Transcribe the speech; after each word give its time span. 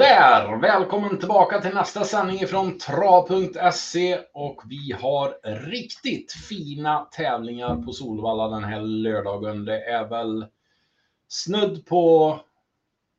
Sådär, 0.00 0.56
välkommen 0.56 1.18
tillbaka 1.18 1.60
till 1.60 1.74
nästa 1.74 2.04
sändning 2.04 2.46
från 2.46 2.78
trav.se 2.78 4.18
och 4.34 4.62
vi 4.68 4.92
har 4.92 5.36
riktigt 5.70 6.32
fina 6.32 7.08
tävlingar 7.16 7.76
på 7.76 7.92
Solvalla 7.92 8.48
den 8.48 8.64
här 8.64 8.80
lördagen. 8.80 9.64
Det 9.64 9.84
är 9.84 10.08
väl 10.08 10.46
snudd 11.28 11.86
på 11.86 12.40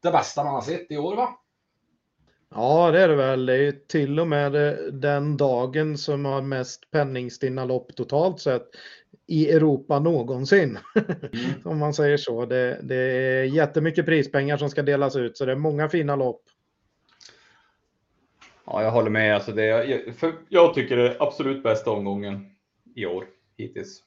det 0.04 0.12
bästa 0.12 0.44
man 0.44 0.54
har 0.54 0.62
sett 0.62 0.91
i 0.91 0.98
år 0.98 1.16
va? 1.16 1.30
Ja, 2.55 2.91
det 2.91 3.02
är 3.02 3.08
det 3.08 3.16
väl. 3.16 3.45
Det 3.45 3.55
är 3.55 3.72
till 3.72 4.20
och 4.20 4.27
med 4.27 4.52
den 4.94 5.38
dagen 5.38 5.98
som 5.98 6.26
har 6.26 6.41
mest 6.41 6.91
penningstinna 6.91 7.66
lopp 7.66 7.95
totalt 7.95 8.40
sett 8.40 8.68
i 9.27 9.52
Europa 9.52 10.00
någonsin. 10.00 10.77
Mm. 10.95 11.52
Om 11.66 11.80
man 11.80 11.94
säger 11.94 12.18
så. 12.18 12.45
Det, 12.45 12.80
det 12.84 12.95
är 12.95 13.44
jättemycket 13.44 14.05
prispengar 14.05 14.58
som 14.58 14.70
ska 14.70 14.82
delas 14.82 15.16
ut 15.16 15.38
så 15.38 15.45
det 15.45 15.52
är 15.52 15.55
många 15.55 15.90
fina 15.90 16.16
lopp. 16.16 16.44
Ja, 18.73 18.84
jag 18.84 18.91
håller 18.91 19.09
med. 19.09 19.35
Alltså 19.35 19.52
det, 19.52 20.03
för 20.17 20.34
jag 20.49 20.73
tycker 20.73 20.98
det 20.98 21.07
är 21.07 21.23
absolut 21.23 21.63
bästa 21.63 21.91
omgången 21.91 22.45
i 22.95 23.05
år 23.05 23.25
hittills. 23.57 24.03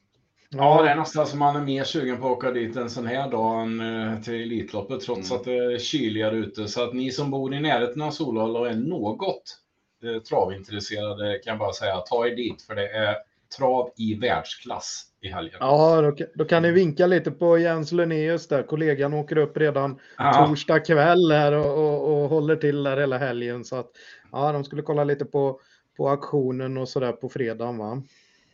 Ja, 0.49 0.81
det 0.83 0.89
är 0.89 0.95
nästan 0.95 1.27
som 1.27 1.39
man 1.39 1.55
är 1.55 1.61
mer 1.61 1.83
sugen 1.83 2.17
på 2.17 2.25
att 2.25 2.37
åka 2.37 2.51
dit 2.51 2.75
en 2.75 2.89
sån 2.89 3.07
här 3.07 3.31
dag 3.31 3.61
än 3.61 3.79
eh, 3.79 4.21
till 4.21 4.33
Elitloppet 4.33 4.99
trots 4.99 5.31
mm. 5.31 5.39
att 5.39 5.45
det 5.45 5.55
är 5.55 5.77
kyligare 5.77 6.35
ute. 6.35 6.67
Så 6.67 6.83
att 6.83 6.93
ni 6.93 7.11
som 7.11 7.31
bor 7.31 7.53
i 7.53 7.59
närheten 7.59 8.01
av 8.01 8.11
Solvalla 8.11 8.59
och 8.59 8.67
är 8.67 8.75
något 8.75 9.57
eh, 10.03 10.21
travintresserade 10.21 11.39
kan 11.43 11.51
jag 11.51 11.59
bara 11.59 11.73
säga 11.73 11.97
ta 11.97 12.27
er 12.27 12.35
dit 12.35 12.61
för 12.61 12.75
det 12.75 12.89
är 12.89 13.15
trav 13.57 13.91
i 13.97 14.15
världsklass 14.15 15.05
i 15.21 15.27
helgen. 15.27 15.57
Ja, 15.59 16.01
då, 16.01 16.25
då 16.35 16.45
kan 16.45 16.61
ni 16.61 16.71
vinka 16.71 17.07
lite 17.07 17.31
på 17.31 17.57
Jens 17.57 17.91
Lunnéus 17.91 18.47
där. 18.47 18.63
Kollegan 18.63 19.13
åker 19.13 19.37
upp 19.37 19.57
redan 19.57 19.99
ja. 20.17 20.45
torsdag 20.47 20.79
kväll 20.79 21.31
här 21.31 21.51
och, 21.51 21.77
och, 21.77 22.23
och, 22.23 22.29
håller 22.29 22.55
till 22.55 22.83
där 22.83 22.97
hela 22.97 23.17
helgen. 23.17 23.65
Så 23.65 23.75
att 23.75 23.91
ja, 24.35 24.51
de 24.51 24.63
skulle 24.63 24.81
kolla 24.81 25.03
lite 25.03 25.25
på, 25.25 25.59
på 25.97 26.09
auktionen 26.09 26.77
och 26.77 26.89
sådär 26.89 27.11
på 27.11 27.29
fredagen 27.29 27.77
va? 27.77 28.01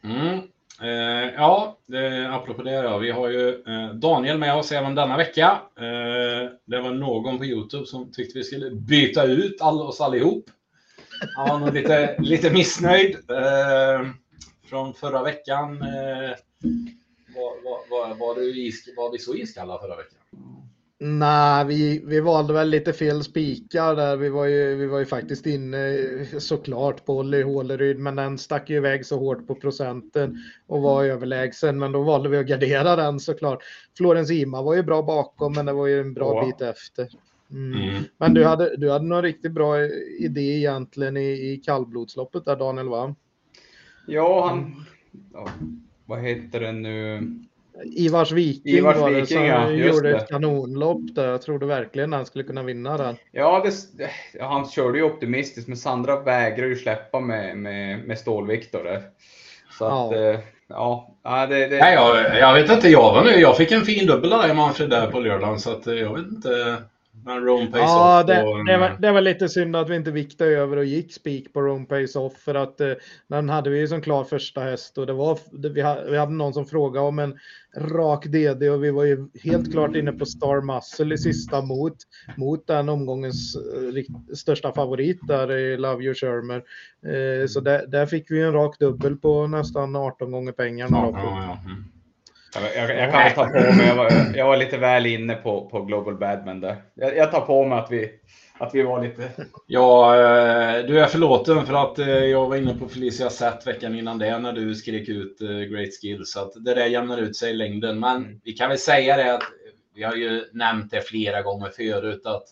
Mm. 0.03 0.39
Eh, 0.81 1.33
ja, 1.35 1.77
eh, 1.93 2.33
apropå 2.33 2.63
det 2.63 2.71
ja, 2.71 2.97
vi 2.97 3.11
har 3.11 3.29
ju 3.29 3.49
eh, 3.49 3.93
Daniel 3.93 4.37
med 4.37 4.55
oss 4.55 4.71
även 4.71 4.95
denna 4.95 5.17
vecka. 5.17 5.61
Eh, 5.77 6.49
det 6.65 6.81
var 6.81 6.91
någon 6.91 7.37
på 7.37 7.45
Youtube 7.45 7.85
som 7.85 8.11
tyckte 8.11 8.37
vi 8.37 8.43
skulle 8.43 8.71
byta 8.71 9.23
ut 9.23 9.61
all, 9.61 9.81
oss 9.81 10.01
allihop. 10.01 10.45
Han 11.35 11.49
var 11.49 11.59
nog 11.59 11.73
lite, 11.73 12.15
lite 12.19 12.51
missnöjd 12.51 13.15
eh, 13.29 14.07
från 14.69 14.93
förra 14.93 15.23
veckan. 15.23 15.81
Eh, 15.81 16.35
var, 17.35 17.63
var, 17.63 17.89
var, 17.89 18.15
var, 18.15 18.35
du 18.35 18.65
is, 18.67 18.93
var 18.97 19.11
vi 19.11 19.19
så 19.19 19.35
iskalla 19.35 19.79
förra 19.79 19.95
veckan? 19.95 20.20
Nej, 21.03 21.65
vi, 21.65 22.01
vi 22.05 22.19
valde 22.19 22.53
väl 22.53 22.69
lite 22.69 22.93
fel 22.93 23.23
spikar 23.23 23.95
där. 23.95 24.17
Vi 24.17 24.29
var 24.29 24.45
ju, 24.45 24.75
vi 24.75 24.87
var 24.87 24.99
ju 24.99 25.05
faktiskt 25.05 25.45
inne 25.45 25.97
såklart 26.39 27.05
på 27.05 27.17
Olli 27.17 27.41
Håleryd, 27.41 27.99
men 27.99 28.15
den 28.15 28.37
stack 28.37 28.69
ju 28.69 28.75
iväg 28.75 29.05
så 29.05 29.19
hårt 29.19 29.47
på 29.47 29.55
procenten 29.55 30.37
och 30.67 30.81
var 30.81 31.03
överlägsen. 31.03 31.79
Men 31.79 31.91
då 31.91 32.03
valde 32.03 32.29
vi 32.29 32.37
att 32.37 32.47
gardera 32.47 32.95
den 32.95 33.19
såklart. 33.19 33.63
Florens 33.97 34.31
Ima 34.31 34.61
var 34.61 34.75
ju 34.75 34.83
bra 34.83 35.01
bakom, 35.01 35.53
men 35.53 35.65
det 35.65 35.73
var 35.73 35.87
ju 35.87 36.01
en 36.01 36.13
bra 36.13 36.35
ja. 36.35 36.45
bit 36.45 36.61
efter. 36.61 37.09
Mm. 37.51 37.89
Mm. 37.89 38.03
Men 38.17 38.33
du 38.33 38.45
hade, 38.45 38.77
du 38.77 38.91
hade 38.91 39.05
någon 39.05 39.23
riktigt 39.23 39.51
bra 39.51 39.85
idé 40.19 40.57
egentligen 40.57 41.17
i, 41.17 41.31
i 41.31 41.61
kallblodsloppet 41.65 42.45
där 42.45 42.55
Daniel 42.55 42.89
va? 42.89 43.15
Ja, 44.07 44.47
han... 44.49 44.85
Ja, 45.33 45.47
vad 46.05 46.21
heter 46.21 46.59
det 46.59 46.71
nu? 46.71 47.21
Ivars 47.85 48.31
Viking 48.31 48.73
Ivars 48.73 48.97
var 48.97 49.11
det 49.11 49.25
som 49.25 49.45
ja, 49.45 49.71
gjorde 49.71 50.11
det. 50.11 50.17
ett 50.17 50.29
kanonlopp 50.29 51.01
där. 51.15 51.27
Jag 51.27 51.41
trodde 51.41 51.65
verkligen 51.65 52.13
han 52.13 52.25
skulle 52.25 52.43
kunna 52.43 52.63
vinna 52.63 52.97
den. 52.97 53.15
Ja, 53.31 53.65
det, 53.97 54.09
han 54.41 54.69
körde 54.69 54.97
ju 54.97 55.03
optimistiskt, 55.03 55.67
men 55.67 55.77
Sandra 55.77 56.19
vägrar 56.19 56.67
ju 56.67 56.75
släppa 56.75 57.19
med, 57.19 57.57
med, 57.57 57.99
med 57.99 58.19
Stål-Viktor 58.19 58.83
där. 58.83 59.01
Så 59.77 59.85
att, 59.85 60.11
ja. 60.11 60.31
Eh, 60.33 60.39
ja, 61.23 61.47
det, 61.49 61.67
det... 61.67 61.79
Nej, 61.79 61.93
jag, 61.93 62.37
jag 62.39 62.53
vet 62.53 62.71
inte, 62.71 62.89
jag 62.89 63.13
var 63.13 63.23
nu. 63.23 63.31
Jag 63.31 63.57
fick 63.57 63.71
en 63.71 63.85
fin 63.85 64.07
dubbel 64.07 64.29
där 64.29 64.49
i 64.49 64.53
Manfred 64.53 64.89
där 64.89 65.11
på 65.11 65.19
lördagen, 65.19 65.59
så 65.59 65.71
att 65.71 65.87
eh, 65.87 65.93
jag 65.93 66.13
vet 66.13 66.27
inte. 66.27 66.77
Men 67.25 67.45
Rome 67.45 67.67
Pace 67.67 67.79
ja, 67.79 68.23
det, 68.23 68.43
och, 68.43 68.65
det, 68.65 68.77
var, 68.77 68.97
det 68.99 69.11
var 69.11 69.21
lite 69.21 69.49
synd 69.49 69.75
att 69.75 69.89
vi 69.89 69.95
inte 69.95 70.11
viktade 70.11 70.51
över 70.51 70.77
och 70.77 70.85
gick 70.85 71.13
spik 71.13 71.53
på 71.53 71.61
Rome 71.61 71.85
Pace 71.85 72.19
Off 72.19 72.37
för 72.37 72.55
att 72.55 72.81
eh, 72.81 72.91
den 73.27 73.49
hade 73.49 73.69
vi 73.69 73.79
ju 73.79 73.87
som 73.87 74.01
klar 74.01 74.23
första 74.23 74.61
häst 74.61 74.97
och 74.97 75.05
det 75.05 75.13
var, 75.13 75.39
det, 75.51 75.69
vi, 75.69 75.81
hade, 75.81 76.11
vi 76.11 76.17
hade 76.17 76.31
någon 76.31 76.53
som 76.53 76.65
frågade 76.65 77.07
om 77.07 77.19
en 77.19 77.39
rak 77.77 78.25
DD 78.25 78.69
och 78.69 78.83
vi 78.83 78.91
var 78.91 79.03
ju 79.03 79.27
helt 79.43 79.71
klart 79.71 79.95
inne 79.95 80.11
på 80.11 80.25
Star 80.25 80.61
Muscle 80.61 81.15
i 81.15 81.17
sista 81.17 81.61
mot, 81.61 81.95
mot 82.37 82.67
den 82.67 82.89
omgångens 82.89 83.55
eh, 83.55 84.35
största 84.35 84.73
favorit 84.73 85.19
där 85.27 85.51
i 85.51 85.77
Love 85.77 86.03
You 86.03 86.13
Shermer. 86.13 86.63
Eh, 87.05 87.47
så 87.47 87.59
där, 87.59 87.87
där 87.87 88.05
fick 88.05 88.31
vi 88.31 88.41
en 88.41 88.53
rak 88.53 88.79
dubbel 88.79 89.15
på 89.15 89.47
nästan 89.47 89.95
18 89.95 90.31
gånger 90.31 90.51
pengarna. 90.51 90.97
Ja, 90.97 91.11
ja, 91.13 91.43
ja. 91.43 91.71
Mm. 91.71 91.83
Jag, 92.53 92.97
jag, 92.97 93.11
kan 93.11 93.23
väl 93.23 93.33
ta 93.33 93.45
på 93.45 93.75
mig, 93.75 93.87
jag 93.87 93.95
var, 93.95 94.11
jag 94.35 94.45
var 94.45 94.57
lite 94.57 94.77
väl 94.77 95.05
inne 95.05 95.35
på, 95.35 95.69
på 95.69 95.81
Global 95.81 96.17
Badman 96.17 96.59
där. 96.59 96.75
Jag, 96.93 97.17
jag 97.17 97.31
tar 97.31 97.41
på 97.41 97.65
mig 97.65 97.79
att 97.79 97.91
vi, 97.91 98.11
att 98.57 98.75
vi 98.75 98.81
var 98.81 99.03
lite... 99.03 99.31
Ja, 99.67 100.15
eh, 100.15 100.85
du 100.85 100.99
är 100.99 101.07
förlåten 101.07 101.65
för 101.65 101.73
att 101.73 101.99
eh, 101.99 102.07
jag 102.07 102.49
var 102.49 102.57
inne 102.57 102.73
på 102.73 102.87
Felicia 102.87 103.29
Sett 103.29 103.67
veckan 103.67 103.95
innan 103.95 104.17
det 104.17 104.39
när 104.39 104.53
du 104.53 104.75
skrek 104.75 105.09
ut 105.09 105.41
eh, 105.41 105.47
Great 105.47 105.89
Skill. 106.01 106.25
Så 106.25 106.39
att 106.39 106.53
det 106.53 106.73
där 106.73 106.85
jämnar 106.85 107.17
ut 107.17 107.35
sig 107.35 107.51
i 107.51 107.53
längden. 107.53 107.99
Men 107.99 108.17
mm. 108.17 108.39
vi 108.43 108.53
kan 108.53 108.69
väl 108.69 108.77
säga 108.77 109.17
det 109.17 109.33
att 109.33 109.43
vi 109.95 110.03
har 110.03 110.15
ju 110.15 110.43
nämnt 110.53 110.91
det 110.91 111.01
flera 111.01 111.41
gånger 111.41 111.69
förut 111.69 112.25
att 112.25 112.43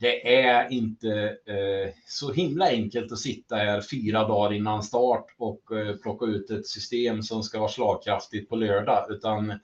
det 0.00 0.44
är 0.44 0.72
inte 0.72 1.10
eh, 1.46 1.92
så 2.06 2.32
himla 2.32 2.68
enkelt 2.68 3.12
att 3.12 3.18
sitta 3.18 3.56
här 3.56 3.80
fyra 3.90 4.28
dagar 4.28 4.52
innan 4.52 4.82
start 4.82 5.26
och 5.38 5.72
eh, 5.72 5.96
plocka 5.96 6.26
ut 6.26 6.50
ett 6.50 6.66
system 6.66 7.22
som 7.22 7.42
ska 7.42 7.58
vara 7.58 7.68
slagkraftigt 7.68 8.48
på 8.48 8.56
lördag, 8.56 9.06
utan 9.10 9.60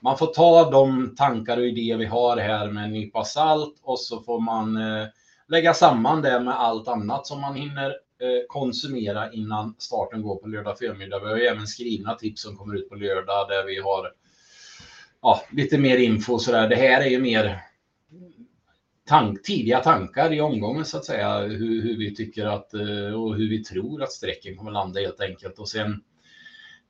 man 0.00 0.18
får 0.18 0.26
ta 0.26 0.70
de 0.70 1.14
tankar 1.16 1.56
och 1.56 1.66
idéer 1.66 1.96
vi 1.96 2.04
har 2.04 2.36
här 2.36 2.70
med 2.70 2.84
en 2.84 2.92
nypa 2.92 3.24
salt 3.24 3.80
och 3.82 4.00
så 4.00 4.22
får 4.22 4.40
man 4.40 4.76
eh, 4.76 5.06
lägga 5.48 5.74
samman 5.74 6.22
det 6.22 6.40
med 6.40 6.60
allt 6.60 6.88
annat 6.88 7.26
som 7.26 7.40
man 7.40 7.54
hinner 7.54 7.88
eh, 7.90 8.46
konsumera 8.48 9.32
innan 9.32 9.74
starten 9.78 10.22
går 10.22 10.36
på 10.36 10.48
lördag 10.48 10.78
förmiddag. 10.78 11.20
Vi 11.20 11.28
har 11.28 11.36
ju 11.36 11.46
även 11.46 11.66
skrivna 11.66 12.14
tips 12.14 12.42
som 12.42 12.56
kommer 12.56 12.76
ut 12.76 12.88
på 12.88 12.94
lördag 12.94 13.48
där 13.48 13.66
vi 13.66 13.80
har 13.80 14.12
ja, 15.22 15.42
lite 15.50 15.78
mer 15.78 15.98
info 15.98 16.38
så 16.38 16.52
där. 16.52 16.68
Det 16.68 16.76
här 16.76 17.00
är 17.00 17.08
ju 17.08 17.20
mer 17.20 17.62
tank, 19.12 19.42
tidiga 19.42 19.80
tankar 19.80 20.32
i 20.32 20.40
omgången 20.40 20.84
så 20.84 20.96
att 20.96 21.04
säga. 21.04 21.38
Hur, 21.38 21.82
hur, 21.82 21.98
vi 21.98 22.14
tycker 22.14 22.46
att 22.46 22.74
eh, 22.74 23.22
och 23.22 23.34
hur 23.34 23.50
vi 23.50 23.64
tror 23.64 24.02
att 24.02 24.12
strecken 24.12 24.56
kommer 24.56 24.70
landa 24.70 25.00
helt 25.00 25.20
enkelt. 25.20 25.58
Och 25.58 25.68
sen 25.68 26.00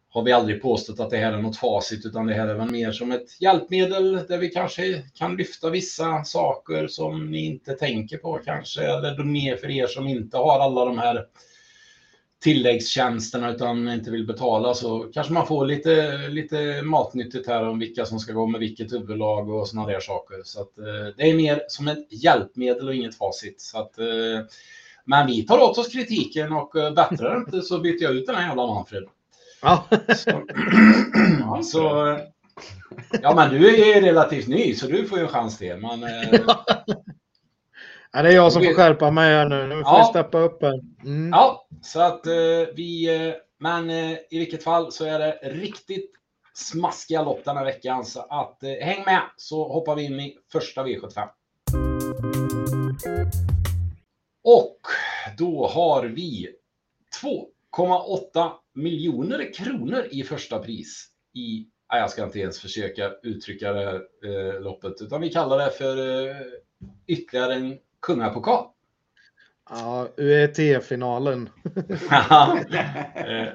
har 0.08 0.22
vi 0.22 0.32
aldrig 0.32 0.62
påstått 0.62 1.00
att 1.00 1.10
det 1.10 1.16
här 1.16 1.32
är 1.32 1.42
något 1.42 1.56
facit 1.56 2.06
utan 2.06 2.26
det 2.26 2.34
här 2.34 2.48
är 2.48 2.54
väl 2.54 2.70
mer 2.70 2.92
som 2.92 3.12
ett 3.12 3.40
hjälpmedel 3.40 4.12
där 4.28 4.38
vi 4.38 4.48
kanske 4.48 5.02
kan 5.14 5.36
lyfta 5.36 5.70
vissa 5.70 6.24
saker 6.24 6.86
som 6.86 7.30
ni 7.30 7.44
inte 7.46 7.72
tänker 7.72 8.16
på 8.16 8.40
kanske. 8.44 8.82
Eller 8.82 9.24
mer 9.24 9.56
för 9.56 9.70
er 9.70 9.86
som 9.86 10.08
inte 10.08 10.36
har 10.36 10.60
alla 10.60 10.84
de 10.84 10.98
här 10.98 11.26
tilläggstjänsterna 12.42 13.50
utan 13.50 13.88
inte 13.88 14.10
vill 14.10 14.26
betala 14.26 14.74
så 14.74 15.10
kanske 15.14 15.32
man 15.32 15.46
får 15.46 15.66
lite, 15.66 16.18
lite 16.28 16.82
matnyttigt 16.82 17.48
här 17.48 17.68
om 17.68 17.78
vilka 17.78 18.04
som 18.04 18.18
ska 18.18 18.32
gå 18.32 18.46
med 18.46 18.60
vilket 18.60 18.92
huvudlag 18.92 19.50
och 19.50 19.68
sådana 19.68 19.88
där 19.88 20.00
saker. 20.00 20.36
Så 20.44 20.60
att, 20.60 20.78
eh, 20.78 21.14
det 21.16 21.30
är 21.30 21.34
mer 21.34 21.62
som 21.68 21.88
ett 21.88 22.06
hjälpmedel 22.10 22.88
och 22.88 22.94
inget 22.94 23.18
facit. 23.18 23.60
Så 23.60 23.78
att, 23.78 23.98
eh, 23.98 24.06
men 25.04 25.26
vi 25.26 25.42
tar 25.42 25.58
åt 25.58 25.78
oss 25.78 25.92
kritiken 25.92 26.52
och 26.52 26.76
eh, 26.76 26.94
bättrar 26.94 27.36
inte 27.36 27.62
så 27.62 27.78
byter 27.78 28.02
jag 28.02 28.12
ut 28.12 28.26
den 28.26 28.36
här 28.36 28.48
jävla 28.48 28.66
Manfred. 28.66 29.04
Ja. 29.62 29.86
Så, 30.16 30.42
så, 31.64 32.18
ja, 33.22 33.34
men 33.34 33.50
du 33.50 33.82
är 33.82 34.02
relativt 34.02 34.48
ny 34.48 34.74
så 34.74 34.86
du 34.86 35.06
får 35.06 35.18
ju 35.18 35.24
en 35.24 35.30
chans 35.30 35.58
till. 35.58 35.76
Men, 35.76 36.00
Ja, 38.14 38.22
det 38.22 38.28
är 38.28 38.32
jag 38.32 38.52
som 38.52 38.62
får 38.62 38.74
skärpa 38.74 39.10
mig 39.10 39.34
här 39.34 39.48
nu. 39.48 39.66
Nu 39.66 39.74
får 39.74 39.82
ja. 39.82 39.98
jag 39.98 40.06
steppa 40.06 40.38
upp 40.38 40.62
här. 40.62 40.80
Mm. 41.04 41.30
Ja, 41.30 41.66
så 41.82 42.00
att 42.00 42.26
eh, 42.26 42.32
vi... 42.74 43.16
Eh, 43.28 43.34
men 43.58 43.90
eh, 43.90 44.12
i 44.30 44.38
vilket 44.38 44.64
fall 44.64 44.92
så 44.92 45.04
är 45.04 45.18
det 45.18 45.38
riktigt 45.42 46.10
smaskiga 46.54 47.22
lopp 47.22 47.44
den 47.44 47.56
här 47.56 47.64
veckan. 47.64 48.04
Så 48.04 48.20
att 48.20 48.58
häng 48.80 49.04
med 49.04 49.22
så 49.36 49.68
hoppar 49.68 49.96
vi 49.96 50.04
in 50.04 50.20
i 50.20 50.38
första 50.52 50.84
V75. 50.84 51.28
Och 54.44 54.78
då 55.38 55.66
har 55.66 56.04
vi 56.04 56.48
2,8 57.76 58.50
miljoner 58.74 59.52
kronor 59.54 60.08
i 60.10 60.22
första 60.22 60.58
pris 60.58 61.08
i 61.34 61.66
jag 61.88 62.10
ska 62.10 62.24
inte 62.24 62.40
ens 62.40 62.60
försöka 62.60 63.12
uttrycka 63.22 63.72
det 63.72 63.84
här 63.84 64.02
eh, 64.24 64.60
loppet, 64.60 65.02
utan 65.02 65.20
vi 65.20 65.30
kallar 65.30 65.58
det 65.58 65.70
för 65.70 66.26
eh, 66.28 66.36
ytterligare 67.06 67.54
en 67.54 67.78
kungapokal. 68.02 68.66
Ja, 69.70 70.08
UET-finalen. 70.16 71.50
Eh, 73.14 73.48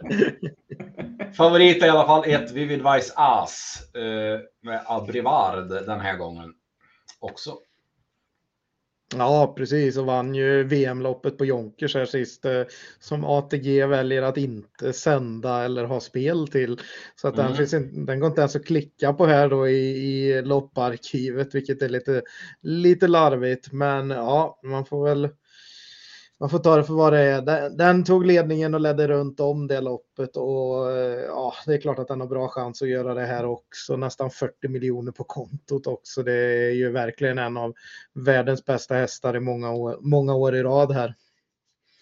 favorit 1.33 1.83
är 1.83 1.88
i 1.88 1.89
alla 1.89 2.05
fall 2.05 2.23
ett 2.25 2.51
Vivid 2.51 2.83
Vice 2.94 3.13
As 3.15 3.83
eh, 3.95 4.39
med 4.61 4.81
Abrivard 4.85 5.67
den 5.67 5.99
här 5.99 6.17
gången 6.17 6.53
också. 7.19 7.57
Ja, 9.15 9.54
precis 9.57 9.98
och 9.98 10.06
vann 10.06 10.36
ju 10.36 10.63
VM-loppet 10.63 11.38
på 11.38 11.45
Jonkers 11.45 11.95
här 11.95 12.06
sist 12.06 12.45
eh, 12.45 12.63
som 13.00 13.25
ATG 13.25 13.86
väljer 13.86 14.21
att 14.21 14.38
inte 14.38 14.94
sända 14.94 15.63
eller 15.63 15.83
ha 15.83 16.00
spel 16.00 16.48
till. 16.48 16.80
Så 17.15 17.27
att 17.27 17.33
mm. 17.33 17.48
den, 17.48 17.57
finns 17.57 17.74
inte, 17.74 18.00
den 18.00 18.19
går 18.19 18.30
inte 18.30 18.42
ens 18.42 18.56
att 18.56 18.65
klicka 18.65 19.13
på 19.13 19.25
här 19.25 19.50
då 19.50 19.68
i, 19.68 19.74
i 19.74 20.42
lopparkivet, 20.42 21.56
vilket 21.56 21.81
är 21.81 21.89
lite, 21.89 22.21
lite 22.62 23.07
larvigt. 23.07 23.71
Men 23.71 24.09
ja, 24.09 24.59
man 24.63 24.86
får 24.86 25.06
väl 25.06 25.30
man 26.39 26.49
får 26.49 26.59
ta 26.59 26.77
det 26.77 26.83
för 26.83 26.93
vad 26.93 27.13
det 27.13 27.19
är. 27.19 27.41
Den, 27.41 27.77
den, 27.77 28.03
tog 28.03 28.25
ledningen 28.25 28.73
och 28.73 28.81
ledde 28.81 29.07
runt 29.07 29.39
om 29.39 29.67
det 29.67 29.81
loppet 29.81 30.37
och 30.37 30.91
eh, 30.91 31.19
ja, 31.19 31.53
det 31.65 31.73
är 31.73 31.81
klart 31.81 31.99
att 31.99 32.07
den 32.07 32.19
har 32.19 32.27
bra 32.27 32.47
chans 32.47 32.81
att 32.81 32.89
göra 32.89 33.13
det 33.13 33.25
här 33.25 33.45
också. 33.45 33.97
Nästan 33.97 34.29
40 34.29 34.67
miljoner 34.67 35.11
på 35.11 35.23
kontot 35.23 35.87
också. 35.87 36.23
Det 36.23 36.33
är 36.33 36.71
ju 36.71 36.91
verkligen 36.91 37.37
en 37.37 37.57
av 37.57 37.73
världens 38.13 38.65
bästa 38.65 38.95
hästar 38.95 39.35
i 39.35 39.39
många 39.39 39.71
år, 39.71 39.97
många 40.01 40.35
år 40.35 40.55
i 40.55 40.63
rad 40.63 40.91
här. 40.91 41.15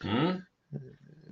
Mm. 0.03 0.41
Ja. 0.69 0.79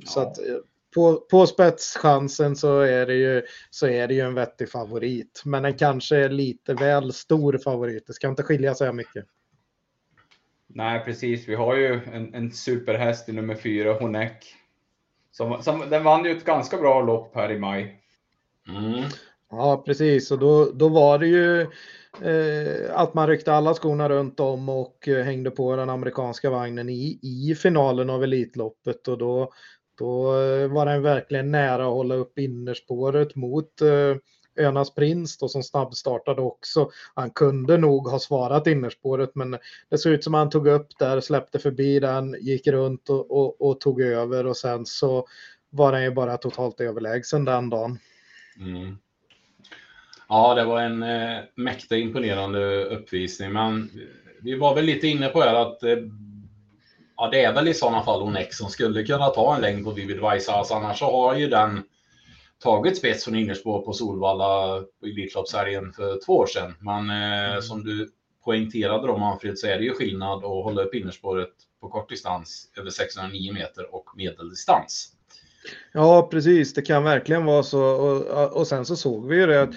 Så 0.05 0.19
att 0.19 0.37
eh, 0.37 0.55
på, 0.95 1.15
på 1.15 1.47
spetschansen 1.47 2.55
så 2.55 2.79
är, 2.79 3.05
det 3.05 3.15
ju, 3.15 3.41
så 3.69 3.87
är 3.87 4.07
det 4.07 4.13
ju 4.13 4.21
en 4.21 4.33
vettig 4.33 4.69
favorit. 4.69 5.41
Men 5.45 5.63
den 5.63 5.77
kanske 5.77 6.17
är 6.17 6.29
lite 6.29 6.73
väl 6.73 7.13
stor 7.13 7.57
favorit. 7.57 8.07
Det 8.07 8.13
ska 8.13 8.27
inte 8.27 8.43
skilja 8.43 8.75
så 8.75 8.85
här 8.85 8.93
mycket. 8.93 9.25
Nej, 10.75 11.03
precis. 11.05 11.47
Vi 11.47 11.55
har 11.55 11.75
ju 11.75 11.99
en, 12.13 12.33
en 12.33 12.51
superhäst 12.51 13.29
i 13.29 13.31
nummer 13.31 13.55
fyra, 13.55 13.93
Honeck. 13.93 14.55
Som, 15.31 15.63
som, 15.63 15.89
den 15.89 16.03
vann 16.03 16.25
ju 16.25 16.31
ett 16.31 16.45
ganska 16.45 16.77
bra 16.77 17.01
lopp 17.01 17.35
här 17.35 17.51
i 17.51 17.59
maj. 17.59 17.99
Mm. 18.69 19.03
Ja, 19.51 19.83
precis. 19.85 20.31
Och 20.31 20.39
då, 20.39 20.71
då 20.71 20.89
var 20.89 21.19
det 21.19 21.27
ju 21.27 21.61
eh, 22.21 22.99
att 22.99 23.13
man 23.13 23.27
ryckte 23.27 23.53
alla 23.53 23.73
skorna 23.73 24.09
runt 24.09 24.39
om 24.39 24.69
och 24.69 25.07
eh, 25.07 25.23
hängde 25.23 25.51
på 25.51 25.75
den 25.75 25.89
amerikanska 25.89 26.49
vagnen 26.49 26.89
i, 26.89 27.19
i 27.21 27.55
finalen 27.55 28.09
av 28.09 28.23
Elitloppet. 28.23 29.07
Och 29.07 29.17
då, 29.17 29.51
då 29.97 30.41
eh, 30.41 30.67
var 30.67 30.85
den 30.85 31.01
verkligen 31.01 31.51
nära 31.51 31.85
att 31.85 31.93
hålla 31.93 32.15
upp 32.15 32.39
innerspåret 32.39 33.35
mot 33.35 33.81
eh, 33.81 34.15
Önas 34.59 34.95
Prins 34.95 35.37
då, 35.37 35.47
som 35.47 35.63
snabbstartade 35.63 36.41
också. 36.41 36.91
Han 37.13 37.31
kunde 37.31 37.77
nog 37.77 38.07
ha 38.07 38.19
svarat 38.19 38.67
innerspåret 38.67 39.35
men 39.35 39.57
det 39.89 39.97
såg 39.97 40.13
ut 40.13 40.23
som 40.23 40.33
han 40.33 40.49
tog 40.49 40.67
upp 40.67 40.87
där, 40.99 41.21
släppte 41.21 41.59
förbi 41.59 41.99
den, 41.99 42.35
gick 42.41 42.67
runt 42.67 43.09
och, 43.09 43.31
och, 43.31 43.61
och 43.61 43.79
tog 43.79 44.01
över 44.01 44.45
och 44.45 44.57
sen 44.57 44.85
så 44.85 45.27
var 45.69 45.93
han 45.93 46.03
ju 46.03 46.11
bara 46.11 46.37
totalt 46.37 46.81
överlägsen 46.81 47.45
den 47.45 47.69
dagen. 47.69 47.99
Mm. 48.59 48.97
Ja, 50.29 50.53
det 50.53 50.63
var 50.63 50.81
en 50.81 51.03
eh, 51.03 51.39
mäkta 51.55 51.97
imponerande 51.97 52.83
uppvisning, 52.83 53.53
men 53.53 53.89
vi 54.41 54.55
var 54.55 54.75
väl 54.75 54.85
lite 54.85 55.07
inne 55.07 55.27
på 55.27 55.39
det 55.39 55.61
att 55.61 55.83
eh, 55.83 55.97
ja, 57.17 57.29
det 57.31 57.43
är 57.43 57.53
väl 57.53 57.67
i 57.67 57.73
sådana 57.73 58.03
fall 58.03 58.21
Onex 58.21 58.57
som 58.57 58.69
skulle 58.69 59.03
kunna 59.03 59.27
ta 59.27 59.55
en 59.55 59.61
längd 59.61 59.85
på 59.85 59.91
Vivid 59.91 60.19
Vaisas, 60.19 60.71
annars 60.71 60.99
så 60.99 61.05
har 61.05 61.35
ju 61.35 61.47
den 61.47 61.83
tagit 62.63 62.97
spets 62.97 63.23
från 63.23 63.35
innerspår 63.35 63.81
på 63.81 63.93
Solvalla 63.93 64.83
i 65.05 65.09
Elitloppshelgen 65.09 65.93
för 65.93 66.19
två 66.25 66.33
år 66.33 66.45
sedan. 66.45 66.73
Men 66.79 67.09
eh, 67.09 67.49
mm. 67.49 67.61
som 67.61 67.83
du 67.83 68.09
poängterade 68.45 69.07
då 69.07 69.17
Manfred 69.17 69.59
så 69.59 69.67
är 69.67 69.77
det 69.77 69.83
ju 69.83 69.93
skillnad 69.93 70.37
att 70.37 70.63
hålla 70.63 70.81
upp 70.81 70.95
innerspåret 70.95 71.49
på 71.81 71.89
kort 71.89 72.09
distans 72.09 72.71
över 72.77 72.89
609 72.89 73.53
meter 73.53 73.95
och 73.95 74.05
medeldistans. 74.15 75.09
Ja, 75.93 76.27
precis. 76.31 76.73
Det 76.73 76.81
kan 76.81 77.03
verkligen 77.03 77.45
vara 77.45 77.63
så. 77.63 77.83
Och, 77.83 78.57
och 78.57 78.67
sen 78.67 78.85
så 78.85 78.95
såg 78.95 79.27
vi 79.27 79.35
ju 79.35 79.45
det 79.45 79.61
att 79.61 79.75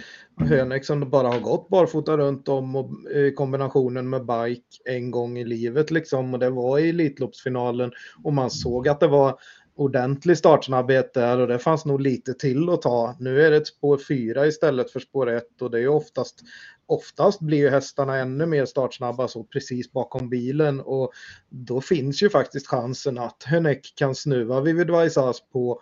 Hönek 0.49 0.85
som 0.85 1.11
bara 1.11 1.29
har 1.29 1.41
gått 1.41 1.69
barfota 1.69 2.17
runt 2.17 2.49
om 2.49 2.77
och, 2.77 3.11
i 3.11 3.33
kombinationen 3.33 4.09
med 4.09 4.27
bike 4.27 4.63
en 4.85 5.11
gång 5.11 5.39
i 5.39 5.45
livet 5.45 5.91
liksom. 5.91 6.35
Och 6.35 6.41
det 6.41 6.51
var 6.51 6.79
i 6.79 6.89
Elitloppsfinalen 6.89 7.93
och 8.25 8.33
man 8.33 8.51
såg 8.51 8.89
att 8.89 9.01
det 9.01 9.09
var 9.09 9.39
ordentlig 9.77 10.39
startsnabbhet 10.39 11.15
där 11.15 11.39
och 11.39 11.49
det 11.49 11.59
fanns 11.59 11.85
nog 11.85 12.01
lite 12.01 12.35
till 12.35 12.69
att 12.69 12.83
ta. 12.83 13.17
Nu 13.21 13.43
är 13.43 13.51
det 13.51 13.57
ett 13.57 13.67
spår 13.67 13.99
4 14.09 14.47
istället 14.47 14.91
för 14.91 15.01
spår 15.01 15.31
1 15.31 15.63
och 15.63 15.71
det 15.71 15.81
är 15.81 15.89
oftast 15.89 16.41
oftast 16.87 17.41
blir 17.41 17.59
ju 17.59 17.71
hästarna 17.71 18.17
ännu 18.17 18.47
mer 18.47 18.65
startsnabba 18.65 19.29
så 19.29 19.45
precis 19.45 19.93
bakom 19.93 20.29
bilen 20.29 20.81
och 20.81 21.13
då 21.49 21.81
finns 21.81 22.23
ju 22.23 22.31
faktiskt 22.31 22.67
chansen 22.67 23.19
att 23.19 23.43
Hönek 23.43 23.93
kan 23.97 24.15
snuva 24.15 24.61
Vivid 24.61 24.91
Vaisas 24.91 25.41
på 25.53 25.81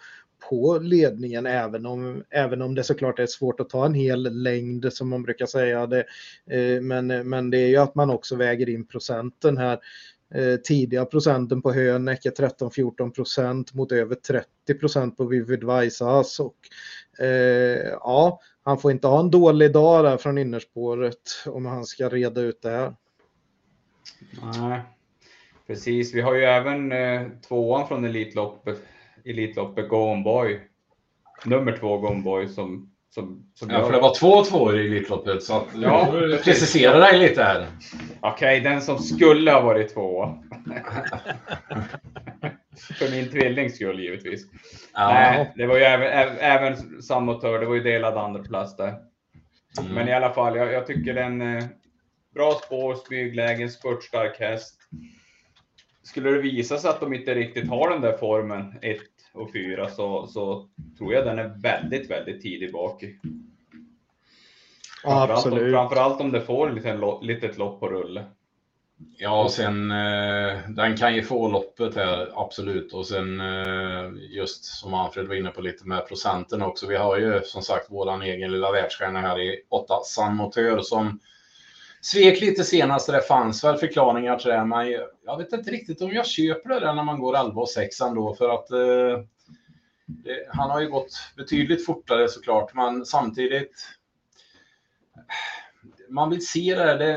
på 0.50 0.78
ledningen 0.78 1.46
även 1.46 1.86
om, 1.86 2.24
även 2.30 2.62
om 2.62 2.74
det 2.74 2.84
såklart 2.84 3.18
är 3.18 3.26
svårt 3.26 3.60
att 3.60 3.68
ta 3.68 3.86
en 3.86 3.94
hel 3.94 4.42
längd 4.42 4.92
som 4.92 5.08
man 5.08 5.22
brukar 5.22 5.46
säga. 5.46 5.86
Det, 5.86 6.04
eh, 6.50 6.80
men, 6.80 7.06
men 7.06 7.50
det 7.50 7.58
är 7.58 7.68
ju 7.68 7.76
att 7.76 7.94
man 7.94 8.10
också 8.10 8.36
väger 8.36 8.68
in 8.68 8.86
procenten 8.86 9.56
här. 9.56 9.78
Eh, 10.34 10.56
tidiga 10.56 11.04
procenten 11.04 11.62
på 11.62 11.72
Hönek 11.72 12.26
är 12.26 12.30
13-14 12.30 13.10
procent 13.10 13.74
mot 13.74 13.92
över 13.92 14.14
30 14.14 14.74
procent 14.80 15.16
på 15.16 15.24
Vivid 15.24 15.64
Vaisas. 15.64 16.40
Och, 16.40 16.56
eh, 17.24 17.88
ja, 18.00 18.40
han 18.62 18.78
får 18.78 18.90
inte 18.90 19.06
ha 19.06 19.20
en 19.20 19.30
dålig 19.30 19.72
dag 19.72 20.04
där 20.04 20.16
från 20.16 20.38
innerspåret 20.38 21.22
om 21.46 21.66
han 21.66 21.84
ska 21.84 22.08
reda 22.08 22.40
ut 22.40 22.62
det 22.62 22.70
här. 22.70 22.94
Nej, 24.60 24.80
precis. 25.66 26.14
Vi 26.14 26.20
har 26.20 26.34
ju 26.34 26.44
även 26.44 26.92
eh, 26.92 27.28
tvåan 27.48 27.88
från 27.88 28.04
Elitloppet, 28.04 28.82
Elitloppet 29.24 29.88
Gone 29.88 30.22
Boy. 30.22 30.60
Nummer 31.44 31.76
två 31.76 31.98
Gone 31.98 32.22
Boy 32.22 32.48
som 32.48 32.93
som, 33.14 33.52
som 33.54 33.70
ja, 33.70 33.76
jag... 33.76 33.86
för 33.86 33.92
det 33.92 34.00
var 34.00 34.14
två 34.14 34.44
tvåor 34.44 34.78
i 34.78 34.86
Elitloppet, 34.86 35.42
så 35.42 35.56
att 35.56 35.68
ja, 35.74 36.08
precisera 36.44 36.98
dig 36.98 37.18
lite 37.18 37.42
här. 37.42 37.66
Okej, 38.20 38.60
okay, 38.60 38.70
den 38.70 38.82
som 38.82 38.98
skulle 38.98 39.50
ha 39.50 39.60
varit 39.60 39.94
två. 39.94 40.24
för 42.98 43.10
min 43.10 43.30
tvillings 43.30 43.74
skull 43.74 44.00
givetvis. 44.00 44.46
Ja. 44.94 45.08
Nej, 45.08 45.52
det 45.56 45.66
var 45.66 45.76
ju 45.76 45.82
även, 45.82 46.38
även 46.38 47.02
sammotör, 47.02 47.58
det 47.58 47.66
var 47.66 47.74
ju 47.74 47.82
delad 47.82 48.16
andreplats 48.16 48.76
där. 48.76 48.94
Mm. 49.80 49.94
Men 49.94 50.08
i 50.08 50.12
alla 50.12 50.32
fall, 50.32 50.56
jag, 50.56 50.72
jag 50.72 50.86
tycker 50.86 51.14
den 51.14 51.56
eh, 51.56 51.64
bra 52.34 52.52
spår, 52.64 52.94
smyglägen, 52.94 53.70
spurtstark 53.70 54.40
häst. 54.40 54.78
Skulle 56.02 56.30
det 56.30 56.38
visa 56.38 56.78
sig 56.78 56.90
att 56.90 57.00
de 57.00 57.14
inte 57.14 57.34
riktigt 57.34 57.68
har 57.68 57.90
den 57.90 58.00
där 58.00 58.16
formen, 58.16 58.74
ett 58.82 59.13
och 59.34 59.52
fyra 59.52 59.88
så, 59.88 60.26
så 60.26 60.68
tror 60.98 61.14
jag 61.14 61.26
den 61.26 61.38
är 61.38 61.48
väldigt, 61.62 62.10
väldigt 62.10 62.42
tidig 62.42 62.72
bak. 62.72 63.04
Framförallt, 65.02 65.30
absolut. 65.30 65.62
Om, 65.62 65.70
framförallt 65.70 66.20
om 66.20 66.32
det 66.32 66.40
får 66.40 66.68
ett 66.68 66.74
liten, 66.74 67.00
litet 67.22 67.58
lopp 67.58 67.80
på 67.80 67.88
rulle. 67.88 68.24
Ja, 69.16 69.42
och 69.42 69.50
sen 69.50 69.90
eh, 69.90 70.58
den 70.68 70.96
kan 70.96 71.14
ju 71.14 71.22
få 71.22 71.48
loppet 71.48 71.96
här, 71.96 72.32
absolut. 72.34 72.92
Och 72.92 73.06
sen 73.06 73.40
eh, 73.40 74.10
just 74.30 74.64
som 74.64 74.90
Manfred 74.90 75.26
var 75.26 75.34
inne 75.34 75.50
på 75.50 75.60
lite 75.60 75.86
med 75.86 76.08
procenten 76.08 76.62
också. 76.62 76.86
Vi 76.86 76.96
har 76.96 77.18
ju 77.18 77.40
som 77.44 77.62
sagt 77.62 77.90
våran 77.90 78.22
egen 78.22 78.52
lilla 78.52 78.72
världsstjärna 78.72 79.20
här 79.20 79.40
i 79.40 79.62
åtta 79.70 79.94
San 80.04 80.36
Motör 80.36 80.80
som 80.80 81.20
svek 82.00 82.40
lite 82.40 82.64
senast. 82.64 83.06
Det 83.06 83.20
fanns 83.28 83.64
väl 83.64 83.76
förklaringar 83.76 84.38
till 84.38 84.50
det, 84.50 84.64
men 84.64 84.90
jag 85.24 85.38
vet 85.38 85.52
inte 85.52 85.70
riktigt 85.70 86.02
om 86.02 86.12
jag 86.12 86.26
köper 86.26 86.68
det 86.68 86.80
där 86.80 86.94
när 86.94 87.04
man 87.04 87.20
går 87.20 87.36
11 87.36 87.60
och 87.60 87.70
6 87.70 87.98
då, 87.98 88.34
för 88.34 88.48
att 88.48 88.70
eh, 88.70 89.24
det, 90.06 90.46
han 90.48 90.70
har 90.70 90.80
ju 90.80 90.88
gått 90.88 91.12
betydligt 91.36 91.86
fortare 91.86 92.28
såklart, 92.28 92.74
men 92.74 93.06
samtidigt. 93.06 93.88
Man 96.08 96.30
vill 96.30 96.46
se 96.46 96.74
det, 96.74 96.96
det 96.96 97.12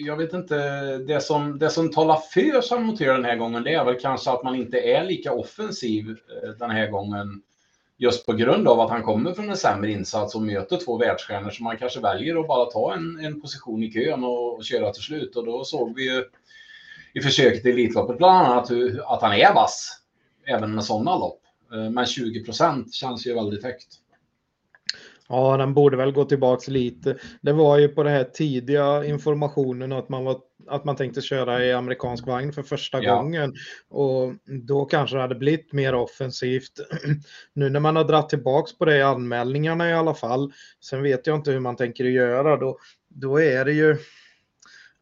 jag 0.00 0.16
vet 0.16 0.32
inte, 0.32 0.56
det 0.98 1.20
som, 1.20 1.58
det 1.58 1.70
som 1.70 1.92
talar 1.92 2.16
för 2.16 2.60
San 2.60 2.82
Motero 2.82 3.12
den 3.12 3.24
här 3.24 3.36
gången, 3.36 3.62
det 3.62 3.74
är 3.74 3.84
väl 3.84 4.00
kanske 4.00 4.30
att 4.30 4.44
man 4.44 4.54
inte 4.54 4.78
är 4.80 5.04
lika 5.04 5.32
offensiv 5.32 6.10
eh, 6.10 6.50
den 6.50 6.70
här 6.70 6.90
gången 6.90 7.42
just 8.00 8.26
på 8.26 8.32
grund 8.32 8.68
av 8.68 8.80
att 8.80 8.90
han 8.90 9.02
kommer 9.02 9.32
från 9.32 9.50
en 9.50 9.56
sämre 9.56 9.90
insats 9.90 10.34
och 10.34 10.42
möter 10.42 10.76
två 10.76 10.98
världsstjärnor 10.98 11.50
så 11.50 11.62
man 11.62 11.76
kanske 11.76 12.00
väljer 12.00 12.40
att 12.40 12.48
bara 12.48 12.70
ta 12.70 12.94
en, 12.94 13.24
en 13.24 13.40
position 13.40 13.82
i 13.82 13.92
kön 13.92 14.24
och, 14.24 14.56
och, 14.56 14.64
köra 14.64 14.92
till 14.92 15.02
slut. 15.02 15.36
Och 15.36 15.44
då 15.44 15.64
såg 15.64 15.96
vi 15.96 16.04
ju 16.04 16.24
i 17.14 17.20
försöket 17.20 17.66
i 17.66 17.70
Elitloppet 17.70 18.18
bland 18.18 18.46
annat 18.46 18.70
hur, 18.70 19.14
att 19.14 19.22
han 19.22 19.32
är 19.32 19.54
vass 19.54 20.00
även 20.46 20.74
med 20.74 20.84
sådana 20.84 21.18
lopp. 21.18 21.39
Eh, 21.72 21.90
men 21.90 22.06
20 22.06 22.44
procent 22.44 22.94
känns 22.94 23.26
ju 23.26 23.34
väldigt 23.34 23.64
högt. 23.64 24.00
Ja, 25.32 25.56
den 25.56 25.74
borde 25.74 25.96
väl 25.96 26.12
gå 26.12 26.24
tillbaks 26.24 26.68
lite. 26.68 27.16
Det 27.40 27.52
var 27.52 27.78
ju 27.78 27.88
på 27.88 28.02
det 28.02 28.10
här 28.10 28.24
tidiga 28.24 29.04
informationen 29.04 29.92
att 29.92 30.08
man, 30.08 30.24
var, 30.24 30.40
att 30.68 30.84
man 30.84 30.96
tänkte 30.96 31.20
köra 31.20 31.64
i 31.64 31.72
amerikansk 31.72 32.26
vagn 32.26 32.52
för 32.52 32.62
första 32.62 33.02
ja. 33.02 33.16
gången. 33.16 33.54
Och 33.88 34.32
då 34.66 34.84
kanske 34.84 35.16
det 35.16 35.22
hade 35.22 35.34
blivit 35.34 35.72
mer 35.72 35.94
offensivt. 35.94 36.72
Nu 37.52 37.70
när 37.70 37.80
man 37.80 37.96
har 37.96 38.04
dratt 38.04 38.28
tillbaks 38.28 38.78
på 38.78 38.84
det 38.84 38.96
i 38.96 39.02
anmälningarna 39.02 39.90
i 39.90 39.92
alla 39.92 40.14
fall. 40.14 40.52
Sen 40.84 41.02
vet 41.02 41.26
jag 41.26 41.36
inte 41.36 41.50
hur 41.50 41.60
man 41.60 41.76
tänker 41.76 42.04
göra. 42.04 42.56
Då, 42.56 42.78
då 43.08 43.40
är 43.40 43.64
det 43.64 43.72
ju... 43.72 43.96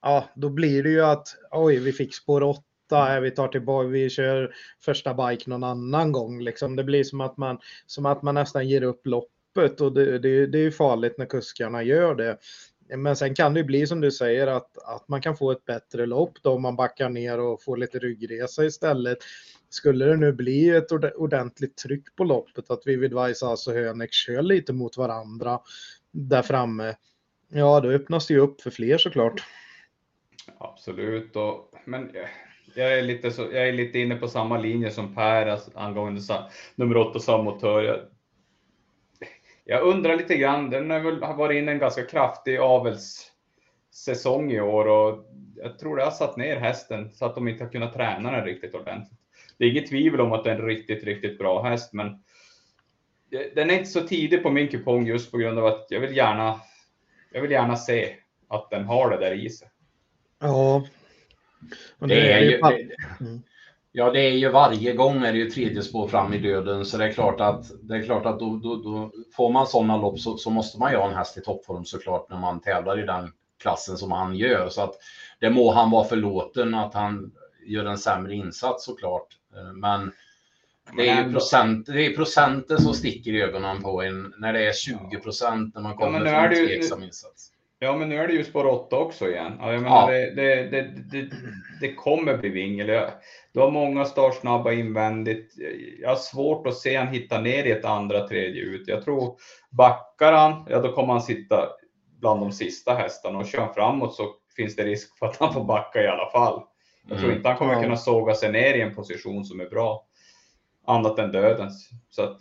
Ja, 0.02 0.28
då 0.34 0.50
blir 0.50 0.82
det 0.82 0.90
ju 0.90 1.04
att 1.04 1.28
oj, 1.50 1.78
vi 1.78 1.92
fick 1.92 2.14
spår 2.14 2.42
8 2.42 2.62
vi 3.22 3.30
tar 3.30 3.48
tillbaka, 3.48 3.88
vi 3.88 4.10
kör 4.10 4.54
första 4.80 5.14
bike 5.14 5.50
någon 5.50 5.64
annan 5.64 6.12
gång. 6.12 6.40
Liksom. 6.40 6.76
Det 6.76 6.84
blir 6.84 7.04
som 7.04 7.20
att 7.20 7.36
man, 7.36 7.58
som 7.86 8.06
att 8.06 8.22
man 8.22 8.34
nästan 8.34 8.68
ger 8.68 8.82
upp 8.82 9.06
loppet 9.06 9.80
och 9.80 9.92
det, 9.92 10.18
det, 10.18 10.46
det 10.46 10.58
är 10.58 10.70
farligt 10.70 11.18
när 11.18 11.26
kuskarna 11.26 11.82
gör 11.82 12.14
det. 12.14 12.38
Men 12.96 13.16
sen 13.16 13.34
kan 13.34 13.54
det 13.54 13.60
ju 13.60 13.64
bli 13.64 13.86
som 13.86 14.00
du 14.00 14.10
säger 14.10 14.46
att, 14.46 14.78
att 14.78 15.08
man 15.08 15.20
kan 15.20 15.36
få 15.36 15.50
ett 15.50 15.64
bättre 15.64 16.06
lopp 16.06 16.32
då 16.42 16.50
om 16.50 16.62
man 16.62 16.76
backar 16.76 17.08
ner 17.08 17.40
och 17.40 17.62
får 17.62 17.76
lite 17.76 17.98
ryggresa 17.98 18.64
istället. 18.64 19.18
Skulle 19.70 20.04
det 20.04 20.16
nu 20.16 20.32
bli 20.32 20.70
ett 20.70 20.92
ordentligt 21.16 21.76
tryck 21.76 22.16
på 22.16 22.24
loppet 22.24 22.70
att 22.70 22.86
Vivid 22.86 23.12
Vaisas 23.12 23.66
och 23.66 23.74
Hönek 23.74 24.12
kör 24.12 24.42
lite 24.42 24.72
mot 24.72 24.96
varandra 24.96 25.60
där 26.10 26.42
framme. 26.42 26.94
Ja, 27.48 27.80
då 27.80 27.90
öppnas 27.90 28.26
det 28.26 28.34
ju 28.34 28.40
upp 28.40 28.60
för 28.60 28.70
fler 28.70 28.98
såklart. 28.98 29.42
Absolut, 30.58 31.36
och, 31.36 31.74
men 31.84 32.16
eh, 32.16 32.28
jag 32.78 32.98
är, 32.98 33.02
lite 33.02 33.30
så, 33.30 33.42
jag 33.42 33.68
är 33.68 33.72
lite 33.72 33.98
inne 33.98 34.16
på 34.16 34.28
samma 34.28 34.58
linje 34.58 34.90
som 34.90 35.14
Per 35.14 35.46
alltså, 35.46 35.70
angående 35.74 36.20
nummer 36.74 36.96
åtta 36.96 37.18
Samotör. 37.18 37.82
Jag, 37.82 37.98
jag 39.64 39.82
undrar 39.82 40.16
lite 40.16 40.36
grann, 40.36 40.70
den 40.70 40.90
har 40.90 41.00
väl 41.00 41.20
varit 41.20 41.56
inne 41.56 41.72
en 41.72 41.78
ganska 41.78 42.02
kraftig 42.02 42.58
avelssäsong 42.58 44.52
i 44.52 44.60
år 44.60 44.88
och 44.88 45.24
jag 45.56 45.78
tror 45.78 45.96
det 45.96 46.04
har 46.04 46.10
satt 46.10 46.36
ner 46.36 46.56
hästen 46.56 47.10
så 47.10 47.24
att 47.24 47.34
de 47.34 47.48
inte 47.48 47.64
har 47.64 47.70
kunnat 47.70 47.94
träna 47.94 48.30
den 48.30 48.44
riktigt 48.44 48.74
ordentligt. 48.74 49.18
Det 49.58 49.64
är 49.64 49.70
inget 49.70 49.88
tvivel 49.88 50.20
om 50.20 50.32
att 50.32 50.44
det 50.44 50.50
är 50.50 50.54
en 50.54 50.66
riktigt, 50.66 51.04
riktigt 51.04 51.38
bra 51.38 51.62
häst, 51.62 51.92
men 51.92 52.22
den 53.54 53.70
är 53.70 53.74
inte 53.74 53.90
så 53.90 54.00
tidig 54.00 54.42
på 54.42 54.50
min 54.50 54.68
kupong 54.68 55.06
just 55.06 55.30
på 55.30 55.38
grund 55.38 55.58
av 55.58 55.66
att 55.66 55.86
jag 55.88 56.00
vill 56.00 56.16
gärna, 56.16 56.60
jag 57.32 57.42
vill 57.42 57.50
gärna 57.50 57.76
se 57.76 58.14
att 58.48 58.70
den 58.70 58.84
har 58.84 59.10
det 59.10 59.16
där 59.16 59.44
i 59.44 59.50
sig. 59.50 59.68
Ja. 60.40 60.84
Det, 61.98 62.06
det, 62.06 62.32
är 62.32 62.40
ju, 62.40 62.50
det, 62.50 62.96
mm. 63.20 63.42
ja, 63.92 64.10
det 64.10 64.20
är 64.20 64.32
ju 64.32 64.48
varje 64.48 64.92
gång 64.92 65.24
är 65.24 65.32
det 65.32 65.38
ju 65.38 65.50
tredje 65.50 65.82
spår 65.82 66.08
fram 66.08 66.32
i 66.32 66.38
döden, 66.38 66.84
så 66.84 66.98
det 66.98 67.04
är 67.04 67.12
klart 67.12 67.40
att, 67.40 67.70
det 67.82 67.96
är 67.96 68.02
klart 68.02 68.26
att 68.26 68.38
då, 68.38 68.56
då, 68.56 68.76
då 68.76 69.12
får 69.36 69.50
man 69.50 69.66
sådana 69.66 69.96
lopp 69.96 70.20
så, 70.20 70.36
så, 70.36 70.50
måste 70.50 70.78
man 70.78 70.92
ju 70.92 70.98
ha 70.98 71.08
en 71.08 71.16
häst 71.16 71.38
i 71.38 71.40
toppform 71.40 71.84
såklart 71.84 72.30
när 72.30 72.38
man 72.38 72.60
tävlar 72.60 73.02
i 73.02 73.06
den 73.06 73.32
klassen 73.62 73.96
som 73.96 74.12
han 74.12 74.36
gör. 74.36 74.68
Så 74.68 74.82
att 74.82 74.94
det 75.40 75.50
må 75.50 75.72
han 75.72 75.90
vara 75.90 76.04
förlåten 76.04 76.74
att 76.74 76.94
han 76.94 77.32
gör 77.66 77.84
en 77.84 77.98
sämre 77.98 78.34
insats 78.34 78.84
såklart. 78.84 79.26
Eh, 79.56 79.72
men 79.72 80.12
det 80.96 81.08
är 81.08 81.24
ju 81.24 81.32
procent, 81.32 81.86
det 81.86 82.06
är 82.06 82.16
procenten 82.16 82.78
som 82.78 82.94
sticker 82.94 83.32
i 83.32 83.42
ögonen 83.42 83.82
på 83.82 84.02
en 84.02 84.34
när 84.38 84.52
det 84.52 84.68
är 84.68 84.72
20 84.72 85.18
procent 85.18 85.74
när 85.74 85.82
man 85.82 85.96
kommer 85.96 86.24
ja, 86.26 86.32
från 86.32 86.44
en 86.44 86.66
tveksam 86.66 87.02
insats. 87.02 87.52
Ja, 87.80 87.96
men 87.96 88.08
nu 88.08 88.16
är 88.16 88.26
det 88.26 88.32
ju 88.32 88.44
spår 88.44 88.66
8 88.66 88.96
också 88.96 89.28
igen. 89.28 89.56
Ja, 89.60 89.72
jag 89.72 89.82
menar, 89.82 90.12
ja. 90.12 90.18
det, 90.34 90.70
det, 90.70 90.82
det, 91.12 91.30
det, 91.80 91.94
kommer 91.94 92.36
bli 92.38 92.48
vingel. 92.48 93.10
Du 93.52 93.60
har 93.60 93.70
många 93.70 94.04
startsnabba 94.04 94.72
invändigt. 94.72 95.54
Jag 96.00 96.08
har 96.08 96.16
svårt 96.16 96.66
att 96.66 96.76
se 96.76 96.96
han 96.96 97.08
hitta 97.08 97.40
ner 97.40 97.64
i 97.64 97.70
ett 97.70 97.84
andra, 97.84 98.28
tredje 98.28 98.62
ut. 98.62 98.88
Jag 98.88 99.04
tror 99.04 99.36
backar 99.70 100.32
han, 100.32 100.66
ja 100.68 100.80
då 100.80 100.92
kommer 100.92 101.12
han 101.12 101.22
sitta 101.22 101.68
bland 102.20 102.40
de 102.40 102.52
sista 102.52 102.94
hästarna 102.94 103.38
och 103.38 103.46
kör 103.46 103.60
han 103.60 103.74
framåt 103.74 104.14
så 104.14 104.34
finns 104.56 104.76
det 104.76 104.84
risk 104.84 105.18
för 105.18 105.26
att 105.26 105.36
han 105.36 105.52
får 105.52 105.64
backa 105.64 106.02
i 106.02 106.08
alla 106.08 106.30
fall. 106.30 106.62
Jag 107.08 107.18
tror 107.18 107.28
mm. 107.28 107.36
inte 107.36 107.48
han 107.48 107.58
kommer 107.58 107.74
ja. 107.74 107.82
kunna 107.82 107.96
såga 107.96 108.34
sig 108.34 108.52
ner 108.52 108.74
i 108.74 108.80
en 108.80 108.94
position 108.94 109.44
som 109.44 109.60
är 109.60 109.68
bra. 109.68 110.06
Annat 110.86 111.18
än 111.18 111.32
dödens. 111.32 111.90
Så 112.10 112.22
att, 112.22 112.38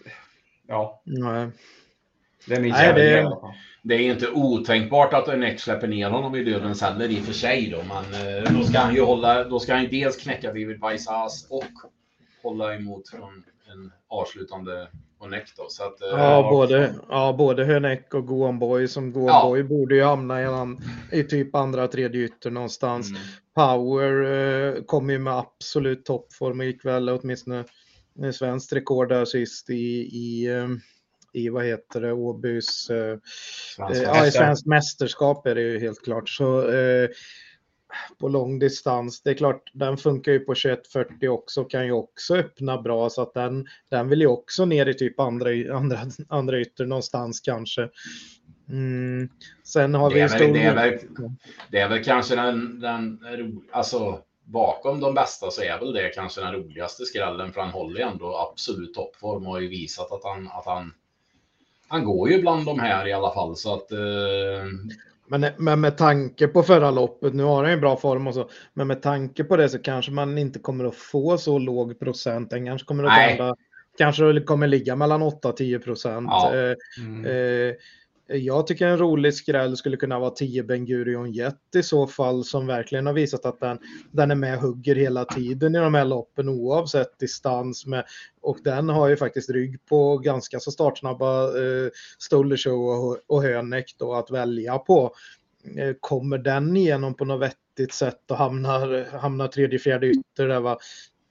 ja. 0.68 1.02
Nej. 1.06 1.48
Det 2.46 2.56
är 2.56 2.62
min 2.62 2.72
Nej, 2.72 2.94
det, 2.94 3.32
det 3.84 3.96
är 3.96 4.12
inte 4.12 4.30
otänkbart 4.30 5.14
att 5.14 5.28
Önex 5.28 5.64
släpper 5.64 5.88
ner 5.88 6.10
honom 6.10 6.36
i 6.36 6.44
dödens 6.44 6.82
heller 6.82 7.10
i 7.10 7.20
och 7.20 7.24
för 7.24 7.34
sig 7.34 7.70
då. 7.70 7.78
Men 7.84 8.44
eh, 8.44 8.54
då 8.54 8.64
ska 8.64 8.80
han 8.80 8.96
ju 8.96 9.02
hålla, 9.02 9.44
då 9.44 9.60
ska 9.60 9.76
han 9.76 9.88
dels 9.92 10.18
knäcka 10.18 10.52
Vivid 10.52 10.80
Vaisas 10.80 11.48
och 11.50 11.90
hålla 12.44 12.76
emot 12.76 13.10
från 13.10 13.44
en 13.74 13.92
avslutande 14.08 14.88
Onek 15.20 15.54
då. 15.58 15.66
Så 15.70 15.84
att, 15.84 16.02
eh, 16.02 16.08
ja, 16.08 16.18
ja, 16.18 16.50
både, 16.50 16.94
ja, 17.10 17.36
både 17.38 17.66
Hönek 17.66 18.14
och 18.14 18.28
Goonboy 18.28 18.88
som 18.88 19.14
Goonboy 19.14 19.60
ja. 19.60 19.66
borde 19.66 19.96
ju 19.96 20.04
hamna 20.04 20.42
i, 20.42 20.48
i 21.12 21.24
typ 21.24 21.56
andra, 21.56 21.88
tredje 21.88 22.22
ytter 22.22 22.52
någonstans. 22.52 23.10
Mm. 23.10 23.22
Power 23.56 24.24
eh, 24.24 24.84
kom 24.84 25.10
ju 25.10 25.20
med 25.20 25.34
absolut 25.34 26.06
toppform 26.06 26.74
väl 26.84 27.10
åtminstone 27.10 27.64
svenskt 28.34 28.74
rekord 28.74 29.10
där 29.10 29.26
sist 29.26 29.70
i, 29.70 29.74
i 30.00 30.48
eh, 30.48 30.68
i 31.38 31.50
vad 31.50 31.66
heter 31.66 32.02
det, 32.02 32.14
Åbys, 32.14 32.90
eh, 32.90 33.18
ja, 33.78 34.28
i 34.28 34.32
svenskt 34.32 34.66
mästerskap 34.66 35.48
är 35.48 35.56
det 35.56 35.62
ju 35.62 35.80
helt 35.80 36.04
klart. 36.04 36.30
Så 36.30 36.70
eh, 36.70 37.10
på 38.20 38.28
lång 38.28 38.60
distans, 38.60 39.22
det 39.22 39.30
är 39.30 39.34
klart, 39.34 39.72
den 39.74 39.98
funkar 39.98 40.32
ju 40.32 40.40
på 40.40 40.56
2140 40.56 41.30
också, 41.30 41.64
kan 41.64 41.86
ju 41.86 41.92
också 41.92 42.36
öppna 42.36 42.82
bra 42.82 43.10
så 43.10 43.22
att 43.22 43.34
den, 43.34 43.68
den 43.90 44.10
vill 44.10 44.22
ju 44.22 44.28
också 44.28 44.66
ner 44.66 44.86
i 44.86 44.94
typ 44.94 45.20
andra, 45.20 45.50
andra, 45.76 46.00
andra 46.30 46.60
ytter 46.60 46.86
någonstans 46.86 47.40
kanske. 47.40 47.90
Mm. 48.70 49.30
Sen 49.64 49.94
har 49.94 50.10
vi 50.10 50.20
det 50.20 50.22
är, 50.22 50.40
väl, 50.40 50.54
det, 50.54 50.64
är 50.64 50.76
väl, 50.76 51.00
det 51.72 51.80
är 51.80 51.90
väl 51.90 52.04
kanske 52.04 52.36
den, 52.36 52.80
den 52.80 53.20
alltså 53.72 54.22
bakom 54.44 55.00
de 55.00 55.14
bästa 55.14 55.52
så 55.52 55.62
är 55.62 55.80
väl 55.80 55.94
det 55.94 56.10
kanske 56.10 56.42
den 56.42 56.54
roligaste 56.54 57.06
skrällen 57.06 57.54
för 57.54 57.62
han 57.62 57.70
håller 57.70 58.00
ju 58.00 58.06
ändå 58.06 58.38
absolut 58.38 58.94
toppform 58.94 59.48
och 59.48 59.54
har 59.54 59.60
ju 59.60 59.68
visat 59.68 60.12
att 60.12 60.24
han, 60.24 60.48
att 60.48 60.66
han 60.66 60.94
han 61.88 62.06
går 62.06 62.30
ju 62.30 62.42
bland 62.42 62.66
de 62.66 62.80
här 62.80 63.08
i 63.08 63.14
alla 63.14 63.34
fall 63.34 63.56
så 63.56 63.74
att. 63.74 63.92
Eh... 63.92 63.98
Men, 65.30 65.46
men 65.58 65.82
med 65.82 65.98
tanke 65.98 66.48
på 66.48 66.64
förra 66.64 66.92
loppet, 66.92 67.34
nu 67.34 67.44
har 67.44 67.64
han 67.64 67.72
ju 67.72 67.80
bra 67.80 67.98
form 67.98 68.28
och 68.28 68.34
så, 68.34 68.50
men 68.74 68.88
med 68.88 69.02
tanke 69.02 69.44
på 69.44 69.58
det 69.58 69.70
så 69.70 69.80
kanske 69.80 70.12
man 70.12 70.38
inte 70.38 70.60
kommer 70.60 70.86
att 70.86 70.96
få 70.96 71.38
så 71.38 71.58
låg 71.58 72.00
procent. 72.00 72.50
Den 72.50 72.66
kanske 72.66 72.86
kommer 72.86 73.04
att 73.04 73.30
vända, 73.30 73.56
kanske 73.98 74.42
kommer 74.42 74.68
ligga 74.68 74.96
mellan 74.96 75.22
8 75.22 75.52
10 75.52 75.80
procent. 75.80 76.28
Ja. 76.30 76.56
Eh, 76.56 76.76
mm. 77.00 77.26
Eh, 77.26 77.76
jag 78.28 78.68
tycker 78.68 78.88
en 78.88 78.98
rolig 78.98 79.34
skräll 79.34 79.78
skulle 79.78 79.98
kunna 79.98 80.20
vara 80.20 80.30
10 80.30 80.64
Ben 80.64 80.86
Gurion 80.86 81.32
Jet 81.32 81.76
i 81.76 81.84
så 81.84 82.08
fall 82.08 82.44
som 82.44 82.68
verkligen 82.68 83.06
har 83.06 83.14
visat 83.14 83.46
att 83.46 83.60
den, 83.60 83.80
den 84.12 84.32
är 84.32 84.36
med 84.36 84.56
och 84.56 84.62
hugger 84.62 84.96
hela 84.96 85.26
tiden 85.26 85.76
i 85.76 85.80
de 85.80 85.94
här 85.94 86.06
loppen 86.06 86.50
oavsett 86.50 87.20
distans 87.20 87.86
med, 87.86 88.06
och 88.42 88.58
den 88.64 88.90
har 88.90 89.08
ju 89.08 89.18
faktiskt 89.18 89.50
rygg 89.50 89.86
på 89.86 90.18
ganska 90.18 90.60
så 90.60 90.72
startsnabba 90.72 91.44
eh, 91.44 91.90
Stollershow 92.20 92.90
och, 92.90 93.18
och 93.28 93.44
Hönek 93.44 93.96
då 93.98 94.14
att 94.14 94.32
välja 94.32 94.78
på. 94.78 95.14
Eh, 95.78 95.94
kommer 96.00 96.38
den 96.38 96.78
igenom 96.78 97.14
på 97.14 97.26
något 97.26 97.42
vettigt 97.42 97.94
sätt 97.94 98.32
och 98.32 98.38
hamnar, 98.38 99.18
hamnar 99.18 99.48
tredje, 99.48 99.80
fjärde 99.80 100.08
ytter 100.08 100.48
där 100.48 100.60
va? 100.60 100.78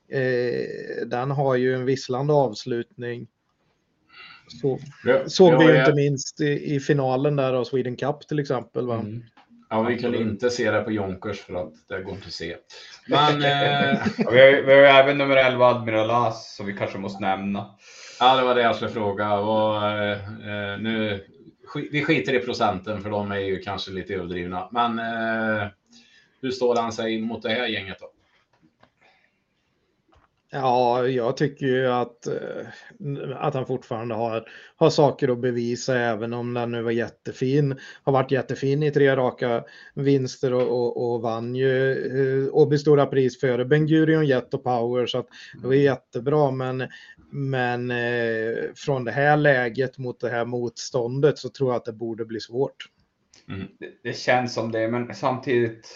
Eh, 0.09 1.07
den 1.07 1.31
har 1.31 1.57
ju 1.57 1.75
en 1.75 1.85
visslande 1.85 2.33
avslutning. 2.33 3.29
Så, 4.49 4.79
ja, 5.05 5.29
såg 5.29 5.55
ja, 5.55 5.59
vi 5.59 5.65
ju 5.65 5.79
inte 5.79 5.95
minst 5.95 6.41
i, 6.41 6.75
i, 6.75 6.81
finalen 6.81 7.37
där 7.37 7.53
av 7.53 7.65
Sweden 7.65 7.97
Cup 7.97 8.29
till 8.29 8.39
exempel. 8.39 8.87
Va? 8.87 8.95
Mm. 8.95 9.23
Ja, 9.71 9.83
vi 9.83 9.99
kunde 9.99 10.19
inte 10.19 10.51
se 10.51 10.71
det 10.71 10.81
på 10.81 10.91
Jonkers 10.91 11.41
för 11.41 11.55
att 11.55 11.73
det 11.89 12.03
går 12.03 12.15
inte 12.15 12.27
att 12.27 12.33
se. 12.33 12.57
Men, 13.09 13.43
eh... 13.43 13.99
ja, 14.19 14.31
vi, 14.31 14.41
har, 14.41 14.63
vi 14.63 14.75
har 14.75 15.03
även 15.03 15.19
nummer 15.19 15.37
11 15.37 15.67
Admiral 15.67 16.11
As 16.11 16.57
som 16.57 16.67
vi 16.67 16.73
kanske 16.73 16.99
måste 16.99 17.23
nämna. 17.23 17.75
Ja, 18.21 18.37
det 18.37 18.43
var 18.43 18.55
det 18.55 18.63
jag 18.63 18.77
skulle 18.77 18.91
fråga. 18.91 19.35
Och, 19.35 19.87
eh, 19.87 20.19
nu, 20.81 21.25
vi 21.91 22.05
skiter 22.05 22.35
i 22.35 22.41
procenten 22.41 23.03
för 23.03 23.11
de 23.11 23.33
är 23.33 23.39
ju 23.39 23.59
kanske 23.59 23.91
lite 23.91 24.15
överdrivna. 24.15 24.69
Men 24.73 24.99
eh, 24.99 25.69
hur 26.41 26.51
står 26.51 26.77
han 26.77 26.93
sig 26.93 27.21
mot 27.21 27.43
det 27.43 27.49
här 27.49 27.67
gänget 27.67 27.99
då? 28.01 28.06
Ja, 30.51 31.09
jag 31.09 31.37
tycker 31.37 31.67
ju 31.67 31.87
att, 31.87 32.27
eh, 32.27 32.67
att 33.37 33.55
han 33.55 33.67
fortfarande 33.67 34.15
har, 34.15 34.49
har 34.77 34.91
saker 34.91 35.29
att 35.29 35.39
bevisa 35.39 35.99
även 35.99 36.33
om 36.33 36.55
den 36.55 36.73
nu 36.73 36.83
var 36.83 36.91
jättefin. 36.91 37.77
Har 38.03 38.13
varit 38.13 38.31
jättefin 38.31 38.83
i 38.83 38.91
tre 38.91 39.17
raka 39.17 39.65
vinster 39.95 40.53
och, 40.53 40.69
och, 40.69 41.15
och 41.15 41.23
vann 41.23 41.55
ju 41.55 41.93
eh, 42.47 42.55
Åby 42.55 42.79
Stora 42.79 43.07
Pris 43.07 43.41
före 43.41 43.65
Ben 43.65 43.87
Gurion, 43.87 44.27
Jet 44.27 44.55
och 44.55 44.65
Power 44.65 45.07
så 45.07 45.19
att 45.19 45.29
det 45.63 45.67
var 45.67 45.75
jättebra 45.75 46.51
men, 46.51 46.89
men 47.31 47.91
eh, 47.91 48.57
från 48.75 49.05
det 49.05 49.13
här 49.13 49.37
läget 49.37 49.99
mot 49.99 50.21
det 50.21 50.31
här 50.31 50.45
motståndet 50.45 51.39
så 51.39 51.49
tror 51.49 51.71
jag 51.71 51.77
att 51.77 51.85
det 51.85 51.93
borde 51.93 52.25
bli 52.25 52.41
svårt. 52.41 52.77
Mm. 53.49 53.69
Det, 53.79 53.91
det 54.03 54.17
känns 54.17 54.55
som 54.55 54.73
det 54.73 54.89
men 54.89 55.15
samtidigt 55.15 55.89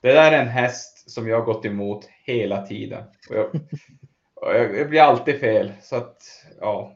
det 0.00 0.12
där 0.12 0.32
är 0.32 0.42
en 0.42 0.48
häst 0.48 0.97
som 1.08 1.28
jag 1.28 1.38
har 1.38 1.44
gått 1.44 1.64
emot 1.64 2.08
hela 2.24 2.66
tiden. 2.66 3.04
Och 3.30 3.36
jag, 3.36 3.46
och 4.34 4.54
jag, 4.54 4.90
blir 4.90 5.00
alltid 5.00 5.40
fel. 5.40 5.72
Så 5.82 5.96
att, 5.96 6.16
ja. 6.60 6.94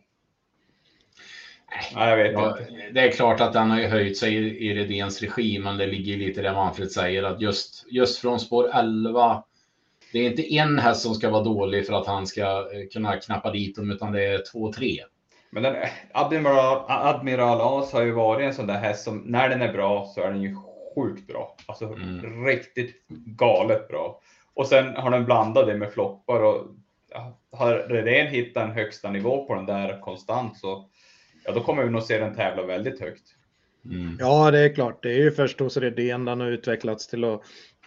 Nej, 1.95 2.11
jag 2.11 2.16
vet 2.16 2.33
ja, 2.33 2.59
inte. 2.59 2.90
Det 2.92 3.00
är 3.00 3.11
klart 3.11 3.40
att 3.40 3.52
den 3.52 3.71
har 3.71 3.78
ju 3.78 3.87
höjt 3.87 4.19
sig 4.19 4.35
i, 4.35 4.69
i 4.69 4.75
Redéns 4.75 5.23
regi, 5.23 5.59
men 5.59 5.76
det 5.76 5.87
ligger 5.87 6.16
lite 6.16 6.42
det 6.42 6.52
Manfred 6.52 6.90
säger 6.90 7.23
att 7.23 7.40
just, 7.40 7.87
just 7.90 8.19
från 8.19 8.40
spår 8.40 8.71
11 8.75 9.45
det 10.12 10.19
är 10.19 10.31
inte 10.31 10.54
en 10.54 10.78
häst 10.78 11.02
som 11.02 11.14
ska 11.14 11.31
vara 11.31 11.42
dålig 11.42 11.87
för 11.87 11.95
att 11.95 12.07
han 12.07 12.26
ska 12.26 12.42
eh, 12.42 12.88
kunna 12.92 13.16
knappa 13.16 13.50
dit 13.50 13.76
dem, 13.76 13.90
utan 13.90 14.12
det 14.12 14.25
är 14.25 14.42
två, 14.52 14.73
tre. 14.73 14.99
Men 15.50 15.62
den, 15.62 15.76
Admiral, 16.12 16.85
Admiral 16.88 17.61
As 17.61 17.92
har 17.92 18.02
ju 18.02 18.12
varit 18.12 18.47
en 18.47 18.54
sån 18.54 18.66
där 18.66 18.78
häst 18.78 19.04
som 19.04 19.19
när 19.19 19.49
den 19.49 19.62
är 19.62 19.73
bra 19.73 20.07
så 20.14 20.23
är 20.23 20.31
den 20.31 20.42
ju 20.42 20.57
sjukt 20.94 21.26
bra. 21.26 21.56
Alltså 21.66 21.84
mm. 21.84 22.46
riktigt 22.46 23.06
galet 23.26 23.88
bra. 23.88 24.20
Och 24.54 24.66
sen 24.66 24.96
har 24.96 25.11
den 25.11 25.25
blandat 25.25 25.66
det 25.66 25.76
med 25.76 25.92
floppar 25.92 26.42
och 26.42 26.66
har 27.52 27.75
Redén 27.75 28.26
hittat 28.26 28.62
en 28.62 28.70
högsta 28.70 29.11
nivå 29.11 29.44
på 29.46 29.54
den 29.54 29.66
där 29.66 30.00
konstant 30.00 30.58
så 30.58 30.88
ja, 31.44 31.52
då 31.52 31.61
kommer 31.61 31.84
vi 31.84 31.90
nog 31.90 32.02
se 32.02 32.18
den 32.18 32.34
tävla 32.34 32.62
väldigt 32.62 33.00
högt. 33.00 33.22
Mm. 33.84 34.16
Ja, 34.20 34.50
det 34.50 34.58
är 34.58 34.75
klart. 34.75 35.02
Det 35.02 35.12
är 35.12 35.18
ju 35.18 35.30
först 35.30 35.61
hos 35.61 35.76
Redén 35.76 36.25
den 36.25 36.40
har 36.40 36.49
utvecklats 36.49 37.06
till 37.06 37.25
att, 37.25 37.42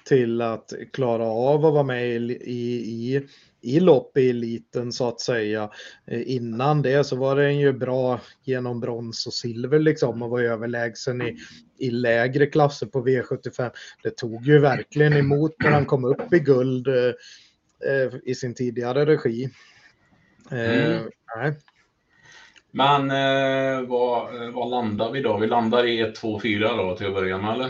till 0.06 0.42
att 0.42 0.74
klara 0.94 1.26
av 1.26 1.66
att 1.66 1.74
vara 1.74 1.84
med 1.84 2.08
i, 2.08 2.16
i, 2.46 3.16
i 3.16 3.28
lopp 3.80 4.18
i 4.18 4.30
eliten 4.30 4.92
så 4.92 5.08
att 5.08 5.22
säga. 5.22 5.70
Eh, 6.08 6.22
innan 6.36 6.82
det 6.82 7.04
så 7.04 7.16
var 7.16 7.36
den 7.36 7.60
ju 7.60 7.74
bra 7.74 8.20
genom 8.44 8.80
brons 8.80 9.28
och 9.28 9.34
silver 9.34 9.80
liksom 9.80 10.22
och 10.22 10.30
var 10.30 10.42
överlägsen 10.42 11.22
i, 11.22 11.38
i 11.80 11.90
lägre 11.90 12.46
klasser 12.46 12.88
på 12.88 13.06
V75. 13.06 13.72
Det 14.04 14.18
tog 14.18 14.46
ju 14.46 14.60
verkligen 14.60 15.14
emot 15.14 15.56
när 15.60 15.72
han 15.72 15.86
kom 15.86 16.06
upp 16.06 16.34
i 16.34 16.40
guld 16.40 16.88
eh, 16.88 17.14
eh 17.92 18.14
i 18.24 18.36
sin 18.36 18.54
tidigare 18.54 19.06
regi. 19.06 19.50
Eh, 20.52 20.96
mm. 20.96 21.04
Men 22.72 23.12
eh, 23.12 23.88
vad, 23.88 24.54
vad 24.54 24.70
landar 24.70 25.12
vi 25.12 25.22
då? 25.22 25.38
Vi 25.38 25.48
landar 25.48 25.86
i 25.86 26.04
1-2-4 26.04 26.78
då 26.78 26.98
till 26.98 27.08
att 27.08 27.14
börja 27.14 27.38
med 27.38 27.54
eller? 27.54 27.70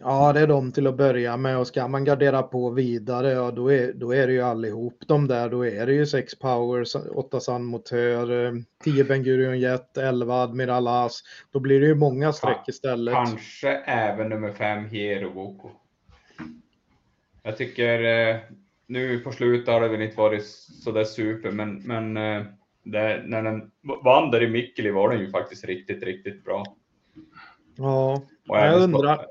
Ja, 0.00 0.32
det 0.32 0.40
är 0.40 0.46
de 0.46 0.72
till 0.72 0.86
att 0.86 0.96
börja 0.96 1.36
med 1.36 1.58
och 1.58 1.66
ska 1.66 1.88
man 1.88 2.04
gardera 2.04 2.42
på 2.42 2.70
vidare, 2.70 3.30
ja 3.30 3.50
då 3.50 3.72
är, 3.72 3.92
då 3.92 4.14
är 4.14 4.26
det 4.26 4.32
ju 4.32 4.42
allihop 4.42 5.02
de 5.06 5.28
där. 5.28 5.50
Då 5.50 5.66
är 5.66 5.86
det 5.86 5.92
ju 5.92 6.06
6 6.06 6.38
Power, 6.38 6.84
8 7.16 7.40
Sun 7.40 7.64
Motör, 7.64 8.54
10 8.84 9.04
Ben 9.04 9.22
Gurion 9.22 9.60
Jet, 9.60 9.96
11 9.96 10.34
Admiral 10.34 10.88
As. 10.88 11.22
Då 11.50 11.60
blir 11.60 11.80
det 11.80 11.86
ju 11.86 11.94
många 11.94 12.32
streck 12.32 12.68
istället. 12.68 13.14
Kanske 13.14 13.70
även 13.70 14.28
nummer 14.28 14.52
5 14.52 14.84
Hero 14.88 15.34
Boko. 15.34 15.70
Jag 17.42 17.56
tycker 17.56 18.04
eh, 18.04 18.36
nu 18.86 19.18
på 19.18 19.32
slutet 19.32 19.74
har 19.74 19.80
det 19.80 19.88
väl 19.88 20.02
inte 20.02 20.16
varit 20.16 20.44
så 20.84 20.92
där 20.92 21.04
super, 21.04 21.50
men, 21.50 21.82
men 21.82 22.16
eh, 22.16 22.46
det, 22.82 23.22
när 23.26 23.42
den 23.42 23.70
vann 24.04 24.30
där 24.30 24.42
i 24.42 24.48
Mikkeli 24.48 24.90
var 24.90 25.10
den 25.10 25.20
ju 25.20 25.30
faktiskt 25.30 25.64
riktigt, 25.64 26.02
riktigt 26.02 26.44
bra. 26.44 26.76
Ja, 27.76 28.22
jag 28.46 28.82
undrar. 28.82 29.26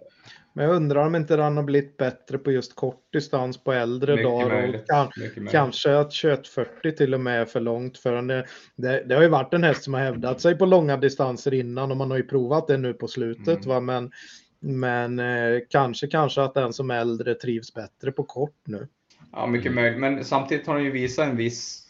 Men 0.54 0.66
jag 0.66 0.76
undrar 0.76 1.06
om 1.06 1.16
inte 1.16 1.36
den 1.36 1.58
har 1.58 1.64
blivit 1.64 1.98
bättre 1.98 2.38
på 2.38 2.52
just 2.52 2.76
kort 2.76 3.14
distans 3.14 3.64
på 3.64 3.74
äldre 3.74 4.16
mycket 4.16 4.32
dagar. 4.32 4.62
Möjligt, 4.62 4.88
kan, 4.88 5.12
kanske 5.52 5.98
att 5.98 6.12
2140 6.12 6.92
till 6.92 7.14
och 7.14 7.20
med 7.20 7.42
är 7.42 7.46
för 7.46 7.60
långt 7.60 7.98
för. 7.98 8.22
Det, 8.22 8.46
det, 8.76 9.04
det, 9.04 9.16
har 9.16 9.22
ju 9.22 9.28
varit 9.28 9.54
en 9.54 9.64
häst 9.64 9.84
som 9.84 9.94
har 9.94 10.02
hävdat 10.02 10.42
sig 10.42 10.58
på 10.58 10.66
långa 10.66 10.98
distanser 10.98 11.54
innan 11.54 11.92
och 11.92 11.98
man 11.98 12.12
har 12.12 12.18
ju 12.18 12.24
provat 12.24 12.68
det 12.68 12.78
nu 12.78 12.94
på 12.94 13.08
slutet. 13.08 13.66
Mm. 13.66 13.70
Va? 13.70 13.80
Men, 13.80 14.12
men 14.60 15.20
eh, 15.20 15.60
kanske, 15.70 16.08
kanske 16.08 16.42
att 16.42 16.54
den 16.54 16.74
som 16.74 16.92
är 16.92 17.00
äldre 17.00 17.36
trivs 17.36 17.74
bättre 17.74 18.12
på 18.12 18.24
kort 18.24 18.62
nu. 18.68 18.88
Ja, 19.32 19.48
mycket 19.48 19.74
möjligt. 19.74 20.00
Men 20.00 20.26
samtidigt 20.26 20.68
har 20.68 20.76
den 20.76 20.84
ju 20.84 20.92
visat 20.92 21.28
en 21.28 21.38
viss, 21.38 21.88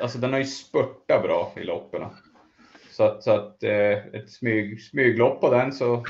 alltså 0.00 0.18
den 0.18 0.32
har 0.32 0.38
ju 0.38 0.44
spurtat 0.44 1.22
bra 1.22 1.52
i 1.56 1.64
loppen. 1.64 2.02
Så 2.90 3.02
att, 3.02 3.22
så 3.22 3.30
att 3.30 3.62
eh, 3.62 3.72
ett 3.90 4.30
smyg, 4.30 4.82
smyglopp 4.82 5.40
på 5.40 5.50
den 5.50 5.72
så 5.72 6.04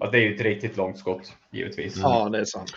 Ja, 0.00 0.10
det 0.10 0.18
är 0.18 0.22
ju 0.22 0.34
ett 0.34 0.40
riktigt 0.40 0.76
långt 0.76 0.98
skott, 0.98 1.32
givetvis. 1.50 1.96
Ja, 1.96 2.28
det 2.28 2.40
är 2.40 2.44
sant. 2.44 2.72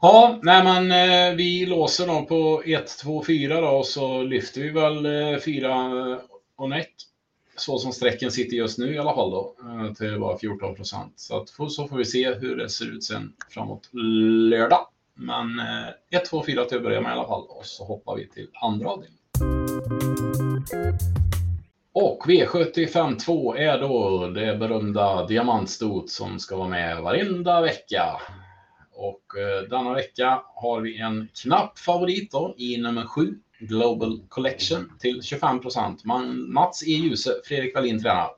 Ja, 0.00 0.40
nej 0.42 0.64
men 0.64 0.90
eh, 0.90 1.36
vi 1.36 1.66
låser 1.66 2.06
då 2.06 2.22
på 2.22 2.62
1, 2.66 2.98
2, 3.02 3.24
4 3.24 3.60
då 3.60 3.68
och 3.68 3.86
så 3.86 4.22
lyfter 4.22 4.60
vi 4.60 4.70
väl 4.70 5.40
4 5.40 5.70
eh, 5.70 6.18
och 6.56 6.70
näck. 6.70 6.92
Så 7.56 7.78
som 7.78 7.92
strecken 7.92 8.30
sitter 8.30 8.56
just 8.56 8.78
nu 8.78 8.94
i 8.94 8.98
alla 8.98 9.14
fall 9.14 9.30
då, 9.30 9.54
eh, 9.60 9.92
till 9.92 10.20
bara 10.20 10.38
14 10.38 10.74
procent. 10.74 11.12
Så, 11.16 11.36
att, 11.36 11.48
så 11.48 11.88
får 11.88 11.96
vi 11.96 12.04
se 12.04 12.34
hur 12.34 12.56
det 12.56 12.68
ser 12.68 12.94
ut 12.96 13.04
sen 13.04 13.32
framåt 13.50 13.88
lördag. 14.50 14.86
Men 15.14 15.46
1, 16.10 16.24
2, 16.24 16.44
4 16.46 16.64
till 16.64 16.76
att 16.76 16.82
börja 16.82 17.00
med 17.00 17.10
i 17.10 17.12
alla 17.12 17.28
fall 17.28 17.44
och 17.48 17.66
så 17.66 17.84
hoppar 17.84 18.16
vi 18.16 18.28
till 18.28 18.48
andra 18.54 18.88
avdelningen. 18.88 19.22
Och 21.98 22.22
V75 22.26 23.18
2 23.18 23.56
är 23.56 23.78
då 23.78 24.26
det 24.28 24.56
berömda 24.56 25.26
diamantstot 25.26 26.10
som 26.10 26.38
ska 26.38 26.56
vara 26.56 26.68
med 26.68 27.02
varenda 27.02 27.60
vecka. 27.60 28.20
Och 28.92 29.38
eh, 29.38 29.68
denna 29.68 29.94
vecka 29.94 30.42
har 30.54 30.80
vi 30.80 31.00
en 31.00 31.28
knapp 31.42 31.78
favorit 31.78 32.32
då 32.32 32.54
i 32.58 32.76
nummer 32.76 33.06
7, 33.06 33.34
Global 33.58 34.20
Collection 34.28 34.92
till 34.98 35.22
25 35.22 35.60
procent. 35.60 36.04
Mats 36.48 36.82
E. 36.82 36.90
Djuse, 36.90 37.30
Fredrik 37.44 37.74
Wallin 37.74 38.02
tränar. 38.02 38.30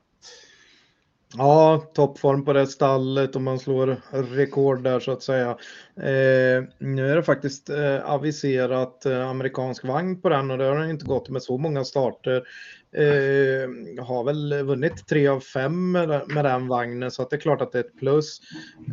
Ja, 1.37 1.83
toppform 1.93 2.45
på 2.45 2.53
det 2.53 2.67
stallet 2.67 3.35
och 3.35 3.41
man 3.41 3.59
slår 3.59 4.01
rekord 4.35 4.83
där 4.83 4.99
så 4.99 5.11
att 5.11 5.23
säga. 5.23 5.49
Eh, 5.97 6.63
nu 6.77 7.11
är 7.11 7.15
det 7.15 7.23
faktiskt 7.23 7.69
eh, 7.69 8.11
aviserat 8.11 9.05
eh, 9.05 9.29
amerikansk 9.29 9.83
vagn 9.83 10.21
på 10.21 10.29
den 10.29 10.51
och 10.51 10.57
det 10.57 10.65
har 10.65 10.89
inte 10.89 11.05
gått 11.05 11.29
med 11.29 11.43
så 11.43 11.57
många 11.57 11.83
starter. 11.83 12.43
Eh, 12.91 14.03
har 14.05 14.23
väl 14.23 14.63
vunnit 14.63 15.07
tre 15.07 15.27
av 15.27 15.39
fem 15.39 15.91
med, 15.91 16.21
med 16.27 16.45
den 16.45 16.67
vagnen 16.67 17.11
så 17.11 17.21
att 17.21 17.29
det 17.29 17.35
är 17.35 17.39
klart 17.39 17.61
att 17.61 17.71
det 17.71 17.79
är 17.79 17.83
ett 17.83 17.99
plus. 17.99 18.41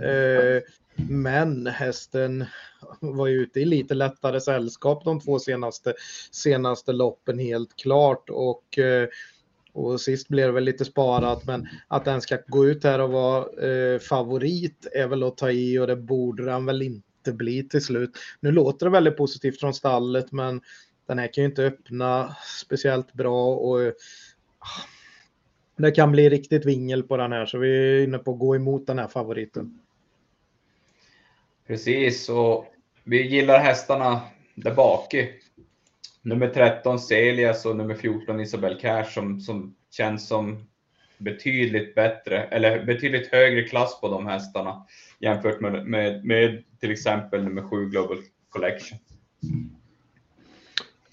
Eh, 0.02 0.62
men 1.09 1.66
hästen 1.66 2.44
var 3.00 3.26
ju 3.26 3.42
ute 3.42 3.61
i 3.61 3.64
lite 3.64 3.94
lättare 3.94 4.40
sällskap 4.40 5.04
de 5.04 5.20
två 5.20 5.38
senaste, 5.38 5.94
senaste 6.30 6.92
loppen 6.92 7.38
helt 7.38 7.76
klart 7.76 8.30
och 8.30 8.78
eh, 8.78 9.09
och 9.76 10.00
sist 10.00 10.28
blev 10.28 10.46
det 10.46 10.52
väl 10.52 10.64
lite 10.64 10.85
sparat, 10.85 11.46
men 11.46 11.68
att 11.88 12.04
den 12.04 12.20
ska 12.20 12.38
gå 12.46 12.66
ut 12.66 12.85
här 12.85 12.98
och 12.98 13.11
vara 13.11 13.68
eh, 13.68 13.98
favorit 13.98 14.87
är 14.92 15.06
väl 15.06 15.22
att 15.22 15.37
ta 15.37 15.50
i 15.50 15.78
och 15.78 15.87
det 15.87 15.96
borde 15.96 16.44
den 16.44 16.66
väl 16.66 16.82
inte 16.82 17.32
bli 17.32 17.68
till 17.68 17.85
slut. 17.85 18.11
Nu 18.40 18.52
låter 18.52 18.87
det 18.87 18.92
väldigt 18.92 19.16
positivt 19.16 19.61
från 19.61 19.74
stallet, 19.74 20.32
men 20.32 20.61
den 21.07 21.19
här 21.19 21.33
kan 21.33 21.45
ju 21.45 21.49
inte 21.49 21.62
öppna 21.62 22.37
speciellt 22.61 23.12
bra 23.12 23.55
och 23.57 23.81
ah, 24.59 24.85
det 25.77 25.90
kan 25.90 26.12
bli 26.12 26.29
riktigt 26.29 26.66
vingel 26.66 27.03
på 27.03 27.16
den 27.16 27.33
här, 27.33 27.47
så 27.47 27.59
vi 27.59 27.99
är 27.99 28.05
inne 28.05 28.19
på 28.19 28.33
att 28.33 28.38
gå 28.38 28.57
emot 28.57 28.87
den 28.87 28.99
här 28.99 29.09
favoriten. 29.09 29.81
Precis, 31.66 32.29
och 32.29 32.66
vi 33.05 33.29
gillar 33.29 33.59
hästarna 33.59 34.21
där 34.55 34.75
bak 34.75 35.14
nummer 36.23 36.49
13 36.49 36.99
Celias 36.99 37.66
och 37.66 37.77
nummer 37.77 37.95
14 37.95 38.40
Isabel 38.40 38.81
Cash 38.81 39.05
som, 39.05 39.40
som 39.40 39.77
känns 39.90 40.29
som 40.29 40.66
betydligt 41.19 41.95
bättre 41.95 42.42
eller 42.42 42.85
betydligt 42.85 43.33
högre 43.33 43.62
klass 43.62 44.01
på 44.01 44.09
de 44.09 44.27
hästarna 44.27 44.87
jämfört 45.19 45.61
med, 45.61 45.87
med, 45.87 46.25
med 46.25 46.64
till 46.81 46.90
exempel 46.90 47.45
nummer 47.45 47.62
7 47.62 47.88
Global 47.88 48.19
Collection. 48.49 48.99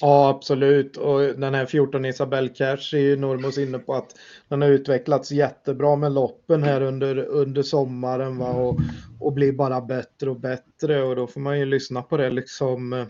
Ja, 0.05 0.29
absolut. 0.29 0.97
Och 0.97 1.19
den 1.19 1.53
här 1.53 1.65
14 1.65 2.05
Isabel 2.05 2.49
Cash 2.49 2.93
är 2.93 2.97
ju 2.97 3.15
Normos 3.15 3.57
inne 3.57 3.79
på 3.79 3.93
att 3.93 4.15
den 4.47 4.61
har 4.61 4.69
utvecklats 4.69 5.31
jättebra 5.31 5.95
med 5.95 6.11
loppen 6.11 6.63
här 6.63 6.81
under, 6.81 7.17
under 7.17 7.63
sommaren 7.63 8.37
va? 8.37 8.49
Och, 8.49 8.79
och 9.19 9.33
blir 9.33 9.51
bara 9.51 9.81
bättre 9.81 10.29
och 10.29 10.39
bättre 10.39 11.03
och 11.03 11.15
då 11.15 11.27
får 11.27 11.39
man 11.39 11.59
ju 11.59 11.65
lyssna 11.65 12.01
på 12.01 12.17
det 12.17 12.29
liksom 12.29 13.05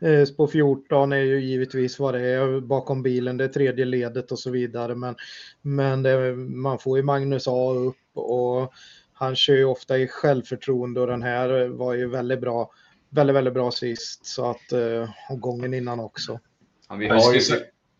Eh, 0.00 0.24
spår 0.24 0.46
14 0.46 1.12
är 1.12 1.16
ju 1.16 1.40
givetvis 1.40 1.98
vad 1.98 2.14
det 2.14 2.20
är 2.20 2.60
bakom 2.60 3.02
bilen, 3.02 3.36
det 3.36 3.44
är 3.44 3.48
tredje 3.48 3.84
ledet 3.84 4.32
och 4.32 4.38
så 4.38 4.50
vidare. 4.50 4.94
Men, 4.94 5.14
men 5.62 6.02
det, 6.02 6.34
man 6.36 6.78
får 6.78 6.98
ju 6.98 7.04
Magnus 7.04 7.48
A 7.48 7.70
upp 7.70 7.96
och 8.14 8.72
han 9.12 9.36
kör 9.36 9.54
ju 9.54 9.64
ofta 9.64 9.98
i 9.98 10.08
självförtroende 10.08 11.00
och 11.00 11.06
den 11.06 11.22
här 11.22 11.68
var 11.68 11.94
ju 11.94 12.08
väldigt 12.08 12.40
bra, 12.40 12.70
väldigt, 13.10 13.36
väldigt 13.36 13.54
bra 13.54 13.70
sist. 13.70 14.26
Så 14.26 14.50
att, 14.50 14.72
eh, 14.72 15.10
och 15.30 15.40
gången 15.40 15.74
innan 15.74 16.00
också. 16.00 16.40
Ja, 16.88 16.94
vi 16.94 17.08
har 17.08 17.34
ju, 17.34 17.40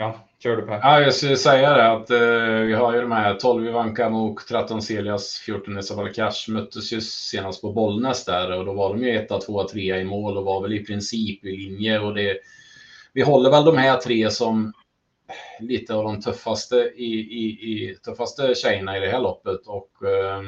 Ja, 0.00 0.28
kör 0.38 0.56
du 0.56 0.62
Per. 0.62 0.78
Ja, 0.82 1.00
jag 1.00 1.14
skulle 1.14 1.36
säga 1.36 1.72
det 1.72 1.92
att 1.92 2.10
eh, 2.10 2.66
vi 2.66 2.72
har 2.72 2.94
ju 2.94 3.00
de 3.00 3.12
här 3.12 3.34
12 3.34 3.66
Ivanka 3.66 4.08
och 4.08 4.40
13 4.48 4.82
Celias, 4.82 5.42
14 5.46 5.78
Isabella 5.78 6.12
Cash 6.12 6.48
möttes 6.48 6.92
ju 6.92 7.00
senast 7.00 7.62
på 7.62 7.72
Bollnäs 7.72 8.24
där 8.24 8.58
och 8.58 8.64
då 8.64 8.72
var 8.72 8.94
de 8.94 9.04
ju 9.04 9.16
1, 9.16 9.28
2, 9.46 9.68
3 9.68 10.00
i 10.00 10.04
mål 10.04 10.36
och 10.36 10.44
var 10.44 10.62
väl 10.62 10.72
i 10.72 10.84
princip 10.84 11.44
i 11.44 11.56
linje 11.56 12.00
och 12.00 12.14
det 12.14 12.38
vi 13.12 13.22
håller 13.22 13.50
väl 13.50 13.64
de 13.64 13.76
här 13.76 13.96
tre 13.96 14.30
som 14.30 14.72
lite 15.60 15.94
av 15.94 16.04
de 16.04 16.20
tuffaste 16.20 16.76
i, 16.76 17.12
i, 17.14 17.46
i 17.46 17.94
tuffaste 17.94 18.54
tjejerna 18.54 18.96
i 18.96 19.00
det 19.00 19.10
här 19.10 19.20
loppet 19.20 19.66
och 19.66 20.08
eh, 20.08 20.42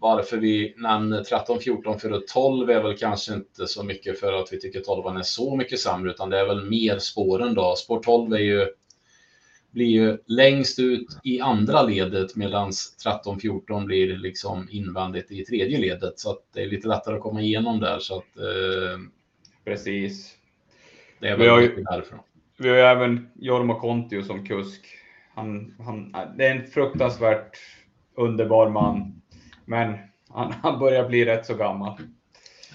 varför 0.00 0.36
vi 0.36 0.74
nämner 0.76 1.24
13, 1.24 1.60
14 1.60 2.00
för 2.00 2.22
12 2.32 2.70
är 2.70 2.82
väl 2.82 2.96
kanske 2.96 3.34
inte 3.34 3.66
så 3.66 3.84
mycket 3.84 4.20
för 4.20 4.32
att 4.32 4.52
vi 4.52 4.60
tycker 4.60 4.80
12 4.80 5.16
är 5.16 5.22
så 5.22 5.56
mycket 5.56 5.80
sämre, 5.80 6.10
utan 6.10 6.30
det 6.30 6.38
är 6.38 6.46
väl 6.46 6.70
mer 6.70 6.98
spåren 6.98 7.54
då. 7.54 7.74
Spår 7.76 8.02
12 8.02 8.32
är 8.32 8.38
ju, 8.38 8.66
blir 9.70 9.86
ju 9.86 10.18
längst 10.26 10.78
ut 10.78 11.06
i 11.24 11.40
andra 11.40 11.82
ledet 11.82 12.36
medan 12.36 12.72
13, 13.04 13.40
14 13.40 13.86
blir 13.86 14.16
liksom 14.16 14.68
invändigt 14.70 15.30
i 15.30 15.44
tredje 15.44 15.78
ledet. 15.78 16.18
Så 16.18 16.30
att 16.30 16.42
det 16.52 16.62
är 16.62 16.66
lite 16.66 16.88
lättare 16.88 17.16
att 17.16 17.22
komma 17.22 17.40
igenom 17.40 17.80
där. 17.80 17.98
Så 17.98 18.16
att, 18.16 18.38
eh, 18.38 18.98
Precis. 19.64 20.36
Det 21.20 21.28
är 21.28 21.36
väl 21.36 21.40
vi 21.40 21.48
har 21.48 21.60
ju, 21.60 21.82
därifrån. 21.82 22.18
Vi 22.58 22.68
har 22.68 22.76
ju 22.76 22.82
även 22.82 23.28
Jorma 23.34 23.80
Kontio 23.80 24.22
som 24.22 24.46
kusk. 24.46 24.86
Han, 25.34 25.74
han, 25.78 26.12
det 26.36 26.46
är 26.46 26.56
en 26.56 26.66
fruktansvärt 26.66 27.56
underbar 28.14 28.68
man 28.68 29.19
men 29.70 29.98
han, 30.28 30.54
han 30.62 30.78
börjar 30.78 31.08
bli 31.08 31.24
rätt 31.24 31.46
så 31.46 31.54
gammal. 31.54 31.98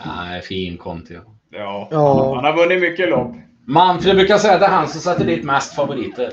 Nej, 0.06 0.42
fin 0.42 0.78
Conti. 0.78 1.14
Ja, 1.50 1.88
ja. 1.92 2.24
Han, 2.24 2.36
han, 2.36 2.46
har 2.46 2.64
vunnit 2.64 2.82
mycket 2.82 3.10
lopp. 3.10 3.36
Manfred 3.68 4.16
brukar 4.16 4.38
säga 4.38 4.54
att 4.54 4.60
det 4.60 4.66
är 4.66 4.72
han 4.72 4.88
som 4.88 5.02
sätter 5.02 5.26
dit 5.26 5.44
mest 5.44 5.76
favoriter. 5.76 6.32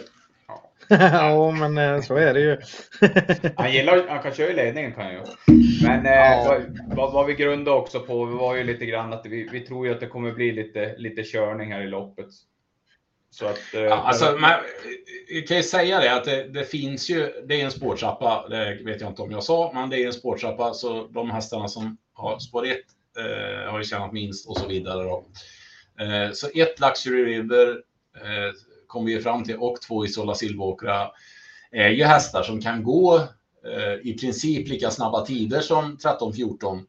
Ja. 0.49 0.63
ja, 1.13 1.51
men 1.51 1.79
eh, 1.79 2.01
så 2.01 2.17
är 2.17 2.35
det 2.35 2.41
ju. 2.41 2.59
han, 3.57 3.73
gillar, 3.73 4.09
han 4.09 4.23
kan 4.23 4.33
köra 4.33 4.51
i 4.51 4.55
ledningen 4.55 4.93
kan 4.93 5.13
ju. 5.13 5.21
Men 5.83 6.07
eh, 6.07 6.13
ja. 6.13 6.61
vad, 6.87 7.13
vad, 7.13 7.27
vi 7.27 7.35
grundade 7.35 7.77
också 7.77 8.01
på 8.01 8.25
var 8.25 8.57
ju 8.57 8.65
lite 8.65 8.87
grann 8.87 9.13
att 9.13 9.27
vi, 9.27 9.49
vi 9.53 9.61
tror 9.61 9.87
ju 9.87 9.93
att 9.93 10.01
det 10.01 10.07
kommer 10.07 10.33
bli 10.33 10.53
lite, 10.53 10.95
lite 10.99 11.23
körning 11.23 11.73
här 11.73 11.83
i 11.83 11.87
loppet. 11.87 12.29
Så 13.33 13.47
att, 13.47 13.75
eh, 13.75 13.81
ja, 13.81 13.95
alltså, 13.95 14.37
man, 14.41 14.51
jag 15.29 15.47
kan 15.47 15.57
ju 15.57 15.63
säga 15.63 16.01
det 16.01 16.15
att 16.15 16.25
det, 16.25 16.49
det, 16.49 16.65
finns 16.65 17.11
ju, 17.11 17.45
det 17.47 17.61
är 17.61 17.65
en 17.65 17.71
sporttrappa, 17.71 18.49
det 18.49 18.79
vet 18.85 19.01
jag 19.01 19.11
inte 19.11 19.23
om 19.23 19.31
jag 19.31 19.43
sa, 19.43 19.71
men 19.75 19.91
det 19.91 20.03
är 20.03 20.07
en 20.07 20.13
sporttrappa 20.13 20.75
så 20.75 21.07
de 21.07 21.31
hästarna 21.31 21.69
som 21.69 21.97
har 22.13 22.39
spår 22.39 22.67
1 22.67 22.79
eh, 23.19 23.71
har 23.71 23.79
ju 23.79 23.85
tjänat 23.85 24.13
minst 24.13 24.49
och 24.49 24.57
så 24.57 24.67
vidare. 24.67 25.05
Då. 25.05 25.25
Eh, 26.05 26.33
så 26.33 26.49
ett 26.55 26.81
Luxury 26.81 27.25
River 27.25 27.69
eh, 28.17 28.53
kom 28.87 29.05
vi 29.05 29.21
fram 29.21 29.45
till 29.45 29.57
och 29.57 29.81
två 29.81 30.05
Isola 30.05 30.35
Silvåkra 30.35 31.11
är 31.71 31.89
ju 31.89 32.05
hästar 32.05 32.43
som 32.43 32.61
kan 32.61 32.83
gå 32.83 33.17
eh, 33.67 33.95
i 34.03 34.17
princip 34.21 34.69
lika 34.69 34.91
snabba 34.91 35.27
tider 35.27 35.61
som 35.61 35.97
13-14. 35.97 36.85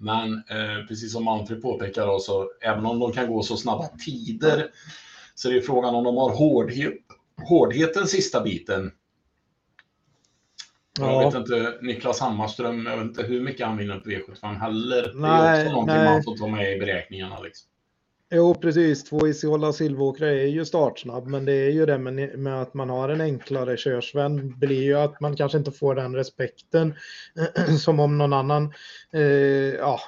Men 0.00 0.32
eh, 0.34 0.86
precis 0.88 1.12
som 1.12 1.24
Manfred 1.24 1.62
påpekar 1.62 2.06
då, 2.06 2.18
så 2.18 2.50
även 2.60 2.86
om 2.86 2.98
de 2.98 3.12
kan 3.12 3.26
gå 3.32 3.42
så 3.42 3.56
snabba 3.56 3.88
tider 4.04 4.70
så 5.34 5.48
är 5.48 5.54
det 5.54 5.62
frågan 5.62 5.94
om 5.94 6.04
de 6.04 6.16
har 6.16 6.30
hårdhet, 6.30 6.94
hårdheten 7.48 8.06
sista 8.06 8.40
biten. 8.40 8.92
Ja. 11.00 11.22
Jag 11.22 11.30
vet 11.30 11.40
inte, 11.40 11.78
Niklas 11.82 12.20
Hammarström, 12.20 12.86
jag 12.86 12.96
vet 12.96 13.06
inte 13.06 13.22
hur 13.22 13.40
mycket 13.40 13.66
han 13.66 13.76
vinner 13.76 14.00
på 14.00 14.10
V75 14.10 14.58
heller. 14.58 15.12
Nej, 15.14 15.30
det 15.30 15.48
är 15.48 15.62
också 15.62 15.72
någonting 15.72 15.96
nej. 15.96 16.14
man 16.14 16.22
får 16.22 16.36
ta 16.36 16.46
med 16.46 16.76
i 16.76 16.78
beräkningarna. 16.78 17.40
Liksom. 17.40 17.69
Jo, 18.32 18.54
precis. 18.54 19.04
Två 19.04 19.28
Isola 19.28 19.72
Silvåkra 19.72 20.28
är 20.28 20.46
ju 20.46 20.64
startsnabb, 20.64 21.26
men 21.26 21.44
det 21.44 21.52
är 21.52 21.70
ju 21.70 21.86
det 21.86 21.98
med, 21.98 22.38
med, 22.38 22.62
att 22.62 22.74
man 22.74 22.90
har 22.90 23.08
en 23.08 23.20
enklare 23.20 23.76
körsvän 23.76 24.58
blir 24.58 24.82
ju 24.82 24.94
att 24.94 25.20
man 25.20 25.36
kanske 25.36 25.58
inte 25.58 25.72
får 25.72 25.94
den 25.94 26.14
respekten 26.14 26.94
som 27.80 28.00
om 28.00 28.18
någon 28.18 28.32
annan, 28.32 28.72
eh, 29.12 29.22
ja, 29.74 30.00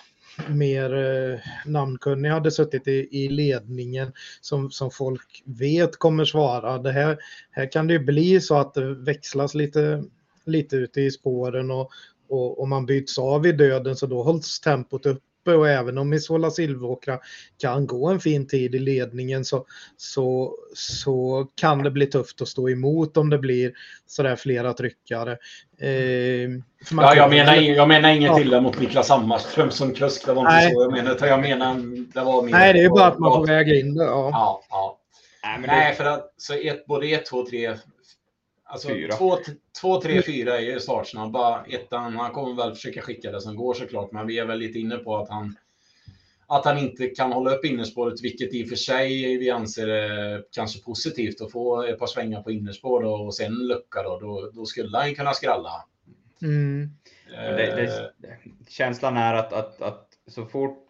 mer 0.48 0.94
eh, 0.94 1.38
namnkunnig 1.66 2.28
hade 2.28 2.50
suttit 2.50 2.88
i, 2.88 3.08
i 3.10 3.28
ledningen 3.28 4.12
som, 4.40 4.70
som 4.70 4.90
folk 4.90 5.42
vet 5.44 5.96
kommer 5.96 6.24
svara. 6.24 6.78
Det 6.78 6.92
här, 6.92 7.18
här 7.50 7.72
kan 7.72 7.86
det 7.86 7.92
ju 7.92 8.04
bli 8.04 8.40
så 8.40 8.54
att 8.54 8.74
det 8.74 8.94
växlas 8.94 9.54
lite, 9.54 10.04
lite 10.46 10.76
ute 10.76 11.00
i 11.00 11.10
spåren 11.10 11.70
och, 11.70 11.90
och, 12.28 12.60
och 12.60 12.68
man 12.68 12.86
byts 12.86 13.18
av 13.18 13.46
i 13.46 13.52
döden 13.52 13.96
så 13.96 14.06
då 14.06 14.22
hålls 14.22 14.60
tempot 14.60 15.06
upp 15.06 15.22
uppe 15.42 15.54
och 15.54 15.68
även 15.68 15.98
om 15.98 16.12
Isola 16.12 16.50
Silvåkra 16.50 17.18
kan 17.58 17.86
gå 17.86 18.08
en 18.08 18.20
fin 18.20 18.46
tid 18.46 18.74
i 18.74 18.78
ledningen 18.78 19.44
så, 19.44 19.66
så, 19.96 20.54
så 20.74 21.46
kan 21.54 21.82
det 21.82 21.90
bli 21.90 22.06
tufft 22.06 22.42
att 22.42 22.48
stå 22.48 22.68
emot 22.68 23.16
om 23.16 23.30
det 23.30 23.38
blir 23.38 23.72
sådär 24.06 24.36
flera 24.36 24.72
tryckare. 24.72 25.38
Eh, 25.80 25.90
ja, 25.90 27.14
jag, 27.16 27.30
menar, 27.30 27.54
jag 27.54 27.88
menar 27.88 28.08
inget 28.08 28.30
ja. 28.30 28.40
illa 28.40 28.60
mot 28.60 28.80
Niklas 28.80 29.08
Hammarström 29.08 29.70
som 29.70 29.94
kusk. 29.94 30.26
Det 30.26 30.32
var 30.32 30.42
inte 30.42 30.52
Nej. 30.52 30.74
så 30.74 30.80
jag 30.80 30.92
menade. 30.92 31.28
Jag 31.28 31.40
menar, 31.40 31.74
det 32.14 32.20
var 32.20 32.42
mer 32.42 32.50
Nej, 32.50 32.72
det 32.72 32.78
är 32.78 32.82
ju 32.82 32.88
bara 32.88 33.06
att 33.06 33.18
man 33.18 33.32
får 33.32 33.46
väga 33.46 33.74
in 33.74 33.94
det. 33.94 34.04
Ja. 34.04 34.30
ja, 34.32 34.62
ja. 34.70 34.98
Nej, 35.44 35.60
Nej, 35.66 35.94
för 35.94 36.04
att 36.04 36.34
så 36.36 36.54
ett, 36.54 36.86
både 36.86 37.06
1, 37.06 37.26
2, 37.26 37.46
3, 37.46 37.74
Alltså 38.72 38.88
2, 39.80 40.00
3, 40.00 40.22
4 40.22 40.56
är 40.56 40.60
ju 40.60 40.80
startsnabba. 40.80 41.64
Ettan, 41.66 42.16
han 42.16 42.32
kommer 42.32 42.54
väl 42.54 42.74
försöka 42.74 43.02
skicka 43.02 43.30
det 43.30 43.40
som 43.40 43.56
går 43.56 43.74
såklart, 43.74 44.12
men 44.12 44.26
vi 44.26 44.38
är 44.38 44.44
väl 44.44 44.58
lite 44.58 44.78
inne 44.78 44.96
på 44.96 45.16
att 45.16 45.28
han 45.28 45.56
att 46.46 46.64
han 46.64 46.78
inte 46.78 47.06
kan 47.06 47.32
hålla 47.32 47.54
upp 47.54 47.64
innerspåret, 47.64 48.22
vilket 48.22 48.54
i 48.54 48.64
och 48.64 48.68
för 48.68 48.76
sig 48.76 49.38
vi 49.38 49.50
anser 49.50 49.88
är 49.88 50.44
kanske 50.52 50.82
positivt 50.82 51.40
att 51.40 51.52
få 51.52 51.82
ett 51.82 51.98
par 51.98 52.06
svängar 52.06 52.42
på 52.42 52.50
innerspår 52.50 53.04
och 53.04 53.34
sen 53.34 53.54
lucka 53.54 54.02
då, 54.02 54.20
då, 54.20 54.50
då 54.54 54.66
skulle 54.66 54.98
han 54.98 55.14
kunna 55.14 55.32
skrälla. 55.32 55.84
Mm. 56.42 56.90
Eh, 57.34 57.56
det, 57.56 57.76
det, 57.76 58.38
känslan 58.68 59.16
är 59.16 59.34
att, 59.34 59.52
att, 59.52 59.82
att 59.82 60.08
så 60.26 60.46
fort 60.46 60.88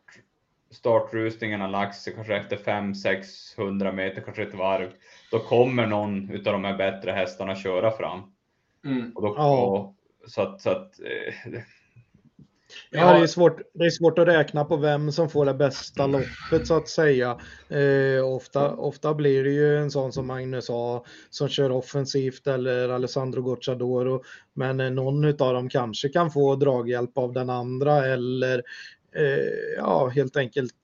startrustningen 0.70 1.60
har 1.60 1.68
lagt 1.68 1.96
sig, 1.96 2.14
kanske 2.14 2.36
efter 2.36 2.56
500-600 2.56 3.92
meter, 3.92 4.20
kanske 4.20 4.42
ett 4.42 4.54
varv, 4.54 4.90
då 5.32 5.38
kommer 5.38 5.86
någon 5.86 6.30
av 6.30 6.42
de 6.42 6.64
här 6.64 6.76
bättre 6.76 7.10
hästarna 7.10 7.56
köra 7.56 7.90
fram. 7.90 8.20
Mm. 8.84 9.12
Och 9.14 9.22
då, 9.22 9.34
ja. 9.36 9.94
så 10.26 10.42
att, 10.42 10.60
så 10.60 10.70
att 10.70 11.00
eh, 11.00 11.60
Ja, 12.90 13.14
det 13.14 13.22
är, 13.22 13.26
svårt, 13.26 13.60
det 13.74 13.84
är 13.84 13.90
svårt 13.90 14.18
att 14.18 14.28
räkna 14.28 14.64
på 14.64 14.76
vem 14.76 15.12
som 15.12 15.28
får 15.28 15.44
det 15.46 15.54
bästa 15.54 16.06
loppet 16.06 16.66
så 16.66 16.76
att 16.76 16.88
säga. 16.88 17.38
Eh, 17.68 18.26
ofta, 18.26 18.76
ofta 18.76 19.14
blir 19.14 19.44
det 19.44 19.50
ju 19.50 19.78
en 19.78 19.90
sån 19.90 20.12
som 20.12 20.26
Magnus 20.26 20.66
sa 20.66 21.04
som 21.30 21.48
kör 21.48 21.70
offensivt 21.70 22.46
eller 22.46 22.88
Alessandro 22.88 23.42
Gocciadoro. 23.42 24.22
Men 24.54 24.80
eh, 24.80 24.90
någon 24.90 25.24
av 25.24 25.54
dem 25.54 25.68
kanske 25.68 26.08
kan 26.08 26.30
få 26.30 26.56
draghjälp 26.56 27.18
av 27.18 27.32
den 27.32 27.50
andra 27.50 28.06
eller 28.06 28.62
eh, 29.16 29.76
ja, 29.76 30.08
helt 30.08 30.36
enkelt, 30.36 30.74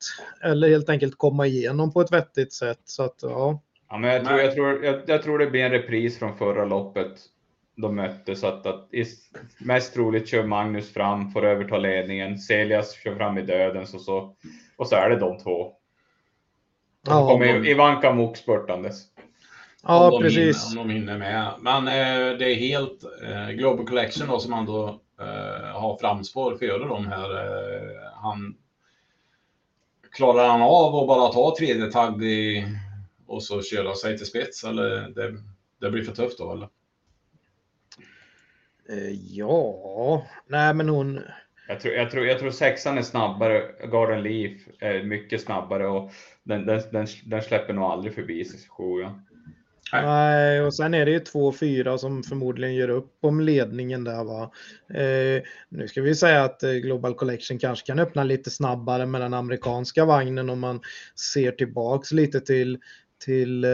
eller 0.45 0.69
helt 0.69 0.89
enkelt 0.89 1.19
komma 1.19 1.47
igenom 1.47 1.93
på 1.93 2.01
ett 2.01 2.13
vettigt 2.13 2.53
sätt. 2.53 2.81
Så 2.85 3.03
att, 3.03 3.19
ja. 3.23 3.61
Ja, 3.91 3.99
men 3.99 4.11
jag, 4.11 4.25
tror, 4.25 4.41
jag, 4.41 4.55
tror, 4.55 4.85
jag, 4.85 5.01
jag 5.07 5.23
tror 5.23 5.39
det 5.39 5.47
blir 5.47 5.65
en 5.65 5.71
repris 5.71 6.19
från 6.19 6.39
förra 6.39 6.65
loppet 6.65 7.21
de 7.77 7.95
möttes. 7.95 8.45
Att, 8.45 8.67
att 8.67 8.89
mest 9.59 9.95
troligt 9.95 10.29
kör 10.29 10.45
Magnus 10.45 10.93
fram, 10.93 11.31
får 11.31 11.45
överta 11.45 11.79
ledningen. 11.79 12.39
Celias 12.39 12.93
kör 12.93 13.15
fram 13.15 13.39
i 13.39 13.43
döden 13.43 13.83
och 13.83 14.01
så, 14.01 14.35
och 14.77 14.87
så 14.87 14.97
är 14.97 15.11
det 15.11 15.17
de 15.17 15.39
två. 15.39 15.61
Och 15.61 15.75
så 17.07 17.13
ja, 17.13 17.29
kommer 17.29 17.47
de... 17.47 17.69
Ivanka 17.69 18.13
Mok 18.13 18.37
spurtandes. 18.37 19.03
Ja, 19.83 20.11
om 20.11 20.23
precis. 20.23 20.71
Hinner, 20.71 20.83
om 20.83 20.89
de 20.89 20.95
hinner 20.95 21.19
med. 21.19 21.53
Men 21.61 21.87
eh, 21.89 22.39
det 22.39 22.53
är 22.53 22.55
helt 22.55 23.05
eh, 23.23 23.51
Global 23.51 23.87
Collection 23.87 24.29
då, 24.29 24.39
som 24.39 24.53
ändå 24.53 25.01
eh, 25.21 25.81
har 25.81 25.99
framspår 26.01 26.57
före 26.57 26.89
dem 26.89 27.07
här. 27.07 27.37
Eh, 27.37 28.13
han 28.15 28.57
Klarar 30.13 30.49
han 30.49 30.63
av 30.63 30.97
att 30.97 31.07
bara 31.07 31.33
ta 31.33 31.57
tredje 31.59 31.87
tagg 31.87 32.23
i 32.25 32.65
och 33.29 33.43
så 33.43 33.63
köra 33.63 33.95
sig 33.95 34.17
till 34.17 34.27
spets 34.27 34.65
eller 34.65 35.09
det, 35.09 35.37
det 35.81 35.91
blir 35.91 36.05
för 36.05 36.15
tufft 36.15 36.39
då 36.39 36.53
eller? 36.53 36.69
Eh, 38.89 39.13
ja, 39.13 40.27
nej 40.47 40.75
men 40.75 40.89
hon. 40.89 41.21
Jag 41.69 41.81
tror, 41.81 41.95
jag 41.95 42.11
tror, 42.11 42.27
jag 42.27 42.39
tror 42.39 42.51
sexan 42.51 42.99
är 42.99 43.03
snabbare. 43.03 43.63
Garden 43.93 44.23
Leaf 44.23 44.53
är 44.79 45.03
mycket 45.03 45.43
snabbare 45.43 45.87
och 45.87 46.11
den, 46.43 46.67
den, 46.67 46.83
den, 46.93 47.07
den 47.25 47.43
släpper 47.43 47.73
nog 47.73 47.85
aldrig 47.85 48.15
förbi 48.15 48.45
sjuan. 48.69 49.23
Nej, 49.93 50.63
och 50.63 50.75
sen 50.75 50.95
är 50.95 51.05
det 51.05 51.11
ju 51.11 51.21
två 51.21 51.53
fyra 51.53 51.99
som 51.99 52.23
förmodligen 52.23 52.75
gör 52.75 52.89
upp 52.89 53.17
om 53.21 53.41
ledningen 53.41 54.05
där 54.05 54.25
va. 54.25 54.51
Eh, 54.95 55.43
nu 55.69 55.89
ska 55.89 56.03
vi 56.03 56.15
säga 56.15 56.45
att 56.45 56.63
eh, 56.63 56.71
Global 56.71 57.15
Collection 57.15 57.59
kanske 57.59 57.87
kan 57.87 57.99
öppna 57.99 58.25
lite 58.25 58.51
snabbare 58.51 59.07
med 59.07 59.21
den 59.21 59.35
amerikanska 59.35 60.05
vagnen 60.05 60.51
om 60.51 60.61
man 60.61 60.81
ser 61.33 61.53
tillbaks 61.53 62.13
lite 62.13 62.41
till 62.41 62.79
till, 63.19 63.65
eh, 63.65 63.71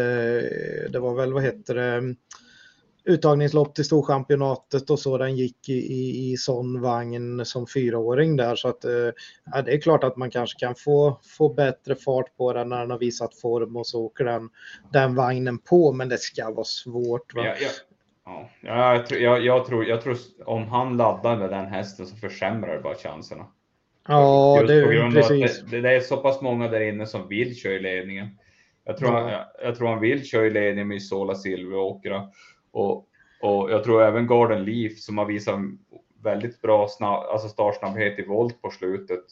det 0.91 0.99
var 1.01 1.15
väl 1.15 1.33
vad 1.33 1.43
heter 1.43 1.75
det, 1.75 2.15
uttagningslopp 3.05 3.75
till 3.75 3.85
Storchampionatet 3.85 4.91
och 4.91 4.99
så. 4.99 5.19
Den 5.19 5.37
gick 5.37 5.69
i, 5.69 5.73
i, 5.73 6.33
i 6.33 6.37
sån 6.37 6.81
vagn 6.81 7.45
som 7.45 7.67
fyraåring 7.67 8.37
där 8.37 8.57
så 8.57 8.69
att 8.69 8.85
eh, 8.85 9.11
ja, 9.53 9.63
det 9.63 9.75
är 9.75 9.81
klart 9.81 10.05
att 10.05 10.17
man 10.17 10.31
kanske 10.31 10.59
kan 10.59 10.75
få, 10.75 11.21
få 11.39 11.55
bättre 11.55 11.95
fart 11.97 12.37
på 12.37 12.53
den 12.53 12.69
när 12.69 12.81
den 12.81 12.91
har 12.91 12.99
visat 12.99 13.35
form 13.35 13.77
och 13.77 13.87
så 13.87 14.05
åker 14.05 14.25
den, 14.25 14.51
den 14.93 15.15
vagnen 15.15 15.59
på. 15.59 15.93
Men 15.93 16.09
det 16.09 16.19
ska 16.19 16.51
vara 16.51 16.65
svårt. 16.65 17.35
Va? 17.35 17.47
Ja, 17.47 17.55
ja. 17.61 17.69
Ja, 18.61 18.95
jag, 18.95 19.07
tror, 19.07 19.21
jag, 19.21 19.45
jag, 19.45 19.67
tror, 19.67 19.85
jag 19.85 20.03
tror 20.03 20.17
om 20.45 20.69
han 20.69 20.97
laddar 20.97 21.37
med 21.37 21.51
den 21.51 21.67
hästen 21.67 22.07
så 22.07 22.17
försämrar 22.17 22.77
det 22.77 22.83
bara 22.83 22.95
chanserna. 22.95 23.47
Ja, 24.09 24.61
Just 24.61 24.69
det, 24.69 24.83
på 24.83 24.91
grund 24.91 25.15
precis. 25.15 25.59
Av 25.59 25.65
att 25.65 25.71
det, 25.71 25.81
det, 25.81 25.91
är 25.91 26.01
så 26.01 26.17
pass 26.17 26.41
många 26.41 26.69
där 26.69 26.81
inne 26.81 27.07
som 27.07 27.29
vill 27.29 27.57
köra 27.57 27.73
i 27.73 27.81
ledningen. 27.81 28.29
Jag 28.85 28.97
tror, 28.97 29.09
han, 29.09 29.31
jag 29.63 29.77
tror 29.77 29.89
han 29.89 30.01
vill 30.01 30.25
köra 30.25 30.47
i 30.47 30.51
ledning 30.51 30.89
med 30.89 31.03
Sola 31.03 31.35
Silveråkra 31.35 32.29
och, 32.71 33.09
och 33.41 33.71
jag 33.71 33.85
tror 33.85 34.03
även 34.03 34.27
Garden 34.27 34.65
Leaf 34.65 34.99
som 34.99 35.19
har 35.19 35.25
visat 35.25 35.61
väldigt 36.23 36.63
bra 36.63 36.89
snabb, 36.89 37.25
alltså 37.25 37.49
startsnabbhet 37.49 38.19
i 38.19 38.27
volt 38.27 38.63
på 38.63 38.71
slutet 38.71 39.25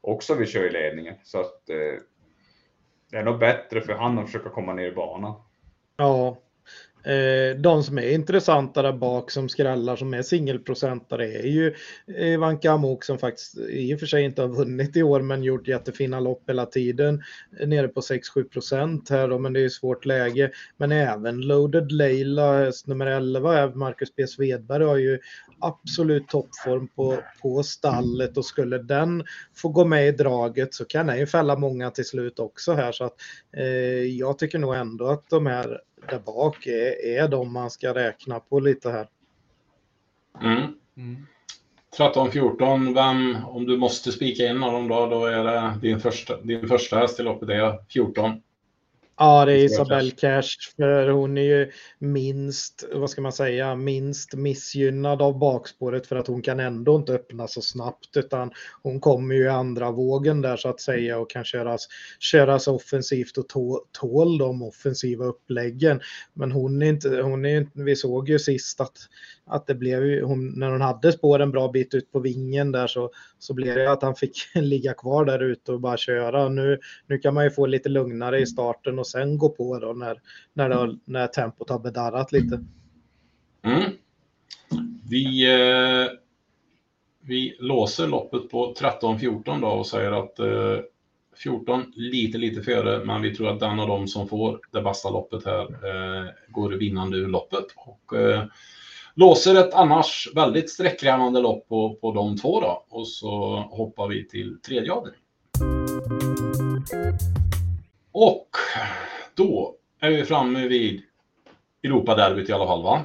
också 0.00 0.34
vill 0.34 0.48
köra 0.48 0.66
i 0.66 0.70
ledningen. 0.70 1.14
Så 1.22 1.40
att 1.40 1.68
eh, 1.68 2.02
det 3.10 3.16
är 3.16 3.24
nog 3.24 3.38
bättre 3.38 3.80
för 3.80 3.92
han 3.92 4.18
att 4.18 4.26
försöka 4.26 4.50
komma 4.50 4.74
ner 4.74 4.86
i 4.86 4.94
banan. 4.94 5.34
Ja, 5.96 6.36
Eh, 7.06 7.56
de 7.56 7.82
som 7.82 7.98
är 7.98 8.10
intressanta 8.10 8.82
där 8.82 8.92
bak 8.92 9.30
som 9.30 9.48
skrällar 9.48 9.96
som 9.96 10.14
är 10.14 10.22
singelprocentare 10.22 11.32
är 11.32 11.46
ju 11.46 11.74
eh, 12.16 12.28
Ivanka 12.28 12.72
Amok 12.72 13.04
som 13.04 13.18
faktiskt 13.18 13.58
i 13.58 13.94
och 13.94 14.00
för 14.00 14.06
sig 14.06 14.24
inte 14.24 14.42
har 14.42 14.48
vunnit 14.48 14.96
i 14.96 15.02
år 15.02 15.20
men 15.20 15.42
gjort 15.42 15.68
jättefina 15.68 16.20
lopp 16.20 16.42
hela 16.48 16.66
tiden. 16.66 17.22
Eh, 17.60 17.68
nere 17.68 17.88
på 17.88 18.00
6-7 18.00 18.44
procent 18.48 19.10
här 19.10 19.28
då, 19.28 19.38
men 19.38 19.52
det 19.52 19.60
är 19.60 19.62
ju 19.62 19.70
svårt 19.70 20.04
läge. 20.04 20.50
Men 20.76 20.92
även 20.92 21.40
Loaded 21.40 21.92
Leila, 21.92 22.58
häst 22.58 22.86
nummer 22.86 23.06
11, 23.06 23.62
eh, 23.62 23.74
Marcus 23.74 24.16
B. 24.16 24.26
Svedberg 24.26 24.84
har 24.84 24.96
ju 24.96 25.18
absolut 25.60 26.28
toppform 26.28 26.88
på, 26.88 27.18
på 27.42 27.62
stallet 27.62 28.36
och 28.36 28.44
skulle 28.44 28.78
den 28.78 29.24
få 29.56 29.68
gå 29.68 29.84
med 29.84 30.08
i 30.08 30.12
draget 30.12 30.74
så 30.74 30.84
kan 30.84 31.06
den 31.06 31.18
ju 31.18 31.26
fälla 31.26 31.56
många 31.56 31.90
till 31.90 32.04
slut 32.04 32.38
också 32.38 32.72
här 32.72 32.92
så 32.92 33.04
att 33.04 33.14
eh, 33.56 33.64
jag 34.18 34.38
tycker 34.38 34.58
nog 34.58 34.74
ändå 34.74 35.06
att 35.06 35.30
de 35.30 35.46
här 35.46 35.80
där 36.08 36.18
bak 36.18 36.66
är, 36.66 37.06
är 37.06 37.28
de 37.28 37.52
man 37.52 37.70
ska 37.70 37.94
räkna 37.94 38.40
på 38.40 38.60
lite 38.60 38.90
här. 38.90 39.08
Mm. 40.42 40.62
Mm. 40.96 41.26
13-14, 41.98 42.94
vem, 42.94 43.44
om 43.46 43.66
du 43.66 43.76
måste 43.76 44.12
spika 44.12 44.46
in 44.46 44.62
av 44.62 44.72
dem 44.72 44.88
då, 44.88 45.06
då 45.06 45.26
är 45.26 45.44
det 45.44 45.78
din 45.82 46.00
första, 46.00 46.40
din 46.40 46.68
första 46.68 46.98
häst 46.98 47.20
i 47.20 47.22
loppet, 47.22 47.48
det 47.48 47.54
är 47.54 47.84
14. 47.88 48.42
Ja, 49.18 49.44
det 49.44 49.52
är 49.52 49.64
Isabelle 49.64 50.10
Cash. 50.10 50.48
För 50.76 51.08
hon 51.08 51.38
är 51.38 51.42
ju 51.42 51.70
minst, 51.98 52.84
vad 52.92 53.10
ska 53.10 53.20
man 53.20 53.32
säga, 53.32 53.74
minst 53.74 54.34
missgynnad 54.34 55.22
av 55.22 55.38
bakspåret 55.38 56.06
för 56.06 56.16
att 56.16 56.26
hon 56.26 56.42
kan 56.42 56.60
ändå 56.60 56.96
inte 56.96 57.12
öppna 57.12 57.48
så 57.48 57.62
snabbt 57.62 58.16
utan 58.16 58.50
hon 58.82 59.00
kommer 59.00 59.34
ju 59.34 59.44
i 59.44 59.48
andra 59.48 59.90
vågen 59.90 60.42
där 60.42 60.56
så 60.56 60.68
att 60.68 60.80
säga 60.80 61.18
och 61.18 61.30
kan 61.30 61.44
köras, 61.44 61.88
köras 62.20 62.68
offensivt 62.68 63.38
och 63.38 63.48
tål 63.92 64.38
de 64.38 64.62
offensiva 64.62 65.24
uppläggen. 65.24 66.00
Men 66.34 66.52
hon 66.52 66.82
är 66.82 66.86
inte, 66.86 67.08
hon 67.08 67.44
är, 67.44 67.66
vi 67.74 67.96
såg 67.96 68.28
ju 68.28 68.38
sist 68.38 68.80
att 68.80 68.96
att 69.46 69.66
det 69.66 69.74
blev 69.74 70.22
hon, 70.22 70.48
när 70.56 70.70
hon 70.70 70.80
hade 70.80 71.12
spår 71.12 71.38
en 71.38 71.50
bra 71.50 71.68
bit 71.68 71.94
ut 71.94 72.12
på 72.12 72.20
vingen 72.20 72.72
där 72.72 72.86
så, 72.86 73.10
så 73.38 73.54
blev 73.54 73.74
det 73.74 73.90
att 73.90 74.02
han 74.02 74.14
fick 74.14 74.36
ligga 74.54 74.94
kvar 74.94 75.24
där 75.24 75.42
ute 75.42 75.72
och 75.72 75.80
bara 75.80 75.96
köra. 75.96 76.48
Nu, 76.48 76.78
nu 77.06 77.18
kan 77.18 77.34
man 77.34 77.44
ju 77.44 77.50
få 77.50 77.66
lite 77.66 77.88
lugnare 77.88 78.40
i 78.40 78.46
starten 78.46 78.98
och 78.98 79.05
och 79.06 79.10
sen 79.10 79.38
gå 79.38 79.48
på 79.48 79.78
då 79.78 79.92
när, 79.92 80.20
när, 80.52 80.68
det, 80.68 80.98
när 81.04 81.26
tempot 81.26 81.70
har 81.70 81.78
bedarrat 81.78 82.32
lite. 82.32 82.64
Mm. 83.62 83.92
Vi, 85.10 85.54
eh, 85.54 86.10
vi 87.20 87.56
låser 87.60 88.06
loppet 88.06 88.50
på 88.50 88.74
13-14 88.74 89.60
då 89.60 89.66
och 89.66 89.86
säger 89.86 90.12
att 90.12 90.38
eh, 90.38 90.78
14 91.42 91.92
lite, 91.96 92.38
lite 92.38 92.62
före, 92.62 93.04
men 93.04 93.22
vi 93.22 93.34
tror 93.34 93.48
att 93.48 93.60
den 93.60 93.80
av 93.80 93.88
dem 93.88 94.08
som 94.08 94.28
får 94.28 94.60
det 94.72 94.82
bästa 94.82 95.10
loppet 95.10 95.44
här 95.44 95.62
eh, 95.62 96.30
går 96.48 96.70
vinnande 96.70 97.16
ur 97.16 97.28
loppet. 97.28 97.64
Och, 97.76 98.18
eh, 98.18 98.44
låser 99.14 99.54
ett 99.54 99.74
annars 99.74 100.28
väldigt 100.34 100.70
sträckkrävande 100.70 101.40
lopp 101.40 101.68
på, 101.68 101.94
på 101.94 102.12
de 102.12 102.36
två 102.36 102.60
då. 102.60 102.86
Och 102.88 103.08
så 103.08 103.56
hoppar 103.70 104.08
vi 104.08 104.28
till 104.28 104.60
tredje 104.60 104.92
avdelningen. 104.92 105.26
Och 108.18 108.48
då 109.34 109.76
är 110.00 110.10
vi 110.10 110.24
framme 110.24 110.68
vid 110.68 111.02
Europaderbyt 111.84 112.48
i 112.48 112.52
alla 112.52 112.66
fall 112.66 112.82
va? 112.82 113.02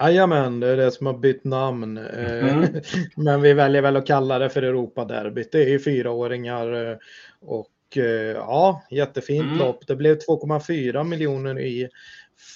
Jajamän, 0.00 0.60
det 0.60 0.68
är 0.68 0.76
det 0.76 0.90
som 0.90 1.06
har 1.06 1.18
bytt 1.18 1.44
namn. 1.44 1.98
Mm. 1.98 2.66
Men 3.16 3.42
vi 3.42 3.52
väljer 3.52 3.82
väl 3.82 3.96
att 3.96 4.06
kalla 4.06 4.38
det 4.38 4.50
för 4.50 4.62
Europaderbyt. 4.62 5.52
Det 5.52 5.62
är 5.62 5.68
ju 5.68 5.78
fyraåringar 5.78 6.90
eh, 6.90 6.96
och 7.40 7.96
eh, 7.96 8.36
ja, 8.36 8.82
jättefint 8.90 9.46
mm. 9.46 9.58
lopp. 9.58 9.86
Det 9.86 9.96
blev 9.96 10.18
2,4 10.18 11.04
miljoner 11.04 11.60
i 11.60 11.88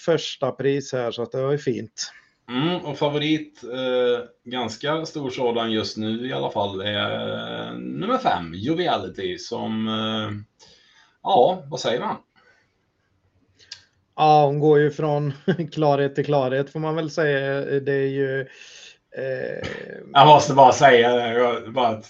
första 0.05 0.51
pris 0.51 0.93
här 0.93 1.11
så 1.11 1.23
att 1.23 1.33
det 1.33 1.43
var 1.43 1.53
ju 1.53 1.59
fint. 1.59 2.13
Mm, 2.49 2.77
och 2.77 2.99
favorit, 2.99 3.65
eh, 3.65 4.25
ganska 4.45 5.07
stor 5.07 5.31
sådan 5.31 5.73
just 5.73 5.97
nu 5.97 6.29
i 6.29 6.33
alla 6.33 6.51
fall, 6.51 6.81
är 6.81 7.29
eh, 7.69 7.75
nummer 7.79 8.19
fem, 8.19 8.55
Joviality, 8.55 9.39
som, 9.39 9.89
eh, 9.89 10.31
ja, 11.23 11.63
vad 11.69 11.81
säger 11.81 12.01
man? 12.01 12.17
Ja, 14.17 14.47
hon 14.47 14.61
går 14.61 14.81
ju 14.81 14.91
från 14.91 15.33
klarhet 15.73 16.15
till 16.15 16.25
klarhet 16.25 16.71
får 16.71 16.81
man 16.81 16.97
väl 16.97 17.11
säga. 17.11 17.61
Det 17.81 17.93
är 17.93 18.09
ju... 18.09 18.41
Eh... 19.17 19.69
Jag 20.13 20.27
måste 20.27 20.55
bara 20.55 20.73
säga 20.73 21.15
det, 21.15 21.71
bara 21.71 22.03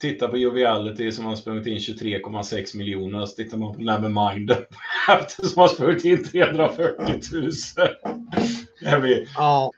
titta 0.00 0.28
på 0.28 0.36
Joviality 0.36 1.12
som 1.12 1.24
har 1.24 1.36
sprungit 1.36 1.66
in 1.66 1.78
23,6 1.78 2.76
miljoner. 2.76 3.26
Så 3.26 3.36
tittar 3.36 3.58
man 3.58 3.74
på 3.74 3.80
Nevermind 3.80 4.50
som 5.28 5.60
har 5.60 5.68
sprungit 5.68 6.04
in 6.04 6.24
340 6.24 7.20
000. 7.32 9.02
vi, 9.02 9.28
ja. 9.36 9.72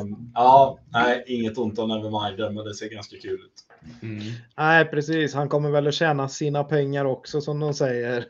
Um, 0.00 0.30
ja, 0.34 0.78
nej, 0.92 1.24
inget 1.26 1.58
ont 1.58 1.78
om 1.78 1.88
Nevermind, 1.88 2.54
men 2.54 2.64
det 2.64 2.74
ser 2.74 2.88
ganska 2.88 3.16
kul 3.16 3.40
ut. 3.40 3.65
Mm. 4.02 4.22
Nej, 4.56 4.84
precis. 4.84 5.34
Han 5.34 5.48
kommer 5.48 5.70
väl 5.70 5.86
att 5.86 5.94
tjäna 5.94 6.28
sina 6.28 6.64
pengar 6.64 7.04
också 7.04 7.40
som 7.40 7.60
de 7.60 7.74
säger 7.74 8.24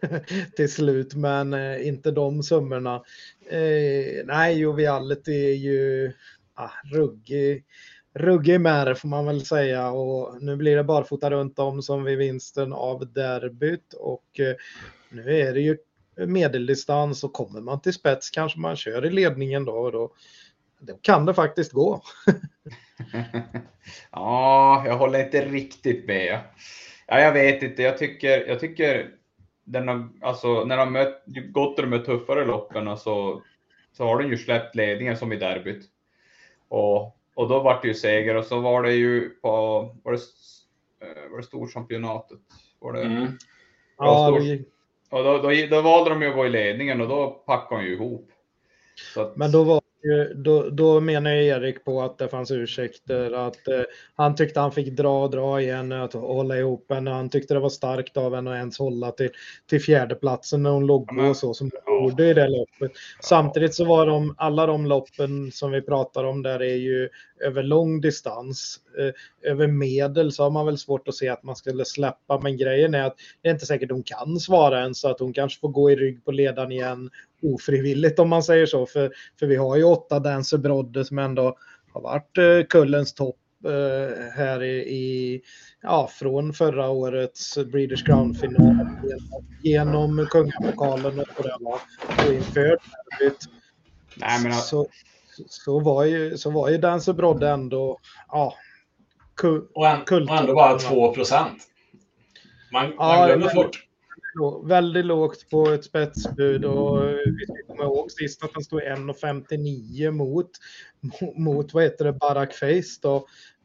till 0.56 0.72
slut, 0.72 1.14
men 1.14 1.54
eh, 1.54 1.86
inte 1.86 2.10
de 2.10 2.42
summorna. 2.42 2.94
Eh, 3.50 4.24
nej, 4.24 4.58
Joviality 4.58 5.44
är 5.44 5.54
ju 5.54 6.12
ah, 6.54 6.70
ruggig 6.92 7.64
ruggig 8.18 8.60
mär 8.60 8.94
får 8.94 9.08
man 9.08 9.26
väl 9.26 9.46
säga 9.46 9.90
och 9.90 10.42
nu 10.42 10.56
blir 10.56 10.76
det 10.76 10.84
barfota 10.84 11.30
runt 11.30 11.58
om 11.58 11.82
som 11.82 12.04
vid 12.04 12.18
vinsten 12.18 12.72
av 12.72 13.12
derbyt 13.12 13.92
och 13.92 14.40
eh, 14.40 14.54
nu 15.08 15.40
är 15.40 15.54
det 15.54 15.60
ju 15.60 15.76
medeldistans 16.26 17.24
och 17.24 17.32
kommer 17.32 17.60
man 17.60 17.80
till 17.80 17.92
spets 17.92 18.30
kanske 18.30 18.58
man 18.58 18.76
kör 18.76 19.06
i 19.06 19.10
ledningen 19.10 19.64
då 19.64 19.72
och 19.72 19.92
då, 19.92 20.12
då 20.86 20.98
kan 21.02 21.26
det 21.26 21.34
faktiskt 21.34 21.72
gå. 21.72 22.02
ja, 24.10 24.82
jag 24.86 24.96
håller 24.96 25.24
inte 25.24 25.44
riktigt 25.44 26.06
med. 26.06 26.40
Ja, 27.06 27.20
jag 27.20 27.32
vet 27.32 27.62
inte, 27.62 27.82
jag 27.82 27.98
tycker, 27.98 28.48
jag 28.48 28.60
tycker 28.60 29.10
den 29.64 29.88
har, 29.88 30.08
alltså, 30.20 30.64
när 30.64 30.76
de 30.76 30.92
mött, 30.92 31.22
gått 31.50 31.76
de 31.76 32.04
tuffare 32.04 32.44
loppen 32.44 32.96
så, 32.96 33.42
så 33.92 34.04
har 34.04 34.22
den 34.22 34.30
ju 34.30 34.36
släppt 34.36 34.74
ledningen 34.74 35.16
som 35.16 35.32
i 35.32 35.36
derbyt. 35.36 35.84
Och 36.68 37.16
och 37.36 37.48
då 37.48 37.60
var 37.60 37.78
det 37.82 37.88
ju 37.88 37.94
seger 37.94 38.34
och 38.34 38.44
så 38.44 38.60
var 38.60 38.82
det 38.82 38.92
ju 38.92 39.28
på, 39.30 39.48
var 40.02 40.12
det, 40.12 40.18
eh, 41.06 41.30
var 41.30 41.36
det 41.36 41.42
storchampionatet? 41.42 42.38
Var 42.78 42.92
det, 42.92 43.02
mm. 43.02 43.38
ja, 43.98 44.26
stor, 44.26 44.40
vi... 44.40 44.64
och 45.10 45.24
då, 45.24 45.38
då, 45.38 45.50
då, 45.70 45.82
valde 45.82 46.10
de 46.10 46.22
ju 46.22 46.28
att 46.28 46.34
gå 46.34 46.46
i 46.46 46.50
ledningen 46.50 47.00
och 47.00 47.08
då 47.08 47.30
packade 47.30 47.80
de 47.80 47.86
ju 47.86 47.94
ihop. 47.94 48.30
Att... 49.16 49.36
Men 49.36 49.52
då 49.52 49.64
var 49.64 49.80
då, 50.34 50.70
då 50.70 51.00
menar 51.00 51.30
Erik 51.30 51.84
på 51.84 52.02
att 52.02 52.18
det 52.18 52.28
fanns 52.28 52.50
ursäkter, 52.50 53.32
att 53.32 53.68
eh, 53.68 53.82
han 54.14 54.34
tyckte 54.34 54.60
han 54.60 54.72
fick 54.72 54.96
dra 54.96 55.22
och 55.22 55.30
dra 55.30 55.60
igen, 55.60 55.92
att 55.92 56.12
hålla 56.12 56.56
ihop 56.56 56.92
henne. 56.92 57.10
Han 57.10 57.30
tyckte 57.30 57.54
det 57.54 57.60
var 57.60 57.68
starkt 57.68 58.16
av 58.16 58.34
henne 58.34 58.50
att 58.50 58.56
ens 58.56 58.78
hålla 58.78 59.10
till, 59.10 59.30
till 59.66 59.80
fjärdeplatsen 59.80 60.62
när 60.62 60.70
hon 60.70 60.86
låg 60.86 61.08
på 61.08 61.34
så 61.34 61.54
som 61.54 61.70
hon 61.84 62.04
gjorde 62.04 62.30
i 62.30 62.34
det 62.34 62.48
loppet. 62.48 62.92
Samtidigt 63.22 63.74
så 63.74 63.84
var 63.84 64.06
de, 64.06 64.34
alla 64.38 64.66
de 64.66 64.86
loppen 64.86 65.52
som 65.52 65.70
vi 65.70 65.82
pratar 65.82 66.24
om 66.24 66.42
där 66.42 66.62
är 66.62 66.76
ju 66.76 67.08
över 67.40 67.62
lång 67.62 68.00
distans. 68.00 68.80
Eh, 68.98 69.50
över 69.50 69.66
medel 69.66 70.32
så 70.32 70.42
har 70.42 70.50
man 70.50 70.66
väl 70.66 70.78
svårt 70.78 71.08
att 71.08 71.14
se 71.14 71.28
att 71.28 71.42
man 71.42 71.56
skulle 71.56 71.84
släppa, 71.84 72.40
men 72.40 72.56
grejen 72.56 72.94
är 72.94 73.02
att 73.02 73.16
det 73.42 73.48
är 73.48 73.52
inte 73.52 73.66
säkert 73.66 73.90
hon 73.90 74.02
kan 74.02 74.40
svara 74.40 74.84
än 74.84 74.94
så 74.94 75.10
att 75.10 75.20
hon 75.20 75.32
kanske 75.32 75.60
får 75.60 75.68
gå 75.68 75.90
i 75.90 75.96
rygg 75.96 76.24
på 76.24 76.32
ledaren 76.32 76.72
igen 76.72 77.10
ofrivilligt 77.42 78.18
om 78.18 78.28
man 78.28 78.42
säger 78.42 78.66
så. 78.66 78.86
För, 78.86 79.12
för 79.38 79.46
vi 79.46 79.56
har 79.56 79.76
ju 79.76 79.84
åtta 79.84 80.20
Dancer 80.20 80.58
Brodde 80.58 81.04
som 81.04 81.18
ändå 81.18 81.56
har 81.92 82.00
varit 82.00 82.38
eh, 82.38 82.66
kullens 82.68 83.14
topp 83.14 83.36
eh, 83.64 84.32
här 84.36 84.62
i, 84.62 84.76
i, 84.76 85.42
ja, 85.82 86.10
från 86.12 86.52
förra 86.52 86.88
årets 86.88 87.58
Breeders 87.58 88.04
Crown-final 88.04 88.88
genom, 89.02 89.46
genom 89.62 90.26
kungapokalen 90.30 91.18
och, 91.18 91.28
och 92.26 92.32
inför 92.32 92.62
derbyt. 92.62 93.38
Nej, 94.16 94.42
men... 94.42 94.52
så, 94.52 94.86
så 95.48 95.80
var 95.80 96.04
ju, 96.04 96.36
så 96.36 96.50
var 96.50 96.68
ju 96.68 96.78
Dancer 96.78 97.12
Brodde 97.12 97.48
ändå, 97.48 97.98
ja, 98.28 98.54
kul, 99.36 99.66
och, 99.74 99.88
en, 99.88 100.00
och 100.00 100.38
ändå 100.38 100.54
bara 100.54 100.78
2 100.78 101.14
procent. 101.14 101.62
Man, 102.72 102.94
man 102.96 103.26
glömmer 103.26 103.48
fort 103.48 103.86
väldigt 104.64 105.04
lågt 105.04 105.50
på 105.50 105.68
ett 105.68 105.84
spetsbud 105.84 106.64
och 106.64 107.08
vi 107.08 107.44
ska 107.44 107.54
komma 107.66 107.84
ihåg 107.84 108.10
sist 108.10 108.44
att 108.44 108.50
han 108.54 108.62
stod 108.62 108.82
1,59 108.82 110.10
mot, 110.10 110.50
mot 111.36 111.74
vad 111.74 111.82
heter 111.82 112.04
det, 112.04 112.12
Barack 112.12 112.54
Face 112.54 113.00
då. 113.02 113.16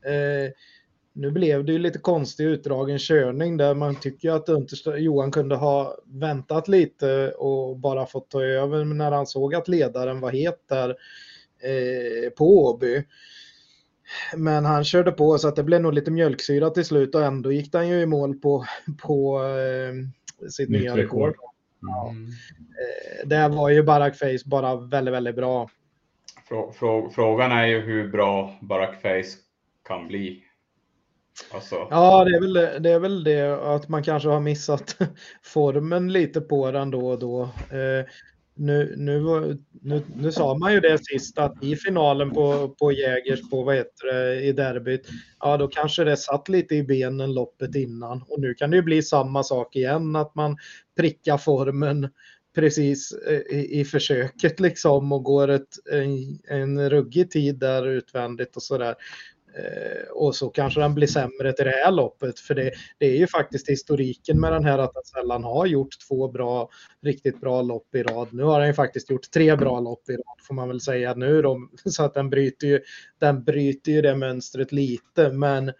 Eh, 0.09 0.51
nu 1.13 1.31
blev 1.31 1.65
det 1.65 1.71
ju 1.71 1.79
lite 1.79 1.99
konstig 1.99 2.45
utdragen 2.45 2.99
körning 2.99 3.57
där 3.57 3.73
man 3.73 3.95
tycker 3.95 4.31
att 4.31 4.49
Johan 4.97 5.31
kunde 5.31 5.55
ha 5.55 5.97
väntat 6.05 6.67
lite 6.67 7.31
och 7.31 7.77
bara 7.77 8.05
fått 8.05 8.29
ta 8.29 8.43
över 8.43 8.85
när 8.85 9.11
han 9.11 9.27
såg 9.27 9.55
att 9.55 9.67
ledaren 9.67 10.19
var 10.19 10.31
het 10.31 10.59
där 10.69 10.89
eh, 11.59 12.29
på 12.29 12.65
Åby. 12.65 13.03
Men 14.35 14.65
han 14.65 14.83
körde 14.83 15.11
på 15.11 15.37
så 15.37 15.47
att 15.47 15.55
det 15.55 15.63
blev 15.63 15.81
nog 15.81 15.93
lite 15.93 16.11
mjölksyra 16.11 16.69
till 16.69 16.85
slut 16.85 17.15
och 17.15 17.23
ändå 17.23 17.51
gick 17.51 17.75
han 17.75 17.89
ju 17.89 18.01
i 18.01 18.05
mål 18.05 18.35
på, 18.35 18.65
på 19.01 19.43
eh, 19.43 20.49
sitt 20.49 20.69
Nytt 20.69 20.81
nya 20.81 20.97
rekord. 20.97 21.29
rekord. 21.29 21.49
Ja. 21.81 22.09
Mm. 22.09 22.25
Eh, 22.25 23.27
det 23.27 23.55
var 23.55 23.69
ju 23.69 23.83
Barack 23.83 24.17
Face 24.17 24.39
bara 24.45 24.75
väldigt, 24.75 25.13
väldigt 25.13 25.35
bra. 25.35 25.69
Frågan 27.15 27.51
är 27.51 27.65
ju 27.65 27.79
hur 27.79 28.07
bra 28.07 28.57
Barack 28.61 29.01
Face 29.01 29.37
kan 29.87 30.07
bli. 30.07 30.43
Alltså. 31.53 31.87
Ja, 31.89 32.25
det 32.25 32.35
är, 32.35 32.39
väl, 32.39 32.83
det 32.83 32.89
är 32.89 32.99
väl 32.99 33.23
det 33.23 33.75
att 33.75 33.89
man 33.89 34.03
kanske 34.03 34.29
har 34.29 34.39
missat 34.39 34.97
formen 35.43 36.11
lite 36.11 36.41
på 36.41 36.71
den 36.71 36.91
då 36.91 37.07
och 37.07 37.19
då. 37.19 37.49
Nu, 38.55 38.93
nu, 38.97 39.21
nu, 39.81 40.03
nu 40.15 40.31
sa 40.31 40.57
man 40.57 40.73
ju 40.73 40.79
det 40.79 41.05
sist 41.05 41.37
att 41.37 41.63
i 41.63 41.75
finalen 41.75 42.31
på, 42.31 42.75
på 42.79 42.91
Jägers 42.91 43.49
på 43.49 43.63
vad 43.63 43.75
heter 43.75 44.07
det, 44.13 44.41
i 44.41 44.51
derbyt, 44.51 45.07
ja 45.39 45.57
då 45.57 45.67
kanske 45.67 46.03
det 46.03 46.17
satt 46.17 46.49
lite 46.49 46.75
i 46.75 46.83
benen 46.83 47.33
loppet 47.33 47.75
innan 47.75 48.23
och 48.27 48.41
nu 48.41 48.53
kan 48.53 48.69
det 48.71 48.75
ju 48.75 48.83
bli 48.83 49.01
samma 49.01 49.43
sak 49.43 49.75
igen 49.75 50.15
att 50.15 50.35
man 50.35 50.57
prickar 50.97 51.37
formen 51.37 52.09
precis 52.55 53.11
eh, 53.11 53.57
i, 53.57 53.79
i 53.79 53.85
försöket 53.85 54.59
liksom 54.59 55.11
och 55.11 55.23
går 55.23 55.47
ett, 55.47 55.87
en, 55.91 56.39
en 56.47 56.89
ruggig 56.89 57.31
tid 57.31 57.59
där 57.59 57.87
utvändigt 57.87 58.55
och 58.55 58.63
sådär. 58.63 58.95
Eh, 59.55 60.11
och 60.11 60.35
så 60.35 60.49
kanske 60.49 60.79
den 60.79 60.95
blir 60.95 61.07
sämre 61.07 61.53
till 61.53 61.65
det 61.65 61.81
här 61.85 61.91
loppet. 61.91 62.39
För 62.39 62.55
det, 62.55 62.71
det, 62.97 63.05
är 63.05 63.17
ju 63.17 63.27
faktiskt 63.27 63.69
historiken 63.69 64.39
med 64.39 64.53
den 64.53 64.65
här 64.65 64.77
att 64.77 64.93
den 64.93 65.03
sällan 65.03 65.43
har 65.43 65.65
gjort 65.65 65.99
två 66.07 66.27
bra, 66.27 66.69
riktigt 67.01 67.41
bra 67.41 67.61
lopp 67.61 67.95
i 67.95 68.03
rad. 68.03 68.27
Nu 68.31 68.43
har 68.43 68.59
den 68.59 68.67
ju 68.67 68.73
faktiskt 68.73 69.09
gjort 69.09 69.31
tre 69.31 69.55
bra 69.55 69.79
lopp 69.79 70.09
i 70.09 70.13
rad 70.13 70.41
får 70.47 70.55
man 70.55 70.67
väl 70.67 70.81
säga 70.81 71.13
nu 71.13 71.41
då. 71.41 71.67
Så 71.85 72.03
att 72.03 72.13
den 72.13 72.29
bryter 72.29 72.67
ju, 72.67 72.81
den 73.19 73.43
bryter 73.43 73.91
ju 73.91 74.01
det 74.01 74.15
mönstret 74.15 74.71
lite. 74.71 75.29
Men 75.29 75.71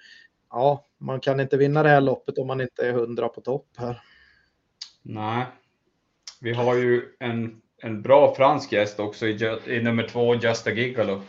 ja, 0.50 0.86
man 1.00 1.20
kan 1.20 1.40
inte 1.40 1.58
vinna 1.58 1.84
det 1.84 1.90
här 1.90 2.02
loppet 2.02 2.38
om 2.38 2.48
man 2.48 2.62
inte 2.62 2.88
är 2.88 2.94
hundra 2.94 3.30
på 3.30 3.42
topp 3.42 3.68
här. 3.78 4.02
Nej, 5.02 5.46
vi 6.42 6.54
har 6.54 6.76
ju 6.76 7.02
en, 7.20 7.62
en 7.78 8.02
bra 8.02 8.36
fransk 8.36 8.72
gäst 8.72 9.00
också 9.00 9.28
i, 9.28 9.60
i 9.68 9.82
nummer 9.84 10.08
två, 10.08 10.36
Just 10.36 10.68
a 10.68 10.72
Gigolo 10.72 11.22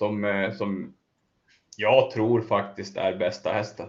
som, 0.00 0.24
eh, 0.24 0.52
som 0.52 0.94
jag 1.76 2.10
tror 2.10 2.40
faktiskt 2.40 2.96
är 2.96 3.16
bästa 3.16 3.52
hästen. 3.52 3.86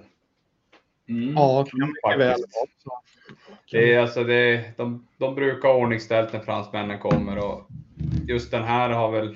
Mm. 1.10 1.34
Ja, 1.34 1.66
kan 2.02 2.20
väl 2.20 2.44
det 3.72 3.94
är 3.94 4.00
alltså 4.00 4.24
det, 4.24 4.78
de, 4.78 5.08
de 5.18 5.36
brukar 5.36 5.70
ha 5.70 5.76
ordningställt 5.76 6.34
när 6.34 6.40
fransmännen 6.40 7.00
kommer 7.00 7.38
och 7.38 7.68
just 8.28 8.52
den 8.52 8.64
här 8.64 8.90
har 8.90 9.12
väl 9.12 9.36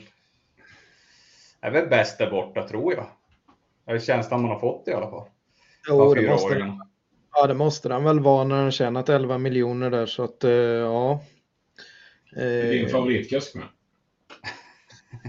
är 1.61 1.71
väl 1.71 1.87
bäst 1.89 2.17
där 2.17 2.31
borta 2.31 2.67
tror 2.67 2.93
jag. 2.93 3.05
Det 3.85 3.91
är 3.91 3.99
känslan 3.99 4.41
man 4.41 4.51
har 4.51 4.59
fått 4.59 4.87
i 4.87 4.93
alla 4.93 5.09
fall. 5.09 5.27
Jo, 5.87 6.13
det 6.13 6.29
måste, 6.29 6.77
ja, 7.35 7.47
det 7.47 7.53
måste 7.53 7.89
den 7.89 8.03
väl 8.03 8.19
vara 8.19 8.43
när 8.43 8.61
den 8.61 8.71
tjänat 8.71 9.09
11 9.09 9.37
miljoner 9.37 9.89
där 9.89 10.05
så 10.05 10.23
att 10.23 10.43
eh, 10.43 10.51
ja. 10.51 11.23
Det 12.31 12.43
är 12.43 12.71
din 12.71 12.89
favoritkusk 12.89 13.55
med? 13.55 13.65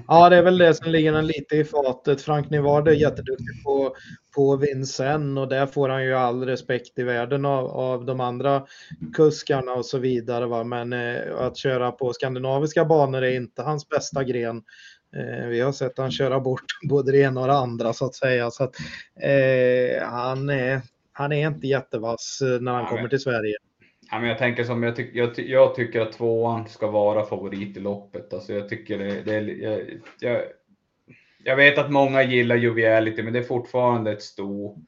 Ja, 0.09 0.29
det 0.29 0.37
är 0.37 0.43
väl 0.43 0.59
det 0.59 0.75
som 0.75 0.91
ligger 0.91 1.13
den 1.13 1.27
lite 1.27 1.57
i 1.57 1.65
fatet. 1.65 2.23
Frank 2.23 2.51
Nivard 2.51 2.89
är 2.89 2.93
jätteduktig 2.93 3.65
på, 3.65 3.97
på 4.35 4.57
Vincennes 4.57 5.39
och 5.39 5.49
där 5.49 5.67
får 5.67 5.89
han 5.89 6.05
ju 6.05 6.15
all 6.15 6.45
respekt 6.45 6.99
i 6.99 7.03
världen 7.03 7.45
av, 7.45 7.67
av 7.67 8.05
de 8.05 8.21
andra 8.21 8.67
kuskarna 9.15 9.73
och 9.73 9.87
så 9.87 9.99
vidare. 9.99 10.47
Va? 10.47 10.65
Men 10.65 10.93
eh, 10.93 11.37
att 11.39 11.57
köra 11.57 11.93
på 11.93 12.13
skandinaviska 12.13 12.85
banor 12.85 13.23
är 13.23 13.37
inte 13.37 13.63
hans 13.63 13.89
bästa 13.89 14.25
gren. 14.25 14.63
Eh, 15.17 15.47
vi 15.47 15.61
har 15.61 15.73
sett 15.73 15.99
han 15.99 16.11
köra 16.11 16.41
bort 16.41 16.65
både 16.89 17.13
det 17.13 17.19
ena 17.19 17.41
och 17.41 17.47
det 17.47 17.57
andra 17.57 17.93
så 17.93 18.05
att 18.05 18.15
säga. 18.15 18.51
Så 18.51 18.65
att, 18.65 18.75
eh, 19.21 20.09
han, 20.09 20.51
är, 20.51 20.81
han 21.13 21.33
är 21.33 21.47
inte 21.47 21.67
jättevass 21.67 22.43
eh, 22.43 22.61
när 22.61 22.73
han 22.73 22.87
kommer 22.87 23.09
till 23.09 23.21
Sverige. 23.21 23.57
Ja, 24.11 24.19
men 24.19 24.29
jag 24.29 24.39
tänker 24.39 24.65
som 24.65 24.83
jag, 24.83 24.97
tyck, 24.97 25.11
jag, 25.15 25.39
jag, 25.39 25.75
tycker 25.75 26.01
att 26.01 26.13
tvåan 26.13 26.69
ska 26.69 26.91
vara 26.91 27.25
favorit 27.25 27.77
i 27.77 27.81
loppet. 27.81 28.33
Alltså 28.33 28.53
jag 28.53 28.69
tycker 28.69 28.99
det, 28.99 29.23
det 29.23 29.41
jag, 29.41 29.81
jag, 30.21 30.43
jag, 31.45 31.57
vet 31.57 31.79
att 31.79 31.93
många 31.93 32.23
gillar 32.23 32.57
Joviality, 32.57 33.23
men 33.23 33.33
det 33.33 33.39
är 33.39 33.43
fortfarande 33.43 34.13
ett 34.13 34.23
sto. 34.23 34.79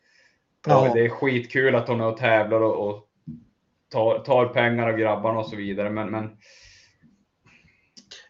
Ja. 0.66 0.90
Det 0.94 1.04
är 1.04 1.08
skitkul 1.08 1.74
att 1.74 1.88
hon 1.88 2.00
är 2.00 2.06
och 2.06 2.16
tävlar 2.16 2.60
och, 2.60 2.88
och 2.88 3.08
tar, 3.92 4.18
tar, 4.18 4.46
pengar 4.46 4.88
av 4.88 4.96
grabbarna 4.96 5.38
och 5.38 5.46
så 5.46 5.56
vidare, 5.56 5.90
men, 5.90 6.10
men 6.10 6.36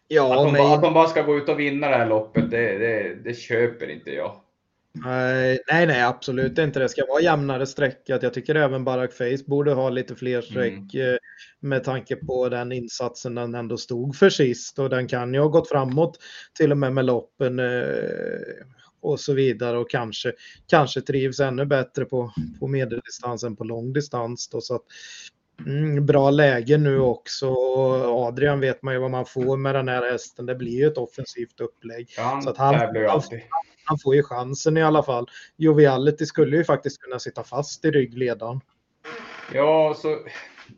ja, 0.07 0.33
att, 0.33 0.43
hon, 0.45 0.53
men... 0.53 0.61
att 0.61 0.83
hon 0.83 0.93
bara 0.93 1.07
ska 1.07 1.21
gå 1.21 1.37
ut 1.37 1.49
och 1.49 1.59
vinna 1.59 1.89
det 1.89 1.95
här 1.95 2.09
loppet, 2.09 2.51
det, 2.51 2.77
det, 2.77 3.15
det 3.23 3.33
köper 3.33 3.89
inte 3.89 4.11
jag. 4.11 4.41
Nej, 5.05 5.59
nej, 5.67 6.01
absolut 6.01 6.57
inte. 6.57 6.79
Det 6.79 6.89
ska 6.89 7.05
vara 7.05 7.21
jämnare 7.21 7.65
sträckat. 7.65 8.23
Jag 8.23 8.33
tycker 8.33 8.55
även 8.55 8.83
Barack 8.83 9.13
Face 9.13 9.43
borde 9.47 9.73
ha 9.73 9.89
lite 9.89 10.15
fler 10.15 10.41
streck 10.41 10.93
mm. 10.93 11.17
Med 11.59 11.83
tanke 11.83 12.15
på 12.15 12.49
den 12.49 12.71
insatsen 12.71 13.35
den 13.35 13.55
ändå 13.55 13.77
stod 13.77 14.15
för 14.15 14.29
sist 14.29 14.79
och 14.79 14.89
den 14.89 15.07
kan 15.07 15.33
ju 15.33 15.39
ha 15.39 15.47
gått 15.47 15.69
framåt 15.69 16.17
till 16.57 16.71
och 16.71 16.77
med 16.77 16.93
med 16.93 17.05
loppen 17.05 17.59
eh, 17.59 18.65
och 19.01 19.19
så 19.19 19.33
vidare 19.33 19.77
och 19.77 19.89
kanske, 19.89 20.33
kanske 20.67 21.01
trivs 21.01 21.39
ännu 21.39 21.65
bättre 21.65 22.05
på, 22.05 22.33
på 22.59 22.67
medeldistans 22.67 23.43
än 23.43 23.55
på 23.55 23.63
långdistans. 23.63 24.49
Då, 24.49 24.61
så 24.61 24.75
att, 24.75 24.83
mm, 25.65 26.05
bra 26.05 26.29
läge 26.29 26.77
nu 26.77 26.99
också. 26.99 27.55
Adrian 28.05 28.59
vet 28.59 28.83
man 28.83 28.93
ju 28.93 28.99
vad 28.99 29.11
man 29.11 29.25
får 29.25 29.57
med 29.57 29.75
den 29.75 29.87
här 29.87 30.11
hästen. 30.11 30.45
Det 30.45 30.55
blir 30.55 30.77
ju 30.77 30.87
ett 30.87 30.97
offensivt 30.97 31.59
upplägg. 31.59 32.09
Ja, 32.17 32.41
så 32.43 32.49
att 32.49 32.57
han, 32.57 32.75
han, 32.75 32.93
han 33.89 33.97
får 33.99 34.15
ju 34.15 34.23
chansen 34.23 34.77
i 34.77 34.83
alla 34.83 35.03
fall. 35.03 35.29
Joviality 35.57 36.25
skulle 36.25 36.57
ju 36.57 36.63
faktiskt 36.63 37.01
kunna 37.01 37.19
sitta 37.19 37.43
fast 37.43 37.85
i 37.85 37.91
ryggledaren. 37.91 38.61
Ja, 39.53 39.93
så 39.97 40.17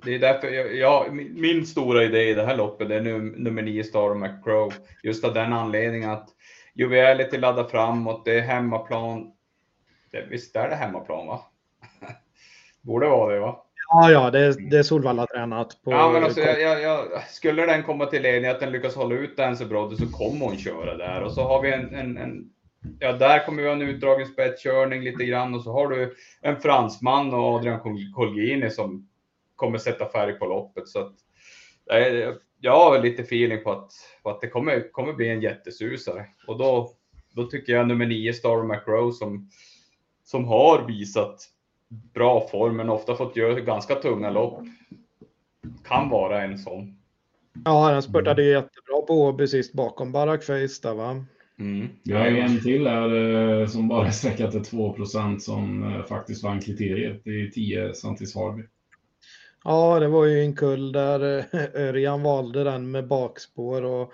det 0.03 0.15
är 0.15 0.19
därför 0.19 0.47
jag, 0.47 0.75
jag, 0.75 1.13
min 1.15 1.65
stora 1.65 2.03
idé 2.03 2.29
i 2.29 2.33
det 2.33 2.45
här 2.45 2.57
loppet 2.57 2.91
är 2.91 3.01
num, 3.01 3.27
nummer 3.27 3.61
9 3.61 3.83
Star 3.83 4.15
McCrow. 4.15 4.73
Just 5.03 5.25
av 5.25 5.33
den 5.33 5.53
anledningen 5.53 6.09
att 6.09 6.29
Joviality 6.73 7.37
laddar 7.37 7.63
framåt, 7.63 8.25
det 8.25 8.39
är 8.39 8.41
hemmaplan. 8.41 9.31
Det, 10.11 10.25
visst 10.29 10.55
är 10.55 10.69
det 10.69 10.75
hemmaplan 10.75 11.27
va? 11.27 11.41
Borde 12.81 13.07
vara 13.07 13.33
det 13.33 13.39
va? 13.39 13.65
Ja, 13.87 14.11
ja, 14.11 14.31
det 14.31 14.69
det 14.69 14.77
är 14.77 14.83
Solvalla 14.83 15.27
tränat. 15.27 15.83
På, 15.83 15.91
ja, 15.91 16.11
men 16.13 16.23
alltså, 16.23 16.39
jag, 16.41 16.61
jag, 16.61 16.81
jag, 16.81 17.23
skulle 17.29 17.65
den 17.65 17.83
komma 17.83 18.05
till 18.05 18.21
ledning, 18.21 18.51
att 18.51 18.59
den 18.59 18.71
lyckas 18.71 18.95
hålla 18.95 19.15
ut 19.15 19.37
den 19.37 19.57
så 19.57 19.65
bra, 19.65 19.89
så 19.89 20.11
kommer 20.11 20.45
hon 20.45 20.57
köra 20.57 20.97
där. 20.97 21.23
Och 21.23 21.31
så 21.31 21.43
har 21.43 21.61
vi 21.61 21.73
en, 21.73 21.95
en, 21.95 22.17
en 22.17 22.49
Ja, 22.99 23.13
där 23.13 23.45
kommer 23.45 23.61
vi 23.61 23.67
ha 23.67 23.75
en 23.75 23.81
utdragen 23.81 24.27
spetskörning 24.27 25.01
lite 25.01 25.25
grann 25.25 25.55
och 25.55 25.63
så 25.63 25.71
har 25.71 25.87
du 25.87 26.15
en 26.41 26.61
fransman 26.61 27.33
och 27.33 27.55
Adrian 27.55 27.79
Colgini 28.15 28.69
som 28.69 29.09
kommer 29.55 29.77
sätta 29.77 30.09
färg 30.09 30.33
på 30.33 30.45
loppet. 30.45 30.87
Så 30.87 30.99
att, 30.99 31.13
jag 32.59 32.71
har 32.71 32.99
lite 32.99 33.21
feeling 33.21 33.63
på 33.63 33.71
att, 33.71 33.91
på 34.23 34.29
att 34.29 34.41
det 34.41 34.47
kommer, 34.47 34.91
kommer 34.91 35.13
bli 35.13 35.29
en 35.29 35.41
jättesusare 35.41 36.25
och 36.47 36.57
då, 36.57 36.91
då 37.35 37.45
tycker 37.45 37.73
jag 37.73 37.87
nummer 37.87 38.05
nio 38.05 38.33
Star 38.33 38.63
McRow 38.63 39.11
som, 39.11 39.49
som 40.23 40.45
har 40.45 40.87
visat 40.87 41.49
bra 42.13 42.47
form 42.47 42.77
men 42.77 42.89
ofta 42.89 43.15
fått 43.15 43.35
göra 43.35 43.59
ganska 43.59 43.95
tunga 43.95 44.29
lopp 44.29 44.63
kan 45.83 46.09
vara 46.09 46.41
en 46.41 46.57
sån. 46.57 46.97
Ja, 47.65 47.91
han 47.91 48.03
spurtade 48.03 48.43
jättebra 48.43 49.01
på 49.07 49.13
Åby 49.13 49.47
sist 49.47 49.73
bakom 49.73 50.11
Barak 50.11 50.43
Face 50.43 50.81
där 50.81 50.93
va? 50.93 51.25
Mm. 51.61 51.87
Vi 52.03 52.13
har 52.13 52.25
en 52.25 52.61
till 52.61 52.87
här 52.87 53.15
eh, 53.61 53.67
som 53.67 53.87
bara 53.87 54.07
är 54.07 54.11
sträckat 54.11 54.51
till 54.51 54.63
2 54.63 54.95
som 55.39 55.83
eh, 55.83 56.05
faktiskt 56.05 56.43
vann 56.43 56.59
kriteriet. 56.59 57.21
Det 57.23 57.41
är 57.41 57.49
10 57.49 57.93
Santis 57.93 58.35
Harby. 58.35 58.63
Ja, 59.63 59.99
det 59.99 60.07
var 60.07 60.25
ju 60.25 60.39
en 60.39 60.55
kull 60.55 60.91
där 60.91 61.37
eh, 61.37 61.83
Örjan 61.87 62.23
valde 62.23 62.63
den 62.63 62.91
med 62.91 63.07
bakspår 63.07 63.83
och 63.83 64.13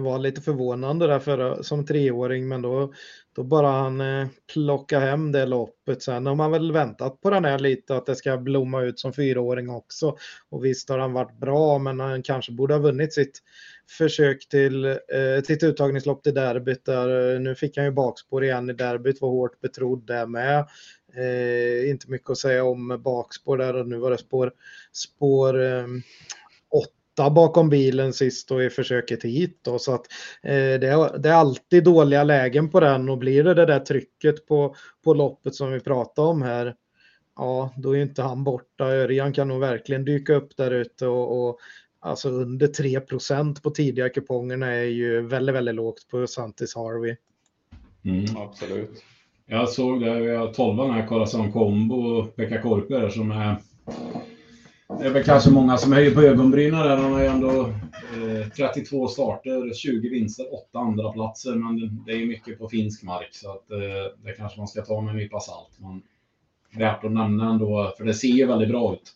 var 0.00 0.18
lite 0.18 0.40
förvånande 0.40 1.06
där 1.06 1.18
för, 1.18 1.62
som 1.62 1.86
treåring, 1.86 2.48
men 2.48 2.62
då, 2.62 2.92
då 3.36 3.42
bara 3.42 3.68
han 3.68 4.00
eh, 4.00 4.26
plocka 4.52 5.00
hem 5.00 5.32
det 5.32 5.46
loppet. 5.46 6.02
Sen 6.02 6.26
har 6.26 6.34
man 6.34 6.50
väl 6.50 6.72
väntat 6.72 7.20
på 7.20 7.30
den 7.30 7.44
här 7.44 7.58
lite, 7.58 7.96
att 7.96 8.06
det 8.06 8.16
ska 8.16 8.36
blomma 8.36 8.82
ut 8.82 8.98
som 8.98 9.12
fyraåring 9.12 9.70
också. 9.70 10.16
Och 10.50 10.64
visst 10.64 10.88
har 10.88 10.98
han 10.98 11.12
varit 11.12 11.38
bra, 11.38 11.78
men 11.78 12.00
han 12.00 12.22
kanske 12.22 12.52
borde 12.52 12.74
ha 12.74 12.80
vunnit 12.80 13.12
sitt 13.12 13.42
försök 13.98 14.48
till 14.48 14.84
eh, 14.84 15.42
sitt 15.44 15.62
uttagningslopp 15.62 16.22
till 16.22 16.34
derbyt. 16.34 16.84
Där, 16.84 17.34
eh, 17.34 17.40
nu 17.40 17.54
fick 17.54 17.76
han 17.76 17.86
ju 17.86 17.92
bakspår 17.92 18.44
igen 18.44 18.70
i 18.70 18.72
derbyt, 18.72 19.20
var 19.20 19.28
hårt 19.28 19.60
betrodd 19.60 20.06
där 20.06 20.26
med. 20.26 20.58
Eh, 21.16 21.90
inte 21.90 22.10
mycket 22.10 22.30
att 22.30 22.38
säga 22.38 22.64
om 22.64 23.00
bakspår 23.04 23.56
där 23.56 23.76
och 23.76 23.88
nu 23.88 23.98
var 23.98 24.10
det 24.10 24.18
spår, 24.18 24.52
spår 24.92 25.62
eh, 25.62 25.86
åtta 26.70 27.30
bakom 27.30 27.68
bilen 27.68 28.12
sist 28.12 28.50
och 28.50 28.62
i 28.62 28.70
försöket 28.70 29.22
hit. 29.22 29.58
Då, 29.62 29.78
så 29.78 29.94
att, 29.94 30.06
eh, 30.42 30.52
det, 30.52 30.88
är, 30.88 31.18
det, 31.18 31.28
är, 31.28 31.34
alltid 31.34 31.84
dåliga 31.84 32.24
lägen 32.24 32.70
på 32.70 32.80
den 32.80 33.08
och 33.08 33.18
blir 33.18 33.44
det 33.44 33.54
det 33.54 33.66
där 33.66 33.80
trycket 33.80 34.46
på, 34.46 34.76
på 35.04 35.14
loppet 35.14 35.54
som 35.54 35.72
vi 35.72 35.80
pratade 35.80 36.28
om 36.28 36.42
här, 36.42 36.74
ja 37.36 37.74
då 37.76 37.96
är 37.96 38.02
inte 38.02 38.22
han 38.22 38.44
borta. 38.44 38.84
Örjan 38.84 39.32
kan 39.32 39.48
nog 39.48 39.60
verkligen 39.60 40.04
dyka 40.04 40.34
upp 40.34 40.56
där 40.56 40.70
ute 40.70 41.06
och, 41.06 41.48
och 41.48 41.58
alltså 42.02 42.28
under 42.28 42.66
3% 42.66 43.62
på 43.62 43.70
tidiga 43.70 44.08
kupongerna 44.08 44.66
är 44.66 44.84
ju 44.84 45.22
väldigt, 45.26 45.54
väldigt 45.54 45.74
lågt 45.74 46.08
på 46.10 46.26
Santis 46.26 46.74
Harvey. 46.74 47.16
Mm. 48.04 48.36
Absolut. 48.36 49.04
Jag 49.46 49.68
såg 49.68 50.00
det, 50.00 50.20
vi 50.20 50.36
har 50.36 50.52
12 50.52 50.92
här, 50.92 51.06
Corazon 51.06 51.52
Combo 51.52 51.94
och 51.94 52.36
Pekka 52.36 52.62
Korper 52.62 53.08
som 53.08 53.30
är 53.30 53.56
det 54.98 55.06
är 55.06 55.10
väl 55.10 55.24
kanske 55.24 55.50
många 55.50 55.76
som 55.76 55.92
höjer 55.92 56.14
på 56.14 56.22
ögonbrynen 56.22 56.80
där. 56.80 56.96
Han 56.96 57.12
har 57.12 57.20
ju 57.20 57.26
ändå 57.26 57.60
eh, 57.60 58.48
32 58.56 59.08
starter, 59.08 59.74
20 59.74 60.08
vinster, 60.08 60.54
8 60.54 60.78
andra 60.78 61.12
platser 61.12 61.54
Men 61.54 62.04
det 62.06 62.12
är 62.12 62.16
ju 62.16 62.26
mycket 62.26 62.58
på 62.58 62.68
finsk 62.68 63.02
mark 63.02 63.28
så 63.32 63.50
att 63.50 63.70
eh, 63.70 63.78
det 64.24 64.32
kanske 64.36 64.58
man 64.58 64.68
ska 64.68 64.82
ta 64.82 65.00
med 65.00 65.10
en 65.10 65.16
nypa 65.16 65.40
salt. 65.40 65.70
Men 65.78 66.02
värt 66.80 67.04
att 67.04 67.12
nämna 67.12 67.50
ändå, 67.50 67.94
för 67.96 68.04
det 68.04 68.14
ser 68.14 68.28
ju 68.28 68.46
väldigt 68.46 68.68
bra 68.68 68.94
ut. 68.94 69.12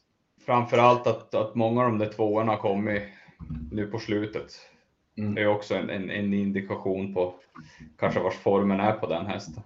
Framförallt 0.47 1.07
att, 1.07 1.35
att 1.35 1.55
många 1.55 1.81
av 1.81 1.87
de 1.87 1.99
där 1.99 2.13
tvåorna 2.13 2.53
har 2.53 2.59
kommit 2.59 3.03
nu 3.71 3.87
på 3.87 3.99
slutet. 3.99 4.53
Mm. 5.19 5.35
Det 5.35 5.43
är 5.43 5.47
också 5.47 5.75
en, 5.75 5.91
en, 5.91 6.11
en, 6.11 6.35
indikation 6.35 7.15
på 7.15 7.35
kanske 7.99 8.21
vars 8.21 8.35
formen 8.35 8.81
är 8.81 8.93
på 8.93 9.07
den 9.07 9.27
hästen. 9.27 9.63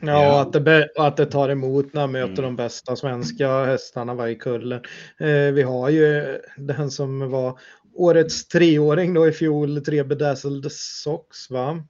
Ja, 0.00 0.40
att 0.40 0.52
det, 0.52 0.88
att 0.96 1.16
det 1.16 1.26
tar 1.26 1.48
emot 1.48 1.92
när 1.92 2.00
man 2.00 2.12
möter 2.12 2.42
mm. 2.42 2.44
de 2.44 2.56
bästa 2.56 2.96
svenska 2.96 3.64
hästarna 3.64 4.14
varje 4.14 4.34
kullen. 4.34 4.80
Eh, 5.18 5.52
vi 5.52 5.62
har 5.62 5.88
ju 5.88 6.38
den 6.56 6.90
som 6.90 7.30
var 7.30 7.58
årets 7.94 8.48
treåring 8.48 9.14
då 9.14 9.28
i 9.28 9.32
fjol, 9.32 9.84
tre 9.84 10.04
bedazzled 10.04 10.72
socks 10.72 11.50
va? 11.50 11.84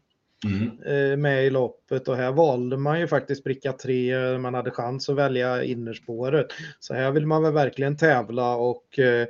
Mm. 0.45 0.71
Eh, 0.87 1.17
med 1.17 1.47
i 1.47 1.51
loppet 1.51 2.09
och 2.09 2.17
här 2.17 2.33
valde 2.33 2.77
man 2.77 3.01
ju 3.01 3.09
faktiskt 3.09 3.45
bricka 3.45 3.73
tre, 3.73 4.39
man 4.39 4.55
hade 4.55 4.71
chans 4.71 5.09
att 5.09 5.17
välja 5.17 5.65
innerspåret. 5.65 6.47
Så 6.81 6.95
här 6.95 7.11
vill 7.11 7.27
man 7.27 7.43
väl 7.43 7.53
verkligen 7.53 7.97
tävla 7.97 8.57
och 8.57 8.99
eh, 8.99 9.27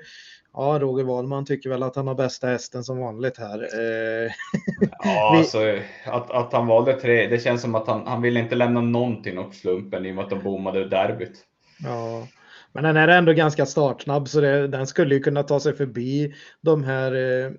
Ja, 0.57 0.79
Roger 0.81 1.05
Wahlman 1.05 1.45
tycker 1.45 1.71
väl 1.71 1.83
att 1.83 1.97
han 1.97 2.07
har 2.07 2.15
bästa 2.15 2.47
hästen 2.47 2.85
som 2.85 2.99
vanligt 2.99 3.39
här. 3.39 3.59
Eh, 3.59 4.33
ja, 5.05 5.37
alltså 5.39 5.59
att, 6.07 6.31
att 6.31 6.53
han 6.53 6.67
valde 6.67 6.93
tre, 6.93 7.27
det 7.27 7.39
känns 7.39 7.63
som 7.63 7.75
att 7.75 7.87
han, 7.87 8.07
han 8.07 8.23
vill 8.23 8.37
inte 8.37 8.55
lämna 8.55 8.81
någonting 8.81 9.39
åt 9.39 9.55
slumpen 9.55 10.07
i 10.07 10.11
och 10.11 10.15
med 10.15 10.25
att 10.25 10.31
de 10.31 10.43
bommade 10.43 10.89
derbyt. 10.89 11.33
Ja, 11.85 12.27
men 12.73 12.85
den 12.85 12.97
är 12.97 13.09
ändå 13.09 13.33
ganska 13.33 13.67
startsnabb 13.67 14.29
så 14.29 14.41
det, 14.41 14.69
den 14.69 14.87
skulle 14.87 15.15
ju 15.15 15.21
kunna 15.21 15.43
ta 15.43 15.61
sig 15.61 15.77
förbi 15.77 16.35
de 16.61 16.85
här 16.85 17.15
eh, 17.15 17.47
eh, 17.47 17.53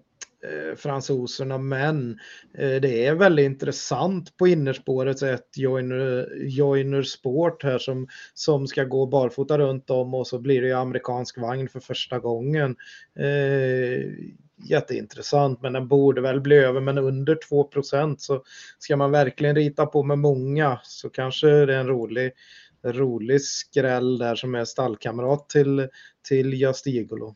Eh, 0.45 0.75
fransoserna. 0.75 1.57
Men 1.57 2.19
eh, 2.53 2.81
det 2.81 3.05
är 3.05 3.15
väldigt 3.15 3.45
intressant 3.45 4.37
på 4.37 4.47
innerspåret 4.47 5.21
ett 5.21 5.57
joiner, 5.57 6.29
joiner 6.41 7.03
sport 7.03 7.63
här 7.63 7.77
som, 7.77 8.07
som 8.33 8.67
ska 8.67 8.83
gå 8.83 9.05
barfota 9.05 9.57
runt 9.57 9.89
om 9.89 10.13
och 10.13 10.27
så 10.27 10.39
blir 10.39 10.61
det 10.61 10.67
ju 10.67 10.73
amerikansk 10.73 11.37
vagn 11.37 11.69
för 11.69 11.79
första 11.79 12.19
gången. 12.19 12.75
Eh, 13.19 14.11
jätteintressant, 14.69 15.61
men 15.61 15.73
den 15.73 15.87
borde 15.87 16.21
väl 16.21 16.41
bli 16.41 16.55
över, 16.55 16.81
men 16.81 16.97
under 16.97 17.35
2% 17.51 18.15
så 18.19 18.43
ska 18.79 18.97
man 18.97 19.11
verkligen 19.11 19.55
rita 19.55 19.85
på 19.85 20.03
med 20.03 20.19
många 20.19 20.79
så 20.83 21.09
kanske 21.09 21.47
det 21.47 21.75
är 21.75 21.79
en 21.79 21.87
rolig 21.87 22.31
rolig 22.83 23.41
skräll 23.41 24.17
där 24.17 24.35
som 24.35 24.55
är 24.55 24.65
stallkamrat 24.65 25.49
till, 25.49 25.87
till 26.27 26.53
Jastigolo. 26.53 27.35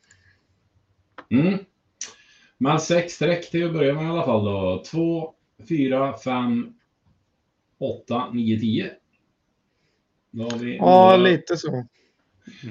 Mm. 1.32 1.60
Men 2.62 2.80
sex 2.80 3.14
streck 3.14 3.52
till 3.52 3.66
att 3.66 3.74
börja 3.74 3.94
med 3.94 4.04
i 4.04 4.08
alla 4.08 4.26
fall 4.26 4.46
då. 4.46 4.84
2, 4.86 5.34
4, 5.70 6.18
5, 6.18 6.74
8, 7.80 8.30
9, 8.34 8.60
10. 8.60 8.92
ja, 10.32 10.86
några, 10.86 11.18
lite 11.18 11.58
så. 11.58 11.86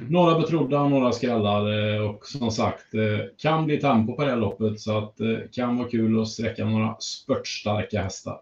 Några 0.09 0.39
betrodda, 0.39 0.89
några 0.89 1.13
skrällar 1.13 1.95
eh, 1.95 2.01
och 2.01 2.27
som 2.27 2.51
sagt 2.51 2.95
eh, 2.95 3.27
kan 3.37 3.67
bli 3.67 3.81
tempo 3.81 4.17
på 4.17 4.25
det 4.25 4.31
här 4.31 4.37
loppet 4.37 4.81
så 4.81 4.99
att 4.99 5.17
det 5.17 5.43
eh, 5.43 5.49
kan 5.53 5.77
vara 5.77 5.89
kul 5.89 6.21
att 6.21 6.29
sträcka 6.29 6.65
några 6.65 6.97
spurtstarka 7.01 8.03
hästar. 8.03 8.41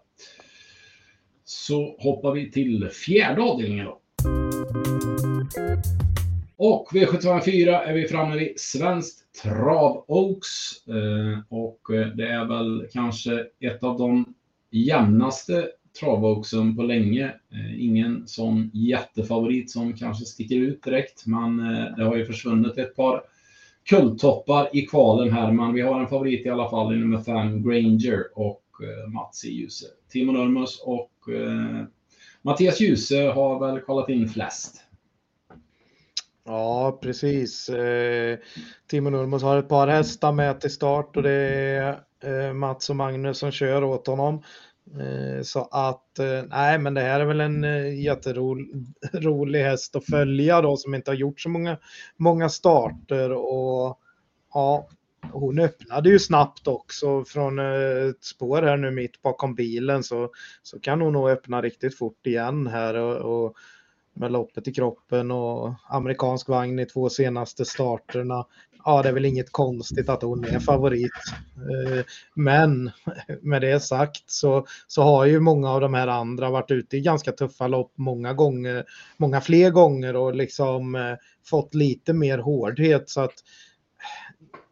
Så 1.45 1.97
hoppar 1.99 2.31
vi 2.31 2.51
till 2.51 2.89
fjärde 2.89 3.41
avdelningen 3.41 3.85
då. 3.85 4.01
Och 6.59 6.89
V754 6.91 7.81
är 7.81 7.93
vi 7.93 8.07
framme 8.07 8.37
vid 8.37 8.59
Svenskt 8.59 9.41
Trav 9.41 10.05
Oaks. 10.07 10.87
Eh, 10.87 11.39
och 11.49 11.95
eh, 11.95 12.07
det 12.07 12.27
är 12.27 12.45
väl 12.45 12.87
kanske 12.91 13.45
ett 13.59 13.83
av 13.83 13.97
de 13.97 14.33
jämnaste 14.71 15.67
Travoaksen 15.99 16.75
på 16.75 16.83
länge. 16.83 17.25
Eh, 17.25 17.83
ingen 17.83 18.27
sån 18.27 18.71
jättefavorit 18.73 19.71
som 19.71 19.93
kanske 19.93 20.25
sticker 20.25 20.55
ut 20.55 20.83
direkt, 20.83 21.25
men 21.25 21.57
det 21.97 22.03
har 22.03 22.15
ju 22.15 22.25
försvunnit 22.25 22.77
ett 22.77 22.95
par 22.95 23.21
kulltoppar 23.89 24.69
i 24.73 24.81
kvalen 24.81 25.31
här, 25.31 25.51
men 25.51 25.73
vi 25.73 25.81
har 25.81 25.99
en 25.99 26.07
favorit 26.07 26.45
i 26.45 26.49
alla 26.49 26.69
fall 26.69 26.95
i 26.95 26.97
nummer 26.97 27.21
5, 27.21 27.63
Granger 27.63 28.23
och 28.35 28.63
Mats 29.13 29.45
e. 29.45 29.47
i 29.47 29.51
Ljuse. 29.51 29.85
Timo 30.11 30.31
Nurmos 30.31 30.83
och 30.85 31.11
Mattias 32.41 32.81
Djuse 32.81 33.21
har 33.21 33.59
väl 33.59 33.81
kollat 33.81 34.09
in 34.09 34.29
flest. 34.29 34.86
Ja, 36.47 36.99
precis. 37.01 37.69
Eh, 37.69 38.37
Timo 38.87 39.09
Nurmos 39.09 39.43
har 39.43 39.57
ett 39.57 39.69
par 39.69 39.87
hästar 39.87 40.31
med 40.31 40.61
till 40.61 40.71
start 40.71 41.17
och 41.17 41.23
det 41.23 41.31
är 41.31 41.99
eh, 42.23 42.53
Mats 42.53 42.89
och 42.89 42.95
Magnus 42.95 43.37
som 43.37 43.51
kör 43.51 43.83
åt 43.83 44.07
honom. 44.07 44.43
Eh, 44.99 45.41
så 45.41 45.67
att, 45.71 46.19
eh, 46.19 46.43
nej 46.49 46.79
men 46.79 46.93
det 46.93 47.01
här 47.01 47.19
är 47.19 47.25
väl 47.25 47.41
en 47.41 47.63
eh, 47.63 48.03
jätterolig 48.03 49.59
häst 49.63 49.95
att 49.95 50.05
följa 50.05 50.61
då 50.61 50.77
som 50.77 50.95
inte 50.95 51.11
har 51.11 51.15
gjort 51.15 51.41
så 51.41 51.49
många, 51.49 51.77
många 52.17 52.49
starter 52.49 53.31
och 53.31 53.99
ja, 54.53 54.87
hon 55.31 55.59
öppnade 55.59 56.09
ju 56.09 56.19
snabbt 56.19 56.67
också 56.67 57.25
från 57.25 57.59
eh, 57.59 58.09
ett 58.09 58.23
spår 58.23 58.61
här 58.61 58.77
nu 58.77 58.91
mitt 58.91 59.21
bakom 59.21 59.55
bilen 59.55 60.03
så, 60.03 60.29
så 60.63 60.79
kan 60.79 61.01
hon 61.01 61.13
nog 61.13 61.29
öppna 61.29 61.61
riktigt 61.61 61.97
fort 61.97 62.27
igen 62.27 62.67
här 62.67 62.93
och, 62.95 63.45
och 63.45 63.55
med 64.19 64.31
loppet 64.31 64.67
i 64.67 64.73
kroppen 64.73 65.31
och 65.31 65.73
amerikansk 65.89 66.49
vagn 66.49 66.79
i 66.79 66.85
två 66.85 67.09
senaste 67.09 67.65
starterna. 67.65 68.45
Ja, 68.85 69.01
det 69.01 69.09
är 69.09 69.13
väl 69.13 69.25
inget 69.25 69.51
konstigt 69.51 70.09
att 70.09 70.21
hon 70.21 70.45
är 70.45 70.59
favorit. 70.59 71.11
Eh, 71.55 72.05
men 72.33 72.91
med 73.41 73.61
det 73.61 73.79
sagt 73.79 74.23
så, 74.31 74.65
så 74.87 75.01
har 75.01 75.25
ju 75.25 75.39
många 75.39 75.71
av 75.71 75.81
de 75.81 75.93
här 75.93 76.07
andra 76.07 76.49
varit 76.49 76.71
ute 76.71 76.97
i 76.97 77.01
ganska 77.01 77.31
tuffa 77.31 77.67
lopp 77.67 77.91
många 77.95 78.33
gånger, 78.33 78.85
många 79.17 79.41
fler 79.41 79.71
gånger 79.71 80.15
och 80.15 80.35
liksom 80.35 80.95
eh, 80.95 81.15
fått 81.45 81.75
lite 81.75 82.13
mer 82.13 82.37
hårdhet 82.37 83.09
så 83.09 83.21
att 83.21 83.43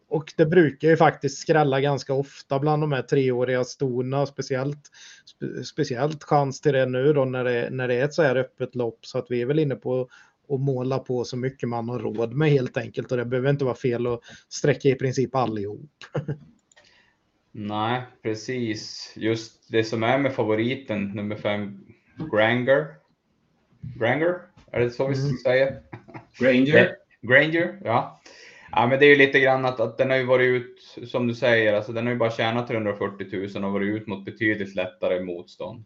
och 0.07 0.33
det 0.37 0.45
brukar 0.45 0.87
ju 0.87 0.97
faktiskt 0.97 1.37
skrälla 1.37 1.81
ganska 1.81 2.13
ofta 2.13 2.59
bland 2.59 2.83
de 2.83 2.91
här 2.91 3.01
treåriga 3.01 3.63
storna, 3.63 4.25
speciellt, 4.25 4.91
spe, 5.25 5.63
speciellt 5.63 6.23
chans 6.23 6.61
till 6.61 6.73
det 6.73 6.85
nu 6.85 7.13
då 7.13 7.25
när 7.25 7.43
det, 7.43 7.69
när 7.71 7.87
det 7.87 7.95
är 7.95 8.05
ett 8.05 8.13
så 8.13 8.23
här 8.23 8.35
öppet 8.35 8.75
lopp. 8.75 9.05
Så 9.05 9.17
att 9.17 9.25
vi 9.29 9.41
är 9.41 9.45
väl 9.45 9.59
inne 9.59 9.75
på 9.75 10.09
att 10.49 10.59
måla 10.59 10.99
på 10.99 11.23
så 11.23 11.37
mycket 11.37 11.69
man 11.69 11.89
har 11.89 11.99
råd 11.99 12.33
med 12.33 12.49
helt 12.49 12.77
enkelt. 12.77 13.11
Och 13.11 13.17
det 13.17 13.25
behöver 13.25 13.49
inte 13.49 13.65
vara 13.65 13.75
fel 13.75 14.07
att 14.07 14.19
sträcka 14.49 14.89
i 14.89 14.95
princip 14.95 15.35
allihop. 15.35 15.91
Nej, 17.51 18.01
precis. 18.23 19.13
Just 19.15 19.71
det 19.71 19.83
som 19.83 20.03
är 20.03 20.17
med 20.17 20.33
favoriten, 20.33 21.11
nummer 21.11 21.35
fem, 21.35 21.85
Granger. 22.31 22.85
Granger, 23.81 24.39
är 24.71 24.79
det 24.79 24.89
så 24.89 25.07
vi 25.07 25.19
mm. 25.19 25.37
säger? 25.37 25.81
Granger. 26.39 26.95
Granger, 27.21 27.79
ja. 27.83 28.21
Ja, 28.77 28.87
men 28.87 28.99
det 28.99 29.05
är 29.05 29.09
ju 29.09 29.15
lite 29.15 29.39
grann 29.39 29.65
att, 29.65 29.79
att 29.79 29.97
den 29.97 30.09
har 30.09 30.17
ju 30.17 30.25
varit 30.25 30.45
ut, 30.45 31.09
som 31.09 31.27
du 31.27 31.35
säger, 31.35 31.73
alltså 31.73 31.91
den 31.91 32.05
har 32.05 32.13
ju 32.13 32.19
bara 32.19 32.31
tjänat 32.31 32.67
340 32.67 33.27
000 33.55 33.65
och 33.65 33.71
varit 33.71 34.01
ut 34.01 34.07
mot 34.07 34.25
betydligt 34.25 34.75
lättare 34.75 35.19
motstånd. 35.19 35.85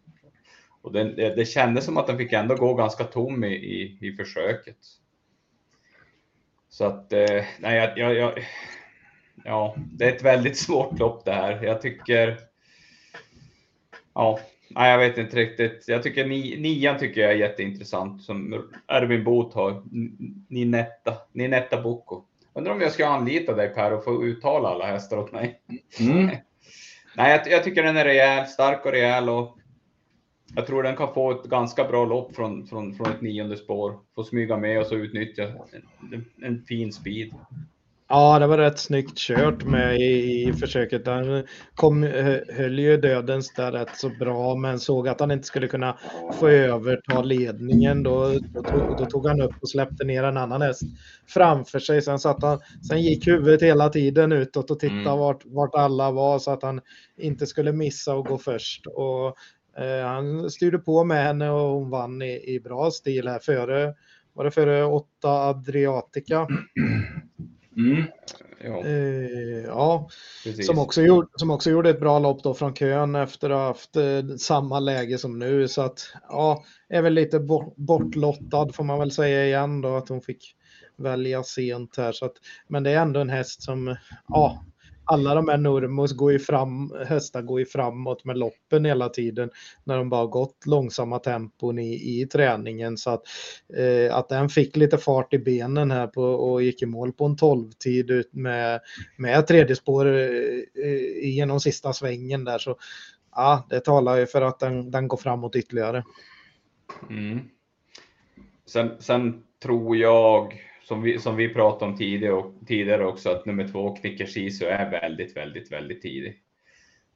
Och 0.82 0.92
det, 0.92 1.04
det, 1.04 1.34
det 1.34 1.44
kändes 1.44 1.84
som 1.84 1.96
att 1.96 2.06
den 2.06 2.18
fick 2.18 2.32
ändå 2.32 2.54
gå 2.54 2.74
ganska 2.74 3.04
tom 3.04 3.44
i, 3.44 3.54
i, 3.54 3.98
i 4.00 4.16
försöket. 4.16 4.76
Så 6.68 6.84
att, 6.84 7.12
eh, 7.12 7.44
nej, 7.60 7.76
jag, 7.76 7.98
jag, 7.98 8.14
jag, 8.14 8.44
ja, 9.44 9.76
det 9.92 10.04
är 10.04 10.12
ett 10.12 10.24
väldigt 10.24 10.56
svårt 10.66 10.98
lopp 10.98 11.24
det 11.24 11.32
här. 11.32 11.64
Jag 11.64 11.82
tycker, 11.82 12.38
ja, 14.14 14.40
nej, 14.70 14.90
jag 14.90 14.98
vet 14.98 15.18
inte 15.18 15.36
riktigt. 15.36 15.84
Jag 15.86 16.02
tycker 16.02 16.26
ni, 16.26 16.56
nian 16.60 16.98
tycker 16.98 17.20
jag 17.20 17.32
är 17.32 17.36
jätteintressant 17.36 18.22
som 18.22 18.64
Erwin 18.86 19.24
Both 19.24 19.56
har. 19.56 19.82
Ninetta, 20.48 21.16
Ninetta 21.32 21.82
Boko. 21.82 22.24
Undrar 22.60 22.72
om 22.72 22.80
jag 22.80 22.92
ska 22.92 23.06
anlita 23.06 23.54
dig 23.54 23.68
Per 23.68 23.92
och 23.92 24.04
få 24.04 24.24
uttala 24.24 24.68
alla 24.68 24.86
hästar 24.86 25.16
åt 25.16 25.32
mig. 25.32 25.60
Mm. 26.00 26.26
Nej, 27.16 27.30
jag, 27.30 27.52
jag, 27.52 27.64
tycker 27.64 27.82
den 27.82 27.96
är 27.96 28.04
rejäl, 28.04 28.46
stark 28.46 28.84
och 28.84 28.92
rejäl 28.92 29.28
och 29.28 29.58
jag 30.54 30.66
tror 30.66 30.82
den 30.82 30.96
kan 30.96 31.14
få 31.14 31.30
ett 31.30 31.44
ganska 31.44 31.84
bra 31.84 32.04
lopp 32.04 32.36
från, 32.36 32.66
från, 32.66 32.94
från 32.94 33.10
ett 33.10 33.20
nionde 33.20 33.56
spår. 33.56 33.98
Få 34.14 34.24
smyga 34.24 34.56
med 34.56 34.80
och 34.80 34.86
så 34.86 34.94
utnyttja 34.94 35.42
en, 36.12 36.24
en 36.42 36.64
fin 36.64 36.92
speed. 36.92 37.34
Ja, 38.12 38.38
det 38.38 38.46
var 38.46 38.58
rätt 38.58 38.78
snyggt 38.78 39.18
kört 39.18 39.64
med 39.64 40.00
i, 40.00 40.48
i 40.48 40.52
försöket. 40.52 41.06
Han 41.06 41.44
kom, 41.74 42.02
höll 42.48 42.78
ju 42.78 42.96
dödens 42.96 43.54
där 43.54 43.72
rätt 43.72 43.96
så 43.96 44.08
bra, 44.08 44.54
men 44.54 44.80
såg 44.80 45.08
att 45.08 45.20
han 45.20 45.30
inte 45.30 45.46
skulle 45.46 45.68
kunna 45.68 45.98
få 46.32 46.48
överta 46.48 47.22
ledningen. 47.22 48.02
Då, 48.02 48.38
då, 48.54 48.62
tog, 48.62 48.96
då 48.98 49.06
tog 49.06 49.26
han 49.26 49.40
upp 49.40 49.54
och 49.60 49.68
släppte 49.68 50.04
ner 50.04 50.24
en 50.24 50.36
annan 50.36 50.62
häst 50.62 50.82
framför 51.26 51.78
sig. 51.78 52.02
Sen, 52.02 52.18
satt 52.18 52.42
han, 52.42 52.60
sen 52.88 53.02
gick 53.02 53.26
huvudet 53.26 53.62
hela 53.62 53.88
tiden 53.88 54.32
utåt 54.32 54.70
och 54.70 54.80
tittade 54.80 55.00
mm. 55.00 55.18
vart, 55.18 55.42
vart 55.44 55.74
alla 55.74 56.10
var 56.10 56.38
så 56.38 56.50
att 56.50 56.62
han 56.62 56.80
inte 57.18 57.46
skulle 57.46 57.72
missa 57.72 58.14
och 58.14 58.26
gå 58.26 58.38
först. 58.38 58.86
Och, 58.86 59.26
eh, 59.82 60.06
han 60.06 60.50
styrde 60.50 60.78
på 60.78 61.04
med 61.04 61.24
henne 61.24 61.50
och 61.50 61.70
hon 61.74 61.90
vann 61.90 62.22
i, 62.22 62.54
i 62.54 62.60
bra 62.60 62.90
stil 62.90 63.28
här 63.28 63.38
före, 63.38 63.94
var 64.32 64.44
det 64.44 64.50
före 64.50 64.84
åtta 64.84 65.30
Adriatica. 65.30 66.48
Mm. 67.76 68.04
Ja, 68.64 68.84
eh, 68.84 69.64
ja. 69.66 70.08
Som, 70.66 70.78
också 70.78 71.02
gjorde, 71.02 71.28
som 71.36 71.50
också 71.50 71.70
gjorde 71.70 71.90
ett 71.90 72.00
bra 72.00 72.18
lopp 72.18 72.42
då 72.42 72.54
från 72.54 72.74
kön 72.74 73.14
efter 73.14 73.50
att 73.50 73.56
ha 73.56 73.66
haft 73.66 73.96
eh, 73.96 74.36
samma 74.38 74.80
läge 74.80 75.18
som 75.18 75.38
nu. 75.38 75.68
Så 75.68 75.82
att 75.82 76.12
ja, 76.28 76.64
är 76.88 77.02
väl 77.02 77.14
lite 77.14 77.40
bort, 77.40 77.76
bortlottad 77.76 78.72
får 78.72 78.84
man 78.84 78.98
väl 78.98 79.10
säga 79.10 79.46
igen 79.46 79.80
då 79.80 79.96
att 79.96 80.08
hon 80.08 80.22
fick 80.22 80.56
välja 80.96 81.42
sent 81.42 81.96
här. 81.96 82.12
Så 82.12 82.24
att, 82.24 82.34
men 82.68 82.82
det 82.82 82.90
är 82.90 83.02
ändå 83.02 83.20
en 83.20 83.30
häst 83.30 83.62
som, 83.62 83.96
ja, 84.28 84.64
alla 85.10 85.34
de 85.34 85.48
här 85.48 85.58
Nurmos 85.58 86.12
går 86.12 86.32
ju 86.32 86.38
fram, 86.38 86.94
hästar 87.06 87.42
går 87.42 87.60
ju 87.60 87.66
framåt 87.66 88.24
med 88.24 88.38
loppen 88.38 88.84
hela 88.84 89.08
tiden 89.08 89.50
när 89.84 89.96
de 89.96 90.10
bara 90.10 90.26
gått 90.26 90.66
långsamma 90.66 91.18
tempon 91.18 91.78
i, 91.78 92.20
i 92.20 92.26
träningen. 92.26 92.96
Så 92.96 93.10
att, 93.10 93.22
eh, 93.76 94.16
att 94.16 94.28
den 94.28 94.48
fick 94.48 94.76
lite 94.76 94.98
fart 94.98 95.34
i 95.34 95.38
benen 95.38 95.90
här 95.90 96.06
på, 96.06 96.22
och 96.22 96.62
gick 96.62 96.82
i 96.82 96.86
mål 96.86 97.12
på 97.12 97.24
en 97.24 97.36
12-tid 97.36 98.24
med, 98.30 98.80
med 99.16 99.46
tredje 99.46 99.76
spår 99.76 100.06
eh, 100.06 100.24
eh 100.84 101.28
genom 101.30 101.60
sista 101.60 101.92
svängen 101.92 102.44
där. 102.44 102.58
Så 102.58 102.76
ja, 103.34 103.66
det 103.70 103.80
talar 103.80 104.16
ju 104.16 104.26
för 104.26 104.42
att 104.42 104.58
den, 104.58 104.90
den 104.90 105.08
går 105.08 105.16
framåt 105.16 105.56
ytterligare. 105.56 106.04
Mm. 107.10 107.40
Sen, 108.66 108.90
sen 109.00 109.42
tror 109.62 109.96
jag 109.96 110.69
som 110.90 111.02
vi, 111.02 111.18
som 111.18 111.36
vi 111.36 111.48
pratade 111.48 111.90
om 111.90 111.96
tidigare, 111.96 112.34
och, 112.34 112.54
tidigare 112.66 113.06
också, 113.06 113.30
att 113.30 113.46
nummer 113.46 113.68
två, 113.68 113.96
Knicker 113.96 114.26
Sisu, 114.26 114.66
är 114.66 114.90
väldigt, 114.90 115.36
väldigt, 115.36 115.72
väldigt 115.72 116.02
tidig. 116.02 116.42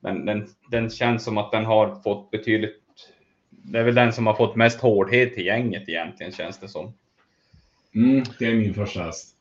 Men 0.00 0.26
den, 0.26 0.46
den 0.70 0.90
känns 0.90 1.24
som 1.24 1.38
att 1.38 1.52
den 1.52 1.64
har 1.64 2.02
fått 2.02 2.30
betydligt, 2.30 2.76
det 3.50 3.78
är 3.78 3.84
väl 3.84 3.94
den 3.94 4.12
som 4.12 4.26
har 4.26 4.34
fått 4.34 4.56
mest 4.56 4.80
hårdhet 4.80 5.38
i 5.38 5.44
gänget 5.44 5.88
egentligen, 5.88 6.32
känns 6.32 6.60
det 6.60 6.68
som. 6.68 6.92
Mm, 7.94 8.24
det 8.38 8.46
är 8.46 8.54
min 8.54 8.74
första 8.74 9.02
häst. 9.02 9.36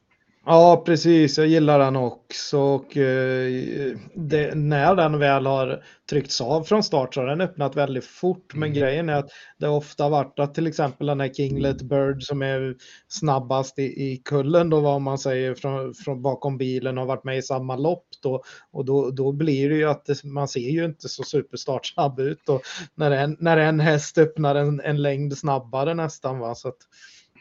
Ja, 0.46 0.84
precis. 0.86 1.38
Jag 1.38 1.48
gillar 1.48 1.80
den 1.80 1.96
också. 1.96 2.60
Och, 2.60 2.98
eh, 2.98 3.98
det, 4.16 4.56
när 4.56 4.96
den 4.96 5.20
väl 5.20 5.46
har 5.46 5.84
tryckts 6.10 6.42
av 6.42 6.64
från 6.64 6.84
start 6.84 7.14
så 7.14 7.22
har 7.22 7.28
den 7.28 7.42
öppnat 7.42 7.76
väldigt 7.76 8.06
fort. 8.06 8.54
Men 8.54 8.70
mm. 8.70 8.80
grejen 8.80 9.10
är 9.10 9.14
att 9.14 9.30
det 9.58 9.68
ofta 9.68 10.10
varit 10.10 10.40
att 10.40 10.56
till 10.56 10.68
exempel 10.68 11.08
den 11.08 11.20
här 11.20 11.34
Kinglet 11.34 11.82
Bird 11.82 12.24
som 12.24 12.42
är 12.42 12.76
snabbast 13.08 13.80
i, 13.80 13.84
i 13.84 14.22
kullen 14.26 14.70
då 14.70 14.80
vad 14.80 15.02
man 15.02 15.18
säger 15.18 15.56
från, 15.56 15.94
från 15.94 16.22
bakom 16.22 16.58
bilen 16.58 16.98
har 16.98 17.06
varit 17.06 17.24
med 17.24 17.38
i 17.38 17.42
samma 17.42 17.76
lopp 17.76 18.08
då. 18.24 18.44
Och 18.72 18.86
då, 18.86 19.12
då 19.12 19.32
blir 19.32 19.70
det 19.70 19.76
ju 19.76 19.90
att 19.90 20.06
det, 20.06 20.24
man 20.24 20.48
ser 20.48 20.70
ju 20.70 20.86
inte 20.86 21.10
så 21.10 21.24
superstartsnabb 21.24 22.20
ut. 22.20 22.50
Och 22.50 22.62
när, 22.96 23.12
en, 23.12 23.38
när 23.40 23.58
en 23.58 23.80
häst 23.80 24.18
öppnar 24.18 24.56
en, 24.56 24.82
en 24.82 25.02
längd 25.02 25.38
snabbare 25.38 25.94
nästan. 25.94 26.40
Va? 26.40 26.56
Så 26.56 26.68
att, 26.68 26.78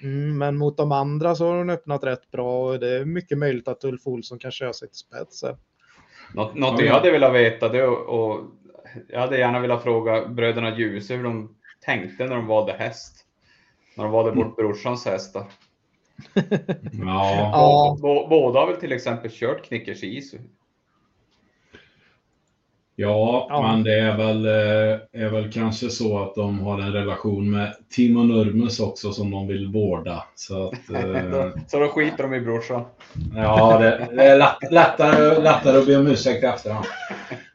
Mm, 0.03 0.38
men 0.38 0.57
mot 0.57 0.76
de 0.76 0.92
andra 0.92 1.34
så 1.34 1.46
har 1.46 1.59
hon 1.59 1.70
öppnat 1.70 2.05
rätt 2.05 2.30
bra 2.30 2.64
och 2.64 2.80
det 2.80 2.96
är 2.96 3.05
mycket 3.05 3.38
möjligt 3.38 3.68
att 3.68 3.84
Ulf 3.84 4.07
Olsson 4.07 4.38
kan 4.38 4.50
köra 4.50 4.72
sig 4.72 4.88
till 4.88 4.98
spets. 4.98 5.44
Något, 6.34 6.55
något 6.55 6.80
jag 6.80 6.94
hade 6.94 7.11
velat 7.11 7.34
veta 7.34 7.68
det 7.68 7.84
och, 7.84 8.30
och 8.30 8.40
jag 9.09 9.20
hade 9.20 9.38
gärna 9.38 9.61
velat 9.61 9.82
fråga 9.82 10.28
bröderna 10.28 10.78
Djuse 10.78 11.14
hur 11.14 11.24
de 11.24 11.57
tänkte 11.84 12.24
när 12.24 12.36
de 12.36 12.46
valde 12.46 12.72
häst. 12.72 13.26
När 13.96 14.05
de 14.05 14.12
valde 14.12 14.32
bort 14.32 14.57
brorsans 14.57 15.05
hästar. 15.05 15.44
ja. 16.92 17.96
Båda 18.30 18.61
har 18.61 18.66
väl 18.66 18.76
till 18.76 18.92
exempel 18.92 19.30
kört 19.30 19.64
Knickers 19.64 20.03
Isu. 20.03 20.38
Ja, 23.03 23.46
ja, 23.48 23.62
men 23.62 23.84
det 23.84 23.98
är 23.98 24.16
väl, 24.16 24.46
eh, 24.46 25.22
är 25.22 25.30
väl 25.30 25.53
kanske 25.53 25.90
så 25.90 26.22
att 26.22 26.34
de 26.34 26.61
har 26.61 26.80
en 26.80 26.92
relation 26.92 27.50
med 27.50 27.74
Timo 27.90 28.22
Nurmus 28.22 28.80
också 28.80 29.12
som 29.12 29.30
de 29.30 29.46
vill 29.46 29.66
vårda. 29.66 30.24
Så, 30.34 30.66
att, 30.66 30.90
eh... 30.94 31.50
så 31.68 31.78
då 31.78 31.88
skiter 31.88 32.22
de 32.22 32.34
i 32.34 32.40
brorsan? 32.40 32.84
Ja, 33.36 33.78
det, 33.78 34.09
det 34.16 34.24
är 34.24 34.38
lätt, 34.38 34.72
lättare, 34.72 35.42
lättare 35.42 35.78
att 35.78 35.86
be 35.86 35.96
om 35.96 36.07
ursäkt 36.07 36.44
i 36.44 36.46
efterhand. 36.46 36.86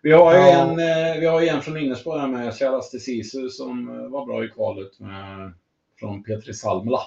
Vi 0.01 0.11
har 0.11 0.33
ju 0.33 0.39
ja. 0.39 0.51
en, 0.51 0.69
eh, 0.69 1.19
vi 1.19 1.25
har 1.25 1.41
en 1.41 1.61
från 1.61 1.77
Innerspår 1.77 2.19
här 2.19 2.27
med 2.27 2.55
Kjällaste 2.55 2.99
Sisu 2.99 3.49
som 3.49 3.87
var 4.11 4.25
bra 4.25 4.45
i 4.45 4.47
kvalet 4.47 4.99
med, 4.99 5.53
från 5.99 6.23
Petri 6.23 6.53
Salmela. 6.53 7.01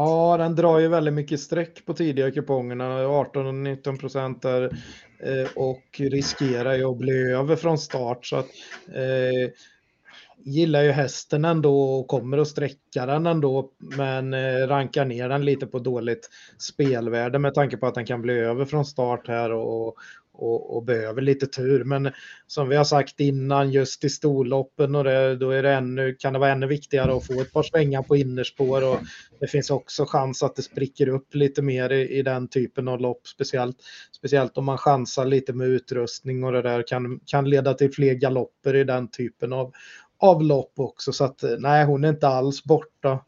Ja, 0.00 0.36
den 0.36 0.54
drar 0.54 0.78
ju 0.78 0.88
väldigt 0.88 1.14
mycket 1.14 1.40
streck 1.40 1.86
på 1.86 1.94
tidiga 1.94 2.30
kupongerna, 2.30 3.06
18 3.06 3.46
och 3.46 3.54
19 3.54 3.98
procent 3.98 4.42
där 4.42 4.62
eh, 5.22 5.48
och 5.56 5.84
riskerar 5.98 6.74
ju 6.74 6.84
att 6.84 6.98
bli 6.98 7.32
över 7.32 7.56
från 7.56 7.78
start. 7.78 8.26
Så 8.26 8.36
att, 8.36 8.46
eh, 8.94 9.50
gillar 10.44 10.82
ju 10.82 10.90
hästen 10.90 11.44
ändå 11.44 11.80
och 11.82 12.08
kommer 12.08 12.38
att 12.38 12.48
sträcka 12.48 13.06
den 13.06 13.26
ändå, 13.26 13.70
men 13.78 14.34
eh, 14.34 14.66
rankar 14.66 15.04
ner 15.04 15.28
den 15.28 15.44
lite 15.44 15.66
på 15.66 15.78
dåligt 15.78 16.28
spelvärde 16.58 17.38
med 17.38 17.54
tanke 17.54 17.76
på 17.76 17.86
att 17.86 17.94
den 17.94 18.06
kan 18.06 18.22
bli 18.22 18.38
över 18.38 18.64
från 18.64 18.84
start 18.84 19.28
här 19.28 19.52
och, 19.52 19.96
och, 20.38 20.76
och, 20.76 20.84
behöver 20.84 21.22
lite 21.22 21.46
tur. 21.46 21.84
Men 21.84 22.10
som 22.46 22.68
vi 22.68 22.76
har 22.76 22.84
sagt 22.84 23.20
innan, 23.20 23.70
just 23.70 24.04
i 24.04 24.08
storloppen 24.08 24.94
och 24.94 25.04
det, 25.04 25.36
då 25.36 25.50
är 25.50 25.62
det 25.62 25.72
ännu, 25.72 26.14
kan 26.14 26.32
det 26.32 26.38
vara 26.38 26.52
ännu 26.52 26.66
viktigare 26.66 27.16
att 27.16 27.26
få 27.26 27.40
ett 27.40 27.52
par 27.52 27.62
svängar 27.62 28.02
på 28.02 28.16
innerspår 28.16 28.84
och 28.84 28.98
det 29.40 29.46
finns 29.46 29.70
också 29.70 30.04
chans 30.08 30.42
att 30.42 30.56
det 30.56 30.62
spricker 30.62 31.08
upp 31.08 31.34
lite 31.34 31.62
mer 31.62 31.92
i, 31.92 32.18
i 32.18 32.22
den 32.22 32.48
typen 32.48 32.88
av 32.88 33.00
lopp, 33.00 33.26
speciellt, 33.26 33.76
speciellt 34.16 34.58
om 34.58 34.64
man 34.64 34.78
chansar 34.78 35.24
lite 35.24 35.52
med 35.52 35.68
utrustning 35.68 36.44
och 36.44 36.52
det 36.52 36.62
där 36.62 36.86
kan, 36.86 37.20
kan 37.26 37.50
leda 37.50 37.74
till 37.74 37.92
fler 37.92 38.14
galopper 38.14 38.74
i 38.74 38.84
den 38.84 39.10
typen 39.10 39.52
av, 39.52 39.72
av 40.18 40.42
lopp 40.42 40.72
också. 40.76 41.12
Så 41.12 41.24
att 41.24 41.44
nej, 41.58 41.84
hon 41.84 42.04
är 42.04 42.08
inte 42.08 42.28
alls 42.28 42.64
borta. 42.64 43.18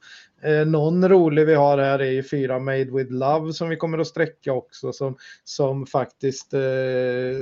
Eh, 0.43 0.66
någon 0.66 1.09
rolig 1.09 1.47
vi 1.47 1.55
har 1.55 1.78
här 1.78 1.99
är 1.99 2.11
ju 2.11 2.22
fyra 2.22 2.59
Made 2.59 2.84
with 2.84 3.12
Love 3.12 3.53
som 3.53 3.68
vi 3.68 3.76
kommer 3.76 3.99
att 3.99 4.07
sträcka 4.07 4.53
också 4.53 4.93
som, 4.93 5.16
som 5.45 5.86
faktiskt, 5.86 6.55
eh, 6.55 6.61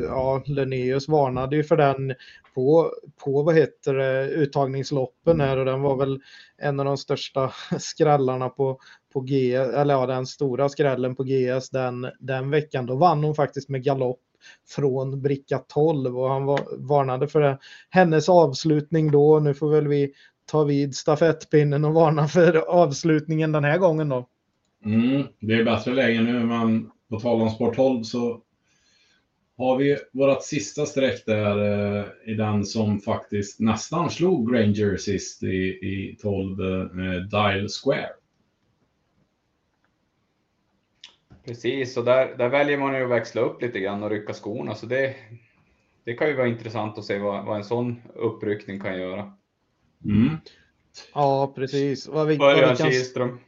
ja, 0.09 0.42
Linnaeus 0.46 1.09
varnade 1.09 1.57
ju 1.57 1.64
för 1.64 1.76
den 1.76 2.14
på, 2.55 2.92
på 3.24 3.42
vad 3.42 3.55
heter 3.55 3.94
det, 3.94 4.28
uttagningsloppen 4.28 5.40
här 5.40 5.57
och 5.57 5.64
den 5.64 5.82
var 5.82 5.96
väl 5.96 6.20
en 6.59 6.80
av 6.80 6.86
de 6.86 6.96
största 6.96 7.53
skrällarna 7.78 8.49
på, 8.49 8.78
på 9.12 9.20
G, 9.20 9.55
eller 9.55 9.94
ja, 9.94 10.07
den 10.07 10.26
stora 10.26 10.68
skrällen 10.68 11.16
på 11.16 11.24
GS 11.24 11.70
den, 11.70 12.07
den 12.20 12.51
veckan. 12.51 12.86
Då 12.86 12.96
vann 12.96 13.24
hon 13.24 13.34
faktiskt 13.34 13.68
med 13.68 13.84
galopp 13.84 14.20
från 14.68 15.22
bricka 15.22 15.59
12 15.59 16.18
och 16.18 16.28
han 16.28 16.44
var, 16.44 16.61
varnade 16.88 17.28
för 17.28 17.40
det. 17.40 17.59
hennes 17.90 18.28
avslutning 18.28 19.11
då. 19.11 19.40
Nu 19.40 19.55
får 19.55 19.70
väl 19.70 19.88
vi 19.88 20.12
ta 20.49 20.64
vid 20.64 20.94
stafettpinnen 20.94 21.84
och 21.84 21.94
varna 21.94 22.28
för 22.28 22.57
avslutningen 22.57 23.53
den 23.53 23.64
här 23.64 23.78
gången 23.78 24.09
då. 24.09 24.28
Mm, 24.84 25.26
det 25.40 25.55
är 25.55 25.64
bättre 25.64 25.94
läge 25.94 26.20
nu, 26.20 26.44
men 26.44 26.90
på 27.11 27.20
tal 27.20 27.40
om 27.40 27.51
Sport 27.51 27.76
12 27.76 28.03
så 28.03 28.42
har 29.59 29.76
vi 29.76 29.99
vårt 30.12 30.42
sista 30.42 30.86
streck 30.86 31.26
där 31.26 31.59
eh, 31.99 32.05
i 32.26 32.34
den 32.34 32.64
som 32.64 33.01
faktiskt 33.01 33.61
nästan 33.61 34.11
slog 34.11 34.53
Granger 34.53 34.96
sist 34.96 35.42
i, 35.42 35.66
i 35.66 36.16
12 36.22 36.61
eh, 36.61 36.76
Dial 37.14 37.68
Square. 37.68 38.11
Precis, 41.44 41.96
och 41.96 42.05
där, 42.05 42.36
där 42.38 42.49
väljer 42.49 42.78
man 42.78 42.94
ju 42.94 43.05
att 43.05 43.11
växla 43.11 43.40
upp 43.40 43.62
lite 43.62 43.80
grann 43.80 44.03
och 44.03 44.11
rycka 44.11 44.32
skorna. 44.32 44.74
Så 44.74 44.86
det, 44.86 45.14
det 46.05 46.14
kan 46.14 46.28
ju 46.28 46.36
vara 46.36 46.49
intressant 46.49 46.99
att 46.99 47.05
se 47.05 47.18
vad, 47.18 47.44
vad 47.44 47.57
en 47.57 47.64
sån 47.64 48.03
uppryckning 48.14 48.80
kan 48.80 48.99
göra. 48.99 49.32
Mm. 50.05 50.36
Ja, 51.14 51.53
precis. 51.57 52.09
Vad 52.09 52.26
vi, 52.26 52.36
vad 52.36 52.55
vi 52.55 52.76
kan, 52.76 53.38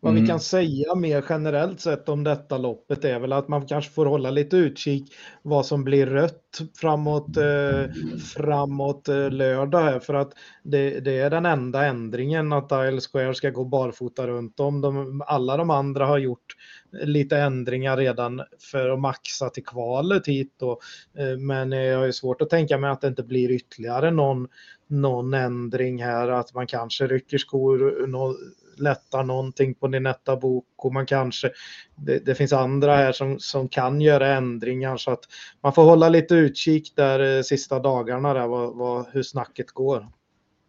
vad 0.00 0.12
mm. 0.12 0.22
vi 0.22 0.28
kan 0.28 0.40
säga 0.40 0.94
mer 0.94 1.24
generellt 1.28 1.80
sett 1.80 2.08
om 2.08 2.24
detta 2.24 2.58
loppet 2.58 3.04
är 3.04 3.18
väl 3.18 3.32
att 3.32 3.48
man 3.48 3.66
kanske 3.66 3.90
får 3.90 4.06
hålla 4.06 4.30
lite 4.30 4.56
utkik 4.56 5.14
vad 5.42 5.66
som 5.66 5.84
blir 5.84 6.06
rött 6.06 6.60
framåt, 6.76 7.36
eh, 7.36 7.92
framåt 8.36 9.08
eh, 9.08 9.30
lördag 9.30 9.80
här 9.80 9.98
för 9.98 10.14
att 10.14 10.32
det, 10.62 11.00
det, 11.00 11.18
är 11.18 11.30
den 11.30 11.46
enda 11.46 11.86
ändringen 11.86 12.52
att 12.52 12.68
Dial 12.68 13.00
Square 13.00 13.34
ska 13.34 13.50
gå 13.50 13.64
barfota 13.64 14.26
runt 14.26 14.60
om. 14.60 14.80
De, 14.80 15.22
alla 15.26 15.56
de 15.56 15.70
andra 15.70 16.06
har 16.06 16.18
gjort 16.18 16.54
lite 16.92 17.38
ändringar 17.38 17.96
redan 17.96 18.42
för 18.72 18.90
att 18.90 19.00
maxa 19.00 19.50
till 19.50 19.64
kvalet 19.64 20.26
hit 20.26 20.54
då. 20.58 20.80
Eh, 21.18 21.38
men 21.38 21.72
jag 21.72 21.98
har 21.98 22.10
svårt 22.10 22.42
att 22.42 22.50
tänka 22.50 22.78
mig 22.78 22.90
att 22.90 23.00
det 23.00 23.08
inte 23.08 23.22
blir 23.22 23.50
ytterligare 23.50 24.10
någon, 24.10 24.48
någon 24.88 25.34
ändring 25.34 26.02
här, 26.02 26.28
att 26.28 26.54
man 26.54 26.66
kanske 26.66 27.06
rycker 27.06 27.38
skor, 27.38 28.06
no, 28.06 28.34
lättar 28.80 29.22
någonting 29.22 29.74
på 29.74 29.88
Ninetta 29.88 30.36
Bok 30.36 30.66
och 30.76 30.92
man 30.92 31.06
kanske, 31.06 31.50
det, 31.96 32.26
det, 32.26 32.34
finns 32.34 32.52
andra 32.52 32.96
här 32.96 33.12
som, 33.12 33.38
som 33.38 33.68
kan 33.68 34.00
göra 34.00 34.36
ändringar 34.36 34.96
så 34.96 35.10
att 35.10 35.24
man 35.62 35.72
får 35.72 35.84
hålla 35.84 36.08
lite 36.08 36.34
utkik 36.34 36.92
där 36.96 37.36
eh, 37.36 37.42
sista 37.42 37.78
dagarna 37.78 38.34
där, 38.34 38.46
vad, 38.46 38.76
vad, 38.76 39.06
hur 39.12 39.22
snacket 39.22 39.70
går. 39.70 40.08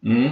Mm. 0.06 0.30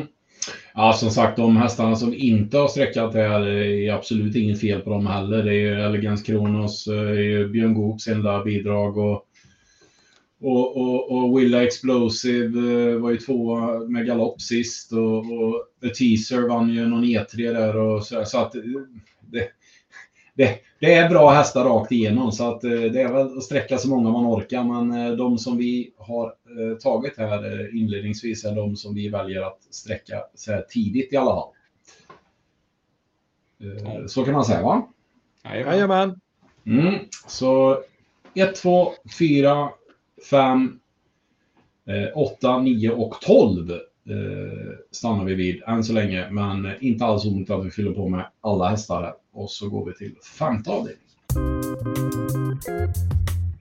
Ja, 0.74 0.92
som 0.92 1.10
sagt, 1.10 1.36
de 1.36 1.56
hästarna 1.56 1.96
som 1.96 2.14
inte 2.14 2.58
har 2.58 2.68
sträckat 2.68 3.14
här 3.14 3.46
eh, 3.46 3.88
är 3.88 3.92
absolut 3.92 4.36
inget 4.36 4.60
fel 4.60 4.80
på 4.80 4.90
dem 4.90 5.06
heller. 5.06 5.42
Det 5.42 5.50
är 5.50 5.54
ju 5.54 5.80
Elegance 5.80 6.24
Kronos, 6.24 6.86
eh, 6.86 7.46
Björn 7.46 7.74
Goops 7.74 8.08
enda 8.08 8.44
bidrag 8.44 8.98
och 8.98 9.27
och, 10.40 10.76
och, 10.76 11.12
och 11.12 11.38
Willa 11.38 11.64
Explosive 11.64 12.90
eh, 12.90 12.98
var 12.98 13.10
ju 13.10 13.16
två 13.16 13.58
med 13.88 14.06
galopp 14.06 14.40
sist 14.40 14.92
och, 14.92 15.18
och 15.18 15.64
The 15.82 15.88
Teaser 15.88 16.48
vann 16.48 16.70
ju 16.70 16.86
någon 16.86 17.04
E3 17.04 17.52
där 17.52 17.76
och 17.76 18.04
så, 18.04 18.24
så 18.24 18.38
att 18.38 18.52
det, 18.52 18.62
det, 20.34 20.58
det, 20.80 20.94
är 20.94 21.08
bra 21.08 21.30
hästar 21.30 21.64
rakt 21.64 21.92
igenom 21.92 22.32
så 22.32 22.54
att 22.54 22.64
eh, 22.64 22.70
det 22.70 23.02
är 23.02 23.12
väl 23.12 23.38
att 23.38 23.42
sträcka 23.42 23.78
så 23.78 23.88
många 23.88 24.10
man 24.10 24.26
orkar 24.26 24.64
men 24.64 25.16
de 25.16 25.38
som 25.38 25.56
vi 25.56 25.92
har 25.96 26.34
tagit 26.78 27.18
här 27.18 27.76
inledningsvis 27.76 28.44
är 28.44 28.54
de 28.54 28.76
som 28.76 28.94
vi 28.94 29.08
väljer 29.08 29.42
att 29.42 29.62
sträcka 29.70 30.22
så 30.34 30.52
här 30.52 30.62
tidigt 30.68 31.12
i 31.12 31.16
alla 31.16 31.30
fall. 31.30 31.48
Så 34.08 34.24
kan 34.24 34.34
man 34.34 34.44
säga 34.44 34.62
va? 34.62 34.88
Jajamän. 35.44 36.20
Mm, 36.66 36.94
så 37.26 37.82
1, 38.34 38.54
2, 38.54 38.92
4, 39.18 39.70
5, 40.30 40.78
8, 42.14 42.60
9 42.60 42.90
och 42.90 43.20
12 43.20 43.70
eh, 43.70 43.76
stannar 44.90 45.24
vi 45.24 45.34
vid 45.34 45.62
än 45.66 45.84
så 45.84 45.92
länge. 45.92 46.30
Men 46.30 46.72
inte 46.80 47.04
alls 47.04 47.24
omöjligt 47.24 47.50
att 47.50 47.66
vi 47.66 47.70
fyller 47.70 47.92
på 47.92 48.08
med 48.08 48.26
alla 48.40 48.68
hästar 48.68 49.02
här. 49.02 49.14
Och 49.32 49.50
så 49.50 49.68
går 49.68 49.86
vi 49.86 49.94
till 49.94 50.14
femte 50.38 50.70
avdelningen. 50.70 51.08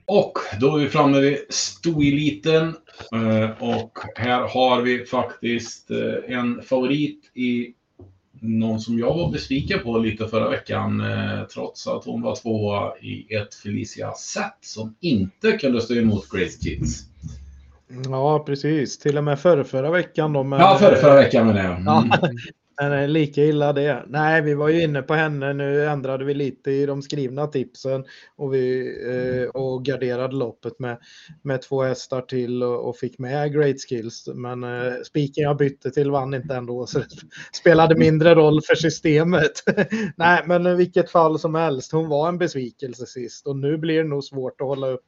Och 0.04 0.38
då 0.60 0.76
är 0.76 0.80
vi 0.80 0.88
framme 0.88 1.20
vid 1.20 1.38
stoeliten. 1.48 2.74
Eh, 3.12 3.50
och 3.62 3.98
här 4.14 4.40
har 4.40 4.82
vi 4.82 5.04
faktiskt 5.04 5.90
eh, 5.90 6.38
en 6.38 6.62
favorit 6.62 7.30
i 7.34 7.74
någon 8.40 8.80
som 8.80 8.98
jag 8.98 9.14
var 9.14 9.30
besviken 9.30 9.80
på 9.82 9.98
lite 9.98 10.28
förra 10.28 10.48
veckan. 10.48 11.00
Eh, 11.00 11.42
trots 11.54 11.86
att 11.86 12.04
hon 12.04 12.22
var 12.22 12.36
tvåa 12.36 12.96
i 12.96 13.34
ett 13.34 13.54
Felicia 13.54 14.12
set 14.12 14.56
som 14.60 14.94
inte 15.00 15.52
kunde 15.52 15.80
stå 15.80 15.94
emot 15.94 16.30
Grace 16.30 16.58
Kids. 16.62 17.04
Ja, 18.04 18.44
precis. 18.46 18.98
Till 18.98 19.18
och 19.18 19.24
med 19.24 19.40
förra, 19.40 19.64
förra 19.64 19.90
veckan. 19.90 20.32
Då, 20.32 20.42
men... 20.42 20.60
Ja, 20.60 20.78
förra, 20.80 20.96
förra 20.96 21.16
veckan 21.16 21.46
med 21.46 21.54
det. 21.54 21.60
Mm. 21.60 22.10
Nej, 22.80 23.08
lika 23.08 23.44
illa 23.44 23.72
det. 23.72 24.04
Nej, 24.08 24.42
vi 24.42 24.54
var 24.54 24.68
ju 24.68 24.82
inne 24.82 25.02
på 25.02 25.14
henne. 25.14 25.52
Nu 25.52 25.84
ändrade 25.84 26.24
vi 26.24 26.34
lite 26.34 26.70
i 26.70 26.86
de 26.86 27.02
skrivna 27.02 27.46
tipsen 27.46 28.04
och, 28.36 28.54
vi, 28.54 28.94
eh, 29.06 29.48
och 29.48 29.84
garderade 29.84 30.36
loppet 30.36 30.78
med, 30.78 30.98
med 31.42 31.62
två 31.62 31.82
hästar 31.82 32.20
till 32.20 32.62
och, 32.62 32.88
och 32.88 32.96
fick 32.96 33.18
med 33.18 33.52
Great 33.52 33.76
Skills. 33.88 34.28
Men 34.34 34.64
eh, 34.64 34.92
spiken 35.04 35.44
jag 35.44 35.56
bytte 35.56 35.90
till 35.90 36.10
vann 36.10 36.34
inte 36.34 36.54
ändå, 36.54 36.86
så 36.86 36.98
det 36.98 37.06
spelade 37.52 37.96
mindre 37.96 38.34
roll 38.34 38.60
för 38.62 38.74
systemet. 38.74 39.52
Nej, 40.16 40.42
men 40.46 40.66
i 40.66 40.74
vilket 40.74 41.10
fall 41.10 41.38
som 41.38 41.54
helst, 41.54 41.92
hon 41.92 42.08
var 42.08 42.28
en 42.28 42.38
besvikelse 42.38 43.06
sist 43.06 43.46
och 43.46 43.56
nu 43.56 43.78
blir 43.78 44.02
det 44.02 44.08
nog 44.08 44.24
svårt 44.24 44.60
att 44.60 44.66
hålla 44.66 44.86
upp 44.88 45.06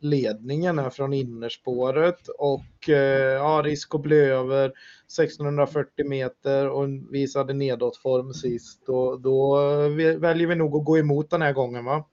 ledningen 0.00 0.78
här 0.78 0.90
från 0.90 1.12
innerspåret 1.12 2.28
och 2.28 2.88
eh, 2.88 3.32
ja, 3.32 3.62
risk 3.64 3.94
att 3.94 4.02
bli 4.02 4.16
över 4.16 4.64
1640 4.66 6.08
meter 6.08 6.68
och 6.68 6.88
visade 7.10 7.52
nedåtform 7.52 8.34
sist. 8.34 8.88
Och 8.88 9.20
då 9.20 9.58
eh, 9.58 10.18
väljer 10.18 10.46
vi 10.46 10.54
nog 10.54 10.76
att 10.76 10.84
gå 10.84 10.98
emot 10.98 11.30
den 11.30 11.42
här 11.42 11.52
gången 11.52 11.84
va? 11.84 12.04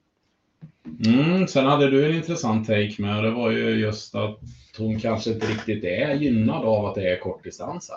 Mm, 1.06 1.48
sen 1.48 1.66
hade 1.66 1.90
du 1.90 2.06
en 2.06 2.16
intressant 2.16 2.68
take 2.68 2.96
med 2.98 3.24
det 3.24 3.32
var 3.32 3.52
ju 3.52 3.70
just 3.70 4.16
att 4.16 4.40
hon 4.78 5.00
kanske 5.00 5.30
inte 5.30 5.48
riktigt 5.48 5.84
är 5.84 6.14
gynnad 6.14 6.66
av 6.66 6.86
att 6.86 6.96
det 6.96 7.10
är 7.10 7.20
kortdistans. 7.20 7.92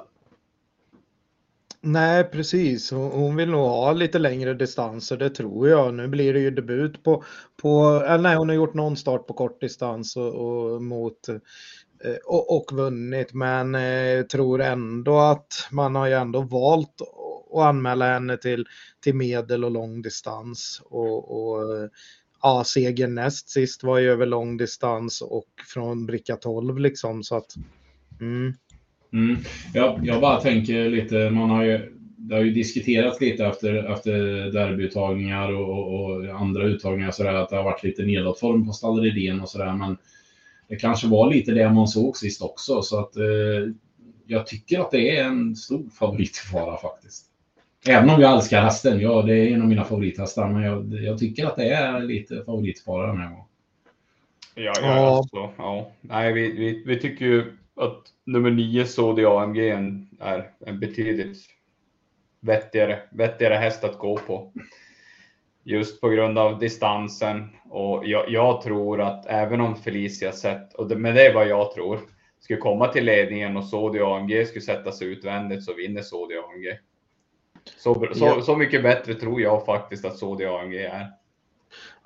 Nej, 1.87 2.24
precis. 2.24 2.91
Hon 2.91 3.37
vill 3.37 3.51
nog 3.51 3.61
ha 3.61 3.93
lite 3.93 4.18
längre 4.18 4.55
distanser, 4.55 5.16
det 5.16 5.30
tror 5.30 5.68
jag. 5.68 5.95
Nu 5.95 6.09
blir 6.09 6.32
det 6.34 6.41
ju 6.41 6.51
debut 6.51 7.03
på, 7.05 7.24
på 7.62 8.03
eller 8.07 8.22
nej, 8.22 8.37
hon 8.37 8.49
har 8.49 8.57
gjort 8.57 8.74
någon 8.74 8.97
start 8.97 9.26
på 9.26 9.34
kortdistans 9.34 10.16
och, 10.16 10.34
och 10.34 10.82
mot 10.82 11.28
eh, 11.28 12.16
och, 12.24 12.57
och 12.57 12.72
vunnit, 12.72 13.32
men 13.32 13.74
eh, 13.74 14.22
tror 14.22 14.61
ändå 14.61 15.18
att 15.18 15.68
man 15.70 15.95
har 15.95 16.07
ju 16.07 16.12
ändå 16.12 16.41
valt 16.41 17.01
att 17.55 17.62
anmäla 17.62 18.12
henne 18.12 18.37
till, 18.37 18.66
till 19.01 19.14
medel 19.14 19.64
och 19.64 19.70
långdistans. 19.70 20.82
Och, 20.84 21.30
och 21.30 21.91
ja, 22.43 22.64
segern 22.66 23.14
näst 23.14 23.49
sist 23.49 23.82
var 23.82 23.99
ju 23.99 24.11
över 24.11 24.26
långdistans 24.26 25.22
och 25.22 25.51
från 25.74 26.07
bricka 26.07 26.37
12 26.37 26.78
liksom 26.78 27.22
så 27.22 27.37
att. 27.37 27.55
Mm. 28.20 28.55
Mm. 29.13 29.37
Jag, 29.75 30.01
jag 30.03 30.21
bara 30.21 30.41
tänker 30.41 30.91
lite, 30.91 31.31
man 31.31 31.51
har 31.51 31.65
ju, 31.65 31.93
det 32.17 32.35
har 32.35 32.43
ju 32.43 32.53
diskuterats 32.53 33.21
lite 33.21 33.47
efter, 33.47 33.93
efter 33.93 34.13
derbyuttagningar 34.53 35.53
och, 35.53 36.05
och 36.05 36.27
andra 36.41 36.65
uttagningar 36.65 37.11
sådär 37.11 37.35
att 37.35 37.49
det 37.49 37.57
har 37.57 37.65
varit 37.65 37.83
lite 37.83 38.03
nedåtform 38.03 38.67
på 38.67 38.73
Stalleridén 38.73 39.41
och 39.41 39.49
sådär. 39.49 39.73
Men 39.73 39.97
det 40.69 40.77
kanske 40.77 41.07
var 41.07 41.31
lite 41.31 41.53
det 41.53 41.71
man 41.71 41.89
såg 41.89 42.17
sist 42.17 42.43
också 42.43 42.83
så 42.83 42.99
att 43.01 43.17
eh, 43.17 43.73
jag 44.27 44.47
tycker 44.47 44.81
att 44.81 44.91
det 44.91 45.17
är 45.17 45.25
en 45.25 45.57
stor 45.57 45.91
favoritfara 45.99 46.77
faktiskt. 46.77 47.27
Även 47.89 48.11
om 48.11 48.21
jag 48.21 48.35
älskar 48.37 48.63
hästen, 48.63 49.01
ja 49.01 49.23
det 49.23 49.35
är 49.35 49.55
en 49.55 49.63
av 49.63 49.69
mina 49.69 49.85
favorithästar, 49.85 50.49
men 50.49 50.63
jag, 50.63 50.93
jag 51.03 51.19
tycker 51.19 51.47
att 51.47 51.57
det 51.57 51.69
är 51.69 52.01
lite 52.01 52.43
favoritfara 52.47 53.07
den 53.07 53.21
här 53.21 53.29
gången. 53.29 53.45
Ja, 54.55 54.73
ja, 54.81 55.17
alltså, 55.17 55.51
ja. 55.57 55.91
Nej, 56.01 56.33
vi, 56.33 56.53
vi, 56.53 56.83
vi 56.87 57.01
tycker 57.01 57.25
ju 57.25 57.57
att 57.77 58.03
nummer 58.24 58.51
nio 58.51 58.87
Sodi 58.87 59.24
AMG 59.24 59.59
är 60.20 60.51
en 60.66 60.81
betydligt 60.81 61.37
vettigare, 62.41 63.03
vettigare 63.11 63.55
häst 63.55 63.85
att 63.85 63.99
gå 63.99 64.16
på. 64.16 64.53
Just 65.64 66.01
på 66.01 66.09
grund 66.09 66.39
av 66.39 66.59
distansen 66.59 67.49
och 67.70 68.07
jag, 68.07 68.31
jag 68.31 68.62
tror 68.62 69.01
att 69.01 69.27
även 69.27 69.61
om 69.61 69.77
Felicia 69.77 70.33
sett, 70.33 70.74
och 70.74 70.89
det, 70.89 70.97
men 70.97 71.14
det 71.14 71.27
är 71.27 71.35
vad 71.35 71.49
jag 71.49 71.74
tror, 71.74 72.01
skulle 72.41 72.59
komma 72.59 72.89
till 72.89 73.05
ledningen 73.05 73.57
och 73.57 73.64
Sodi 73.64 74.01
AMG 74.01 74.47
skulle 74.47 74.62
sätta 74.62 74.93
sig 74.93 75.09
utvändigt 75.09 75.64
så 75.64 75.74
vinner 75.74 76.03
Sodi 76.03 76.35
AMG. 76.35 76.79
Så, 77.77 78.09
så, 78.14 78.41
så 78.41 78.57
mycket 78.57 78.83
bättre 78.83 79.14
tror 79.14 79.41
jag 79.41 79.64
faktiskt 79.64 80.05
att 80.05 80.18
Sodi 80.18 80.45
AMG 80.45 80.77
är. 80.77 81.07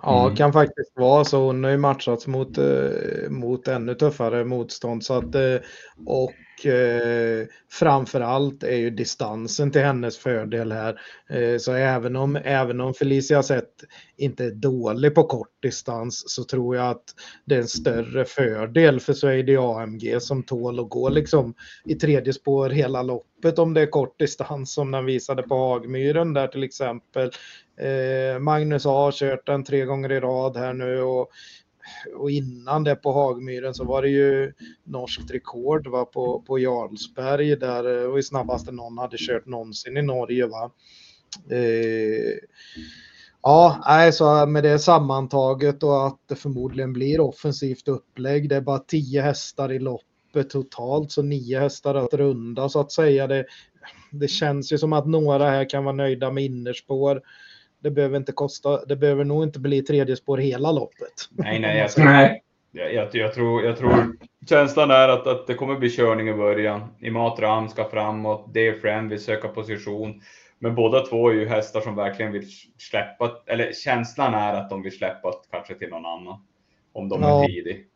Ja, 0.03 0.25
mm. 0.25 0.37
kan 0.37 0.53
faktiskt 0.53 0.93
vara 0.95 1.25
så. 1.25 1.47
Hon 1.47 1.65
har 1.65 1.71
ju 1.71 1.77
matchats 1.77 2.27
mot, 2.27 2.59
eh, 2.59 3.31
mot 3.31 3.69
ännu 3.69 3.95
tuffare 3.95 4.45
motstånd. 4.45 5.05
Så 5.05 5.15
att, 5.15 5.35
eh, 5.35 5.57
och 6.65 6.67
eh, 6.67 7.47
är 8.63 8.77
ju 8.77 8.91
distansen 8.91 9.71
till 9.71 9.83
hennes 9.83 10.19
fördel 10.19 10.73
här. 10.73 11.01
Eh, 11.31 11.59
så 11.59 11.73
även 11.73 12.17
om, 12.17 12.37
även 12.37 12.81
om 12.81 12.95
Felicia 12.95 13.43
sett 13.43 13.75
inte 14.17 14.45
är 14.45 14.51
dålig 14.51 15.15
på 15.15 15.25
kort 15.25 15.63
distans 15.63 16.25
så 16.27 16.45
tror 16.45 16.77
jag 16.77 16.91
att 16.91 17.05
det 17.45 17.55
är 17.55 17.61
en 17.61 17.69
större 17.69 18.25
fördel 18.25 19.01
för 19.01 19.13
Swede 19.13 19.61
AMG 19.61 20.21
som 20.21 20.43
tål 20.43 20.81
att 20.81 20.89
gå 20.89 21.09
liksom 21.09 21.55
i 21.85 21.95
tredje 21.95 22.33
spår 22.33 22.71
hela 22.71 23.03
loppet 23.03 23.59
om 23.59 23.75
det 23.75 23.81
är 23.81 23.87
kort 23.87 24.19
distans 24.19 24.75
som 24.75 24.91
den 24.91 25.05
visade 25.05 25.43
på 25.43 25.55
Hagmyren 25.55 26.35
där 26.35 26.47
till 26.47 26.63
exempel. 26.63 27.31
Eh, 27.81 28.39
Magnus 28.39 28.85
har 28.85 29.13
kört 29.13 29.47
den 29.47 29.65
tre 29.65 29.85
gånger 29.85 30.13
i 30.13 30.21
rad 30.21 30.57
här 30.57 30.73
nu 30.73 31.03
och, 31.03 31.31
och 32.17 32.31
innan 32.31 32.85
det 32.85 32.97
på 32.97 33.13
Hagmyren 33.13 33.75
så 33.75 33.85
var 33.85 34.03
det 34.03 34.09
ju 34.09 34.53
norskt 34.85 35.31
rekord 35.31 35.87
va, 35.87 36.05
på, 36.05 36.43
på 36.47 36.59
Jarlsberg 36.59 37.57
där 37.57 38.03
eh, 38.03 38.11
och 38.11 38.19
i 38.19 38.23
snabbaste 38.23 38.73
någon 38.73 38.99
hade 38.99 39.17
kört 39.19 39.47
någonsin 39.47 39.97
i 39.97 40.03
Norge. 40.03 40.47
Va? 40.47 40.71
Eh, 41.51 42.39
ja, 43.43 43.83
nej, 43.87 44.13
så 44.13 44.47
med 44.47 44.63
det 44.63 44.79
sammantaget 44.79 45.83
och 45.83 46.07
att 46.07 46.19
det 46.29 46.35
förmodligen 46.35 46.93
blir 46.93 47.21
offensivt 47.21 47.89
upplägg. 47.89 48.49
Det 48.49 48.57
är 48.57 48.61
bara 48.61 48.79
tio 48.79 49.23
hästar 49.23 49.73
i 49.73 49.79
loppet 49.79 50.51
totalt, 50.51 51.13
så 51.13 51.23
nio 51.23 51.61
hästar 51.61 51.95
att 51.95 52.15
runda 52.15 52.69
så 52.69 52.81
att 52.81 52.93
säga. 52.93 53.27
Det, 53.27 53.45
det 54.11 54.29
känns 54.29 54.73
ju 54.73 54.79
som 54.79 54.93
att 54.93 55.07
några 55.07 55.51
här 55.51 55.71
kan 55.71 55.85
vara 55.85 55.97
nöjda 55.97 56.31
med 56.31 56.45
innerspår 56.45 57.23
det 57.81 57.91
behöver 57.91 58.17
inte 58.17 58.33
kosta, 58.33 58.85
det 58.85 58.97
behöver 58.97 59.25
nog 59.25 59.43
inte 59.43 59.61
bli 59.61 59.83
tredje 59.83 60.17
spår 60.17 60.39
hela 60.39 60.73
loppet. 60.73 61.13
Nej, 61.31 61.59
nej, 61.61 61.79
jag, 61.79 61.91
tror, 61.93 62.05
nej. 62.05 62.43
Jag, 62.73 62.95
jag, 62.95 63.09
jag, 63.13 63.35
tror, 63.35 63.65
jag 63.65 63.77
tror 63.77 64.17
känslan 64.49 64.91
är 64.91 65.09
att, 65.09 65.27
att 65.27 65.47
det 65.47 65.55
kommer 65.55 65.77
bli 65.77 65.91
körning 65.91 66.29
i 66.29 66.35
början. 66.35 66.95
Imatra 67.01 67.69
ska 67.69 67.85
framåt, 67.85 68.51
Friend 68.81 69.11
vill 69.11 69.25
söka 69.25 69.49
position. 69.49 70.21
Men 70.59 70.75
båda 70.75 71.07
två 71.07 71.31
är 71.31 71.35
ju 71.35 71.49
hästar 71.49 71.81
som 71.81 71.97
verkligen 71.97 72.33
vill 72.33 72.47
släppa, 72.79 73.31
eller 73.47 73.73
känslan 73.73 74.35
är 74.35 74.55
att 74.55 74.71
de 74.71 74.83
vill 74.83 74.97
släppa 74.97 75.33
kanske 75.51 75.75
till 75.75 75.89
någon 75.89 76.07
annan. 76.07 76.45
Om 76.93 77.09
de 77.09 77.23
ja. 77.23 77.45
är 77.45 77.49
tidig. 77.49 77.87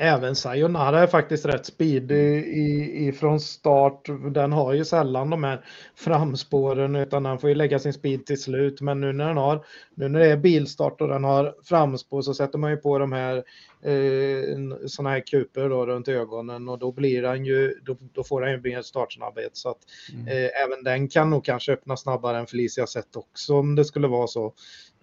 Även 0.00 0.36
Sayonara 0.36 1.00
är 1.00 1.06
faktiskt 1.06 1.46
rätt 1.46 1.66
speedig 1.66 2.46
i, 2.46 3.06
i, 3.06 3.12
från 3.12 3.40
start. 3.40 4.06
Den 4.34 4.52
har 4.52 4.72
ju 4.72 4.84
sällan 4.84 5.30
de 5.30 5.44
här 5.44 5.64
framspåren 5.94 6.96
utan 6.96 7.22
den 7.22 7.38
får 7.38 7.48
ju 7.48 7.54
lägga 7.54 7.78
sin 7.78 7.92
speed 7.92 8.26
till 8.26 8.40
slut. 8.40 8.80
Men 8.80 9.00
nu 9.00 9.12
när 9.12 9.26
den 9.26 9.36
har, 9.36 9.64
nu 9.94 10.08
när 10.08 10.18
det 10.18 10.26
är 10.26 10.36
bilstart 10.36 11.00
och 11.00 11.08
den 11.08 11.24
har 11.24 11.54
framspår 11.64 12.22
så 12.22 12.34
sätter 12.34 12.58
man 12.58 12.70
ju 12.70 12.76
på 12.76 12.98
de 12.98 13.12
här 13.12 13.36
eh, 13.82 14.86
sådana 14.86 15.10
här 15.10 15.26
kuper 15.26 15.68
då 15.68 15.86
runt 15.86 16.08
ögonen 16.08 16.68
och 16.68 16.78
då 16.78 16.92
blir 16.92 17.22
den 17.22 17.44
ju, 17.44 17.74
då, 17.82 17.96
då 18.12 18.24
får 18.24 18.40
den 18.40 18.50
ju 18.50 18.60
mer 18.60 18.82
startsnabbhet. 18.82 19.56
Så 19.56 19.70
att 19.70 19.78
mm. 20.14 20.28
eh, 20.28 20.50
även 20.64 20.84
den 20.84 21.08
kan 21.08 21.30
nog 21.30 21.44
kanske 21.44 21.72
öppna 21.72 21.96
snabbare 21.96 22.38
än 22.38 22.46
Felicia 22.46 22.86
sett 22.86 23.16
också 23.16 23.54
om 23.54 23.74
det 23.74 23.84
skulle 23.84 24.08
vara 24.08 24.26
så. 24.26 24.54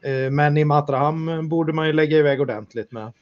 Eh, 0.01 0.31
men 0.31 0.57
i 0.57 0.65
Matraham 0.65 1.49
borde 1.49 1.73
man 1.73 1.87
ju 1.87 1.93
lägga 1.93 2.17
iväg 2.17 2.41
ordentligt 2.41 2.91
med. 2.91 3.13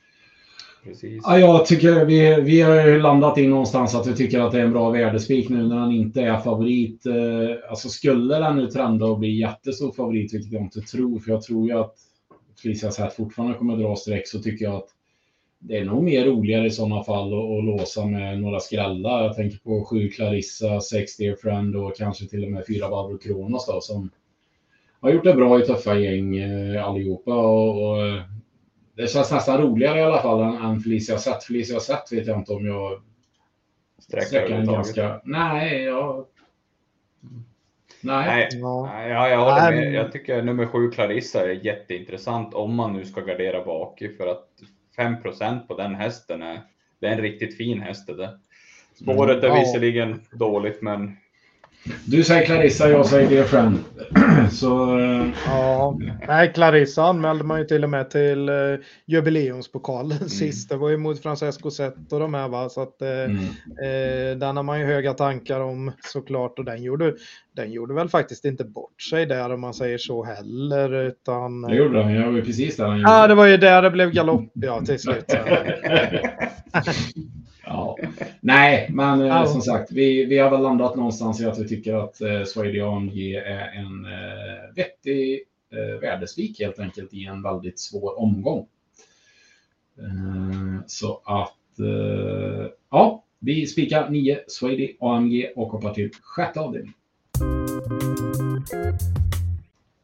Precis. 0.83 1.23
Ja, 1.25 1.39
jag 1.39 1.65
tycker 1.65 2.05
vi, 2.05 2.41
vi 2.41 2.61
har 2.61 2.99
landat 2.99 3.37
in 3.37 3.49
någonstans 3.49 3.95
att 3.95 4.07
vi 4.07 4.15
tycker 4.15 4.39
att 4.39 4.51
det 4.51 4.59
är 4.59 4.65
en 4.65 4.71
bra 4.71 4.89
värdespik 4.89 5.49
nu 5.49 5.67
när 5.67 5.75
han 5.75 5.91
inte 5.91 6.21
är 6.21 6.37
favorit. 6.37 7.05
Eh, 7.05 7.69
alltså 7.69 7.89
skulle 7.89 8.39
den 8.39 8.57
nu 8.57 8.67
trenda 8.67 9.05
och 9.05 9.19
bli 9.19 9.39
jättestor 9.39 9.91
favorit, 9.91 10.33
vilket 10.33 10.51
jag 10.51 10.61
inte 10.61 10.81
tror, 10.81 11.19
för 11.19 11.31
jag 11.31 11.41
tror 11.41 11.67
ju 11.67 11.79
att 11.79 11.95
Felicia 12.61 12.91
Zätt 12.91 13.13
fortfarande 13.13 13.57
kommer 13.57 13.77
dra 13.77 13.95
streck, 13.95 14.27
så 14.27 14.39
tycker 14.39 14.65
jag 14.65 14.75
att 14.75 14.89
det 15.59 15.77
är 15.77 15.85
nog 15.85 16.03
mer 16.03 16.25
roligare 16.25 16.67
i 16.67 16.71
sådana 16.71 17.03
fall 17.03 17.33
att, 17.33 17.57
att 17.59 17.65
låsa 17.65 18.05
med 18.05 18.41
några 18.41 18.59
skrällar. 18.59 19.23
Jag 19.23 19.35
tänker 19.35 19.57
på 19.57 19.85
sju 19.85 20.09
Clarissa, 20.09 20.81
sex 20.81 21.17
Dear 21.17 21.35
Friend 21.35 21.75
och 21.75 21.97
kanske 21.97 22.25
till 22.25 22.43
och 22.45 22.51
med 22.51 22.63
fyra 22.67 22.89
Barbro 22.89 23.17
Kronos 23.17 23.65
då, 23.65 23.81
som 23.81 24.09
har 24.99 25.11
gjort 25.11 25.23
det 25.23 25.33
bra 25.33 25.59
i 25.59 25.65
tuffa 25.65 25.99
gäng 25.99 26.37
eh, 26.37 26.85
allihopa. 26.85 27.35
Och, 27.35 27.89
och 27.89 28.07
eh, 28.07 28.21
det 28.95 29.07
känns 29.07 29.31
nästan 29.31 29.61
roligare 29.61 29.99
i 29.99 30.03
alla 30.03 30.21
fall 30.21 30.41
än, 30.41 30.65
än 30.65 30.79
Felicia 30.79 31.17
Sett. 31.17 31.43
Felicia 31.43 31.79
Sett 31.79 32.11
vet 32.11 32.27
jag 32.27 32.37
inte 32.39 32.53
om 32.53 32.65
jag 32.65 33.01
sträcker 33.99 34.51
en 34.51 34.65
ganska... 34.65 35.21
Nej, 35.23 35.83
jag... 35.83 36.25
Nej. 38.01 38.25
Nej, 38.25 38.49
ja. 38.51 39.07
ja, 39.09 39.29
jag 39.29 39.39
håller 39.39 39.71
med. 39.71 39.93
Jag 39.93 40.11
tycker 40.11 40.41
nummer 40.41 40.65
sju 40.65 40.91
Clarissa 40.91 41.41
är 41.41 41.65
jätteintressant 41.65 42.53
om 42.53 42.75
man 42.75 42.93
nu 42.93 43.05
ska 43.05 43.21
gardera 43.21 43.65
bak 43.65 44.03
för 44.17 44.27
att 44.27 44.49
5% 44.97 45.67
på 45.67 45.77
den 45.77 45.95
hästen 45.95 46.41
är, 46.41 46.61
det 46.99 47.07
är 47.07 47.11
en 47.11 47.21
riktigt 47.21 47.57
fin 47.57 47.81
häst 47.81 48.07
det. 48.07 48.39
Spåret 48.95 49.43
är 49.43 49.47
mm, 49.47 49.57
ja. 49.57 49.59
visserligen 49.59 50.21
dåligt 50.31 50.81
men 50.81 51.17
du 52.05 52.23
säger 52.23 52.45
Clarissa, 52.45 52.89
jag 52.89 53.05
säger 53.05 53.29
Dear 53.29 53.43
Friend. 53.43 53.79
Så. 54.51 54.99
Ja, 55.45 55.99
nej, 56.27 56.53
Clarissa 56.53 57.03
anmälde 57.03 57.43
man 57.43 57.59
ju 57.59 57.65
till 57.65 57.83
och 57.83 57.89
med 57.89 58.09
till 58.09 58.49
uh, 58.49 58.79
jubileumspokalen 59.05 60.17
mm. 60.17 60.29
sist. 60.29 60.69
Det 60.69 60.77
var 60.77 60.89
ju 60.89 60.97
mot 60.97 61.21
Francesco 61.21 61.71
Zet 61.71 62.13
och 62.13 62.19
de 62.19 62.33
här 62.33 62.47
va. 62.47 62.69
Så 62.69 62.81
att 62.81 62.97
uh, 63.01 63.07
mm. 63.07 63.39
uh, 63.39 64.37
den 64.37 64.57
har 64.57 64.63
man 64.63 64.79
ju 64.79 64.85
höga 64.85 65.13
tankar 65.13 65.59
om 65.59 65.91
såklart. 65.99 66.59
Och 66.59 66.65
den 66.65 66.83
gjorde, 66.83 67.15
den 67.53 67.71
gjorde 67.71 67.93
väl 67.93 68.09
faktiskt 68.09 68.45
inte 68.45 68.65
bort 68.65 69.01
sig 69.01 69.25
där 69.25 69.53
om 69.53 69.61
man 69.61 69.73
säger 69.73 69.97
så 69.97 70.23
heller. 70.23 70.93
Utan, 70.93 71.61
det 71.61 71.75
gjorde 71.75 71.97
den, 71.97 72.13
jag 72.13 72.25
var 72.27 72.37
ju 72.37 72.45
precis 72.45 72.77
där. 72.77 72.97
Ja, 72.97 73.27
det 73.27 73.35
var 73.35 73.45
ju 73.45 73.57
där 73.57 73.81
det 73.81 73.91
blev 73.91 74.11
galopp 74.11 74.51
ja, 74.53 74.81
till 74.81 74.99
slut. 74.99 75.25
Ja. 77.65 77.97
Nej, 78.41 78.89
men 78.91 79.21
eh, 79.21 79.45
som 79.45 79.61
sagt, 79.61 79.91
vi, 79.91 80.25
vi 80.25 80.37
har 80.37 80.51
väl 80.51 80.61
landat 80.61 80.95
någonstans 80.95 81.41
i 81.41 81.45
att 81.45 81.59
vi 81.59 81.67
tycker 81.67 81.93
att 81.93 82.21
eh, 82.21 82.87
AMG 82.87 83.35
är 83.35 83.67
en 83.67 84.05
eh, 84.05 84.75
vettig 84.75 85.41
eh, 85.71 85.99
värdespik 86.01 86.59
helt 86.59 86.79
enkelt 86.79 87.13
i 87.13 87.25
en 87.25 87.41
väldigt 87.41 87.79
svår 87.79 88.19
omgång. 88.19 88.67
Eh, 89.97 90.85
så 90.87 91.21
att, 91.25 91.79
eh, 91.79 92.67
ja, 92.89 93.23
vi 93.39 93.67
spikar 93.67 94.09
9 94.09 94.39
Swede 94.47 94.93
AMG 94.99 95.51
och 95.55 95.67
hoppar 95.67 95.93
till 95.93 96.09
sjätte 96.21 96.59
avdelningen. 96.59 96.93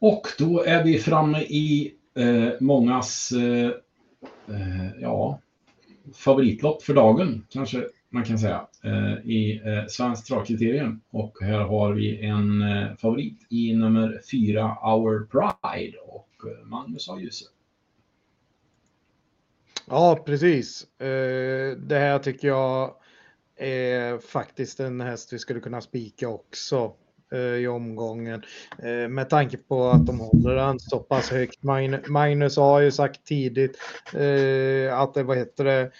Och 0.00 0.26
då 0.38 0.62
är 0.64 0.84
vi 0.84 0.98
framme 0.98 1.40
i 1.40 1.94
eh, 2.14 2.48
mångas, 2.60 3.32
eh, 3.32 3.70
eh 4.54 5.00
ja, 5.00 5.40
favoritlopp 6.14 6.82
för 6.82 6.94
dagen, 6.94 7.46
kanske 7.48 7.84
man 8.08 8.24
kan 8.24 8.38
säga, 8.38 8.66
eh, 8.84 9.30
i 9.30 9.62
eh, 9.64 9.86
Svenskt 9.88 10.26
Travkriterium. 10.26 11.00
Och 11.10 11.36
här 11.40 11.58
har 11.58 11.92
vi 11.92 12.26
en 12.26 12.62
eh, 12.62 12.96
favorit 12.96 13.46
i 13.48 13.74
nummer 13.74 14.20
fyra, 14.30 14.76
Our 14.82 15.26
Pride 15.26 15.98
och 15.98 16.30
eh, 16.46 16.66
Magnus 16.66 17.08
har 17.08 17.20
ljuset. 17.20 17.48
Ja, 19.86 20.22
precis. 20.26 21.00
Eh, 21.00 21.76
det 21.76 21.98
här 21.98 22.18
tycker 22.18 22.48
jag 22.48 22.94
är 23.56 24.18
faktiskt 24.18 24.80
en 24.80 25.00
häst 25.00 25.32
vi 25.32 25.38
skulle 25.38 25.60
kunna 25.60 25.80
spika 25.80 26.28
också 26.28 26.92
Eh, 27.32 27.38
i 27.40 27.68
omgången. 27.68 28.42
Eh, 28.78 29.08
med 29.08 29.30
tanke 29.30 29.56
på 29.56 29.88
att 29.88 30.06
de 30.06 30.20
håller 30.20 30.54
den 30.54 30.80
så 30.80 30.98
pass 30.98 31.30
högt. 31.30 31.62
Magnus 32.08 32.56
har 32.56 32.80
ju 32.80 32.90
sagt 32.90 33.24
tidigt 33.24 33.78
eh, 34.14 34.98
att 34.98 35.14
det, 35.14 35.22
vad 35.22 35.36
heter 35.38 35.64
det, 35.64 35.90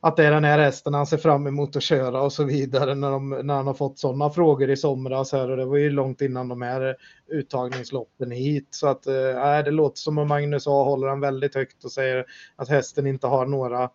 att 0.00 0.16
det 0.16 0.24
är 0.24 0.30
den 0.30 0.44
här 0.44 0.58
hästen 0.58 0.94
han 0.94 1.06
ser 1.06 1.16
fram 1.16 1.46
emot 1.46 1.76
att 1.76 1.82
köra 1.82 2.22
och 2.22 2.32
så 2.32 2.44
vidare 2.44 2.94
när, 2.94 3.10
de, 3.10 3.30
när 3.30 3.54
han 3.54 3.66
har 3.66 3.74
fått 3.74 3.98
sådana 3.98 4.30
frågor 4.30 4.70
i 4.70 4.76
somras 4.76 5.32
här 5.32 5.50
och 5.50 5.56
det 5.56 5.64
var 5.64 5.76
ju 5.76 5.90
långt 5.90 6.20
innan 6.20 6.48
de 6.48 6.62
här 6.62 6.96
uttagningsloppen 7.28 8.30
hit. 8.30 8.68
Så 8.70 8.86
att 8.86 9.06
äh, 9.06 9.64
det 9.64 9.70
låter 9.70 9.98
som 9.98 10.18
om 10.18 10.28
Magnus 10.28 10.66
A 10.66 10.84
håller 10.84 11.08
han 11.08 11.20
väldigt 11.20 11.54
högt 11.54 11.84
och 11.84 11.92
säger 11.92 12.24
att 12.56 12.68
hästen 12.68 13.06
inte 13.06 13.26
har 13.26 13.46
några 13.46 13.90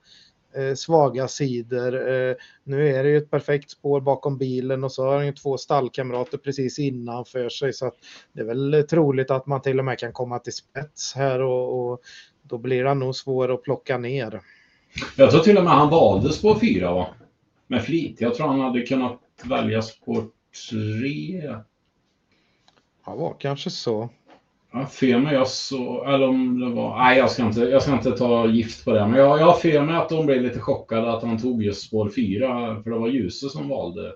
svaga 0.75 1.27
sidor. 1.27 2.09
Eh, 2.09 2.35
nu 2.63 2.87
är 2.95 3.03
det 3.03 3.09
ju 3.09 3.17
ett 3.17 3.31
perfekt 3.31 3.71
spår 3.71 4.01
bakom 4.01 4.37
bilen 4.37 4.83
och 4.83 4.91
så 4.91 5.05
har 5.05 5.15
han 5.15 5.25
ju 5.25 5.33
två 5.33 5.57
stallkamrater 5.57 6.37
precis 6.37 6.79
innanför 6.79 7.49
sig 7.49 7.73
så 7.73 7.87
att 7.87 7.95
det 8.33 8.41
är 8.41 8.45
väl 8.45 8.85
troligt 8.89 9.31
att 9.31 9.45
man 9.45 9.61
till 9.61 9.79
och 9.79 9.85
med 9.85 9.99
kan 9.99 10.13
komma 10.13 10.39
till 10.39 10.53
spets 10.53 11.15
här 11.15 11.41
och, 11.41 11.91
och 11.91 12.01
då 12.41 12.57
blir 12.57 12.85
han 12.85 12.99
nog 12.99 13.15
svår 13.15 13.53
att 13.53 13.63
plocka 13.63 13.97
ner. 13.97 14.41
Jag 15.15 15.31
tror 15.31 15.41
till 15.41 15.57
och 15.57 15.63
med 15.63 15.73
han 15.73 15.89
valde 15.89 16.33
spår 16.33 16.59
fyra 16.59 16.93
va? 16.93 17.07
Med 17.67 17.83
flit. 17.83 18.21
Jag 18.21 18.35
tror 18.35 18.47
han 18.47 18.59
hade 18.59 18.81
kunnat 18.81 19.19
välja 19.43 19.81
spår 19.81 20.25
tre. 20.69 21.55
Ja, 23.05 23.15
var 23.15 23.35
kanske 23.39 23.69
så. 23.69 24.09
Jag 24.79 24.91
för 24.91 25.19
mig 25.19 25.33
jag 25.33 25.47
så, 25.47 26.03
eller 26.05 26.27
om 26.27 26.59
det 26.59 26.69
var, 26.69 27.03
nej 27.03 27.17
jag 27.17 27.31
ska 27.31 27.43
inte, 27.43 27.59
jag 27.59 27.81
ska 27.81 27.93
inte 27.93 28.11
ta 28.11 28.47
gift 28.47 28.85
på 28.85 28.91
det. 28.91 29.07
Men 29.07 29.19
jag, 29.19 29.39
jag 29.39 29.45
har 29.45 29.53
för 29.53 29.81
mig 29.81 29.95
att 29.95 30.09
de 30.09 30.25
blev 30.25 30.41
lite 30.41 30.59
chockade 30.59 31.13
att 31.13 31.23
han 31.23 31.37
tog 31.37 31.63
just 31.63 31.87
spår 31.87 32.09
fyra. 32.09 32.81
För 32.83 32.89
det 32.89 32.97
var 32.97 33.07
Ljuse 33.07 33.49
som 33.49 33.69
valde. 33.69 34.13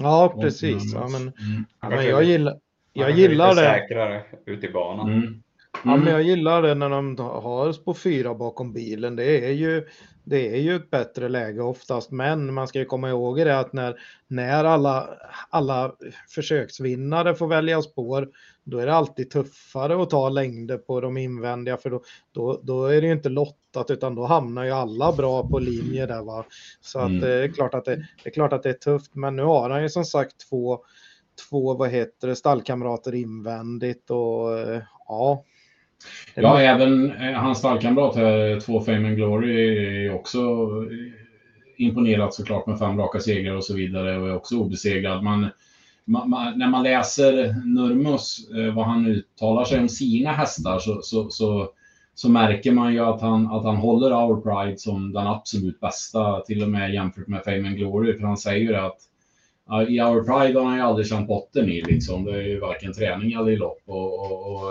Ja, 0.00 0.34
precis. 0.40 0.94
Ja, 0.94 1.08
men, 1.08 1.22
mm. 1.22 1.64
ja, 1.80 1.88
men 1.88 2.06
jag 2.06 2.24
gillar, 2.24 2.58
jag 2.92 3.10
gillar 3.10 3.48
det. 3.48 3.54
säkrare 3.54 4.22
ute 4.46 4.66
i 4.66 4.72
banan. 4.72 5.12
Mm. 5.12 5.42
Ja, 5.72 5.90
men 5.90 6.00
mm. 6.00 6.12
jag 6.12 6.22
gillar 6.22 6.62
det 6.62 6.74
när 6.74 6.88
de 6.88 7.18
har 7.18 7.84
på 7.84 7.94
fyra 7.94 8.34
bakom 8.34 8.72
bilen. 8.72 9.16
Det 9.16 9.46
är 9.46 9.52
ju, 9.52 9.86
det 10.24 10.56
är 10.56 10.60
ju 10.60 10.76
ett 10.76 10.90
bättre 10.90 11.28
läge 11.28 11.62
oftast, 11.62 12.10
men 12.10 12.54
man 12.54 12.68
ska 12.68 12.78
ju 12.78 12.84
komma 12.84 13.08
ihåg 13.08 13.36
det 13.36 13.58
att 13.58 13.72
när, 13.72 14.00
när 14.28 14.64
alla, 14.64 15.08
alla 15.50 15.92
försöksvinnare 16.28 17.34
får 17.34 17.46
välja 17.46 17.82
spår, 17.82 18.28
då 18.64 18.78
är 18.78 18.86
det 18.86 18.94
alltid 18.94 19.30
tuffare 19.30 20.02
att 20.02 20.10
ta 20.10 20.28
längder 20.28 20.78
på 20.78 21.00
de 21.00 21.16
invändiga, 21.16 21.76
för 21.76 21.90
då, 21.90 22.02
då, 22.32 22.60
då 22.62 22.84
är 22.84 23.00
det 23.00 23.06
ju 23.06 23.12
inte 23.12 23.28
lottat, 23.28 23.90
utan 23.90 24.14
då 24.14 24.24
hamnar 24.24 24.64
ju 24.64 24.70
alla 24.70 25.12
bra 25.12 25.48
på 25.48 25.58
linje 25.58 26.06
där. 26.06 26.22
Va? 26.22 26.44
Så 26.80 26.98
att 26.98 27.08
mm. 27.08 27.20
det, 27.20 27.44
är 27.44 27.48
klart 27.48 27.74
att 27.74 27.84
det, 27.84 27.96
det 27.96 28.28
är 28.28 28.30
klart 28.30 28.52
att 28.52 28.62
det 28.62 28.68
är 28.70 28.74
tufft, 28.74 29.14
men 29.14 29.36
nu 29.36 29.42
har 29.42 29.70
han 29.70 29.82
ju 29.82 29.88
som 29.88 30.04
sagt 30.04 30.48
två 30.50 30.84
två, 31.48 31.74
vad 31.74 31.90
heter 31.90 32.28
det, 32.28 32.36
stallkamrater 32.36 33.14
invändigt 33.14 34.10
och 34.10 34.48
ja, 35.08 35.44
Ja, 36.34 36.60
även 36.60 37.12
eh, 37.12 37.32
hans 37.32 37.58
stallkamrat 37.58 38.16
här, 38.16 38.60
två 38.60 38.80
Fame 38.80 39.08
and 39.08 39.16
Glory, 39.16 40.06
är 40.06 40.14
också 40.14 40.38
eh, 40.90 41.84
imponerat 41.86 42.34
såklart 42.34 42.66
med 42.66 42.78
fem 42.78 42.98
raka 42.98 43.20
segrar 43.20 43.56
och 43.56 43.64
så 43.64 43.74
vidare 43.74 44.18
och 44.18 44.28
är 44.28 44.36
också 44.36 44.56
obesegrad. 44.56 45.22
Man, 45.22 45.48
man, 46.04 46.30
man, 46.30 46.58
när 46.58 46.68
man 46.68 46.82
läser 46.82 47.54
Nurmos, 47.64 48.50
eh, 48.56 48.74
vad 48.74 48.86
han 48.86 49.06
uttalar 49.06 49.64
sig 49.64 49.80
om 49.80 49.88
sina 49.88 50.32
hästar, 50.32 50.78
så, 50.78 51.00
så, 51.02 51.30
så, 51.30 51.68
så, 52.14 52.28
märker 52.28 52.72
man 52.72 52.92
ju 52.92 53.00
att 53.00 53.20
han, 53.20 53.46
att 53.46 53.64
han 53.64 53.76
håller 53.76 54.12
Our 54.12 54.40
Pride 54.40 54.78
som 54.78 55.12
den 55.12 55.26
absolut 55.26 55.80
bästa, 55.80 56.40
till 56.40 56.62
och 56.62 56.68
med 56.68 56.94
jämfört 56.94 57.28
med 57.28 57.44
Fame 57.44 57.68
and 57.68 57.76
Glory, 57.76 58.18
för 58.18 58.26
han 58.26 58.36
säger 58.36 58.60
ju 58.60 58.76
att 58.76 58.98
i 59.88 60.00
Our 60.00 60.22
Pride 60.22 60.58
har 60.58 60.66
han 60.66 60.76
ju 60.76 60.82
aldrig 60.82 61.06
känt 61.06 61.28
botten 61.28 61.68
i 61.68 61.82
liksom. 61.82 62.24
Det 62.24 62.32
är 62.32 62.42
ju 62.42 62.60
varken 62.60 62.92
träning 62.92 63.32
eller 63.32 63.56
lopp 63.56 63.82
och, 63.86 64.20
och, 64.20 64.52
och 64.52 64.62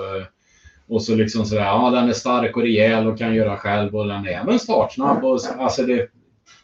och 0.90 1.04
så 1.04 1.16
liksom 1.16 1.46
sådär, 1.46 1.62
ja 1.62 1.90
den 1.90 2.10
är 2.10 2.14
stark 2.14 2.58
och 2.58 2.64
rejäl 2.64 3.08
och 3.08 3.18
kan 3.18 3.36
göra 3.36 3.58
själv 3.58 3.96
och 3.96 4.08
den 4.08 4.26
är 4.26 4.30
även 4.30 4.60
startsnabb. 4.60 5.26
Och, 5.26 5.40
alltså 5.58 5.84
det, 5.84 6.10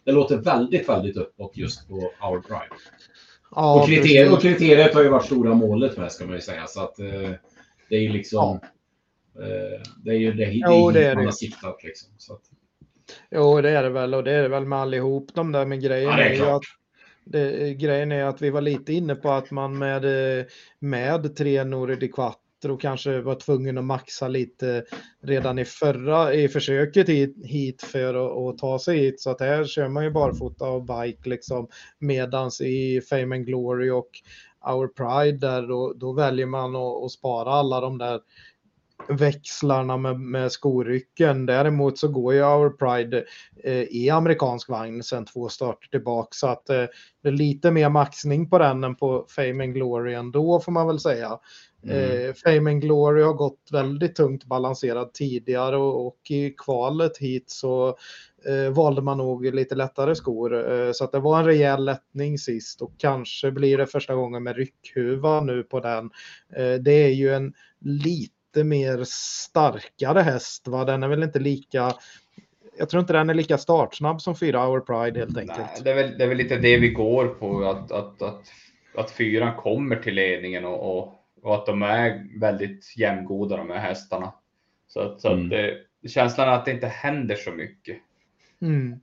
det 0.03 0.11
låter 0.11 0.37
väldigt, 0.37 0.89
väldigt 0.89 1.17
uppåt 1.17 1.57
just 1.57 1.87
på 1.87 1.95
Our 1.95 2.41
Pride. 2.41 2.75
Ja, 3.55 3.81
och, 3.81 3.87
kriteriet, 3.87 4.33
och, 4.33 4.41
kriteriet, 4.41 4.93
har 4.93 5.03
ju 5.03 5.09
varit 5.09 5.25
stora 5.25 5.53
målet 5.53 5.97
med 5.97 6.11
ska 6.11 6.25
man 6.25 6.35
ju 6.35 6.41
säga. 6.41 6.67
Så 6.67 6.83
att 6.83 6.99
eh, 6.99 7.31
det 7.89 7.95
är 7.95 7.99
ju 7.99 8.09
liksom... 8.09 8.59
Eh, 9.39 9.81
det 10.03 10.11
är 10.11 10.17
ju 10.17 10.33
det, 10.33 10.45
det, 10.45 10.51
jo, 10.53 10.91
det, 10.91 11.05
är 11.05 11.15
man 11.15 11.25
har 11.25 11.31
siktat 11.31 11.83
liksom. 11.83 12.09
Så 12.17 12.33
att. 12.33 12.41
Jo, 13.31 13.61
det 13.61 13.69
är 13.69 13.83
det 13.83 13.89
väl 13.89 14.13
och 14.13 14.23
det 14.23 14.31
är 14.31 14.41
det 14.41 14.49
väl 14.49 14.65
med 14.65 14.79
allihop 14.79 15.29
de 15.33 15.51
där 15.51 15.65
med 15.65 15.81
grejen. 15.81 16.09
Ja, 16.09 16.17
det 16.17 16.23
är 16.23 16.35
klart. 16.35 16.65
Det, 17.25 17.73
grejen 17.73 18.11
är 18.11 18.23
att 18.23 18.41
vi 18.41 18.49
var 18.49 18.61
lite 18.61 18.93
inne 18.93 19.15
på 19.15 19.31
att 19.31 19.51
man 19.51 19.77
med, 19.77 20.39
eh, 20.39 20.45
med 20.79 21.35
tre 21.35 21.63
Nori 21.63 21.95
di 21.95 22.07
Quattro 22.61 22.73
och 22.73 22.81
kanske 22.81 23.21
var 23.21 23.35
tvungen 23.35 23.77
att 23.77 23.83
maxa 23.83 24.27
lite 24.27 24.83
redan 25.21 25.59
i 25.59 25.65
förra 25.65 26.33
i 26.33 26.47
försöket 26.47 27.09
hit, 27.09 27.35
hit 27.43 27.81
för 27.81 28.13
att, 28.13 28.53
att, 28.53 28.57
ta 28.57 28.79
sig 28.79 28.97
hit. 28.97 29.21
Så 29.21 29.29
att 29.29 29.39
här 29.39 29.65
kör 29.65 29.87
man 29.87 30.03
ju 30.03 30.11
barfota 30.11 30.65
och 30.65 30.83
bike 30.83 31.29
liksom 31.29 31.67
medans 31.99 32.61
i 32.61 33.01
Fame 33.09 33.35
and 33.35 33.45
Glory 33.45 33.89
och 33.89 34.09
Our 34.67 34.87
Pride 34.87 35.37
där 35.37 35.67
då, 35.67 35.93
då 35.93 36.13
väljer 36.13 36.45
man 36.45 36.75
att, 36.75 37.03
att 37.03 37.11
spara 37.11 37.51
alla 37.51 37.81
de 37.81 37.97
där 37.97 38.19
växlarna 39.07 39.97
med, 39.97 40.19
med 40.19 40.51
skorycken. 40.51 41.45
Däremot 41.45 41.97
så 41.97 42.07
går 42.07 42.33
ju 42.33 42.43
Our 42.43 42.69
Pride 42.69 43.25
eh, 43.63 43.83
i 43.83 44.09
amerikansk 44.09 44.69
vagn 44.69 45.03
sen 45.03 45.25
två 45.25 45.49
starter 45.49 45.87
tillbaka 45.87 46.29
så 46.31 46.47
att 46.47 46.69
eh, 46.69 46.85
det 47.23 47.29
är 47.29 47.31
lite 47.31 47.71
mer 47.71 47.89
maxning 47.89 48.49
på 48.49 48.57
den 48.57 48.83
än 48.83 48.95
på 48.95 49.25
Fame 49.29 49.63
and 49.63 49.73
Glory 49.73 50.13
ändå 50.13 50.59
får 50.59 50.71
man 50.71 50.87
väl 50.87 50.99
säga. 50.99 51.39
Mm. 51.85 52.27
Eh, 52.27 52.33
Fame 52.33 52.71
and 52.71 52.81
Glory 52.81 53.23
har 53.23 53.33
gått 53.33 53.69
väldigt 53.71 54.15
tungt 54.15 54.45
balanserad 54.45 55.13
tidigare 55.13 55.77
och, 55.77 56.07
och 56.07 56.31
i 56.31 56.49
kvalet 56.57 57.17
hit 57.17 57.49
så 57.49 57.97
eh, 58.45 58.73
valde 58.73 59.01
man 59.01 59.17
nog 59.17 59.45
lite 59.55 59.75
lättare 59.75 60.15
skor. 60.15 60.71
Eh, 60.71 60.91
så 60.91 61.03
att 61.03 61.11
det 61.11 61.19
var 61.19 61.39
en 61.39 61.45
rejäl 61.45 61.85
lättning 61.85 62.37
sist 62.37 62.81
och 62.81 62.91
kanske 62.97 63.51
blir 63.51 63.77
det 63.77 63.87
första 63.87 64.15
gången 64.15 64.43
med 64.43 64.55
ryckhuva 64.55 65.41
nu 65.41 65.63
på 65.63 65.79
den. 65.79 66.09
Eh, 66.55 66.73
det 66.73 67.03
är 67.03 67.13
ju 67.13 67.33
en 67.33 67.53
lite 67.79 68.63
mer 68.63 69.03
starkare 69.07 70.19
häst. 70.19 70.67
Va? 70.67 70.85
Den 70.85 71.03
är 71.03 71.07
väl 71.07 71.23
inte 71.23 71.39
lika 71.39 71.93
jag 72.77 72.89
tror 72.89 73.01
inte 73.01 73.13
den 73.13 73.29
är 73.29 73.33
lika 73.33 73.57
startsnabb 73.57 74.21
som 74.21 74.35
fyra 74.35 74.65
Hour 74.65 74.79
Pride 74.79 75.19
helt 75.19 75.37
enkelt. 75.37 75.59
Nej, 75.59 75.81
det, 75.83 75.91
är 75.91 75.95
väl, 75.95 76.17
det 76.17 76.23
är 76.23 76.27
väl 76.27 76.37
lite 76.37 76.55
det 76.55 76.77
vi 76.77 76.89
går 76.89 77.27
på, 77.27 77.63
att, 77.65 77.91
att, 77.91 78.21
att, 78.21 78.41
att 78.95 79.11
fyran 79.11 79.55
kommer 79.55 79.95
till 79.95 80.15
ledningen 80.15 80.65
och, 80.65 80.97
och, 80.97 81.13
och 81.45 81.55
att 81.55 81.65
de 81.65 81.81
är 81.81 82.39
väldigt 82.39 82.97
jämngoda 82.97 83.57
de 83.57 83.69
här 83.69 83.79
hästarna. 83.79 84.33
Så 84.87 84.99
att, 84.99 85.21
så 85.21 85.31
mm. 85.31 85.43
att 85.43 85.49
det, 85.49 86.09
känslan 86.09 86.47
är 86.47 86.51
att 86.51 86.65
det 86.65 86.71
inte 86.71 86.87
händer 86.87 87.35
så 87.35 87.51
mycket. 87.51 87.97
Mm. 88.61 88.99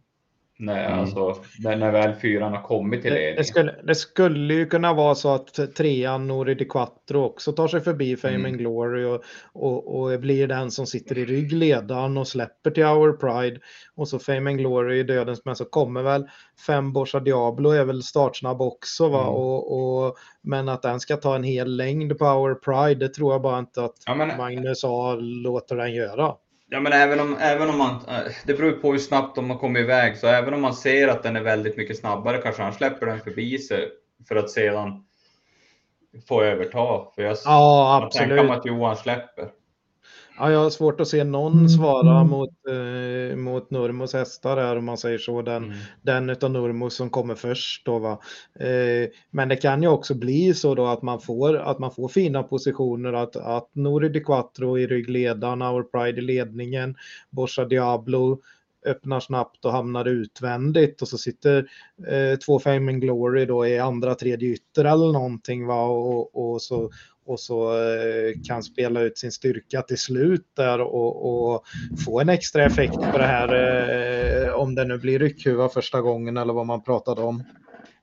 Nej, 0.64 0.86
mm. 0.86 0.98
alltså, 0.98 1.36
när, 1.58 1.76
när 1.76 1.92
väl 1.92 2.14
fyran 2.14 2.52
har 2.52 2.62
kommit 2.62 3.02
till 3.02 3.12
ledningen. 3.12 3.36
Det, 3.36 3.44
skulle, 3.44 3.74
det 3.82 3.94
skulle 3.94 4.54
ju 4.54 4.66
kunna 4.66 4.92
vara 4.92 5.14
så 5.14 5.34
att 5.34 5.74
trean 5.76 6.26
Nori 6.26 6.54
di 6.54 6.64
Quattro 6.64 7.24
också 7.24 7.52
tar 7.52 7.68
sig 7.68 7.80
förbi 7.80 8.16
Fame 8.16 8.34
mm. 8.34 8.46
and 8.46 8.58
Glory 8.58 9.04
och, 9.04 9.22
och, 9.52 10.00
och 10.00 10.20
blir 10.20 10.48
den 10.48 10.70
som 10.70 10.86
sitter 10.86 11.18
i 11.18 11.24
ryggledaren 11.24 12.16
och 12.16 12.28
släpper 12.28 12.70
till 12.70 12.84
Our 12.84 13.12
Pride. 13.12 13.60
Och 13.94 14.08
så 14.08 14.18
Fame 14.18 14.50
and 14.50 14.58
Glory 14.58 14.98
i 14.98 15.02
dödens 15.02 15.44
men 15.44 15.56
så 15.56 15.64
kommer 15.64 16.02
väl 16.02 16.26
fem 16.66 16.92
Borsa 16.92 17.20
Diablo 17.20 17.70
är 17.70 17.84
väl 17.84 18.02
startsnabb 18.02 18.60
också 18.60 19.08
va? 19.08 19.22
Mm. 19.22 19.34
Och, 19.34 20.04
och, 20.06 20.16
men 20.42 20.68
att 20.68 20.82
den 20.82 21.00
ska 21.00 21.16
ta 21.16 21.34
en 21.34 21.44
hel 21.44 21.76
längd 21.76 22.18
på 22.18 22.24
Our 22.24 22.54
Pride 22.54 23.06
det 23.06 23.14
tror 23.14 23.32
jag 23.32 23.42
bara 23.42 23.58
inte 23.58 23.84
att 23.84 23.96
ja, 24.06 24.14
men... 24.14 24.36
Magnus 24.36 24.84
A 24.84 25.14
låter 25.20 25.76
den 25.76 25.94
göra. 25.94 26.34
Ja, 26.72 26.80
men 26.80 26.92
även 26.92 27.20
om, 27.20 27.36
även 27.40 27.70
om 27.70 27.78
man, 27.78 27.90
eh, 27.90 28.32
det 28.46 28.54
beror 28.54 28.72
på 28.72 28.92
hur 28.92 28.98
snabbt 28.98 29.36
de 29.36 29.50
har 29.50 29.58
kommit 29.58 29.82
iväg, 29.82 30.16
så 30.16 30.26
även 30.26 30.54
om 30.54 30.62
man 30.62 30.74
ser 30.74 31.08
att 31.08 31.22
den 31.22 31.36
är 31.36 31.40
väldigt 31.40 31.76
mycket 31.76 31.98
snabbare 31.98 32.38
kanske 32.38 32.62
han 32.62 32.72
släpper 32.72 33.06
den 33.06 33.20
förbi 33.20 33.58
sig 33.58 33.88
för 34.28 34.36
att 34.36 34.50
sedan 34.50 35.04
få 36.28 36.42
överta. 36.42 37.12
För 37.14 37.22
jag, 37.22 37.36
ja, 37.44 38.02
absolut. 38.02 38.28
jag 38.28 38.36
tänker 38.38 38.48
mig 38.48 38.58
att 38.58 38.66
Johan 38.66 38.96
släpper. 38.96 39.50
Ja, 40.38 40.52
jag 40.52 40.58
har 40.58 40.70
svårt 40.70 41.00
att 41.00 41.08
se 41.08 41.24
någon 41.24 41.68
svara 41.68 42.16
mm. 42.16 42.30
mot, 42.30 42.50
eh, 42.68 43.36
mot 43.36 43.70
Nurmos 43.70 44.12
hästar 44.12 44.56
här 44.56 44.76
om 44.76 44.84
man 44.84 44.98
säger 44.98 45.18
så. 45.18 45.42
Den, 45.42 45.64
mm. 45.64 45.76
den 46.02 46.30
utav 46.30 46.50
Nurmos 46.50 46.94
som 46.94 47.10
kommer 47.10 47.34
först 47.34 47.86
då 47.86 47.98
va. 47.98 48.20
Eh, 48.60 49.08
men 49.30 49.48
det 49.48 49.56
kan 49.56 49.82
ju 49.82 49.88
också 49.88 50.14
bli 50.14 50.54
så 50.54 50.74
då 50.74 50.86
att 50.86 51.02
man 51.02 51.20
får, 51.20 51.56
att 51.56 51.78
man 51.78 51.90
får 51.90 52.08
fina 52.08 52.42
positioner 52.42 53.12
att, 53.12 53.36
att 53.36 53.68
Nori 53.72 54.08
Di 54.08 54.20
Quattro 54.20 54.78
i 54.78 54.86
ryggledaren, 54.86 55.62
Our 55.62 55.82
Pride 55.82 56.18
i 56.18 56.24
ledningen, 56.24 56.96
Borsa 57.30 57.64
Diablo 57.64 58.40
öppnar 58.86 59.20
snabbt 59.20 59.64
och 59.64 59.72
hamnar 59.72 60.08
utvändigt 60.08 61.02
och 61.02 61.08
så 61.08 61.18
sitter 61.18 61.66
eh, 62.08 62.38
två 62.38 62.58
Fame 62.58 62.92
and 62.92 63.00
Glory 63.00 63.46
då 63.46 63.66
i 63.66 63.78
andra 63.78 64.14
tredje 64.14 64.48
ytter 64.48 64.84
eller 64.84 65.12
någonting 65.12 65.66
va 65.66 65.84
och, 65.84 66.52
och 66.52 66.62
så 66.62 66.90
och 67.26 67.40
så 67.40 67.72
eh, 67.72 68.32
kan 68.48 68.62
spela 68.62 69.00
ut 69.00 69.18
sin 69.18 69.32
styrka 69.32 69.82
till 69.82 69.98
slut 69.98 70.46
där 70.56 70.80
och, 70.80 71.52
och 71.52 71.64
få 72.04 72.20
en 72.20 72.28
extra 72.28 72.64
effekt 72.64 72.94
på 72.94 73.18
det 73.18 73.26
här 73.26 73.48
eh, 74.46 74.54
om 74.54 74.74
det 74.74 74.84
nu 74.84 74.98
blir 74.98 75.18
ryckhuva 75.18 75.68
första 75.68 76.00
gången 76.00 76.36
eller 76.36 76.52
vad 76.52 76.66
man 76.66 76.82
pratade 76.82 77.22
om. 77.22 77.44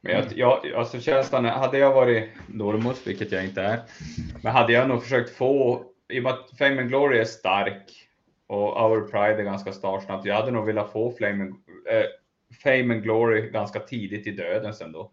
Men 0.01 0.11
jag, 0.11 0.25
jag, 0.35 0.73
alltså 0.75 0.99
känslan, 0.99 1.45
hade 1.45 1.77
jag 1.77 1.93
varit 1.93 2.29
Normos, 2.47 3.07
vilket 3.07 3.31
jag 3.31 3.45
inte 3.45 3.61
är, 3.61 3.79
men 4.41 4.51
hade 4.51 4.73
jag 4.73 4.87
nog 4.87 5.03
försökt 5.03 5.29
få, 5.29 5.83
i 6.09 6.19
och 6.19 6.23
med 6.23 6.33
att 6.33 6.57
Fame 6.57 6.81
and 6.81 6.89
Glory 6.89 7.19
är 7.19 7.25
stark 7.25 8.09
och 8.47 8.85
Our 8.85 9.01
Pride 9.01 9.41
är 9.41 9.43
ganska 9.43 9.71
startsnabbt, 9.71 10.25
jag 10.25 10.35
hade 10.35 10.51
nog 10.51 10.65
velat 10.65 10.91
få 10.91 11.11
Flame 11.11 11.43
and, 11.43 11.49
äh, 11.91 12.03
Fame 12.63 12.93
and 12.93 13.03
Glory 13.03 13.49
ganska 13.49 13.79
tidigt 13.79 14.27
i 14.27 14.31
döden 14.31 14.73
sen 14.73 14.91
då. 14.91 15.11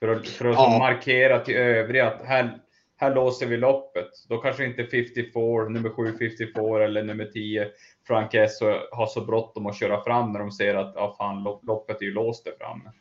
För 0.00 0.08
att, 0.08 0.26
för 0.28 0.48
att 0.48 0.54
ja. 0.54 0.78
markera 0.78 1.40
till 1.40 1.56
övriga 1.56 2.06
att 2.06 2.22
här, 2.24 2.58
här 3.00 3.14
låser 3.14 3.46
vi 3.46 3.56
loppet. 3.56 4.08
Då 4.28 4.38
kanske 4.38 4.64
inte 4.64 4.84
54, 4.84 5.68
nummer 5.68 5.90
7 5.90 6.18
54 6.18 6.84
eller 6.84 7.02
nummer 7.02 7.24
10 7.24 7.68
Frank 8.06 8.34
S 8.34 8.60
har 8.92 9.06
så 9.06 9.20
bråttom 9.20 9.66
att 9.66 9.78
köra 9.78 10.04
fram 10.04 10.32
när 10.32 10.40
de 10.40 10.50
ser 10.50 10.74
att 10.74 10.92
ja, 10.94 11.14
fan, 11.18 11.58
loppet 11.62 12.00
är 12.00 12.06
ju 12.06 12.12
låst 12.12 12.44
där 12.44 12.52
framme. 12.58 12.92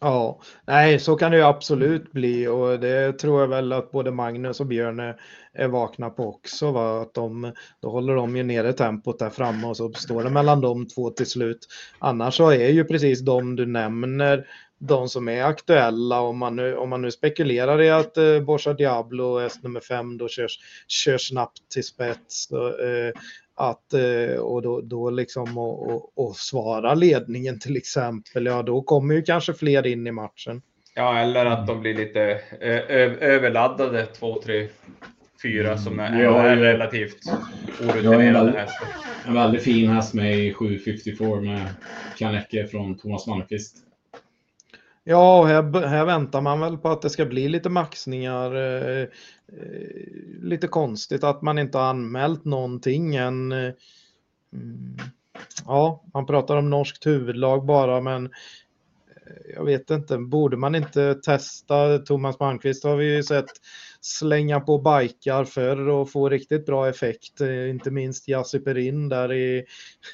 Ja, 0.00 0.40
nej, 0.66 0.98
så 0.98 1.16
kan 1.16 1.30
det 1.30 1.36
ju 1.36 1.44
absolut 1.44 2.12
bli 2.12 2.46
och 2.46 2.80
det 2.80 3.12
tror 3.12 3.40
jag 3.40 3.48
väl 3.48 3.72
att 3.72 3.90
både 3.90 4.10
Magnus 4.10 4.60
och 4.60 4.66
Björn 4.66 5.00
är, 5.00 5.20
är 5.52 5.68
vakna 5.68 6.10
på 6.10 6.28
också. 6.28 6.70
Va? 6.70 7.00
Att 7.00 7.14
de, 7.14 7.52
då 7.80 7.90
håller 7.90 8.14
de 8.14 8.36
ju 8.36 8.42
nere 8.42 8.72
tempot 8.72 9.18
där 9.18 9.30
framme 9.30 9.66
och 9.66 9.76
så 9.76 9.92
står 9.92 10.24
det 10.24 10.30
mellan 10.30 10.60
de 10.60 10.88
två 10.88 11.10
till 11.10 11.26
slut. 11.26 11.66
Annars 11.98 12.36
så 12.36 12.50
är 12.50 12.68
ju 12.68 12.84
precis 12.84 13.20
de 13.20 13.56
du 13.56 13.66
nämner 13.66 14.46
de 14.82 15.08
som 15.08 15.28
är 15.28 15.44
aktuella 15.44 16.20
om 16.20 16.38
man 16.38 16.56
nu, 16.56 16.76
om 16.76 16.88
man 16.88 17.02
nu 17.02 17.10
spekulerar 17.10 17.82
i 17.82 17.90
att 17.90 18.16
eh, 18.16 18.40
Borsa 18.40 18.72
Diablo 18.72 19.38
S 19.38 19.62
nummer 19.62 19.80
5 19.80 20.18
då 20.18 20.28
körs, 20.28 20.58
kör 20.88 21.18
snabbt 21.18 21.68
till 21.72 21.84
spets 21.84 22.48
då, 22.48 22.66
eh, 22.66 23.12
att, 23.54 23.94
eh, 23.94 24.36
och 24.36 24.62
då, 24.62 24.80
då 24.80 25.10
liksom 25.10 25.58
och, 25.58 25.90
och, 25.90 26.12
och, 26.14 26.36
svara 26.36 26.94
ledningen 26.94 27.58
till 27.58 27.76
exempel, 27.76 28.46
ja 28.46 28.62
då 28.62 28.82
kommer 28.82 29.14
ju 29.14 29.22
kanske 29.22 29.54
fler 29.54 29.86
in 29.86 30.06
i 30.06 30.12
matchen. 30.12 30.62
Ja, 30.94 31.18
eller 31.18 31.46
att 31.46 31.66
de 31.66 31.80
blir 31.80 31.94
lite 31.94 32.20
överladdade, 33.20 34.06
två, 34.06 34.42
tre, 34.42 34.68
fyra 35.42 35.78
som 35.78 36.00
är, 36.00 36.22
ja, 36.22 36.42
är 36.42 36.56
relativt 36.56 37.18
orutinerade 37.80 38.50
hästar. 38.50 38.88
En 39.26 39.34
väldigt 39.34 39.62
fin 39.62 39.90
häst 39.90 40.14
med 40.14 40.38
i 40.38 40.54
754 40.54 41.40
med 41.40 41.66
Kanecke 42.18 42.66
från 42.66 42.98
Thomas 42.98 43.26
Malmqvist. 43.26 43.76
Ja, 45.04 45.44
här, 45.44 45.86
här 45.86 46.04
väntar 46.04 46.40
man 46.40 46.60
väl 46.60 46.78
på 46.78 46.88
att 46.88 47.02
det 47.02 47.10
ska 47.10 47.24
bli 47.24 47.48
lite 47.48 47.68
maxningar. 47.68 48.54
Eh, 48.54 49.02
eh 49.02 49.08
lite 50.42 50.68
konstigt 50.68 51.24
att 51.24 51.42
man 51.42 51.58
inte 51.58 51.78
har 51.78 51.84
anmält 51.84 52.44
någonting 52.44 53.16
än. 53.16 53.52
Eh, 53.52 53.72
mm, 54.52 54.98
ja, 55.66 56.04
man 56.14 56.26
pratar 56.26 56.56
om 56.56 56.70
norskt 56.70 57.06
huvudlag 57.06 57.66
bara, 57.66 58.00
men 58.00 58.26
eh, 58.26 59.54
jag 59.54 59.64
vet 59.64 59.90
inte, 59.90 60.18
borde 60.18 60.56
man 60.56 60.74
inte 60.74 61.14
testa? 61.14 61.98
Thomas 61.98 62.40
Malmqvist 62.40 62.84
har 62.84 62.96
vi 62.96 63.16
ju 63.16 63.22
sett 63.22 63.50
slänga 64.00 64.60
på 64.60 64.78
bikar 64.78 65.44
förr 65.44 65.88
och 65.88 66.10
få 66.10 66.28
riktigt 66.28 66.66
bra 66.66 66.88
effekt. 66.88 67.40
Inte 67.40 67.90
minst 67.90 68.28
Jassi 68.28 68.60
Perin 68.60 69.08
där 69.08 69.32
i, 69.32 69.64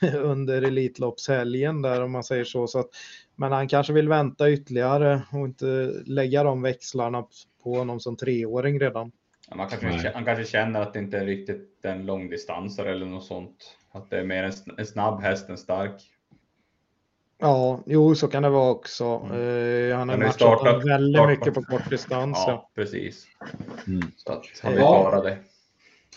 under 0.15 0.63
Elitloppshelgen 0.63 1.83
där 1.83 2.03
om 2.03 2.13
man 2.13 2.25
säger 2.25 2.45
så. 2.45 2.67
så 2.67 2.79
att 2.79 2.91
men 3.37 3.53
han 3.53 3.69
kanske 3.69 3.93
vill 3.93 4.09
vänta 4.09 4.51
ytterligare 4.51 5.23
och 5.33 5.45
inte 5.45 5.93
lägga 6.07 6.43
de 6.43 6.63
växlarna 6.63 7.25
på 7.63 7.75
honom 7.75 8.01
som 8.01 8.17
treåring 8.17 8.81
redan. 8.81 9.13
Ja, 9.51 9.57
man 9.57 9.69
kanske, 9.69 10.13
han 10.15 10.25
kanske 10.25 10.45
känner 10.45 10.81
att 10.81 10.93
det 10.93 10.99
inte 10.99 11.19
är 11.19 11.27
riktigt 11.27 11.85
en 11.85 12.07
långdistansare 12.07 12.93
eller 12.93 13.07
något 13.07 13.25
sånt. 13.25 13.77
Att 13.93 14.11
det 14.11 14.19
är 14.19 14.25
mer 14.25 14.45
en, 14.45 14.53
en 14.79 14.87
snabb 14.87 15.21
häst 15.21 15.49
än 15.49 15.59
stark. 15.59 16.03
Ja, 17.39 17.81
jo, 17.87 18.15
så 18.15 18.29
kan 18.29 18.43
det 18.43 18.49
vara 18.49 18.71
också. 18.71 19.05
Mm. 19.05 19.37
Uh, 19.37 19.97
han 19.97 20.09
har 20.09 20.17
matchat 20.17 20.35
startat, 20.35 20.85
väldigt 20.85 21.17
startat. 21.17 21.39
mycket 21.39 21.55
på 21.55 21.63
kort 21.63 21.91
distans. 21.91 22.39
Ja, 22.47 22.51
ja. 22.53 22.71
precis. 22.75 23.27
Mm. 23.87 24.03
Så 24.17 24.33
att 24.33 24.45
han 24.63 24.73
vill 24.73 24.81
ja. 24.81 25.21
det. 25.25 25.39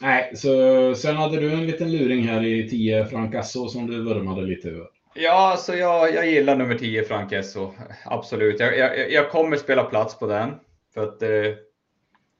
Nej, 0.01 0.36
så 0.36 0.49
sen 0.95 1.15
hade 1.15 1.39
du 1.39 1.53
en 1.53 1.67
liten 1.67 1.91
luring 1.91 2.24
här 2.24 2.45
i 2.45 2.70
10 2.70 3.05
Francasso 3.05 3.67
som 3.67 3.88
du 3.88 4.03
vurmade 4.03 4.41
lite 4.41 4.70
över. 4.70 4.88
Ja, 5.22 5.51
alltså 5.51 5.76
jag, 5.76 6.13
jag 6.13 6.28
gillar 6.28 6.55
nummer 6.55 6.76
10 6.76 7.03
Frank 7.03 7.32
Esso. 7.32 7.74
Absolut. 8.05 8.59
Jag, 8.59 8.78
jag, 8.78 9.11
jag 9.11 9.32
kommer 9.32 9.57
spela 9.57 9.84
plats 9.84 10.20
på 10.20 10.28
den. 10.28 10.53
För 10.93 11.03
att 11.03 11.22
eh, 11.22 11.55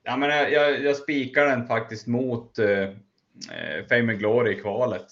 ja, 0.04 0.18
men 0.18 0.30
jag, 0.30 0.82
jag 0.84 0.96
spikar 0.96 1.46
den 1.46 1.68
faktiskt 1.68 2.08
mot 2.08 2.60
eh, 2.60 2.82
eh, 2.82 3.86
Fame 3.90 4.12
and 4.12 4.20
Glory 4.20 4.52
i 4.52 4.60
kvalet. 4.62 5.06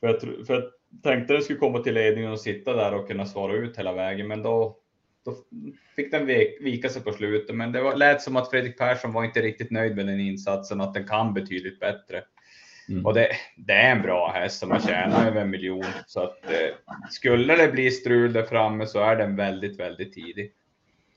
För 0.00 0.06
jag, 0.06 0.46
för 0.46 0.54
jag 0.54 0.62
tänkte 1.02 1.32
den 1.32 1.42
skulle 1.42 1.58
komma 1.58 1.78
till 1.78 1.94
ledningen 1.94 2.32
och 2.32 2.40
sitta 2.40 2.76
där 2.76 2.94
och 2.94 3.08
kunna 3.08 3.26
svara 3.26 3.52
ut 3.52 3.78
hela 3.78 3.92
vägen, 3.92 4.28
men 4.28 4.42
då, 4.42 4.76
då 5.24 5.34
fick 5.96 6.10
den 6.10 6.26
vika 6.60 6.88
sig 6.88 7.02
på 7.02 7.12
slutet. 7.12 7.56
Men 7.56 7.72
det 7.72 7.80
var, 7.80 7.96
lät 7.96 8.22
som 8.22 8.36
att 8.36 8.50
Fredrik 8.50 8.78
Persson 8.78 9.12
var 9.12 9.24
inte 9.24 9.42
riktigt 9.42 9.70
nöjd 9.70 9.96
med 9.96 10.06
den 10.06 10.20
insatsen, 10.20 10.80
att 10.80 10.94
den 10.94 11.06
kan 11.06 11.34
betydligt 11.34 11.80
bättre. 11.80 12.22
Mm. 12.88 13.06
Och 13.06 13.14
det, 13.14 13.28
det, 13.56 13.72
är 13.72 13.90
en 13.96 14.02
bra 14.02 14.32
häst 14.34 14.58
som 14.58 14.70
har 14.70 14.80
tjänat 14.80 15.26
över 15.26 15.40
en 15.40 15.50
miljon. 15.50 15.84
Så 16.06 16.22
att 16.22 16.44
eh, 16.44 16.94
skulle 17.10 17.56
det 17.56 17.72
bli 17.72 17.90
strul 17.90 18.32
där 18.32 18.42
framme 18.42 18.86
så 18.86 19.00
är 19.00 19.16
den 19.16 19.36
väldigt, 19.36 19.80
väldigt 19.80 20.12
tidig. 20.12 20.52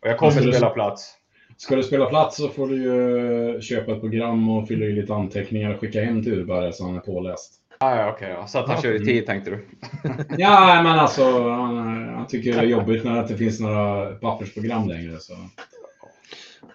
Och 0.02 0.08
jag 0.10 0.18
kommer 0.18 0.32
spela 0.32 0.68
du, 0.68 0.74
plats. 0.74 1.14
Ska 1.58 1.76
du 1.76 1.84
spela 1.84 2.06
plats 2.06 2.38
så 2.38 2.50
får 2.50 2.68
du 2.68 2.84
ju 2.84 3.62
köpa 3.62 3.92
ett 3.92 4.00
program 4.00 4.50
och 4.50 4.68
fylla 4.68 4.86
i 4.86 4.92
lite 4.92 5.14
anteckningar 5.14 5.74
och 5.74 5.80
skicka 5.80 6.04
hem 6.04 6.24
till 6.24 6.34
Urberg 6.34 6.74
så 6.74 6.86
han 6.86 6.96
är 6.96 7.00
påläst. 7.00 7.54
Ah, 7.78 7.96
ja, 7.96 8.12
okej. 8.12 8.14
Okay, 8.14 8.30
ja. 8.30 8.48
Så 8.48 8.60
att 8.60 8.68
han 8.68 8.76
ja. 8.76 8.82
kör 8.82 9.02
i 9.02 9.06
tid 9.06 9.26
tänkte 9.26 9.50
du? 9.50 9.66
ja, 10.38 10.82
men 10.84 11.00
alltså 11.00 11.50
han, 11.50 11.78
han, 12.10 12.28
tycker 12.28 12.54
det 12.54 12.60
är 12.60 12.64
jobbigt 12.64 13.04
när 13.04 13.14
det 13.14 13.20
inte 13.20 13.38
finns 13.38 13.60
några 13.60 14.06
pappersprogram 14.16 14.88
längre. 14.88 15.20
Så. 15.20 15.34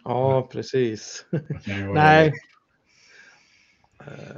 Ja, 0.04 0.48
precis. 0.52 1.24
Nej, 1.94 2.32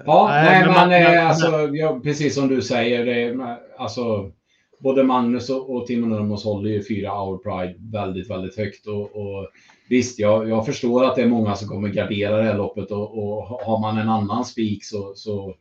Ja, 0.07 0.29
nej, 0.31 0.45
nej 0.45 0.61
men, 0.67 0.75
man, 0.75 0.89
man, 0.89 1.27
alltså, 1.27 1.71
ja, 1.73 2.01
precis 2.03 2.35
som 2.35 2.49
du 2.49 2.63
säger, 2.63 3.05
det, 3.07 3.47
alltså, 3.79 4.33
både 4.81 5.03
Magnus 5.03 5.51
och, 5.51 5.77
och 5.77 5.87
Timo 5.87 6.07
Nurmos 6.07 6.45
håller 6.45 6.71
ju 6.71 6.85
fyra 6.85 7.11
Hour 7.11 7.39
Pride 7.39 7.75
väldigt, 7.79 8.31
väldigt 8.31 8.57
högt. 8.57 8.87
Och, 8.87 9.17
och 9.17 9.49
visst, 9.89 10.19
jag, 10.19 10.49
jag, 10.49 10.67
förstår 10.67 11.05
att 11.05 11.17
det 11.17 11.23
är 11.23 11.29
många 11.29 11.55
som 11.55 11.69
kommer 11.69 11.89
gardera 11.89 12.37
det 12.37 12.43
här 12.43 12.57
loppet 12.57 12.91
och, 12.91 13.19
och 13.19 13.43
har 13.45 13.81
man 13.81 13.99
en 13.99 14.09
annan 14.09 14.45
spik 14.45 14.85
så, 14.85 15.13
så 15.15 15.55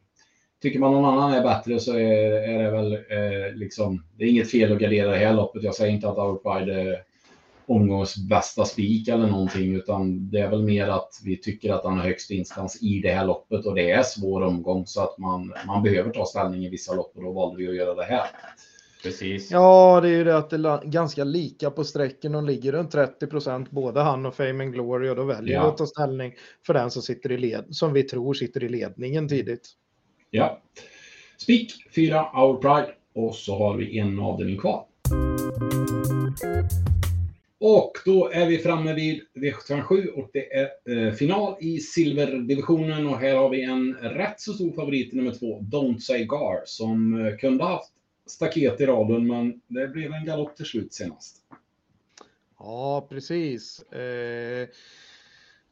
tycker 0.61 0.79
man 0.79 0.91
någon 0.91 1.13
annan 1.13 1.33
är 1.33 1.43
bättre 1.43 1.79
så 1.79 1.93
är, 1.93 2.31
är 2.49 2.63
det 2.63 2.71
väl 2.71 2.93
eh, 2.93 3.55
liksom, 3.55 4.03
det 4.17 4.23
är 4.23 4.29
inget 4.29 4.51
fel 4.51 4.73
att 4.73 4.79
gardera 4.79 5.11
det 5.11 5.17
här 5.17 5.33
loppet. 5.33 5.63
Jag 5.63 5.75
säger 5.75 5.93
inte 5.93 6.09
att 6.09 6.17
Hour 6.17 6.35
Pride 6.35 6.81
är 6.81 6.97
omgångs 7.67 8.17
bästa 8.17 8.65
spik 8.65 9.07
eller 9.07 9.27
någonting, 9.27 9.75
utan 9.75 10.29
det 10.29 10.39
är 10.39 10.49
väl 10.49 10.63
mer 10.63 10.87
att 10.87 11.09
vi 11.23 11.37
tycker 11.37 11.73
att 11.73 11.83
han 11.83 11.97
har 11.97 12.03
högst 12.03 12.31
instans 12.31 12.83
i 12.83 12.99
det 12.99 13.13
här 13.13 13.25
loppet 13.25 13.65
och 13.65 13.75
det 13.75 13.91
är 13.91 14.03
svår 14.03 14.41
omgång 14.41 14.85
så 14.85 15.01
att 15.01 15.17
man, 15.17 15.53
man 15.67 15.83
behöver 15.83 16.11
ta 16.11 16.25
ställning 16.25 16.65
i 16.65 16.69
vissa 16.69 16.93
lopp 16.93 17.11
och 17.15 17.23
då 17.23 17.31
valde 17.31 17.57
vi 17.57 17.69
att 17.69 17.75
göra 17.75 17.95
det 17.95 18.03
här. 18.03 18.25
Precis. 19.03 19.51
Ja, 19.51 19.99
det 20.01 20.07
är 20.07 20.11
ju 20.11 20.23
det 20.23 20.37
att 20.37 20.49
det 20.49 20.55
är 20.55 20.85
ganska 20.85 21.23
lika 21.23 21.71
på 21.71 21.83
sträcken. 21.83 22.31
De 22.31 22.45
ligger 22.45 22.71
runt 22.71 22.91
30 22.91 23.27
procent, 23.27 23.71
både 23.71 24.01
han 24.01 24.25
och 24.25 24.35
Fame 24.35 24.63
and 24.63 24.73
Glory, 24.73 25.09
och 25.09 25.15
då 25.15 25.23
väljer 25.23 25.53
ja. 25.53 25.63
vi 25.63 25.67
att 25.67 25.77
ta 25.77 25.85
ställning 25.85 26.33
för 26.65 26.73
den 26.73 26.91
som 26.91 27.01
sitter 27.01 27.31
i 27.31 27.37
led, 27.37 27.65
som 27.69 27.93
vi 27.93 28.03
tror 28.03 28.33
sitter 28.33 28.63
i 28.63 28.69
ledningen 28.69 29.27
tidigt. 29.27 29.69
Ja. 30.29 30.61
Spik 31.37 31.73
4 31.95 32.31
Our 32.33 32.57
Pride 32.57 32.93
och 33.15 33.35
så 33.35 33.57
har 33.57 33.77
vi 33.77 33.99
en 33.99 34.19
avdelning 34.19 34.57
kvar. 34.57 34.85
Och 37.59 37.91
då 38.05 38.29
är 38.29 38.47
vi 38.47 38.57
framme 38.57 38.93
vid 38.93 39.21
V757 39.33 40.07
och 40.07 40.29
det 40.33 40.53
är 40.53 40.69
eh, 40.89 41.13
final 41.13 41.55
i 41.59 41.79
silverdivisionen 41.79 43.07
och 43.07 43.19
här 43.19 43.35
har 43.35 43.49
vi 43.49 43.63
en 43.63 43.93
rätt 43.93 44.41
så 44.41 44.53
stor 44.53 44.71
favorit 44.71 45.13
nummer 45.13 45.31
två, 45.31 45.59
Don't 45.59 45.99
Say 45.99 46.25
Gar, 46.25 46.61
som 46.65 47.25
eh, 47.25 47.37
kunde 47.37 47.63
haft 47.63 47.91
staket 48.25 48.81
i 48.81 48.85
raden 48.85 49.27
men 49.27 49.61
det 49.67 49.87
blev 49.87 50.13
en 50.13 50.25
galopp 50.25 50.55
till 50.55 50.65
slut 50.65 50.93
senast. 50.93 51.37
Ja, 52.59 53.07
precis. 53.09 53.79
Eh, 53.79 54.67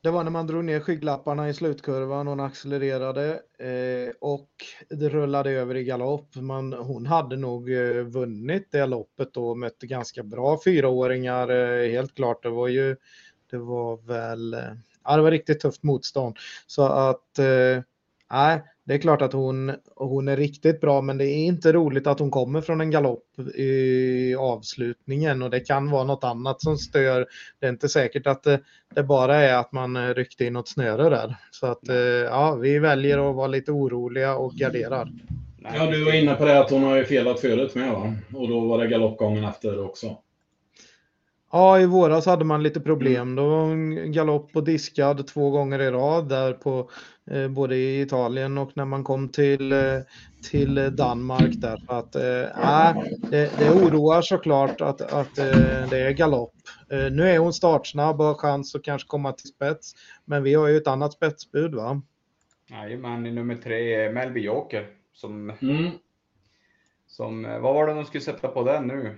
det 0.06 0.12
var 0.12 0.24
när 0.24 0.32
man 0.32 0.48
drog 0.48 0.66
ner 0.66 0.80
skygglapparna 0.80 1.50
i 1.50 1.54
slutkurvan, 1.54 2.28
hon 2.28 2.40
accelererade 2.40 3.42
eh, 3.60 4.14
och 4.20 4.50
det 4.90 5.10
rullade 5.10 5.52
över 5.52 5.76
i 5.76 5.84
galopp. 5.84 6.36
Man, 6.36 6.74
hon 6.74 7.06
hade 7.06 7.38
nog 7.38 7.72
eh, 7.72 8.04
vunnit 8.04 8.68
det 8.72 8.86
loppet 8.86 9.34
då, 9.34 9.56
mötte 9.56 9.88
ganska 9.88 10.24
bra 10.24 10.60
fyraåringar, 10.64 11.50
eh, 11.50 11.92
helt 11.92 12.16
klart. 12.16 12.44
Det 12.44 12.50
var 12.50 12.68
ju, 12.68 12.96
det 13.52 13.58
var 13.58 13.98
väl, 13.98 14.54
eh, 14.54 14.60
ja 15.04 15.16
det 15.16 15.22
var 15.22 15.32
riktigt 15.32 15.60
tufft 15.60 15.84
motstånd. 15.84 16.38
Så 16.68 16.84
att, 16.86 17.40
eh, 17.40 17.84
nej, 18.32 18.64
det 18.86 18.94
är 18.94 18.98
klart 18.98 19.22
att 19.22 19.34
hon, 19.34 19.76
hon 19.96 20.28
är 20.28 20.38
riktigt 20.38 20.82
bra, 20.82 21.02
men 21.02 21.18
det 21.18 21.26
är 21.26 21.46
inte 21.46 21.74
roligt 21.74 22.08
att 22.08 22.20
hon 22.20 22.32
kommer 22.32 22.62
från 22.62 22.82
en 22.82 22.92
galopp 22.92 23.40
i 23.56 24.36
avslutningen 24.36 25.42
och 25.42 25.50
det 25.50 25.60
kan 25.60 25.90
vara 25.92 26.04
något 26.04 26.24
annat 26.24 26.62
som 26.62 26.78
stör. 26.78 27.26
Det 27.60 27.66
är 27.66 27.70
inte 27.70 27.90
säkert 27.90 28.28
att 28.28 28.44
det, 28.44 28.60
det 28.96 29.04
bara 29.04 29.36
är 29.36 29.56
att 29.58 29.72
man 29.72 29.96
eh, 29.96 30.14
ryckte 30.14 30.46
in 30.46 30.54
något 30.54 30.68
snöre 30.68 31.10
där. 31.10 31.36
Så 31.52 31.68
att 31.68 31.90
eh, 31.90 31.96
ja, 31.96 32.56
vi 32.56 32.80
väljer 32.80 33.30
att 33.30 33.36
vara 33.36 33.48
lite 33.48 33.72
oroliga 33.72 34.36
och 34.36 34.54
garderar. 34.54 35.10
Ja, 35.74 35.86
du 35.86 36.06
var 36.06 36.14
inne 36.14 36.36
på 36.36 36.46
det 36.46 36.60
att 36.60 36.72
hon 36.72 36.84
har 36.84 36.98
ju 36.98 37.06
felat 37.06 37.40
förut 37.40 37.76
med 37.76 37.92
va? 37.92 38.14
Och 38.34 38.50
då 38.50 38.60
var 38.60 38.78
det 38.78 38.88
galoppgången 38.88 39.44
efter 39.44 39.86
också. 39.86 40.18
Ja, 41.56 41.80
i 41.80 41.86
våras 41.86 42.26
hade 42.26 42.46
man 42.46 42.64
lite 42.64 42.80
problem. 42.80 43.22
Mm. 43.22 43.36
Då 43.36 43.50
var 43.50 43.72
en 43.72 44.12
galopp 44.12 44.56
och 44.56 44.64
diskad 44.64 45.28
två 45.28 45.50
gånger 45.50 45.82
i 45.82 45.92
rad 45.92 46.30
där 46.30 46.54
på 46.54 46.90
eh, 47.32 47.48
både 47.48 47.76
i 47.76 48.02
Italien 48.02 48.58
och 48.58 48.72
när 48.74 48.86
man 48.86 49.04
kom 49.04 49.30
till, 49.30 49.72
eh, 49.72 50.00
till 50.50 50.96
Danmark 50.96 51.52
där. 51.56 51.78
Så 51.78 51.94
att, 51.94 52.16
eh, 52.16 53.02
det, 53.32 53.60
det 53.60 53.70
oroar 53.70 54.22
såklart 54.22 54.82
att, 54.82 55.02
att 55.02 55.38
eh, 55.38 55.90
det 55.90 56.00
är 56.00 56.12
galopp. 56.12 56.54
Eh, 56.92 57.12
nu 57.12 57.30
är 57.30 57.38
hon 57.38 57.54
startsnabb 57.54 58.22
och 58.22 58.28
har 58.28 58.34
chans 58.34 58.76
att 58.76 58.84
kanske 58.84 59.08
komma 59.08 59.32
till 59.32 59.48
spets. 59.48 59.94
Men 60.26 60.44
vi 60.44 60.54
har 60.54 60.68
ju 60.68 60.78
ett 60.78 60.88
annat 60.88 61.14
spetsbud 61.14 61.76
va? 61.76 62.02
Jajamän, 62.70 63.26
i 63.26 63.32
nummer 63.32 63.56
tre, 63.56 64.12
Melby 64.12 64.42
Joker. 64.42 64.88
Som, 65.14 65.50
mm. 65.62 65.92
som, 67.08 67.46
eh, 67.46 67.60
vad 67.60 67.74
var 67.74 67.88
det 67.88 67.94
de 67.94 68.06
skulle 68.06 68.22
sätta 68.22 68.48
på 68.48 68.64
den 68.64 68.88
nu? 68.88 69.16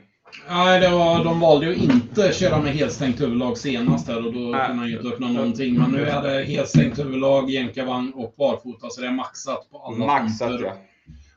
Nej, 0.50 0.80
det 0.80 0.90
var, 0.90 1.24
de 1.24 1.40
valde 1.40 1.66
ju 1.66 1.76
inte 1.76 2.32
köra 2.34 2.62
med 2.62 2.74
helstängt 2.74 3.22
huvudlag 3.22 3.58
senast 3.58 4.08
här 4.08 4.26
och 4.26 4.34
då 4.34 4.40
kunde 4.40 4.58
han 4.58 4.88
ju 4.88 4.98
inte 4.98 5.08
öppna 5.08 5.28
någonting. 5.28 5.80
Men 5.80 5.92
nu 5.92 6.06
är 6.06 6.22
det 6.22 6.44
helstängt 6.44 7.00
huvudlag, 7.00 7.50
jänkarvagn 7.50 8.14
och 8.14 8.34
barfota 8.38 8.90
så 8.90 9.02
det 9.02 9.08
är 9.08 9.12
maxat 9.12 9.70
på 9.72 9.80
alla 9.80 10.06
Maxat 10.06 10.62
ja. 10.62 10.78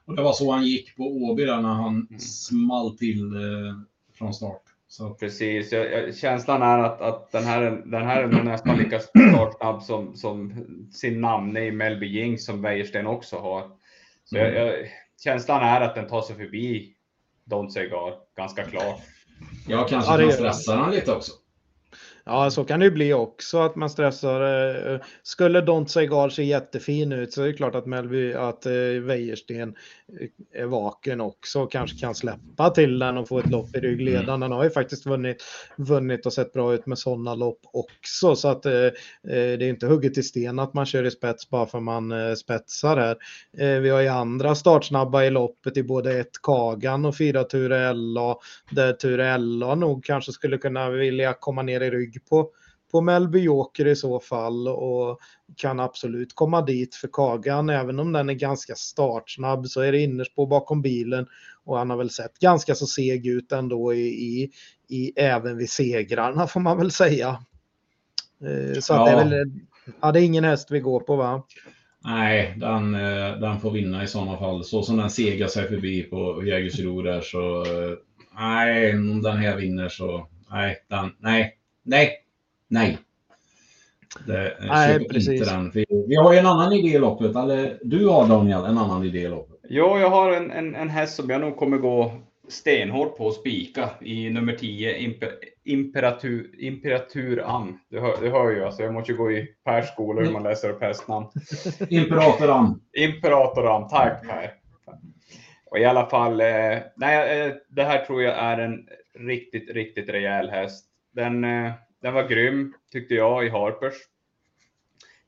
Och 0.04 0.16
det 0.16 0.22
var 0.22 0.32
så 0.32 0.52
han 0.52 0.66
gick 0.66 0.96
på 0.96 1.02
Åby 1.02 1.44
där 1.44 1.60
när 1.60 1.74
han 1.74 2.06
mm. 2.10 2.20
small 2.20 2.96
till 2.98 3.34
eh, 3.34 3.74
från 4.18 4.34
start. 4.34 4.62
Så. 4.88 5.10
Precis, 5.10 5.72
jag, 5.72 5.92
jag, 5.92 6.16
känslan 6.16 6.62
är 6.62 6.78
att, 6.78 7.00
att 7.00 7.32
den, 7.32 7.44
här, 7.44 7.82
den 7.86 8.02
här 8.02 8.22
är 8.22 8.42
nästan 8.42 8.76
lika 8.76 9.00
startsnabb 9.00 9.82
som, 9.82 10.16
som 10.16 10.66
sin 10.92 11.20
namne 11.20 11.64
i 11.64 11.72
Melby 11.72 12.06
Jing 12.06 12.38
som 12.38 12.62
Wäjersten 12.62 13.06
också 13.06 13.38
har. 13.38 13.70
Så 14.24 14.36
mm. 14.36 14.54
jag, 14.54 14.74
känslan 15.24 15.62
är 15.62 15.80
att 15.80 15.94
den 15.94 16.08
tar 16.08 16.22
sig 16.22 16.36
förbi 16.36 16.94
Don't 17.44 17.70
say 17.70 17.88
God, 17.88 18.14
ganska 18.36 18.64
klart. 18.64 19.00
Jag 19.68 19.88
kanske 19.88 20.12
ja, 20.12 20.18
kan 20.18 20.32
stressa 20.32 20.76
honom 20.76 20.90
lite 20.90 21.12
också. 21.12 21.32
Ja, 22.24 22.50
så 22.50 22.64
kan 22.64 22.80
det 22.80 22.84
ju 22.84 22.90
bli 22.90 23.12
också 23.12 23.58
att 23.58 23.76
man 23.76 23.90
stressar. 23.90 24.40
Eh, 24.92 25.00
skulle 25.22 25.60
Don't 25.60 26.06
God 26.06 26.32
se 26.32 26.42
jättefin 26.42 27.12
ut 27.12 27.32
så 27.32 27.42
är 27.42 27.46
det 27.46 27.52
klart 27.52 27.74
att 27.74 27.86
Melby, 27.86 28.32
att 28.32 28.66
eh, 28.66 28.72
Wäjersten 29.02 29.74
är 30.54 30.66
vaken 30.66 31.20
också 31.20 31.62
och 31.62 31.72
kanske 31.72 31.98
kan 31.98 32.14
släppa 32.14 32.70
till 32.70 32.98
den 32.98 33.18
och 33.18 33.28
få 33.28 33.38
ett 33.38 33.50
lopp 33.50 33.76
i 33.76 33.80
ryggledaren. 33.80 34.28
Mm. 34.28 34.40
Den 34.40 34.52
har 34.52 34.64
ju 34.64 34.70
faktiskt 34.70 35.06
vunnit, 35.06 35.44
vunnit 35.76 36.26
och 36.26 36.32
sett 36.32 36.52
bra 36.52 36.74
ut 36.74 36.86
med 36.86 36.98
sådana 36.98 37.34
lopp 37.34 37.60
också. 37.72 38.36
Så 38.36 38.48
att 38.48 38.66
eh, 38.66 38.72
eh, 38.72 38.90
det 39.22 39.64
är 39.64 39.68
inte 39.68 39.86
hugget 39.86 40.18
i 40.18 40.22
sten 40.22 40.58
att 40.58 40.74
man 40.74 40.86
kör 40.86 41.04
i 41.04 41.10
spets 41.10 41.50
bara 41.50 41.66
för 41.66 41.80
man 41.80 42.12
eh, 42.12 42.34
spetsar 42.34 42.96
här. 42.96 43.16
Eh, 43.58 43.80
vi 43.80 43.90
har 43.90 44.00
ju 44.00 44.08
andra 44.08 44.54
startsnabba 44.54 45.24
i 45.24 45.30
loppet 45.30 45.76
i 45.76 45.82
både 45.82 46.18
ett 46.18 46.42
Kagan 46.42 47.04
och 47.04 47.16
fyra 47.16 47.44
Ture 47.44 47.92
LA. 47.92 48.36
Där 48.70 48.92
Ture 48.92 49.38
LA 49.38 49.74
nog 49.74 50.04
kanske 50.04 50.32
skulle 50.32 50.58
kunna 50.58 50.90
vilja 50.90 51.34
komma 51.40 51.62
ner 51.62 51.80
i 51.80 51.90
rygg 52.10 52.28
på 52.28 52.50
på 52.90 53.00
Melby 53.00 53.40
Joker 53.40 53.86
i 53.86 53.96
så 53.96 54.20
fall 54.20 54.68
och 54.68 55.20
kan 55.56 55.80
absolut 55.80 56.34
komma 56.34 56.62
dit 56.62 56.94
för 56.94 57.08
Kagan. 57.12 57.70
Även 57.70 57.98
om 57.98 58.12
den 58.12 58.28
är 58.28 58.34
ganska 58.34 58.74
startsnabb 58.74 59.66
så 59.66 59.80
är 59.80 59.92
det 59.92 60.00
innerspår 60.00 60.46
bakom 60.46 60.82
bilen 60.82 61.26
och 61.64 61.78
han 61.78 61.90
har 61.90 61.96
väl 61.96 62.10
sett 62.10 62.38
ganska 62.38 62.74
så 62.74 62.86
seg 62.86 63.26
ut 63.26 63.52
ändå 63.52 63.94
i, 63.94 64.06
i, 64.08 64.50
i 64.88 65.12
även 65.16 65.56
vid 65.56 65.70
segrarna 65.70 66.46
får 66.46 66.60
man 66.60 66.78
väl 66.78 66.90
säga. 66.90 67.28
Eh, 68.44 68.80
så 68.80 68.92
ja. 68.92 69.04
det 69.04 69.10
är 69.10 69.24
väl, 69.24 69.50
ja, 70.00 70.12
det 70.12 70.20
är 70.20 70.24
ingen 70.24 70.44
häst 70.44 70.70
vi 70.70 70.80
går 70.80 71.00
på 71.00 71.16
va? 71.16 71.42
Nej, 72.04 72.54
den, 72.56 72.94
eh, 72.94 73.40
den 73.40 73.60
får 73.60 73.70
vinna 73.70 74.04
i 74.04 74.06
sådana 74.06 74.36
fall. 74.38 74.64
Så 74.64 74.82
som 74.82 74.96
den 74.96 75.10
segar 75.10 75.46
sig 75.46 75.68
förbi 75.68 76.02
på 76.02 76.44
Jägersro 76.46 77.02
där 77.02 77.20
så 77.20 77.62
eh, 77.62 77.96
nej, 78.38 78.94
om 78.94 79.22
den 79.22 79.36
här 79.36 79.56
vinner 79.56 79.88
så 79.88 80.28
nej, 80.50 80.76
den, 80.88 81.10
nej, 81.18 81.59
nej, 81.82 82.12
nej. 82.68 82.98
Det, 84.26 84.56
Nej, 84.60 85.08
precis. 85.08 85.48
Den. 85.48 85.70
Vi, 85.74 85.86
vi, 86.08 86.16
har 86.16 86.32
ju 86.32 86.38
en 86.38 86.46
annan 86.46 86.72
idé 86.72 86.88
i 86.88 86.98
loppet, 86.98 87.36
eller 87.36 87.78
du 87.82 88.06
har 88.08 88.28
Daniel 88.28 88.64
en 88.64 88.78
annan 88.78 89.04
idé 89.04 89.18
i 89.18 89.28
loppet. 89.28 89.56
Jo, 89.68 89.98
jag 89.98 90.10
har 90.10 90.32
en, 90.32 90.50
en, 90.50 90.74
en 90.74 90.88
häst 90.88 91.16
som 91.16 91.30
jag 91.30 91.40
nog 91.40 91.56
kommer 91.56 91.78
gå 91.78 92.12
stenhårt 92.48 93.16
på 93.16 93.28
att 93.28 93.34
spika 93.34 93.90
i 94.00 94.30
nummer 94.30 94.52
10, 94.52 94.98
Imper, 94.98 95.30
Imperatur, 95.64 96.50
Imperatur 96.58 97.42
Ann. 97.46 97.78
Du 97.88 98.00
hör, 98.00 98.16
du 98.20 98.30
hör 98.30 98.50
ju, 98.50 98.64
alltså, 98.64 98.82
jag 98.82 98.94
måste 98.94 99.12
ju 99.12 99.18
gå 99.18 99.32
i 99.32 99.46
Pers 99.64 99.88
skola 99.88 100.22
hur 100.22 100.32
man 100.32 100.42
läser 100.42 100.70
upp 100.70 100.82
hästnamn. 100.82 101.26
Imperator 101.88 102.50
Ann. 102.50 102.80
Imperator 102.92 103.76
Ann, 103.76 103.88
tack 103.88 104.28
Per. 104.28 104.50
Och 105.70 105.78
i 105.78 105.84
alla 105.84 106.06
fall, 106.06 106.40
eh, 106.40 106.78
nej, 106.96 107.40
eh, 107.40 107.52
det 107.68 107.84
här 107.84 108.04
tror 108.04 108.22
jag 108.22 108.38
är 108.38 108.58
en 108.58 108.86
riktigt, 109.18 109.70
riktigt 109.70 110.08
rejäl 110.08 110.50
häst. 110.50 110.86
Den, 111.10 111.44
eh, 111.44 111.72
den 112.00 112.14
var 112.14 112.28
grym, 112.28 112.74
tyckte 112.92 113.14
jag, 113.14 113.46
i 113.46 113.48
Harpers. 113.48 113.94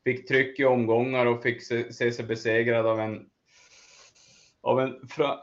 Fick 0.05 0.29
tryck 0.29 0.61
i 0.61 0.65
omgångar 0.65 1.27
och 1.27 1.43
fick 1.43 1.63
se, 1.63 1.93
se 1.93 2.13
sig 2.13 2.25
besegrad 2.25 2.87
av 2.87 3.01
en, 3.01 3.31
av 4.61 4.81
en, 4.81 5.09
fra, 5.09 5.25
eh, 5.25 5.37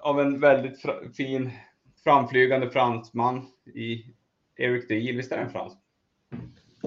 av 0.00 0.20
en 0.20 0.40
väldigt 0.40 0.82
fra, 0.82 0.94
fin 1.16 1.50
framflygande 2.04 2.70
fransman 2.70 3.46
i 3.74 4.14
Eric 4.56 4.88
Dee. 4.88 5.16
Visst 5.16 5.32
är 5.32 5.36
det 5.36 5.42
en 5.42 5.50
fransman? 5.50 5.85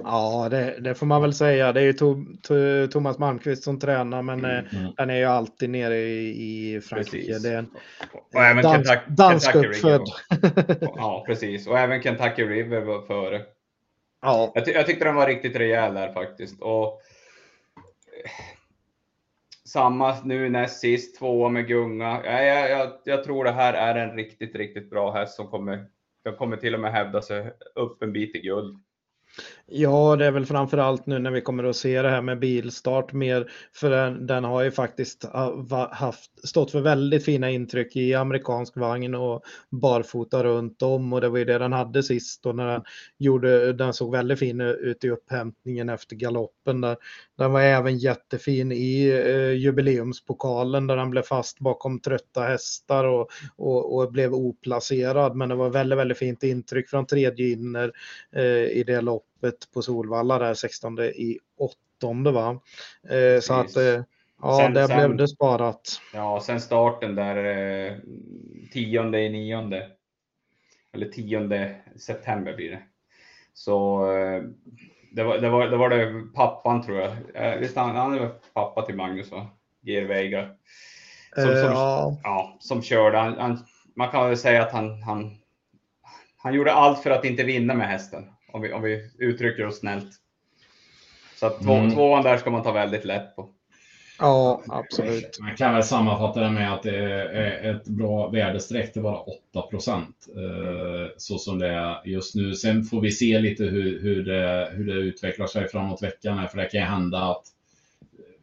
Ja, 0.03 0.47
det, 0.51 0.79
det, 0.79 0.95
får 0.95 1.05
man 1.05 1.21
väl 1.21 1.33
säga. 1.33 1.73
Det 1.73 1.81
är 1.81 1.85
ju 1.85 1.93
to, 1.93 2.15
to, 2.43 2.53
Thomas 2.91 3.17
Malmqvist 3.17 3.63
som 3.63 3.79
tränar, 3.79 4.21
men 4.21 4.45
mm. 4.45 4.65
Eh, 4.65 4.91
han 4.97 5.09
är 5.09 5.17
ju 5.17 5.25
alltid 5.25 5.69
nere 5.69 5.97
i, 5.97 6.75
i 6.75 6.81
Frankrike. 6.81 7.17
Precis. 7.17 7.43
Det 7.43 7.49
är 7.49 7.57
en 7.57 7.69
och 8.33 8.41
även 8.41 8.63
dans, 8.63 8.87
Kentucky, 8.87 9.11
dansk 9.15 9.55
uppfödd. 9.55 10.01
ja, 10.81 11.23
precis. 11.27 11.67
Och 11.67 11.79
även 11.79 12.01
Kentucky 12.01 12.43
River 12.43 12.81
var 12.81 13.01
före. 13.01 13.41
Ja. 14.21 14.51
Jag, 14.55 14.65
ty 14.65 14.71
jag 14.71 14.85
tyckte 14.85 15.05
den 15.05 15.15
var 15.15 15.27
riktigt 15.27 15.55
rejäl 15.55 15.93
där 15.93 16.13
faktiskt. 16.13 16.61
Och 16.61 17.01
samma 19.65 20.15
nu 20.23 20.49
näst 20.49 20.79
sist, 20.79 21.19
tvåa 21.19 21.49
med 21.49 21.67
gunga. 21.67 22.21
Jag, 22.25 22.69
jag, 22.69 22.91
jag, 23.03 23.23
tror 23.23 23.43
det 23.43 23.51
här 23.51 23.73
är 23.73 23.95
en 23.95 24.15
riktigt, 24.15 24.55
riktigt 24.55 24.89
bra 24.89 25.11
häst 25.11 25.35
som 25.35 25.47
kommer, 25.47 25.85
den 26.23 26.35
kommer 26.35 26.57
till 26.57 26.73
och 26.73 26.79
med 26.79 26.91
hävda 26.91 27.21
sig 27.21 27.51
upp 27.75 28.03
en 28.03 28.13
bit 28.13 28.35
i 28.35 28.39
guld. 28.39 28.79
Ja, 29.65 30.15
det 30.15 30.25
är 30.25 30.31
väl 30.31 30.45
framför 30.45 30.77
allt 30.77 31.05
nu 31.05 31.19
när 31.19 31.31
vi 31.31 31.41
kommer 31.41 31.63
att 31.63 31.75
se 31.75 32.01
det 32.01 32.09
här 32.09 32.21
med 32.21 32.39
bilstart 32.39 33.13
mer, 33.13 33.51
för 33.75 33.89
den, 33.89 34.27
den 34.27 34.43
har 34.43 34.63
ju 34.63 34.71
faktiskt 34.71 35.25
ah, 35.31 35.89
haft, 35.91 36.47
stått 36.47 36.71
för 36.71 36.81
väldigt 36.81 37.25
fina 37.25 37.49
intryck 37.49 37.95
i 37.95 38.13
amerikansk 38.13 38.77
vagn 38.77 39.15
och 39.15 39.43
barfota 39.69 40.43
runt 40.43 40.81
om 40.81 41.13
och 41.13 41.21
det 41.21 41.29
var 41.29 41.37
ju 41.37 41.45
det 41.45 41.57
den 41.57 41.73
hade 41.73 42.03
sist 42.03 42.45
och 42.45 42.55
när 42.55 42.67
den 42.67 42.83
gjorde, 43.17 43.73
den 43.73 43.93
såg 43.93 44.11
väldigt 44.11 44.39
fin 44.39 44.61
ut 44.61 45.03
i 45.03 45.09
upphämtningen 45.09 45.89
efter 45.89 46.15
galoppen 46.15 46.81
där. 46.81 46.97
Den 47.37 47.51
var 47.51 47.61
även 47.61 47.97
jättefin 47.97 48.71
i 48.71 49.09
eh, 49.09 49.51
jubileumspokalen 49.51 50.87
där 50.87 50.97
den 50.97 51.09
blev 51.09 51.21
fast 51.21 51.59
bakom 51.59 51.99
trötta 51.99 52.41
hästar 52.41 53.05
och, 53.05 53.29
och, 53.55 53.95
och, 53.95 54.11
blev 54.11 54.33
oplacerad, 54.33 55.35
men 55.35 55.49
det 55.49 55.55
var 55.55 55.69
väldigt, 55.69 55.99
väldigt 55.99 56.17
fint 56.17 56.43
intryck 56.43 56.89
från 56.89 57.05
tredje 57.05 57.51
inner 57.51 57.91
eh, 58.35 58.43
i 58.43 58.83
det 58.87 59.01
loppet 59.01 59.28
loppet 59.41 59.71
på 59.73 59.81
Solvalla 59.81 60.39
där 60.39 60.53
16 60.53 60.99
i 60.99 61.39
åttonde 61.57 62.31
va. 62.31 62.59
Eh, 63.09 63.41
så 63.41 63.53
att 63.53 63.75
eh, 63.75 64.03
ja, 64.41 64.57
sen, 64.57 64.73
där 64.73 64.87
sen, 64.87 64.97
blev 64.97 65.17
det 65.17 65.27
sparat. 65.27 66.01
Ja, 66.13 66.41
sen 66.45 66.61
starten 66.61 67.15
där 67.15 67.35
eh, 67.45 67.97
tionde 68.73 69.21
i 69.21 69.29
nionde. 69.29 69.87
Eller 70.93 71.09
tionde 71.09 71.75
september 71.97 72.55
blir 72.55 72.71
det. 72.71 72.81
Så 73.53 74.11
eh, 74.11 74.43
det 75.11 75.23
var, 75.23 75.37
det, 75.37 75.49
var, 75.49 75.67
det 75.67 75.77
var 75.77 75.89
det 75.89 76.33
pappan 76.35 76.83
tror 76.83 76.97
jag. 76.97 77.11
Eh, 77.33 77.59
visst 77.59 77.75
han, 77.75 77.95
han 77.95 78.13
är 78.13 78.29
pappa 78.53 78.81
till 78.81 78.95
Magnus 78.95 79.31
va? 79.31 79.47
Geir 79.81 80.05
Veigar. 80.05 80.55
Som, 81.35 81.43
som, 81.43 81.53
ja. 81.53 82.19
ja. 82.23 82.57
som 82.59 82.81
körde. 82.81 83.17
Han, 83.17 83.37
han, 83.37 83.65
man 83.95 84.09
kan 84.09 84.27
väl 84.27 84.37
säga 84.37 84.63
att 84.63 84.71
han, 84.71 85.01
han, 85.03 85.37
han 86.37 86.53
gjorde 86.53 86.73
allt 86.73 87.03
för 87.03 87.11
att 87.11 87.25
inte 87.25 87.43
vinna 87.43 87.73
med 87.73 87.87
hästen 87.87 88.25
om 88.51 88.61
vi, 88.61 88.73
om 88.73 88.81
vi 88.81 89.09
uttrycker 89.17 89.65
oss 89.65 89.79
snällt. 89.79 90.09
Så 91.35 91.45
att 91.45 91.63
två, 91.63 91.73
mm. 91.73 91.91
tvåan 91.91 92.23
där 92.23 92.37
ska 92.37 92.49
man 92.49 92.63
ta 92.63 92.71
väldigt 92.71 93.05
lätt 93.05 93.35
på. 93.35 93.49
Ja, 94.19 94.63
absolut. 94.67 95.39
Man 95.41 95.55
kan 95.55 95.73
väl 95.73 95.83
sammanfatta 95.83 96.39
det 96.39 96.51
med 96.51 96.73
att 96.73 96.83
det 96.83 96.95
är 96.95 97.75
ett 97.75 97.87
bra 97.87 98.29
värdestreck 98.29 98.93
till 98.93 99.01
bara 99.01 99.19
8 99.19 99.61
procent. 99.61 100.27
Eh, 100.35 101.11
så 101.17 101.37
som 101.37 101.59
det 101.59 101.67
är 101.67 102.07
just 102.07 102.35
nu. 102.35 102.55
Sen 102.55 102.83
får 102.83 103.01
vi 103.01 103.11
se 103.11 103.39
lite 103.39 103.63
hur, 103.63 104.01
hur, 104.01 104.23
det, 104.23 104.69
hur 104.73 104.85
det 104.85 104.93
utvecklar 104.93 105.47
sig 105.47 105.67
framåt 105.67 106.03
veckan. 106.03 106.47
För 106.47 106.57
det 106.57 106.65
kan 106.65 106.79
ju 106.79 106.85
hända 106.85 107.19
att 107.19 107.43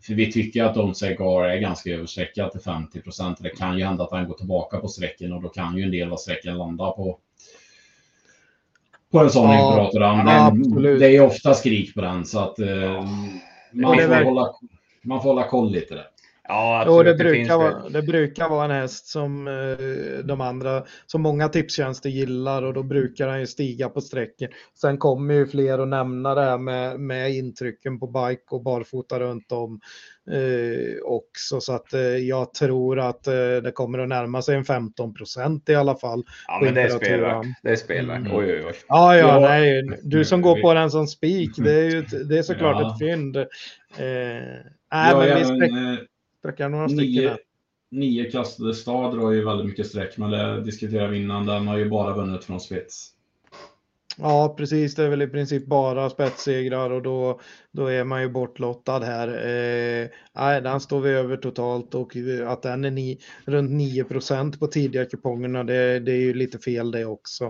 för 0.07 0.15
vi 0.15 0.33
tycker 0.33 0.65
att 0.65 0.77
Onsegar 0.77 1.45
är 1.45 1.61
ganska 1.61 1.91
överstreckad 1.91 2.53
till 2.53 2.61
50 2.61 3.01
procent. 3.01 3.39
Det 3.41 3.51
kan 3.51 3.79
ju 3.79 3.85
hända 3.85 4.05
att 4.05 4.11
han 4.11 4.29
går 4.29 4.35
tillbaka 4.35 4.79
på 4.79 4.89
sträcken 4.89 5.33
och 5.33 5.43
då 5.43 5.49
kan 5.49 5.77
ju 5.77 5.83
en 5.83 5.91
del 5.91 6.13
av 6.13 6.17
sträcken 6.17 6.59
landa 6.59 6.91
på 6.91 7.19
på 9.13 9.19
en 9.19 9.31
sån 9.31 9.51
ja, 9.51 9.69
imperator. 9.69 10.25
Men 10.25 10.99
det 10.99 11.17
är 11.17 11.21
ofta 11.21 11.55
skrik 11.55 11.95
på 11.95 12.01
den 12.01 12.25
så 12.25 12.39
att 12.39 12.59
eh, 12.59 13.05
man, 13.73 13.97
får 13.97 14.25
hålla, 14.25 14.55
man 15.05 15.23
får 15.23 15.29
hålla 15.29 15.49
koll 15.49 15.73
lite 15.73 15.95
där. 15.95 16.07
Ja, 16.49 16.81
absolut. 16.81 17.07
Jo, 17.07 17.13
det, 17.13 17.19
brukar 17.19 17.59
vara, 17.59 17.89
det 17.89 18.03
brukar 18.03 18.49
vara 18.49 18.65
en 18.65 18.71
häst 18.71 19.07
som 19.07 19.49
eh, 19.49 20.25
de 20.25 20.41
andra, 20.41 20.85
som 21.07 21.23
många 21.23 21.49
tipstjänster 21.49 22.11
gillar 22.11 22.63
och 22.63 22.75
då 22.75 22.83
brukar 22.83 23.29
han 23.29 23.41
ju 23.41 23.47
stiga 23.47 23.89
på 23.89 24.01
sträcken. 24.01 24.51
Sen 24.81 24.99
kommer 24.99 25.35
ju 25.35 25.47
fler 25.47 25.79
att 25.79 25.89
nämna 25.89 26.35
det 26.35 26.43
här 26.43 26.59
med, 26.59 27.01
med 27.01 27.35
intrycken 27.35 28.01
på 28.01 28.07
bike 28.07 28.45
och 28.51 28.63
barfota 28.63 29.21
runt 29.21 29.53
om 29.53 29.81
eh, 30.31 31.03
också. 31.05 31.61
Så 31.61 31.73
att 31.73 31.93
eh, 31.93 32.01
jag 32.01 32.55
tror 32.55 32.99
att 32.99 33.27
eh, 33.27 33.35
det 33.35 33.73
kommer 33.75 33.99
att 33.99 34.09
närma 34.09 34.43
sig 34.43 34.57
en 34.57 34.65
15 34.65 35.15
procent 35.15 35.69
i 35.69 35.75
alla 35.75 35.97
fall. 35.97 36.25
Ja, 36.47 36.61
men 36.63 36.75
det 36.75 36.83
är 36.83 36.89
spelvärt. 36.89 37.47
Det 37.63 37.95
är. 37.95 38.03
Mm. 38.03 38.37
Oj, 38.37 38.53
oj, 38.53 38.65
oj. 38.67 38.75
Ja, 38.89 39.17
ja, 39.17 39.41
nej. 39.41 39.83
Du 40.03 40.25
som 40.25 40.43
går 40.43 40.61
på 40.61 40.75
den 40.75 40.91
som 40.91 41.07
spik, 41.07 41.51
det 41.57 41.73
är 41.73 41.91
ju 41.91 42.03
det 42.03 42.39
är 42.39 42.43
såklart 42.43 42.77
ja. 42.81 42.93
ett 42.93 42.99
fynd. 42.99 43.37
Eh, 43.37 43.45
nej, 43.97 44.65
ja, 44.91 45.19
men 45.19 45.59
vi 45.59 45.71
men, 45.71 45.99
Sträckar 46.39 46.69
några 46.69 46.89
stycken. 46.89 47.37
Nio 47.91 48.31
kastade 48.31 48.75
stad 48.75 49.19
drar 49.19 49.31
ju 49.31 49.45
väldigt 49.45 49.67
mycket 49.67 49.87
streck, 49.87 50.17
men 50.17 50.31
det 50.31 50.61
diskuterar 50.61 51.09
vi 51.09 51.19
innan. 51.19 51.47
Den 51.47 51.69
har 51.69 51.79
ju 51.79 51.89
bara 51.89 52.15
vunnit 52.15 52.45
från 52.45 52.61
spets. 52.61 53.16
Ja, 54.19 54.55
precis. 54.59 54.95
Det 54.95 55.05
är 55.05 55.09
väl 55.09 55.23
i 55.23 55.27
princip 55.27 55.67
bara 55.67 56.11
spetssegrar 56.11 56.91
och 56.91 57.03
då, 57.03 57.41
då 57.73 57.87
är 57.87 58.05
man 58.05 58.23
ju 58.23 58.29
bortlottad 58.29 58.99
här. 58.99 59.29
Eh, 59.29 60.09
nej, 60.35 60.63
den 60.63 60.81
står 60.81 61.01
vi 61.01 61.11
över 61.11 61.37
totalt 61.37 61.95
och 61.95 62.17
eh, 62.17 62.51
att 62.51 62.63
den 62.63 62.85
är 62.85 62.91
ni, 62.91 63.19
runt 63.45 63.71
9% 63.71 64.59
på 64.59 64.67
tidiga 64.67 65.05
kupongerna, 65.05 65.65
det, 65.65 65.99
det 66.01 66.13
är 66.13 66.21
ju 66.21 66.35
lite 66.35 66.59
fel 66.59 66.91
det 66.91 67.05
också. 67.05 67.45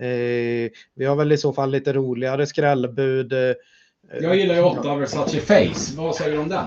Eh, 0.00 0.70
vi 0.94 1.04
har 1.06 1.16
väl 1.16 1.32
i 1.32 1.38
så 1.38 1.52
fall 1.52 1.70
lite 1.70 1.92
roligare 1.92 2.46
skrällbud. 2.46 3.32
Eh, 3.32 3.38
Jag 4.20 4.36
gillar 4.36 4.54
ju 4.54 4.62
8 4.62 4.94
Versace 4.94 5.40
Face. 5.40 5.96
Vad 5.96 6.14
säger 6.14 6.32
du 6.32 6.38
om 6.38 6.48
den? 6.48 6.66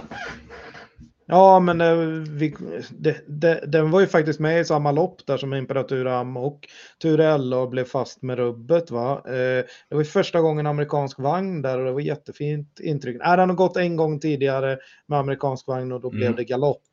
Ja, 1.30 1.60
men 1.60 1.82
eh, 1.82 1.96
vi, 2.30 2.56
det, 2.90 3.22
det, 3.28 3.64
den 3.68 3.92
var 3.92 4.00
ju 4.00 4.08
faktiskt 4.08 4.40
med 4.40 4.62
i 4.62 4.66
samma 4.66 4.92
lopp 4.92 5.26
där 5.26 5.38
som 5.38 5.54
Imperatur 5.54 6.08
och 6.38 6.68
Turello 7.02 7.68
blev 7.68 7.84
fast 7.84 8.22
med 8.22 8.38
rubbet. 8.38 8.92
Va? 8.92 9.24
Eh, 9.26 9.66
det 9.90 9.96
var 9.96 10.00
ju 10.00 10.06
första 10.06 10.42
gången 10.42 10.68
amerikansk 10.68 11.20
vagn 11.20 11.62
där 11.62 11.80
och 11.80 11.86
det 11.86 11.92
var 11.92 12.00
jättefint 12.00 12.80
intryck. 12.80 13.16
Äh, 13.16 13.36
den 13.36 13.50
har 13.50 13.56
gått 13.56 13.78
en 13.78 13.96
gång 13.96 14.20
tidigare 14.20 14.78
med 15.08 15.20
amerikansk 15.20 15.68
vagn 15.68 15.92
och 15.92 16.02
då 16.02 16.10
mm. 16.10 16.20
blev 16.20 16.36
det 16.36 16.44
galopp. 16.44 16.84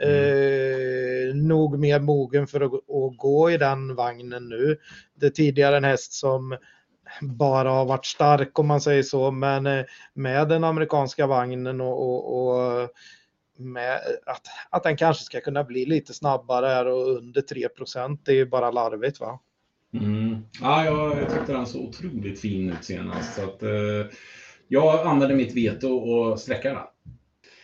Mm. 0.00 0.14
Eh, 0.14 1.34
nog 1.34 1.78
mer 1.78 2.00
mogen 2.00 2.46
för 2.46 2.60
att, 2.60 2.72
att, 2.72 3.16
gå 3.16 3.50
i 3.50 3.56
den 3.56 3.94
vagnen 3.94 4.48
nu. 4.48 4.76
Det 5.14 5.26
är 5.26 5.30
tidigare 5.30 5.76
en 5.76 5.84
häst 5.84 6.12
som 6.12 6.56
bara 7.20 7.70
har 7.70 7.84
varit 7.84 8.06
stark 8.06 8.58
om 8.58 8.66
man 8.66 8.80
säger 8.80 9.02
så, 9.02 9.30
men 9.30 9.66
eh, 9.66 9.84
med 10.14 10.48
den 10.48 10.64
amerikanska 10.64 11.26
vagnen 11.26 11.80
och, 11.80 12.02
och, 12.02 12.48
och 12.48 12.90
med 13.60 14.00
att, 14.26 14.42
att 14.70 14.82
den 14.82 14.96
kanske 14.96 15.24
ska 15.24 15.40
kunna 15.40 15.64
bli 15.64 15.86
lite 15.86 16.14
snabbare 16.14 16.92
och 16.92 17.16
under 17.16 17.40
3 17.40 17.68
det 18.24 18.32
är 18.32 18.36
ju 18.36 18.46
bara 18.46 18.70
larvigt 18.70 19.20
va? 19.20 19.38
Mm. 19.94 20.44
Ja, 20.60 20.84
jag, 20.84 21.18
jag 21.18 21.30
tyckte 21.30 21.52
den 21.52 21.66
såg 21.66 21.82
otroligt 21.82 22.40
fin 22.40 22.70
ut 22.70 22.84
senast. 22.84 23.34
Så 23.34 23.44
att, 23.44 23.62
eh, 23.62 23.70
jag 24.68 25.06
använder 25.06 25.36
mitt 25.36 25.56
veto 25.56 25.88
och 25.88 26.40
sträcker 26.40 26.68
den. 26.68 26.78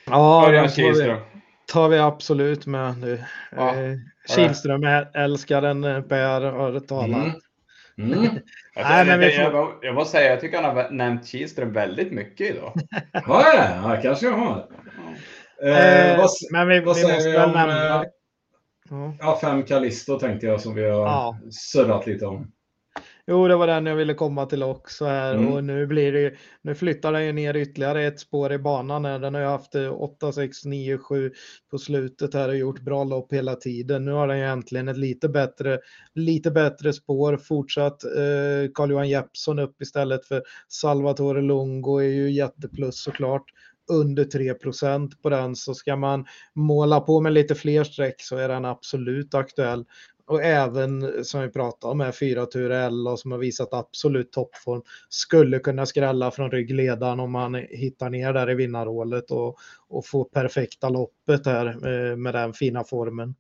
Ja, 0.07 0.49
den 0.51 0.69
tar 0.69 1.05
vi, 1.05 1.17
tar 1.67 1.89
vi 1.89 1.99
absolut 1.99 2.67
med 2.67 2.99
nu. 2.99 3.25
Ja. 3.57 3.75
Eh, 3.75 3.97
Kihlström 4.37 4.85
älskar 5.15 5.63
den 5.63 5.85
eh, 5.85 6.03
Per 6.03 6.41
har 6.41 6.81
talat. 6.81 7.17
Mm. 7.17 7.33
Mm. 7.99 8.29
Nej, 8.77 9.07
men 9.07 9.21
vi 9.21 9.31
får... 9.31 9.45
jag, 9.45 9.79
jag 9.83 9.95
måste 9.95 10.19
säga, 10.19 10.31
jag 10.31 10.41
tycker 10.41 10.63
han 10.63 10.77
har 10.77 10.91
nämnt 10.91 11.27
Kihlström 11.27 11.73
väldigt 11.73 12.13
mycket 12.13 12.57
idag. 12.57 12.73
Har 13.13 13.43
jag 13.43 13.55
det? 13.55 13.81
Ja, 13.83 13.99
kanske 14.03 14.27
jag 14.27 14.33
har. 14.33 14.67
Eh, 15.63 16.11
eh, 16.11 16.19
vad, 16.19 16.31
men 16.53 16.69
vi, 16.69 16.81
vad 16.81 16.97
vi 16.97 17.03
måste 17.03 17.31
väl 17.31 17.53
nämna... 17.53 18.03
Eh, 18.03 19.15
ja, 19.19 19.39
fem 19.41 19.63
Callisto 19.63 20.19
tänkte 20.19 20.47
jag 20.47 20.61
som 20.61 20.75
vi 20.75 20.83
har 20.83 21.07
ja. 21.07 21.39
surrat 21.51 22.07
lite 22.07 22.27
om. 22.27 22.53
Jo, 23.29 23.49
det 23.49 23.57
var 23.57 23.67
den 23.67 23.87
jag 23.87 23.97
ville 23.97 24.15
komma 24.15 24.47
till 24.47 24.63
också 24.63 25.05
här 25.05 25.35
mm. 25.35 25.53
och 25.53 25.65
nu 25.65 25.87
blir 25.87 26.13
det 26.13 26.35
nu 26.63 26.75
flyttar 26.75 27.13
den 27.13 27.27
ju 27.27 27.33
ner 27.33 27.57
ytterligare 27.57 28.07
ett 28.07 28.21
spår 28.21 28.53
i 28.53 28.59
banan 28.59 29.05
här. 29.05 29.19
Den 29.19 29.35
har 29.35 29.41
ju 29.41 29.47
haft 29.47 29.75
8, 29.75 30.33
6, 30.33 30.65
9, 30.65 30.99
7 30.99 31.33
på 31.71 31.79
slutet 31.79 32.35
här 32.35 32.49
och 32.49 32.57
gjort 32.57 32.81
bra 32.81 33.05
lopp 33.05 33.33
hela 33.33 33.55
tiden. 33.55 34.05
Nu 34.05 34.13
har 34.13 34.29
den 34.29 34.39
ju 34.39 34.45
äntligen 34.45 34.89
ett 34.89 34.97
lite 34.97 35.29
bättre, 35.29 35.79
lite 36.15 36.51
bättre 36.51 36.93
spår. 36.93 37.37
Fortsatt 37.37 38.05
eh, 38.05 38.71
Carl-Johan 38.75 39.09
Jeppsson 39.09 39.59
upp 39.59 39.83
istället 39.83 40.27
för 40.27 40.43
Salvatore 40.69 41.43
Longo 41.43 41.99
är 41.99 42.09
ju 42.09 42.31
jätteplus 42.31 43.03
såklart 43.03 43.45
under 43.89 44.25
3% 44.25 45.23
på 45.23 45.31
den 45.31 45.57
så 45.57 45.75
ska 45.75 45.97
man 45.97 46.27
måla 46.55 47.01
på 47.01 47.21
med 47.21 47.33
lite 47.33 47.55
fler 47.55 47.85
streck 47.85 48.23
så 48.23 48.37
är 48.37 48.49
den 48.49 48.65
absolut 48.65 49.35
aktuell. 49.35 49.85
Och 50.27 50.43
även 50.43 51.25
som 51.25 51.41
vi 51.43 51.49
pratade 51.49 51.91
om, 51.91 51.99
med 51.99 52.15
fyra 52.15 52.47
Turella 52.47 53.17
som 53.17 53.33
har 53.33 53.39
visat 53.39 53.75
absolut 53.75 54.33
toppform 54.33 54.83
skulle 55.09 55.59
kunna 55.59 55.87
skrälla 55.87 56.31
från 56.31 56.51
ryggledaren 56.51 57.21
om 57.21 57.33
man 57.33 57.55
hittar 57.55 58.11
ner 58.11 58.33
där 58.33 58.51
i 58.51 58.55
vinnarhålet 58.55 59.31
och, 59.31 59.57
och 59.89 60.07
får 60.07 60.25
perfekta 60.25 60.89
loppet 60.89 61.47
här 61.47 61.67
eh, 61.67 62.17
med 62.17 62.35
den 62.35 62.53
fina 62.53 62.85
formen. 62.85 63.35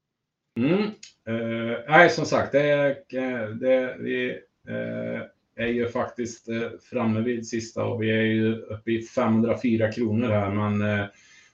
Mm. 0.59 0.82
Eh, 1.28 1.78
nej, 1.89 2.10
som 2.10 2.24
sagt, 2.24 2.52
det, 2.52 2.70
är, 2.70 2.89
eh, 2.90 3.48
det, 3.48 3.97
vi, 3.98 4.31
eh, 4.68 5.23
är 5.57 5.66
ju 5.66 5.89
faktiskt 5.89 6.49
eh, 6.49 6.69
framme 6.91 7.20
vid 7.20 7.49
sista 7.49 7.85
och 7.85 8.03
vi 8.03 8.11
är 8.11 8.23
ju 8.23 8.62
uppe 8.62 8.91
i 8.91 9.03
504 9.03 9.93
kronor 9.93 10.28
här. 10.28 10.51
Men, 10.51 11.01
eh, 11.01 11.07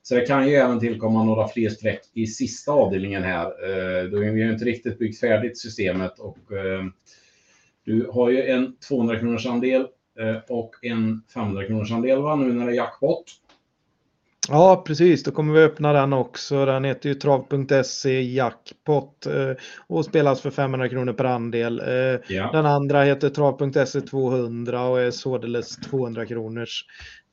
så 0.02 0.14
det 0.14 0.26
kan 0.26 0.48
ju 0.48 0.54
även 0.54 0.80
tillkomma 0.80 1.24
några 1.24 1.48
fler 1.48 1.68
streck 1.68 2.00
i 2.14 2.26
sista 2.26 2.72
avdelningen 2.72 3.22
här. 3.22 3.46
Eh, 3.46 4.04
då 4.04 4.16
är 4.24 4.30
vi 4.30 4.40
ju 4.40 4.52
inte 4.52 4.64
riktigt 4.64 4.98
byggt 4.98 5.20
färdigt 5.20 5.58
systemet 5.58 6.18
och 6.18 6.38
du 7.84 8.06
har 8.12 8.30
ju 8.30 8.42
en 8.42 8.76
200 8.88 9.18
kronors 9.18 9.46
andel 9.46 9.86
och 10.48 10.74
en 10.82 11.22
500 11.34 11.66
kronors 11.66 11.92
andel 11.92 12.22
va, 12.22 12.36
nu 12.36 12.52
när 12.52 12.66
det 12.66 12.72
är 12.72 12.76
jackpot. 12.76 13.24
Ja, 14.48 14.82
precis. 14.86 15.22
Då 15.22 15.30
kommer 15.30 15.54
vi 15.54 15.64
öppna 15.64 15.92
den 15.92 16.12
också. 16.12 16.64
Den 16.64 16.84
heter 16.84 17.08
ju 17.08 17.14
trav.se 17.14 18.22
Jackpot 18.22 19.26
eh, 19.26 19.52
och 19.86 20.04
spelas 20.04 20.40
för 20.40 20.50
500 20.50 20.88
kronor 20.88 21.12
per 21.12 21.24
andel. 21.24 21.80
Eh, 21.80 22.36
ja. 22.36 22.50
Den 22.52 22.66
andra 22.66 23.02
heter 23.02 23.28
trav.se 23.28 24.00
200 24.00 24.84
och 24.84 25.00
är 25.00 25.10
således 25.10 25.76
200 25.76 26.26
kronors 26.26 26.84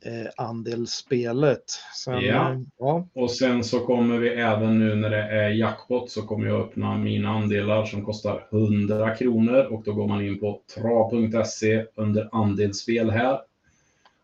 eh, 0.06 0.45
andelsspelet. 0.45 1.64
Sen, 2.06 2.22
ja. 2.22 2.56
Ja. 2.80 3.07
Och 3.14 3.31
sen 3.31 3.64
så 3.64 3.80
kommer 3.80 4.18
vi 4.18 4.30
även 4.30 4.80
nu 4.80 4.95
när 4.95 5.10
det 5.10 5.23
är 5.23 5.49
jackpot 5.49 6.10
så 6.10 6.22
kommer 6.22 6.48
jag 6.48 6.61
öppna 6.61 6.98
mina 6.98 7.30
andelar 7.30 7.86
som 7.86 8.06
kostar 8.06 8.48
100 8.52 9.15
kronor 9.15 9.68
och 9.73 9.84
då 9.84 9.94
går 9.94 10.07
man 10.07 10.26
in 10.26 10.40
på 10.40 10.61
trav.se 10.76 11.86
under 11.95 12.30
andelsspel 12.31 13.10
här. 13.10 13.40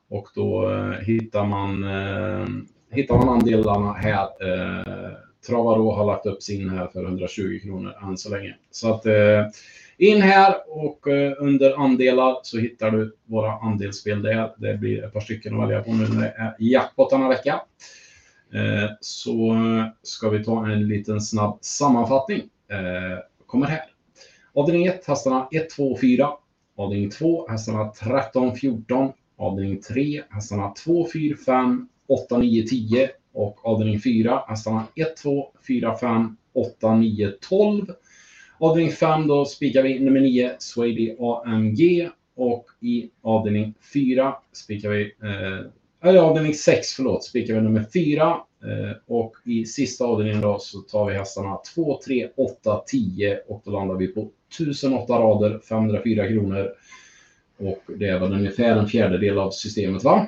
Och 0.10 0.28
då 0.36 0.70
hittar 1.02 1.46
man 1.46 1.86
hittar 2.96 3.18
man 3.18 3.30
andelarna 3.30 3.94
här. 3.94 4.24
Eh, 4.24 5.14
Travaro 5.48 5.92
har 5.92 6.06
lagt 6.06 6.26
upp 6.26 6.44
sin 6.44 6.70
här 6.70 6.88
för 6.88 7.04
120 7.04 7.60
kronor 7.64 7.94
än 8.04 8.18
så 8.18 8.30
länge. 8.30 8.56
Så 8.72 8.94
att 8.94 9.06
eh, 9.06 9.46
in 9.98 10.22
här 10.22 10.56
och 10.68 11.08
eh, 11.08 11.34
under 11.40 11.80
andelar 11.84 12.38
så 12.44 12.58
hittar 12.58 12.92
du 12.92 13.16
våra 13.26 13.52
andelsspel 13.52 14.22
där. 14.22 14.52
Det 14.58 14.78
blir 14.78 15.04
ett 15.04 15.14
par 15.14 15.20
stycken 15.20 15.56
att 15.56 15.68
välja 15.68 15.84
på 15.84 15.92
nu 15.92 16.08
när 16.08 16.22
det 16.22 16.34
är 16.38 16.56
jackpot 16.60 17.10
denna 17.10 17.30
vecka. 17.30 17.62
Eh, 18.54 18.90
så 19.02 19.56
ska 20.04 20.30
vi 20.30 20.44
ta 20.44 20.68
en 20.68 20.88
liten 20.88 21.22
snabb 21.22 21.58
sammanfattning. 21.62 22.42
Eh, 22.72 23.20
kommer 23.46 23.68
här. 23.68 23.86
Avdelning 24.54 24.86
1, 24.86 25.08
hästarna 25.08 25.48
1, 25.52 25.70
2, 25.70 25.98
4. 26.02 26.30
Avdelning 26.78 27.10
2, 27.10 27.48
hästarna 27.50 27.92
13, 27.92 28.56
14. 28.56 29.12
Avdelning 29.38 29.82
3, 29.82 30.24
hästarna 30.30 30.74
2, 30.84 31.08
4, 31.14 31.36
5, 31.46 31.88
8, 32.08 32.38
9, 32.38 32.68
10 32.68 33.10
och 33.34 33.66
avdelning 33.66 34.00
4 34.00 34.44
hästarna 34.48 34.88
1, 34.96 35.18
2, 35.18 35.48
4, 35.68 35.98
5, 35.98 36.38
8, 36.54 36.96
9, 36.96 37.32
12. 37.50 37.86
Avdelning 38.60 38.92
5 38.92 39.28
då 39.28 39.46
spikar 39.46 39.84
vi 39.84 40.00
nummer 40.00 40.20
9 40.20 40.56
Swady 40.60 41.16
AMG 41.20 42.10
och 42.36 42.66
i 42.82 43.10
avdelning 43.22 43.74
4 43.94 44.36
spikar 44.54 44.90
vi 44.90 45.02
eh, 45.02 45.72
eller 46.10 46.20
avdelning 46.20 46.54
6 46.54 46.88
förlåt, 46.94 47.24
spikar 47.24 47.54
vi 47.54 47.62
nummer 47.62 47.86
4 47.94 48.24
eh, 48.30 48.98
och 49.08 49.36
i 49.46 49.66
sista 49.66 50.06
avdelningen 50.06 50.42
då 50.42 50.60
så 50.60 50.80
tar 50.80 51.06
vi 51.06 51.14
hästarna 51.14 51.60
2, 51.76 52.00
3, 52.06 52.30
8, 52.36 52.84
10 52.88 53.40
och 53.48 53.62
då 53.66 53.72
landar 53.72 53.96
vi 53.96 54.08
på 54.08 54.30
1008 54.56 55.14
rader, 55.14 55.60
504 55.60 56.28
kronor. 56.28 56.72
Och 57.58 57.84
det 57.98 58.08
är 58.08 58.20
väl 58.20 58.34
ungefär 58.34 58.76
en 58.76 58.88
fjärdedel 58.88 59.40
av 59.40 59.52
systemet 59.52 60.04
va? 60.04 60.28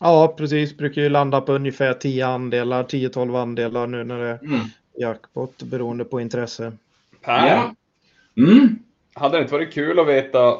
Ja, 0.00 0.34
precis. 0.36 0.76
Brukar 0.76 1.02
ju 1.02 1.08
landa 1.08 1.40
på 1.40 1.52
ungefär 1.52 1.94
10 1.94 2.26
andelar, 2.26 2.84
10-12 2.84 3.42
andelar 3.42 3.86
nu 3.86 4.04
när 4.04 4.18
det 4.18 4.28
är 4.28 4.38
mm. 4.44 4.60
jackpot 4.98 5.62
beroende 5.62 6.04
på 6.04 6.20
intresse. 6.20 6.72
Per, 7.20 7.46
ja. 7.46 7.74
mm. 8.36 8.78
hade 9.14 9.36
det 9.36 9.42
inte 9.42 9.52
varit 9.52 9.74
kul 9.74 9.98
att 9.98 10.08
veta 10.08 10.58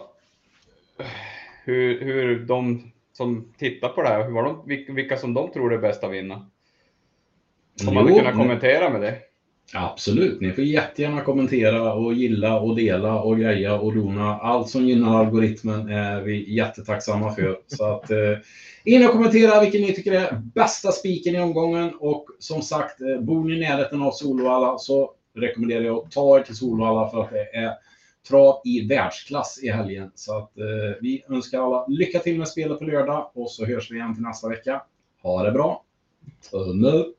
hur, 1.65 2.01
hur 2.01 2.39
de 2.39 2.93
som 3.13 3.53
tittar 3.59 3.89
på 3.89 4.03
det 4.03 4.09
här, 4.09 4.25
hur 4.25 4.43
de, 4.43 4.63
vilka 4.95 5.17
som 5.17 5.35
de 5.35 5.53
tror 5.53 5.75
är 5.75 5.79
bäst 5.79 6.05
att 6.05 6.13
vinna? 6.13 6.47
Om 7.89 7.95
man 7.95 7.97
hade 7.97 8.19
kunnat 8.19 8.35
kommentera 8.35 8.91
med 8.91 9.01
det. 9.01 9.19
Absolut, 9.75 10.41
ni 10.41 10.53
får 10.53 10.65
jättegärna 10.65 11.21
kommentera 11.21 11.95
och 11.95 12.15
gilla 12.15 12.61
och 12.61 12.77
dela 12.77 13.23
och 13.23 13.39
greja 13.39 13.75
och 13.75 13.95
dona. 13.95 14.37
Allt 14.37 14.69
som 14.69 14.87
gynnar 14.87 15.19
algoritmen 15.19 15.89
är 15.89 16.21
vi 16.21 16.55
jättetacksamma 16.55 17.35
för. 17.35 17.59
Så 17.67 17.85
att 17.85 18.11
eh, 18.11 18.39
in 18.85 19.07
och 19.07 19.13
kommentera 19.13 19.61
vilken 19.61 19.81
ni 19.81 19.95
tycker 19.95 20.13
är 20.13 20.33
bästa 20.55 20.93
spiken 20.93 21.35
i 21.35 21.41
omgången 21.41 21.95
och 22.01 22.27
som 22.39 22.63
sagt, 22.63 23.01
eh, 23.01 23.21
bor 23.21 23.45
ni 23.45 23.55
i 23.55 23.61
närheten 23.61 24.03
av 24.03 24.11
Solvalla 24.11 24.79
så 24.79 25.11
rekommenderar 25.35 25.85
jag 25.85 25.97
att 25.97 26.11
ta 26.11 26.39
er 26.39 26.43
till 26.43 26.57
Solvalla 26.57 27.11
för 27.11 27.23
att 27.23 27.31
det 27.31 27.57
är 27.57 27.73
trav 28.29 28.61
i 28.65 28.87
världsklass 28.87 29.61
i 29.63 29.71
helgen. 29.71 30.11
Så 30.15 30.39
att 30.39 30.59
eh, 30.59 30.65
vi 31.01 31.25
önskar 31.29 31.61
alla 31.61 31.87
lycka 31.87 32.19
till 32.19 32.39
med 32.39 32.49
spelet 32.49 32.79
på 32.79 32.85
lördag 32.85 33.31
och 33.35 33.51
så 33.51 33.67
hörs 33.67 33.91
vi 33.91 33.97
igen 33.97 34.15
till 34.15 34.25
nästa 34.25 34.49
vecka. 34.49 34.83
Ha 35.23 35.43
det 35.43 35.53
bra! 35.53 35.85
Tumme 36.51 36.89
upp! 36.89 37.17